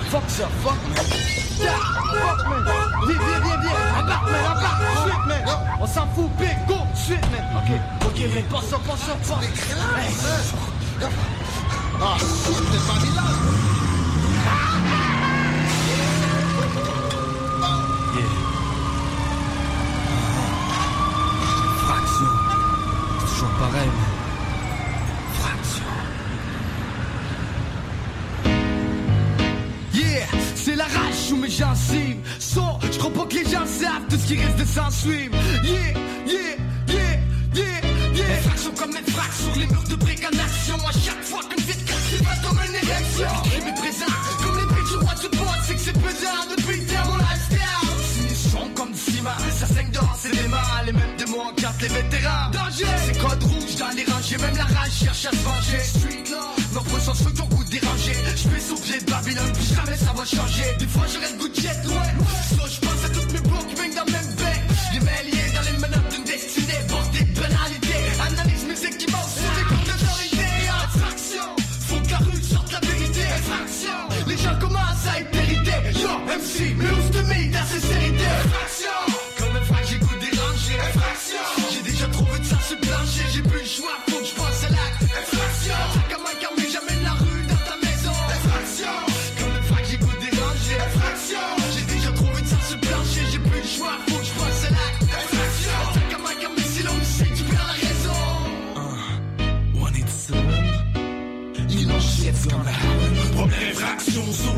Fuck 0.09 0.23
ça, 0.27 0.47
fuck 0.63 0.73
fuck 0.95 1.11
On 5.79 5.87
s'en 5.87 6.07
fout, 6.07 6.29
big, 6.37 6.57
go. 6.67 6.75
Suite, 6.95 7.21
man. 7.31 7.45
Ok, 7.55 7.71
ok, 8.07 8.25
mais 8.33 8.43
Fraction. 23.61 23.77
Yeah, 29.93 30.25
c'est 30.55 30.75
la 30.75 30.85
rage 30.85 31.31
où 31.31 31.35
mes 31.35 31.47
gencives. 31.49 32.17
Sans, 32.39 32.79
je 32.91 32.97
crois 32.97 33.13
pas 33.13 33.25
que 33.25 33.35
les 33.35 33.45
gens 33.45 33.67
savent 33.67 34.07
tout 34.09 34.17
ce 34.17 34.25
qui 34.25 34.37
reste 34.37 34.57
de 34.57 34.65
s'en 34.65 34.89
suivre. 34.89 35.35
Yeah, 35.63 35.93
yeah, 36.25 36.55
yeah, 36.87 37.19
yeah, 37.53 37.81
yeah. 38.15 38.41
Fraction 38.41 38.71
comme 38.75 38.97
une 38.97 39.05
fraction 39.13 39.53
sur 39.53 39.61
les 39.61 39.67
murs 39.67 39.83
de 39.87 39.93
briques 39.95 40.25
en 40.25 40.35
action. 40.39 40.77
À 40.87 40.91
chaque 40.93 41.23
fois 41.23 41.41
qu'une 41.47 41.63
vie 41.63 41.77
casse, 41.85 42.15
pas 42.23 42.37
comme 42.47 42.59
une 42.67 42.73
érection. 42.73 43.29
Je 43.45 43.61
me 43.61 43.73
présent 43.79 44.07
comme 44.43 44.57
les 44.57 44.65
prix 44.65 44.83
du 44.89 44.95
roi 44.97 45.13
du 45.13 45.29
pot, 45.37 45.53
c'est 45.67 45.75
que 45.75 45.81
c'est 45.81 45.93
pesant 45.93 46.47
depuis 46.49 46.83
terre 46.87 47.05
mon 47.05 47.17
lifestyle. 47.17 47.59
Sinistre 48.11 48.73
comme 48.73 48.91
du 48.91 48.97
ciment, 48.97 49.37
ça 49.51 49.67
saigne 49.67 49.91
dehors, 49.91 50.17
c'est 50.19 50.31
des 50.31 50.47
mains, 50.47 50.81
les 50.83 50.93
mêmes 50.93 51.15
les 51.81 51.87
vétérans. 51.87 52.49
Danger 52.51 52.85
C'est 53.05 53.17
code 53.19 53.43
rouge 53.43 53.75
dans 53.75 53.89
les 53.95 54.05
rangées, 54.05 54.37
même 54.37 54.55
la 54.55 54.65
rage 54.65 54.91
cherche 54.91 55.25
à 55.25 55.31
se 55.31 55.43
venger. 55.43 55.83
Street 55.83 56.23
love, 56.29 56.73
nos 56.73 56.81
prochains 56.81 57.15
ceux 57.15 57.31
qui 57.31 57.41
ont 57.41 57.47
goût 57.47 57.63
dérangé. 57.63 58.13
Je 58.31 58.37
suis 58.37 58.81
pied 58.81 58.99
de 58.99 59.11
Babylone, 59.11 59.51
puis 59.53 59.75
jamais 59.75 59.97
ça 59.97 60.13
va 60.13 60.25
changer. 60.25 60.75
Des 60.79 60.87
fois 60.87 61.05
j'aurai 61.11 61.31
le 61.33 61.37
goût 61.39 61.47
de 61.49 61.55
jet, 61.55 61.81
ouais. 61.87 62.50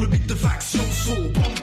République 0.04 0.28
de 0.28 0.36
so 0.60 0.80
sombre 0.92 1.63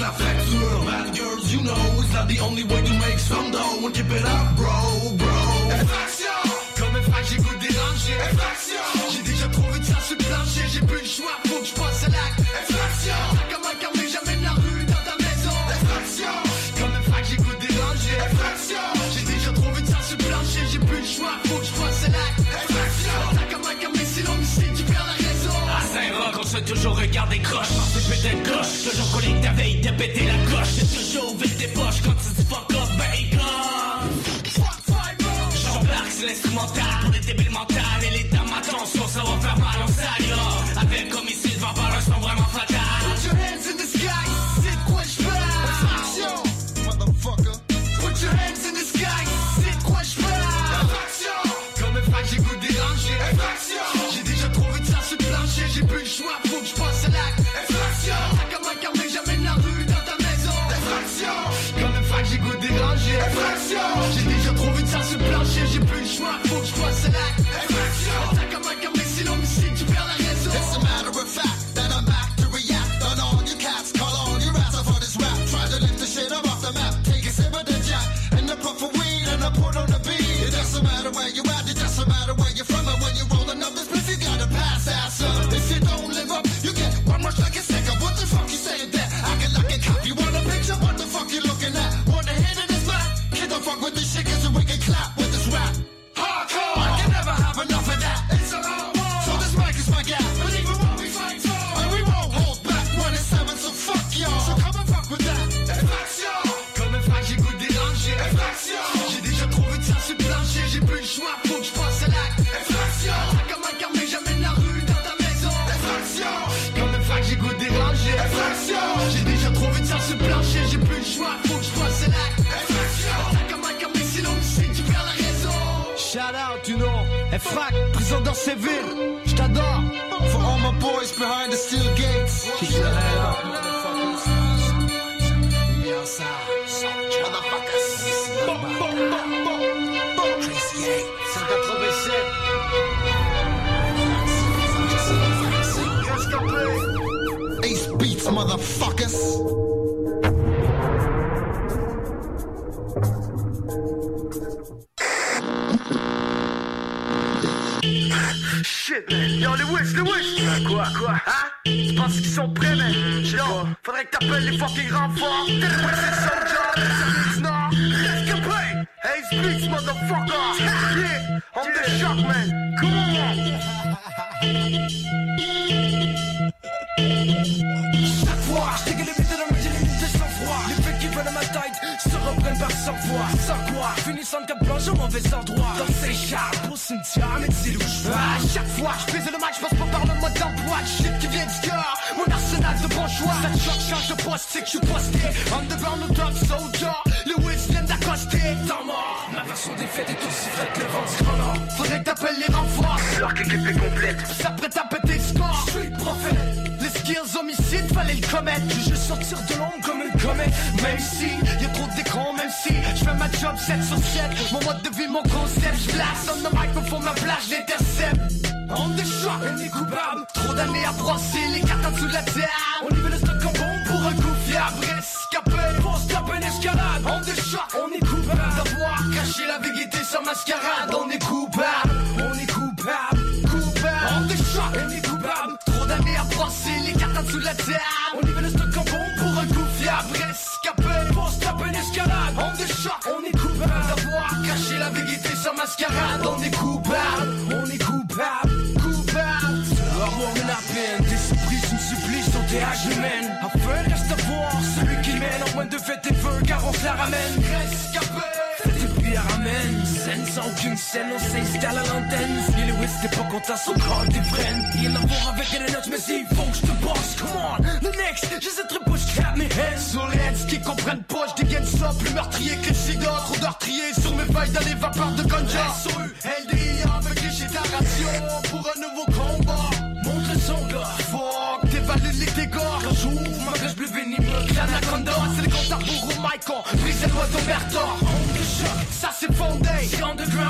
it's 0.00 0.20
not. 0.20 0.86
Bad 0.86 1.16
girls, 1.16 1.52
you 1.52 1.62
know, 1.62 1.74
it's 1.98 2.12
not 2.12 2.28
the 2.28 2.38
only 2.40 2.64
way 2.64 2.82
to 2.82 2.92
make 2.94 3.18
some 3.18 3.50
dough. 3.50 3.84
And 3.84 3.94
keep 3.94 4.10
it 4.10 4.24
up, 4.24 4.56
bro. 4.56 5.16
bro. 5.16 5.27
toujours 26.64 26.98
regarder 26.98 27.38
croche. 27.40 27.68
Penser 27.68 28.00
peut-être 28.08 28.42
gauche 28.44 28.90
Toujours 28.90 29.12
collé 29.12 29.34
que 29.34 29.42
ta 29.44 29.52
veille 29.52 29.80
t'as 29.80 29.92
pété 29.92 30.26
la 30.26 30.38
coche. 30.50 30.74
T'es 30.78 30.86
toujours 30.86 31.34
ouvert 31.34 31.56
tes 31.56 31.68
poches. 31.68 32.02
Quand 32.04 32.14
tu 32.14 32.30
dis 32.36 32.48
fuck 32.48 32.72
up 32.72 32.88
bacon 32.98 33.38
ben, 34.88 35.26
J'embarque 35.62 36.10
c'est 36.10 36.26
l'instrumental 36.26 36.84
pour 37.02 37.12
les 37.12 37.20
débiles 37.20 37.50
mentales 37.50 38.04
Et 38.06 38.18
les 38.18 38.24
dames 38.24 38.52
attention 38.58 39.08
ça 39.08 39.20
va 39.20 39.40
faire 39.40 39.58
mal. 39.58 39.87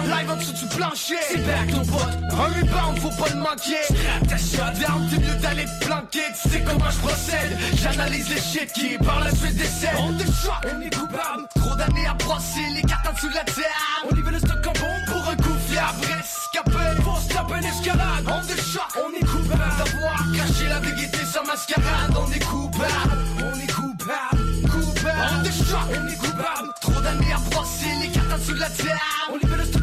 Live 0.09 0.31
en 0.31 0.37
dessous 0.37 0.53
du 0.53 0.67
plancher. 0.77 1.19
C'est 1.31 1.47
back 1.47 1.71
ton 1.71 1.85
pote, 1.85 2.19
un 2.33 2.49
rebound, 2.57 2.99
faut 3.01 3.23
pas 3.23 3.29
le 3.31 3.41
manquer. 3.41 3.85
Scrap 3.89 4.29
ta 4.29 4.37
shot, 4.37 4.73
t'es 5.11 5.19
mieux 5.19 5.35
d'aller 5.41 5.65
te 5.65 5.85
planquer. 5.87 6.27
Tu 6.43 6.49
sais 6.49 6.63
comment 6.63 6.91
je 6.91 6.99
procède, 6.99 7.59
j'analyse 7.77 8.29
les 8.31 8.41
shit 8.41 8.73
qui 8.73 8.97
par 8.99 9.21
la 9.21 9.31
suite 9.31 9.57
décèdent. 9.57 9.99
On 9.99 10.19
shot, 10.19 10.51
on 10.65 10.81
est 10.81 10.95
coupable, 10.95 11.47
trop 11.55 11.75
d'années 11.77 12.07
à 12.07 12.15
brosser 12.15 12.67
les 12.75 12.83
cartes 12.83 13.07
en 13.09 13.13
dessous 13.13 13.29
de 13.29 13.35
la 13.35 13.45
table. 13.45 14.09
On 14.11 14.15
livre 14.15 14.31
le 14.31 14.39
stock 14.39 14.67
en 14.67 14.73
bombe 14.73 15.05
pour 15.07 15.29
un 15.29 15.37
coup 15.37 15.59
fiable, 15.69 16.07
escapé, 16.19 17.03
pour 17.03 17.19
se 17.19 17.29
taper 17.29 17.59
une 17.59 17.65
escalade. 17.65 18.25
On 18.27 18.41
the 18.43 18.57
shot, 18.61 18.81
on 18.97 19.11
est 19.15 19.27
coupable 19.27 19.75
d'avoir 19.79 20.25
caché 20.35 20.69
la 20.69 20.81
vérité 20.81 21.19
sans 21.33 21.45
mascarade. 21.45 22.15
On 22.17 22.31
est 22.33 22.45
coupable, 22.45 23.19
on 23.39 23.61
est 23.61 23.73
coupable, 23.73 24.43
coupable. 24.71 25.45
On 25.45 25.65
shot, 25.65 25.77
on 25.91 26.07
est 26.09 26.17
coupable, 26.17 26.69
trop 26.81 27.01
d'années 27.01 27.33
à 27.33 27.39
brosser 27.51 27.93
les 28.01 28.09
cartes 28.09 28.33
en 28.33 28.39
dessous 28.39 28.55
de 28.55 28.61
la 28.61 28.71
table. 28.71 29.01
On 29.31 29.37
livre 29.37 29.57
le 29.57 29.78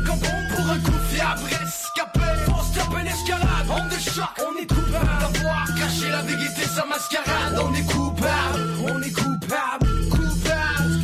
pour 1.15 1.25
un 1.25 1.35
coup 1.35 1.45
fiable, 1.45 1.63
escapé, 1.63 2.19
pour 2.45 2.63
se 2.63 2.75
taper 2.75 3.01
une 3.01 3.07
escalade. 3.07 3.67
On 3.69 3.89
the 3.89 3.99
shot, 3.99 4.21
on 4.39 4.61
est 4.61 4.67
coupable 4.67 5.33
d'avoir 5.33 5.65
caché 5.75 6.09
la 6.09 6.21
vérité 6.21 6.63
sans 6.63 6.87
mascarade. 6.87 7.59
On 7.61 7.73
est 7.73 7.85
coupable, 7.85 8.69
on 8.83 9.01
est 9.01 9.11
coupable, 9.11 9.87
coupable. 10.09 10.99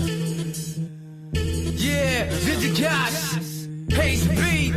Yeah, 1.78 2.26
dédicace. 2.46 3.38
Haze 3.92 4.26
Beat, 4.30 4.74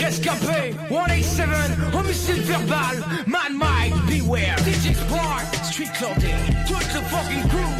Rescapé, 0.00 0.76
187, 0.88 1.48
homicide 1.92 2.44
verbal, 2.44 3.02
Man 3.26 3.58
Mike, 3.58 3.94
Beware, 4.06 4.56
DJ 4.58 4.94
Spark, 4.94 5.42
Street 5.64 5.90
Clothing, 5.98 6.36
tout 6.68 6.74
le 6.94 7.00
fucking 7.00 7.48
crew, 7.48 7.74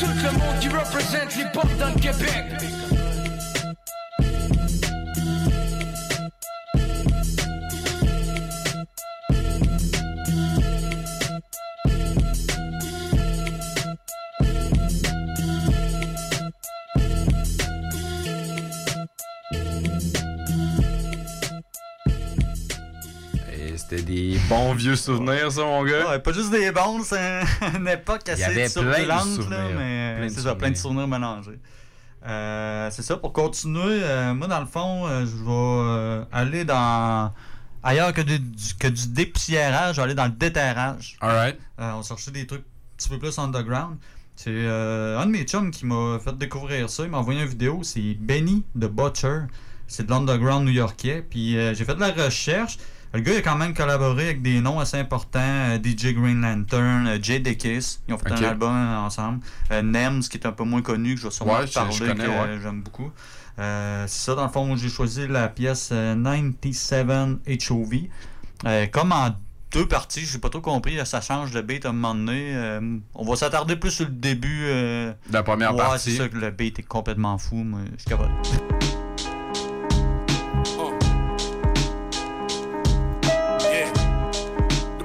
tout 0.00 0.06
le 0.06 0.32
monde 0.32 0.58
qui 0.60 0.68
représente 0.68 1.36
les 1.36 1.44
dans 1.78 1.94
le 1.94 2.00
Québec. 2.00 2.89
Des 24.10 24.38
bons 24.48 24.74
vieux 24.74 24.96
souvenirs, 24.96 25.50
ça, 25.52 25.62
mon 25.62 25.84
gars. 25.84 26.10
Ouais, 26.10 26.18
pas 26.18 26.32
juste 26.32 26.50
des 26.50 26.70
bons, 26.72 27.02
c'est 27.04 27.40
une 27.76 27.86
époque 27.88 28.28
assez 28.28 28.68
turbulente, 28.72 29.08
là, 29.08 29.18
souvenirs. 29.20 29.76
mais 29.78 30.20
de 30.24 30.28
c'est 30.28 30.40
ça, 30.40 30.54
plein 30.54 30.70
de 30.70 30.76
souvenirs 30.76 31.06
mélangés. 31.08 31.58
Euh, 32.26 32.88
c'est 32.90 33.02
ça, 33.02 33.16
pour 33.16 33.32
continuer, 33.32 34.00
euh, 34.02 34.34
moi 34.34 34.46
dans 34.46 34.60
le 34.60 34.66
fond, 34.66 35.06
euh, 35.06 35.20
je 35.24 35.36
vais 35.36 35.50
euh, 35.50 36.24
aller 36.32 36.64
dans 36.64 37.32
ailleurs 37.82 38.12
que 38.12 38.20
du, 38.20 38.38
du- 38.38 38.74
que 38.78 38.88
du 38.88 39.08
dépoussiérage, 39.08 39.96
je 39.96 40.00
vais 40.00 40.04
aller 40.04 40.14
dans 40.14 40.26
le 40.26 40.32
déterrage. 40.32 41.16
Alright. 41.20 41.58
on 41.78 42.00
va 42.00 42.02
chercher 42.02 42.30
des 42.30 42.46
trucs 42.46 42.60
un 42.60 42.96
petit 42.98 43.08
peu 43.08 43.18
plus 43.18 43.38
underground. 43.38 43.96
C'est 44.36 44.50
euh, 44.50 45.18
un 45.18 45.26
de 45.26 45.30
mes 45.30 45.44
chums 45.44 45.70
qui 45.70 45.86
m'a 45.86 46.18
fait 46.22 46.36
découvrir 46.36 46.88
ça. 46.90 47.04
Il 47.04 47.10
m'a 47.10 47.18
envoyé 47.18 47.40
une 47.42 47.46
vidéo. 47.48 47.80
C'est 47.82 48.14
Benny 48.18 48.64
de 48.74 48.86
Butcher. 48.86 49.40
C'est 49.86 50.04
de 50.06 50.10
l'underground 50.10 50.64
new-yorkais. 50.66 51.24
Puis 51.28 51.56
euh, 51.58 51.74
j'ai 51.74 51.84
fait 51.84 51.94
de 51.94 52.00
la 52.00 52.10
recherche. 52.10 52.78
Le 53.12 53.20
gars 53.20 53.32
il 53.32 53.38
a 53.38 53.42
quand 53.42 53.56
même 53.56 53.74
collaboré 53.74 54.24
avec 54.26 54.42
des 54.42 54.60
noms 54.60 54.78
assez 54.78 54.96
importants. 54.96 55.40
euh, 55.40 55.78
DJ 55.82 56.14
Green 56.14 56.40
Lantern, 56.42 57.06
euh, 57.08 57.18
Jay 57.20 57.40
Dickies. 57.40 57.98
Ils 58.08 58.14
ont 58.14 58.18
fait 58.18 58.30
Ok. 58.30 58.38
un 58.40 58.44
album 58.44 58.72
ensemble. 58.74 59.40
Euh, 59.72 59.82
Nems, 59.82 60.20
qui 60.22 60.36
est 60.38 60.46
un 60.46 60.52
peu 60.52 60.62
moins 60.64 60.82
connu, 60.82 61.14
que 61.16 61.20
je 61.20 61.26
vais 61.26 61.32
sûrement 61.32 61.58
Ouais, 61.58 61.66
je- 61.66 61.72
parler, 61.72 61.92
je 61.92 62.04
connais, 62.04 62.24
que 62.24 62.30
ouais. 62.30 62.58
j'aime 62.62 62.82
beaucoup. 62.82 63.10
Euh, 63.58 64.04
c'est 64.06 64.26
ça, 64.26 64.34
dans 64.36 64.44
le 64.44 64.48
fond, 64.52 64.76
j'ai 64.76 64.88
choisi 64.88 65.26
la 65.26 65.48
pièce 65.48 65.90
euh, 65.92 66.14
97 66.14 67.08
HOV. 67.68 68.08
Euh, 68.66 68.86
comme 68.86 69.10
en 69.12 69.30
deux 69.72 69.86
parties, 69.88 70.24
j'ai 70.24 70.38
pas 70.38 70.48
trop 70.48 70.60
compris, 70.60 70.96
ça 71.04 71.20
change 71.20 71.50
de 71.50 71.60
beat 71.62 71.84
à 71.86 71.90
un 71.90 71.92
moment 71.92 72.14
donné. 72.14 72.54
Euh, 72.54 72.80
on 73.14 73.24
va 73.24 73.34
s'attarder 73.36 73.74
plus 73.76 73.90
sur 73.90 74.04
le 74.06 74.12
début. 74.12 74.66
De 74.66 75.14
la 75.32 75.42
première 75.42 75.72
ouais, 75.72 75.78
partie. 75.78 76.12
c'est 76.12 76.16
ça 76.18 76.28
que 76.28 76.36
le 76.36 76.50
beat 76.52 76.78
est 76.78 76.82
complètement 76.84 77.38
fou, 77.38 77.56
mais 77.64 77.84
je 77.96 78.02
suis 78.02 78.08
capable. 78.10 78.32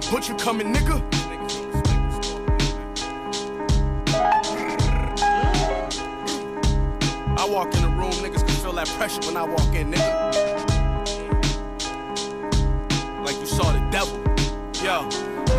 The 0.05 0.11
butcher 0.11 0.35
coming, 0.35 0.71
nigga. 0.71 1.01
I 7.39 7.45
walk 7.49 7.73
in 7.73 7.81
the 7.81 7.89
room, 7.89 8.11
niggas 8.11 8.45
can 8.45 8.55
feel 8.57 8.73
that 8.73 8.87
pressure 8.99 9.19
when 9.21 9.35
I 9.35 9.43
walk 9.43 9.73
in, 9.73 9.91
nigga. 9.91 10.31
Like 13.25 13.39
you 13.39 13.47
saw 13.47 13.71
the 13.71 13.79
devil. 13.89 14.21
Yo, 14.83 15.09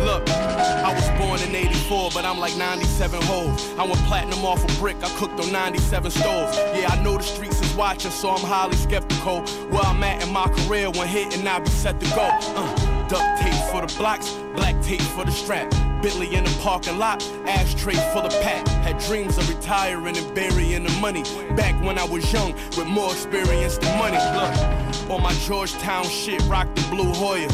look, 0.05 0.29
I 0.29 0.93
was 0.93 1.09
born 1.19 1.41
in 1.41 1.53
84. 1.53 2.11
but 2.13 2.23
I'm 2.23 2.39
like 2.39 2.55
97 2.55 3.21
hoes. 3.23 3.77
I 3.77 3.83
went 3.83 3.97
platinum 4.05 4.45
off 4.45 4.63
a 4.63 4.79
brick, 4.79 4.95
I 5.03 5.09
cooked 5.17 5.41
on 5.41 5.51
97 5.51 6.09
stoves. 6.09 6.55
Yeah, 6.73 6.87
I 6.89 7.03
know 7.03 7.17
the 7.17 7.23
streets 7.23 7.59
is 7.59 7.75
watching, 7.75 8.11
so 8.11 8.29
I'm 8.29 8.39
highly 8.39 8.77
skeptical. 8.77 9.41
Where 9.41 9.81
I'm 9.81 10.01
at 10.03 10.23
in 10.23 10.31
my 10.31 10.47
career, 10.47 10.89
when 10.89 11.09
hitting, 11.09 11.45
I 11.45 11.59
be 11.59 11.69
set 11.69 11.99
to 11.99 12.05
go. 12.15 12.29
Uh, 12.55 12.96
duct 13.07 13.41
tape 13.41 13.53
for 13.71 13.85
the 13.85 13.93
blocks, 13.97 14.31
black 14.55 14.81
tape 14.81 15.01
for 15.01 15.25
the 15.25 15.31
strap. 15.31 15.69
Bentley 16.01 16.35
in 16.35 16.43
the 16.43 16.59
parking 16.61 16.97
lot, 16.99 17.23
ashtray 17.45 17.95
full 18.13 18.21
of 18.21 18.31
pack. 18.41 18.67
Had 18.67 18.99
dreams 18.99 19.37
of 19.37 19.49
retiring 19.49 20.17
and 20.17 20.35
burying 20.35 20.83
the 20.83 20.91
money. 21.01 21.23
Back 21.55 21.81
when 21.83 21.97
I 21.97 22.03
was 22.03 22.31
young, 22.31 22.53
with 22.77 22.87
more 22.87 23.11
experience 23.11 23.77
than 23.77 23.97
money. 23.97 24.17
Look, 24.17 25.09
on 25.09 25.23
my 25.23 25.33
Georgetown 25.45 26.05
shit, 26.05 26.41
rock 26.43 26.67
the 26.75 26.81
blue 26.89 27.11
Hoya. 27.13 27.49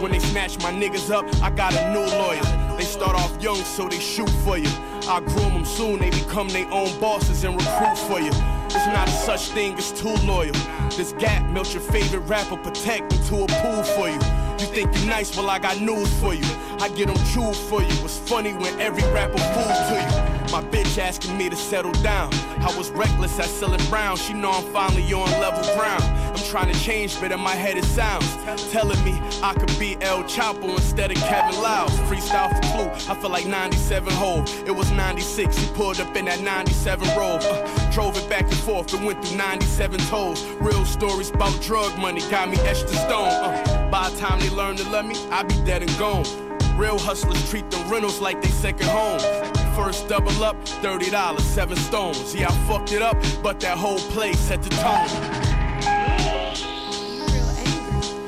When 0.00 0.12
they 0.12 0.18
snatch 0.18 0.58
my 0.58 0.72
niggas 0.72 1.10
up, 1.10 1.24
I 1.42 1.50
got 1.50 1.74
a 1.74 1.92
new 1.92 2.04
lawyer. 2.18 2.76
They 2.76 2.84
start 2.84 3.16
off 3.16 3.42
young, 3.42 3.56
so 3.64 3.88
they 3.88 3.98
shoot 3.98 4.28
for 4.44 4.58
you. 4.58 4.68
I 5.08 5.20
groom 5.20 5.54
them 5.54 5.64
soon, 5.64 6.00
they 6.00 6.10
become 6.10 6.48
their 6.48 6.70
own 6.70 6.98
bosses 7.00 7.44
and 7.44 7.54
recruit 7.54 7.96
for 7.96 8.20
you. 8.20 8.32
It's 8.66 8.86
not 8.88 9.08
such 9.08 9.48
thing 9.50 9.74
as 9.74 9.92
too 9.92 10.14
loyal. 10.26 10.52
This 10.90 11.12
gap 11.12 11.48
melts 11.50 11.72
your 11.72 11.82
favorite 11.82 12.20
rapper, 12.28 12.56
protect 12.56 13.12
into 13.12 13.44
a 13.44 13.46
pool 13.46 13.82
for 13.84 14.08
you. 14.10 14.45
You 14.58 14.66
think 14.66 14.96
you're 14.96 15.06
nice, 15.06 15.36
well 15.36 15.50
I 15.50 15.58
got 15.58 15.80
news 15.80 16.12
for 16.18 16.32
you. 16.32 16.44
I 16.80 16.88
get 16.88 17.08
them 17.08 17.16
chewed 17.32 17.54
for 17.54 17.82
you. 17.82 18.04
It's 18.04 18.18
funny 18.18 18.54
when 18.54 18.80
every 18.80 19.02
rapper 19.12 19.38
fool 19.38 19.64
to 19.64 19.94
you. 19.94 20.36
My 20.52 20.62
bitch 20.62 20.96
asking 20.98 21.36
me 21.36 21.50
to 21.50 21.56
settle 21.56 21.92
down. 22.02 22.32
I 22.60 22.74
was 22.76 22.90
reckless 22.90 23.38
at 23.38 23.46
selling 23.46 23.84
brown. 23.90 24.16
She 24.16 24.32
know 24.32 24.50
I'm 24.52 24.64
finally 24.72 25.12
on 25.12 25.28
level 25.40 25.62
ground. 25.74 26.02
I'm 26.02 26.42
trying 26.44 26.72
to 26.72 26.80
change, 26.80 27.20
but 27.20 27.32
in 27.32 27.40
my 27.40 27.54
head 27.54 27.76
it 27.76 27.84
sounds 27.84 28.26
telling 28.70 29.02
me 29.04 29.20
I 29.42 29.54
could 29.54 29.76
be 29.78 29.96
El 30.00 30.22
Chapo 30.24 30.70
instead 30.70 31.10
of 31.10 31.18
Kevin 31.18 31.60
Lyles. 31.60 31.92
Freestyle 32.08 32.50
for. 32.72 33.10
I 33.10 33.14
feel 33.20 33.30
like 33.30 33.46
97 33.46 34.12
hole. 34.14 34.42
It 34.64 34.74
was 34.74 34.90
96. 34.92 35.56
He 35.56 35.66
pulled 35.74 36.00
up 36.00 36.16
in 36.16 36.26
that 36.26 36.40
97 36.40 37.08
roll. 37.16 37.38
Uh, 37.42 37.90
drove 37.90 38.16
it 38.16 38.28
back 38.28 38.44
and 38.44 38.54
forth 38.54 38.94
and 38.94 39.04
went 39.04 39.24
through 39.24 39.36
97 39.36 40.00
toes. 40.00 40.44
Real 40.60 40.84
stories 40.84 41.30
about 41.30 41.60
drug 41.60 41.96
money 41.98 42.20
got 42.30 42.48
me 42.48 42.58
etched 42.60 42.84
in 42.84 42.94
stone. 42.94 43.28
Uh, 43.28 43.88
by 43.90 44.08
the 44.10 44.16
time 44.18 44.40
they 44.48 44.54
learn 44.54 44.76
to 44.76 44.88
love 44.90 45.06
me, 45.06 45.16
I 45.30 45.42
be 45.42 45.54
dead 45.64 45.82
and 45.82 45.98
gone. 45.98 46.24
Real 46.76 46.98
hustlers 46.98 47.50
treat 47.50 47.68
them 47.70 47.88
rentals 47.90 48.20
like 48.20 48.40
they 48.42 48.48
second 48.48 48.88
home. 48.88 49.18
First 49.74 50.08
double 50.08 50.44
up, 50.44 50.56
$30, 50.82 51.40
seven 51.40 51.76
stones. 51.76 52.34
Yeah, 52.34 52.48
I 52.48 52.52
fucked 52.66 52.92
it 52.92 53.02
up, 53.02 53.16
but 53.42 53.60
that 53.60 53.76
whole 53.76 53.98
place 53.98 54.38
set 54.38 54.62
the 54.62 54.70
tone. 54.70 55.08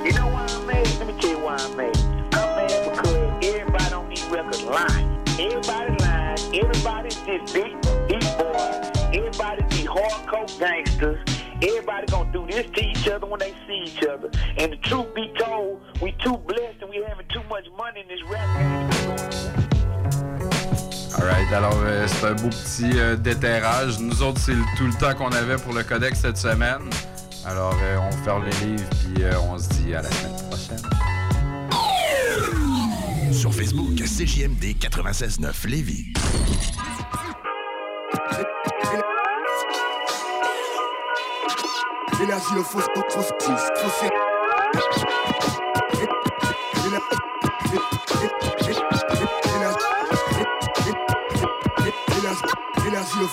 You 0.05 0.13
know 0.13 0.29
why 0.29 0.47
I'm 0.49 0.67
mad? 0.67 0.87
Let 0.99 1.07
me 1.07 1.21
tell 1.21 1.31
you 1.31 1.39
why 1.39 1.57
I'm 1.57 1.77
mad. 1.77 1.97
I'm 2.33 2.57
mad 2.57 2.91
because 2.91 3.47
everybody 3.47 3.95
on 3.95 4.09
these 4.09 4.25
records 4.25 4.63
lying. 4.63 5.25
Everybody 5.39 5.97
lying. 6.01 6.39
Everybody 6.55 7.11
just 7.11 7.55
big, 7.55 7.81
these 8.09 8.31
boys. 8.35 8.91
Everybody 9.13 9.63
these 9.71 9.87
hardcore 9.87 10.59
gangsters. 10.59 11.38
Everybody 11.61 12.07
gonna 12.07 12.33
do 12.33 12.47
this 12.47 12.67
to 12.71 12.81
each 12.85 13.09
other 13.09 13.27
when 13.27 13.41
they 13.41 13.53
see 13.67 13.83
each 13.87 14.05
other. 14.05 14.31
And 14.59 14.73
the 14.73 14.77
truth 14.83 15.13
be 15.15 15.33
told, 15.39 15.81
we 16.01 16.13
too 16.25 16.37
blessed 16.47 16.83
and 16.83 16.91
we 16.91 17.03
having 17.07 17.27
too 17.29 17.43
much 17.49 17.67
money 17.77 18.03
in 18.03 18.09
this 18.09 18.23
rap 18.31 18.47
game. 18.59 18.89
Alright, 21.19 21.53
alors 21.53 21.75
euh, 21.83 22.07
c'est 22.07 22.27
un 22.27 22.35
beau 22.35 22.49
petit 22.49 22.93
euh, 22.99 23.17
déterrage. 23.17 23.99
Nous 23.99 24.23
autres, 24.23 24.39
c'est 24.39 24.53
tout 24.77 24.87
le 24.87 24.95
temps 24.99 25.15
qu'on 25.15 25.33
avait 25.33 25.57
pour 25.57 25.73
le 25.73 25.83
codex 25.83 26.21
cette 26.21 26.37
semaine. 26.37 26.91
Alors, 27.45 27.75
euh, 27.83 27.99
on 27.99 28.13
ferme 28.25 28.45
les 28.45 28.67
livres, 28.67 28.85
puis 28.91 29.25
euh, 29.25 29.33
on 29.51 29.59
se 29.59 29.69
dit 29.71 29.95
à 29.95 30.03
la 30.03 30.11
semaine 30.11 30.37
prochaine. 30.49 30.83
Sur 33.33 33.55
Facebook, 33.55 33.97
CJMD 33.97 34.77
96.9 34.79 35.67
Lévis. 35.67 36.13
Élargis 42.21 42.55
le 42.55 42.63
faux, 42.65 42.81
faux, 42.81 43.03
faux, 43.11 43.23
faux, 43.23 43.33
faux, 43.41 44.09
Élargis 52.87 53.19
le 53.21 53.27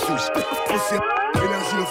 élargis 0.00 0.30
le 1.02 1.19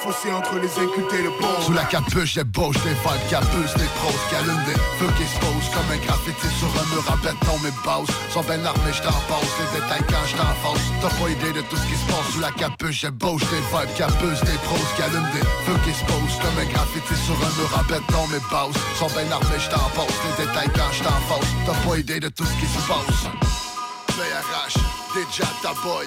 fossé 0.10 0.32
entre 0.34 0.58
les 0.58 0.72
incultes 0.80 1.14
et 1.14 1.24
le 1.24 1.30
bon. 1.30 1.62
Sous 1.62 1.74
la 1.74 1.84
capuche, 1.86 2.34
j'ai 2.34 2.44
des 2.44 2.98
vagues 3.06 3.28
capuces, 3.30 3.74
des 3.78 3.90
grosses 3.98 4.26
qui 4.30 4.36
allument 4.36 4.66
des 4.66 4.80
feux 4.98 5.14
qui 5.18 5.26
se 5.26 5.38
comme 5.40 5.90
un 5.92 6.02
graffiti 6.06 6.48
sur 6.58 6.70
un 6.82 6.86
mur 6.94 7.04
en 7.10 7.18
béton. 7.18 7.56
Mes 7.64 7.74
bases 7.86 8.10
sont 8.34 8.42
ben 8.42 8.66
armées, 8.66 8.94
j't'en 8.94 9.20
passe 9.30 9.54
les 9.60 9.80
détails 9.80 10.06
quand 10.10 10.26
j't'en 10.26 10.54
face. 10.64 10.86
T'as 11.02 11.14
pas 11.14 11.30
idée 11.30 11.54
de 11.54 11.62
tout 11.62 11.78
ce 11.78 11.86
qui 11.86 11.98
se 11.98 12.06
passe 12.10 12.28
sous 12.34 12.40
la 12.40 12.52
capuche, 12.52 13.02
j'ai 13.02 13.12
des 13.12 13.64
vagues 13.72 13.94
capuces, 13.96 14.42
des 14.42 14.60
pros 14.66 14.82
allument 15.04 15.34
des 15.34 15.46
feux 15.66 15.80
qui 15.86 15.94
se 15.94 16.04
comme 16.06 16.58
un 16.58 16.70
graffiti 16.74 17.16
sur 17.26 17.38
un 17.38 17.52
mur 17.58 17.70
en 17.78 17.86
béton. 17.86 18.24
Mes 18.34 18.44
bases 18.50 18.78
sont 18.98 19.12
ben 19.14 19.30
armées, 19.32 19.62
j't'en 19.62 19.90
passe 19.94 20.18
les 20.26 20.46
détails 20.46 20.72
quand 20.74 20.94
face. 21.30 21.50
T'as 21.66 21.78
pas 21.86 21.98
idée 21.98 22.20
de 22.20 22.30
tout 22.30 22.46
ce 22.46 22.56
qui 22.60 22.68
se 22.68 22.82
passe. 22.88 23.30
BRH, 24.18 24.78
déjà 25.16 25.48
ta 25.62 25.74
boy. 25.84 26.06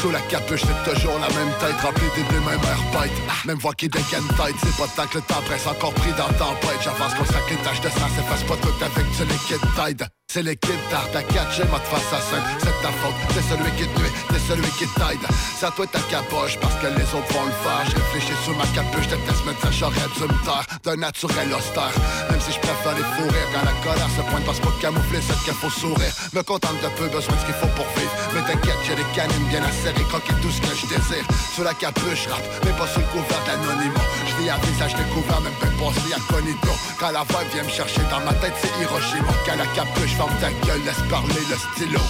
Sous 0.00 0.10
la 0.10 0.20
capuche, 0.20 0.62
c'est 0.62 0.90
toujours 0.90 1.18
la 1.18 1.28
même 1.28 1.52
tête 1.60 1.78
Remplie 1.82 2.08
des 2.16 2.22
mêmes 2.22 2.48
air 2.48 2.82
bête 2.90 3.12
Même 3.44 3.58
voix 3.58 3.74
qui 3.74 3.86
dégaine 3.86 4.26
tête 4.28 4.56
C'est 4.62 4.76
pas 4.76 4.88
tant 4.96 5.06
que 5.06 5.18
le 5.18 5.24
temps 5.24 5.42
presse 5.44 5.66
encore 5.66 5.92
pris 5.92 6.10
dans 6.12 6.26
la 6.26 6.32
tempête. 6.32 6.80
J'avance 6.82 7.12
qu'on 7.14 7.24
sac 7.26 7.42
les 7.50 7.56
taches 7.56 7.82
de 7.82 7.88
sang 7.90 8.08
S'efface 8.16 8.44
pas 8.44 8.56
tout 8.56 8.72
avec 8.82 9.10
du 9.10 9.24
liquide 9.24 9.60
tide 9.76 10.08
c'est 10.32 10.44
l'équipe 10.44 10.78
d'art 10.92 11.10
à 11.12 11.22
catcher, 11.24 11.64
mode 11.72 11.82
face 11.90 12.12
à 12.14 12.20
scène 12.22 12.46
C'est 12.60 12.78
ta 12.82 12.92
faute, 13.02 13.18
c'est 13.34 13.42
celui 13.50 13.70
qui 13.72 13.82
te 13.82 13.98
nuit, 13.98 14.12
c'est 14.30 14.54
celui 14.54 14.70
qui 14.78 14.86
t'aide. 14.94 15.26
C'est 15.58 15.66
à 15.66 15.70
toi 15.72 15.86
ta 15.88 15.98
capoche 16.06 16.56
parce 16.60 16.74
que 16.78 16.86
les 16.86 17.08
autres 17.10 17.32
vont 17.34 17.46
le 17.50 17.58
faire. 17.66 17.82
Je 17.90 17.96
réfléchis 17.98 18.38
sur 18.44 18.54
ma 18.54 18.66
capuche, 18.70 19.08
de 19.08 19.18
test 19.26 19.42
mais 19.44 19.58
ça 19.60 19.70
j'aurais 19.72 20.06
dû 20.14 20.22
me 20.22 20.38
taire 20.46 20.66
D'un 20.84 20.96
naturel 21.02 21.50
austère. 21.50 21.94
Même 22.30 22.40
si 22.40 22.52
je 22.52 22.60
préfère 22.60 22.94
les 22.94 23.06
fous 23.18 23.26
rires 23.26 23.50
Quand 23.52 23.66
la 23.66 23.74
colère 23.82 24.10
se 24.14 24.22
pointe 24.30 24.44
parce 24.46 24.60
pas 24.60 24.74
camoufler 24.80 25.18
c'est 25.18 25.38
qu'il 25.42 25.54
faut 25.54 25.70
sourire. 25.70 26.14
Me 26.32 26.42
contente 26.42 26.78
de 26.78 26.88
peu, 26.94 27.08
besoin 27.10 27.34
de 27.34 27.40
ce 27.40 27.46
qu'il 27.50 27.58
faut 27.58 27.72
pour 27.74 27.90
vivre. 27.98 28.14
Mais 28.30 28.42
t'inquiète, 28.46 28.78
j'ai 28.86 28.94
des 28.94 29.10
canines 29.18 29.48
bien 29.50 29.66
acérées 29.66 30.06
Croquer 30.06 30.34
tout 30.38 30.52
ce 30.54 30.62
que 30.62 30.70
je 30.78 30.86
désire. 30.94 31.26
Sur 31.54 31.64
la 31.64 31.74
capuche, 31.74 32.30
rap, 32.30 32.44
mais 32.62 32.74
pas 32.78 32.86
sur 32.86 33.02
le 33.02 33.10
couvert 33.10 33.42
d'anonymat. 33.50 34.06
Je 34.30 34.34
vis 34.38 34.50
à 34.50 34.62
visage 34.62 34.94
découvert, 34.94 35.42
même 35.42 35.58
pas 35.58 35.74
passé 35.80 36.14
incognito 36.14 36.70
Quand 37.00 37.10
la 37.10 37.26
vibe 37.26 37.50
vient 37.52 37.64
me 37.64 37.74
chercher 37.74 38.02
dans 38.10 38.22
ma 38.22 38.34
tête 38.38 38.54
c'est 38.62 38.70
Hiroshima. 38.78 39.34
Quand 39.44 39.58
la 39.58 39.66
capuche 39.74 40.19
ferme 40.20 40.36
ta 40.40 40.76
laisse 40.84 41.08
parler 41.08 41.44
le 41.48 41.56
stylo 41.56 42.00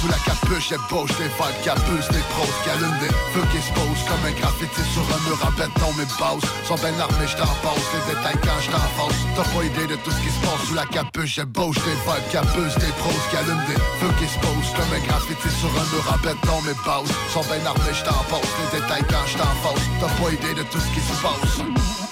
sous 0.00 0.08
la 0.08 0.16
capuche, 0.24 0.72
bouge 0.88 1.12
des 1.18 1.28
vibes 1.28 1.60
capuces, 1.62 2.08
des 2.08 2.24
pros 2.32 2.48
qui 2.64 2.70
allument 2.70 2.98
des 3.00 3.12
feux 3.32 3.44
qui 3.52 3.60
se 3.60 3.70
posent 3.76 4.04
comme 4.08 4.24
un 4.24 4.32
graffiti 4.32 4.80
sur 4.94 5.04
un 5.04 5.20
mur 5.28 5.36
en 5.44 5.52
béton. 5.52 5.92
Mes 5.98 6.08
bases 6.16 6.48
sont 6.64 6.80
ben 6.80 6.98
armées, 6.98 7.28
j't'en 7.28 7.52
passe 7.60 7.84
les 7.92 8.14
détails 8.14 8.40
quand 8.40 8.64
face. 8.96 9.20
T'as 9.36 9.44
pas 9.44 9.62
idée 9.62 9.86
de 9.92 9.96
tout 10.00 10.10
ce 10.10 10.20
qui 10.24 10.32
se 10.32 10.40
passe 10.40 10.64
sous 10.68 10.74
la 10.74 10.86
capuche, 10.86 11.38
bouge 11.52 11.76
des 11.84 11.98
vibes 12.00 12.28
capuces, 12.32 12.78
des 12.80 12.94
pros 12.96 13.20
qui 13.28 13.36
allument 13.36 13.66
des 13.68 13.80
feux 14.00 14.14
qui 14.16 14.24
se 14.24 14.38
posent 14.40 14.72
comme 14.72 14.92
un 14.96 15.04
graffiti 15.04 15.50
sur 15.60 15.68
un 15.68 15.86
mur 15.92 16.04
en 16.08 16.18
béton. 16.24 16.56
Mes 16.64 16.78
bases 16.80 17.12
sont 17.28 17.44
ben 17.44 17.60
armées, 17.60 17.92
j't'en 17.92 18.24
passe 18.32 18.52
les 18.56 18.80
détails 18.80 19.04
quand 19.04 19.28
face. 19.28 19.84
T'as 20.00 20.12
pas 20.16 20.32
idée 20.32 20.54
de 20.56 20.64
tout 20.64 20.80
ce 20.80 20.90
qui 20.96 21.02
se 21.04 21.14
passe. 21.20 22.09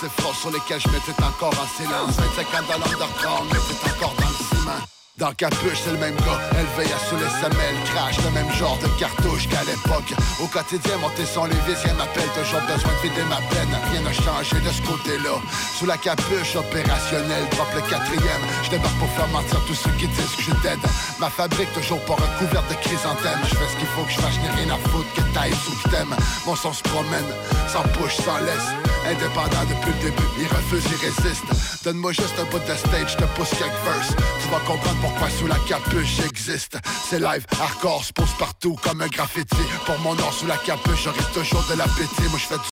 Toutes 0.00 0.10
ces 0.10 0.40
sur 0.40 0.50
lesquelles 0.50 0.80
je 0.80 0.88
m'étais 0.88 1.22
encore 1.22 1.52
en 1.52 1.66
silence 1.76 2.16
25 2.16 2.54
ans 2.54 2.66
dans 2.68 2.78
l'underground, 2.78 3.48
mais 3.52 3.58
t'es 3.58 3.90
encore 3.90 4.14
dans 4.14 4.28
le 4.28 4.34
ciment 4.34 4.86
dans 5.18 5.28
le 5.28 5.34
capuche, 5.34 5.78
c'est 5.84 5.92
le 5.92 5.98
même 5.98 6.16
gars, 6.16 6.40
élevé 6.56 6.90
à 6.90 6.98
sous 6.98 7.16
les 7.16 7.28
semelles, 7.38 7.76
crash, 7.84 8.16
le 8.24 8.30
même 8.30 8.50
genre 8.52 8.78
de 8.78 8.88
cartouche 8.98 9.46
qu'à 9.46 9.62
l'époque. 9.62 10.10
Au 10.42 10.46
quotidien, 10.46 10.96
monter 10.96 11.26
son 11.26 11.44
lévis, 11.44 11.76
rien 11.84 11.92
m'appelle, 11.94 12.28
toujours 12.32 12.62
besoin 12.62 12.90
de 12.90 13.08
vider 13.08 13.22
ma 13.28 13.36
peine, 13.52 13.68
rien 13.92 14.00
n'a 14.00 14.12
changé 14.12 14.56
de 14.58 14.72
ce 14.72 14.80
côté-là. 14.82 15.36
Sous 15.78 15.84
la 15.84 15.98
capuche 15.98 16.56
opérationnelle, 16.56 17.44
drop 17.50 17.68
le 17.74 17.82
quatrième, 17.82 18.42
je 18.64 18.70
débarque 18.70 18.98
pour 18.98 19.08
faire 19.10 19.28
mentir 19.28 19.60
tous 19.66 19.74
ceux 19.74 19.92
qui 20.00 20.08
disent 20.08 20.34
que 20.34 20.42
je 20.42 20.50
dead. 20.64 20.80
Ma 21.22 21.30
fabrique 21.30 21.72
toujours 21.72 22.00
pas 22.00 22.14
recouverte 22.14 22.68
de 22.68 22.74
chrysanthème, 22.82 23.38
je 23.44 23.54
fais 23.54 23.68
ce 23.72 23.76
qu'il 23.76 23.86
faut 23.94 24.02
que 24.02 24.10
je 24.10 24.18
fasse, 24.18 24.36
n'ai 24.38 24.50
rien 24.60 24.74
à 24.74 24.88
foutre 24.88 25.06
que 25.14 25.20
taille 25.32 25.54
sous 25.54 25.70
que 25.70 25.88
t'aimes. 25.88 26.16
Mon 26.46 26.56
son 26.56 26.72
se 26.72 26.82
promène, 26.82 27.30
sans 27.68 27.84
push, 27.94 28.16
sans 28.16 28.38
laisse. 28.38 28.74
Indépendant 29.06 29.64
depuis 29.68 29.92
le 29.92 30.10
début, 30.10 30.28
il 30.38 30.46
refuse, 30.48 30.84
il 30.90 30.96
résiste. 30.96 31.84
Donne-moi 31.84 32.12
juste 32.12 32.34
un 32.40 32.44
bout 32.44 32.58
de 32.58 32.74
stage, 32.74 33.12
je 33.12 33.16
te 33.16 33.24
pousse 33.36 33.50
quelques 33.50 33.84
verses. 33.84 34.16
Tu 34.42 34.48
vas 34.48 34.58
comprendre 34.66 34.98
pourquoi 35.00 35.30
sous 35.30 35.46
la 35.46 35.58
capuche 35.68 36.16
j'existe. 36.16 36.78
C'est 37.08 37.20
live, 37.20 37.46
hardcore, 37.60 38.04
se 38.04 38.12
pose 38.12 38.32
partout 38.38 38.76
comme 38.82 39.00
un 39.00 39.08
graffiti. 39.08 39.62
Pour 39.86 39.98
mon 40.00 40.14
nom 40.14 40.30
sous 40.32 40.46
la 40.46 40.56
capuche, 40.56 41.04
j'aurai 41.04 41.22
toujours 41.34 41.64
de 41.70 41.78
l'appétit. 41.78 42.28
Moi 42.30 42.38
je 42.38 42.46
fais 42.46 42.58
du 42.58 42.60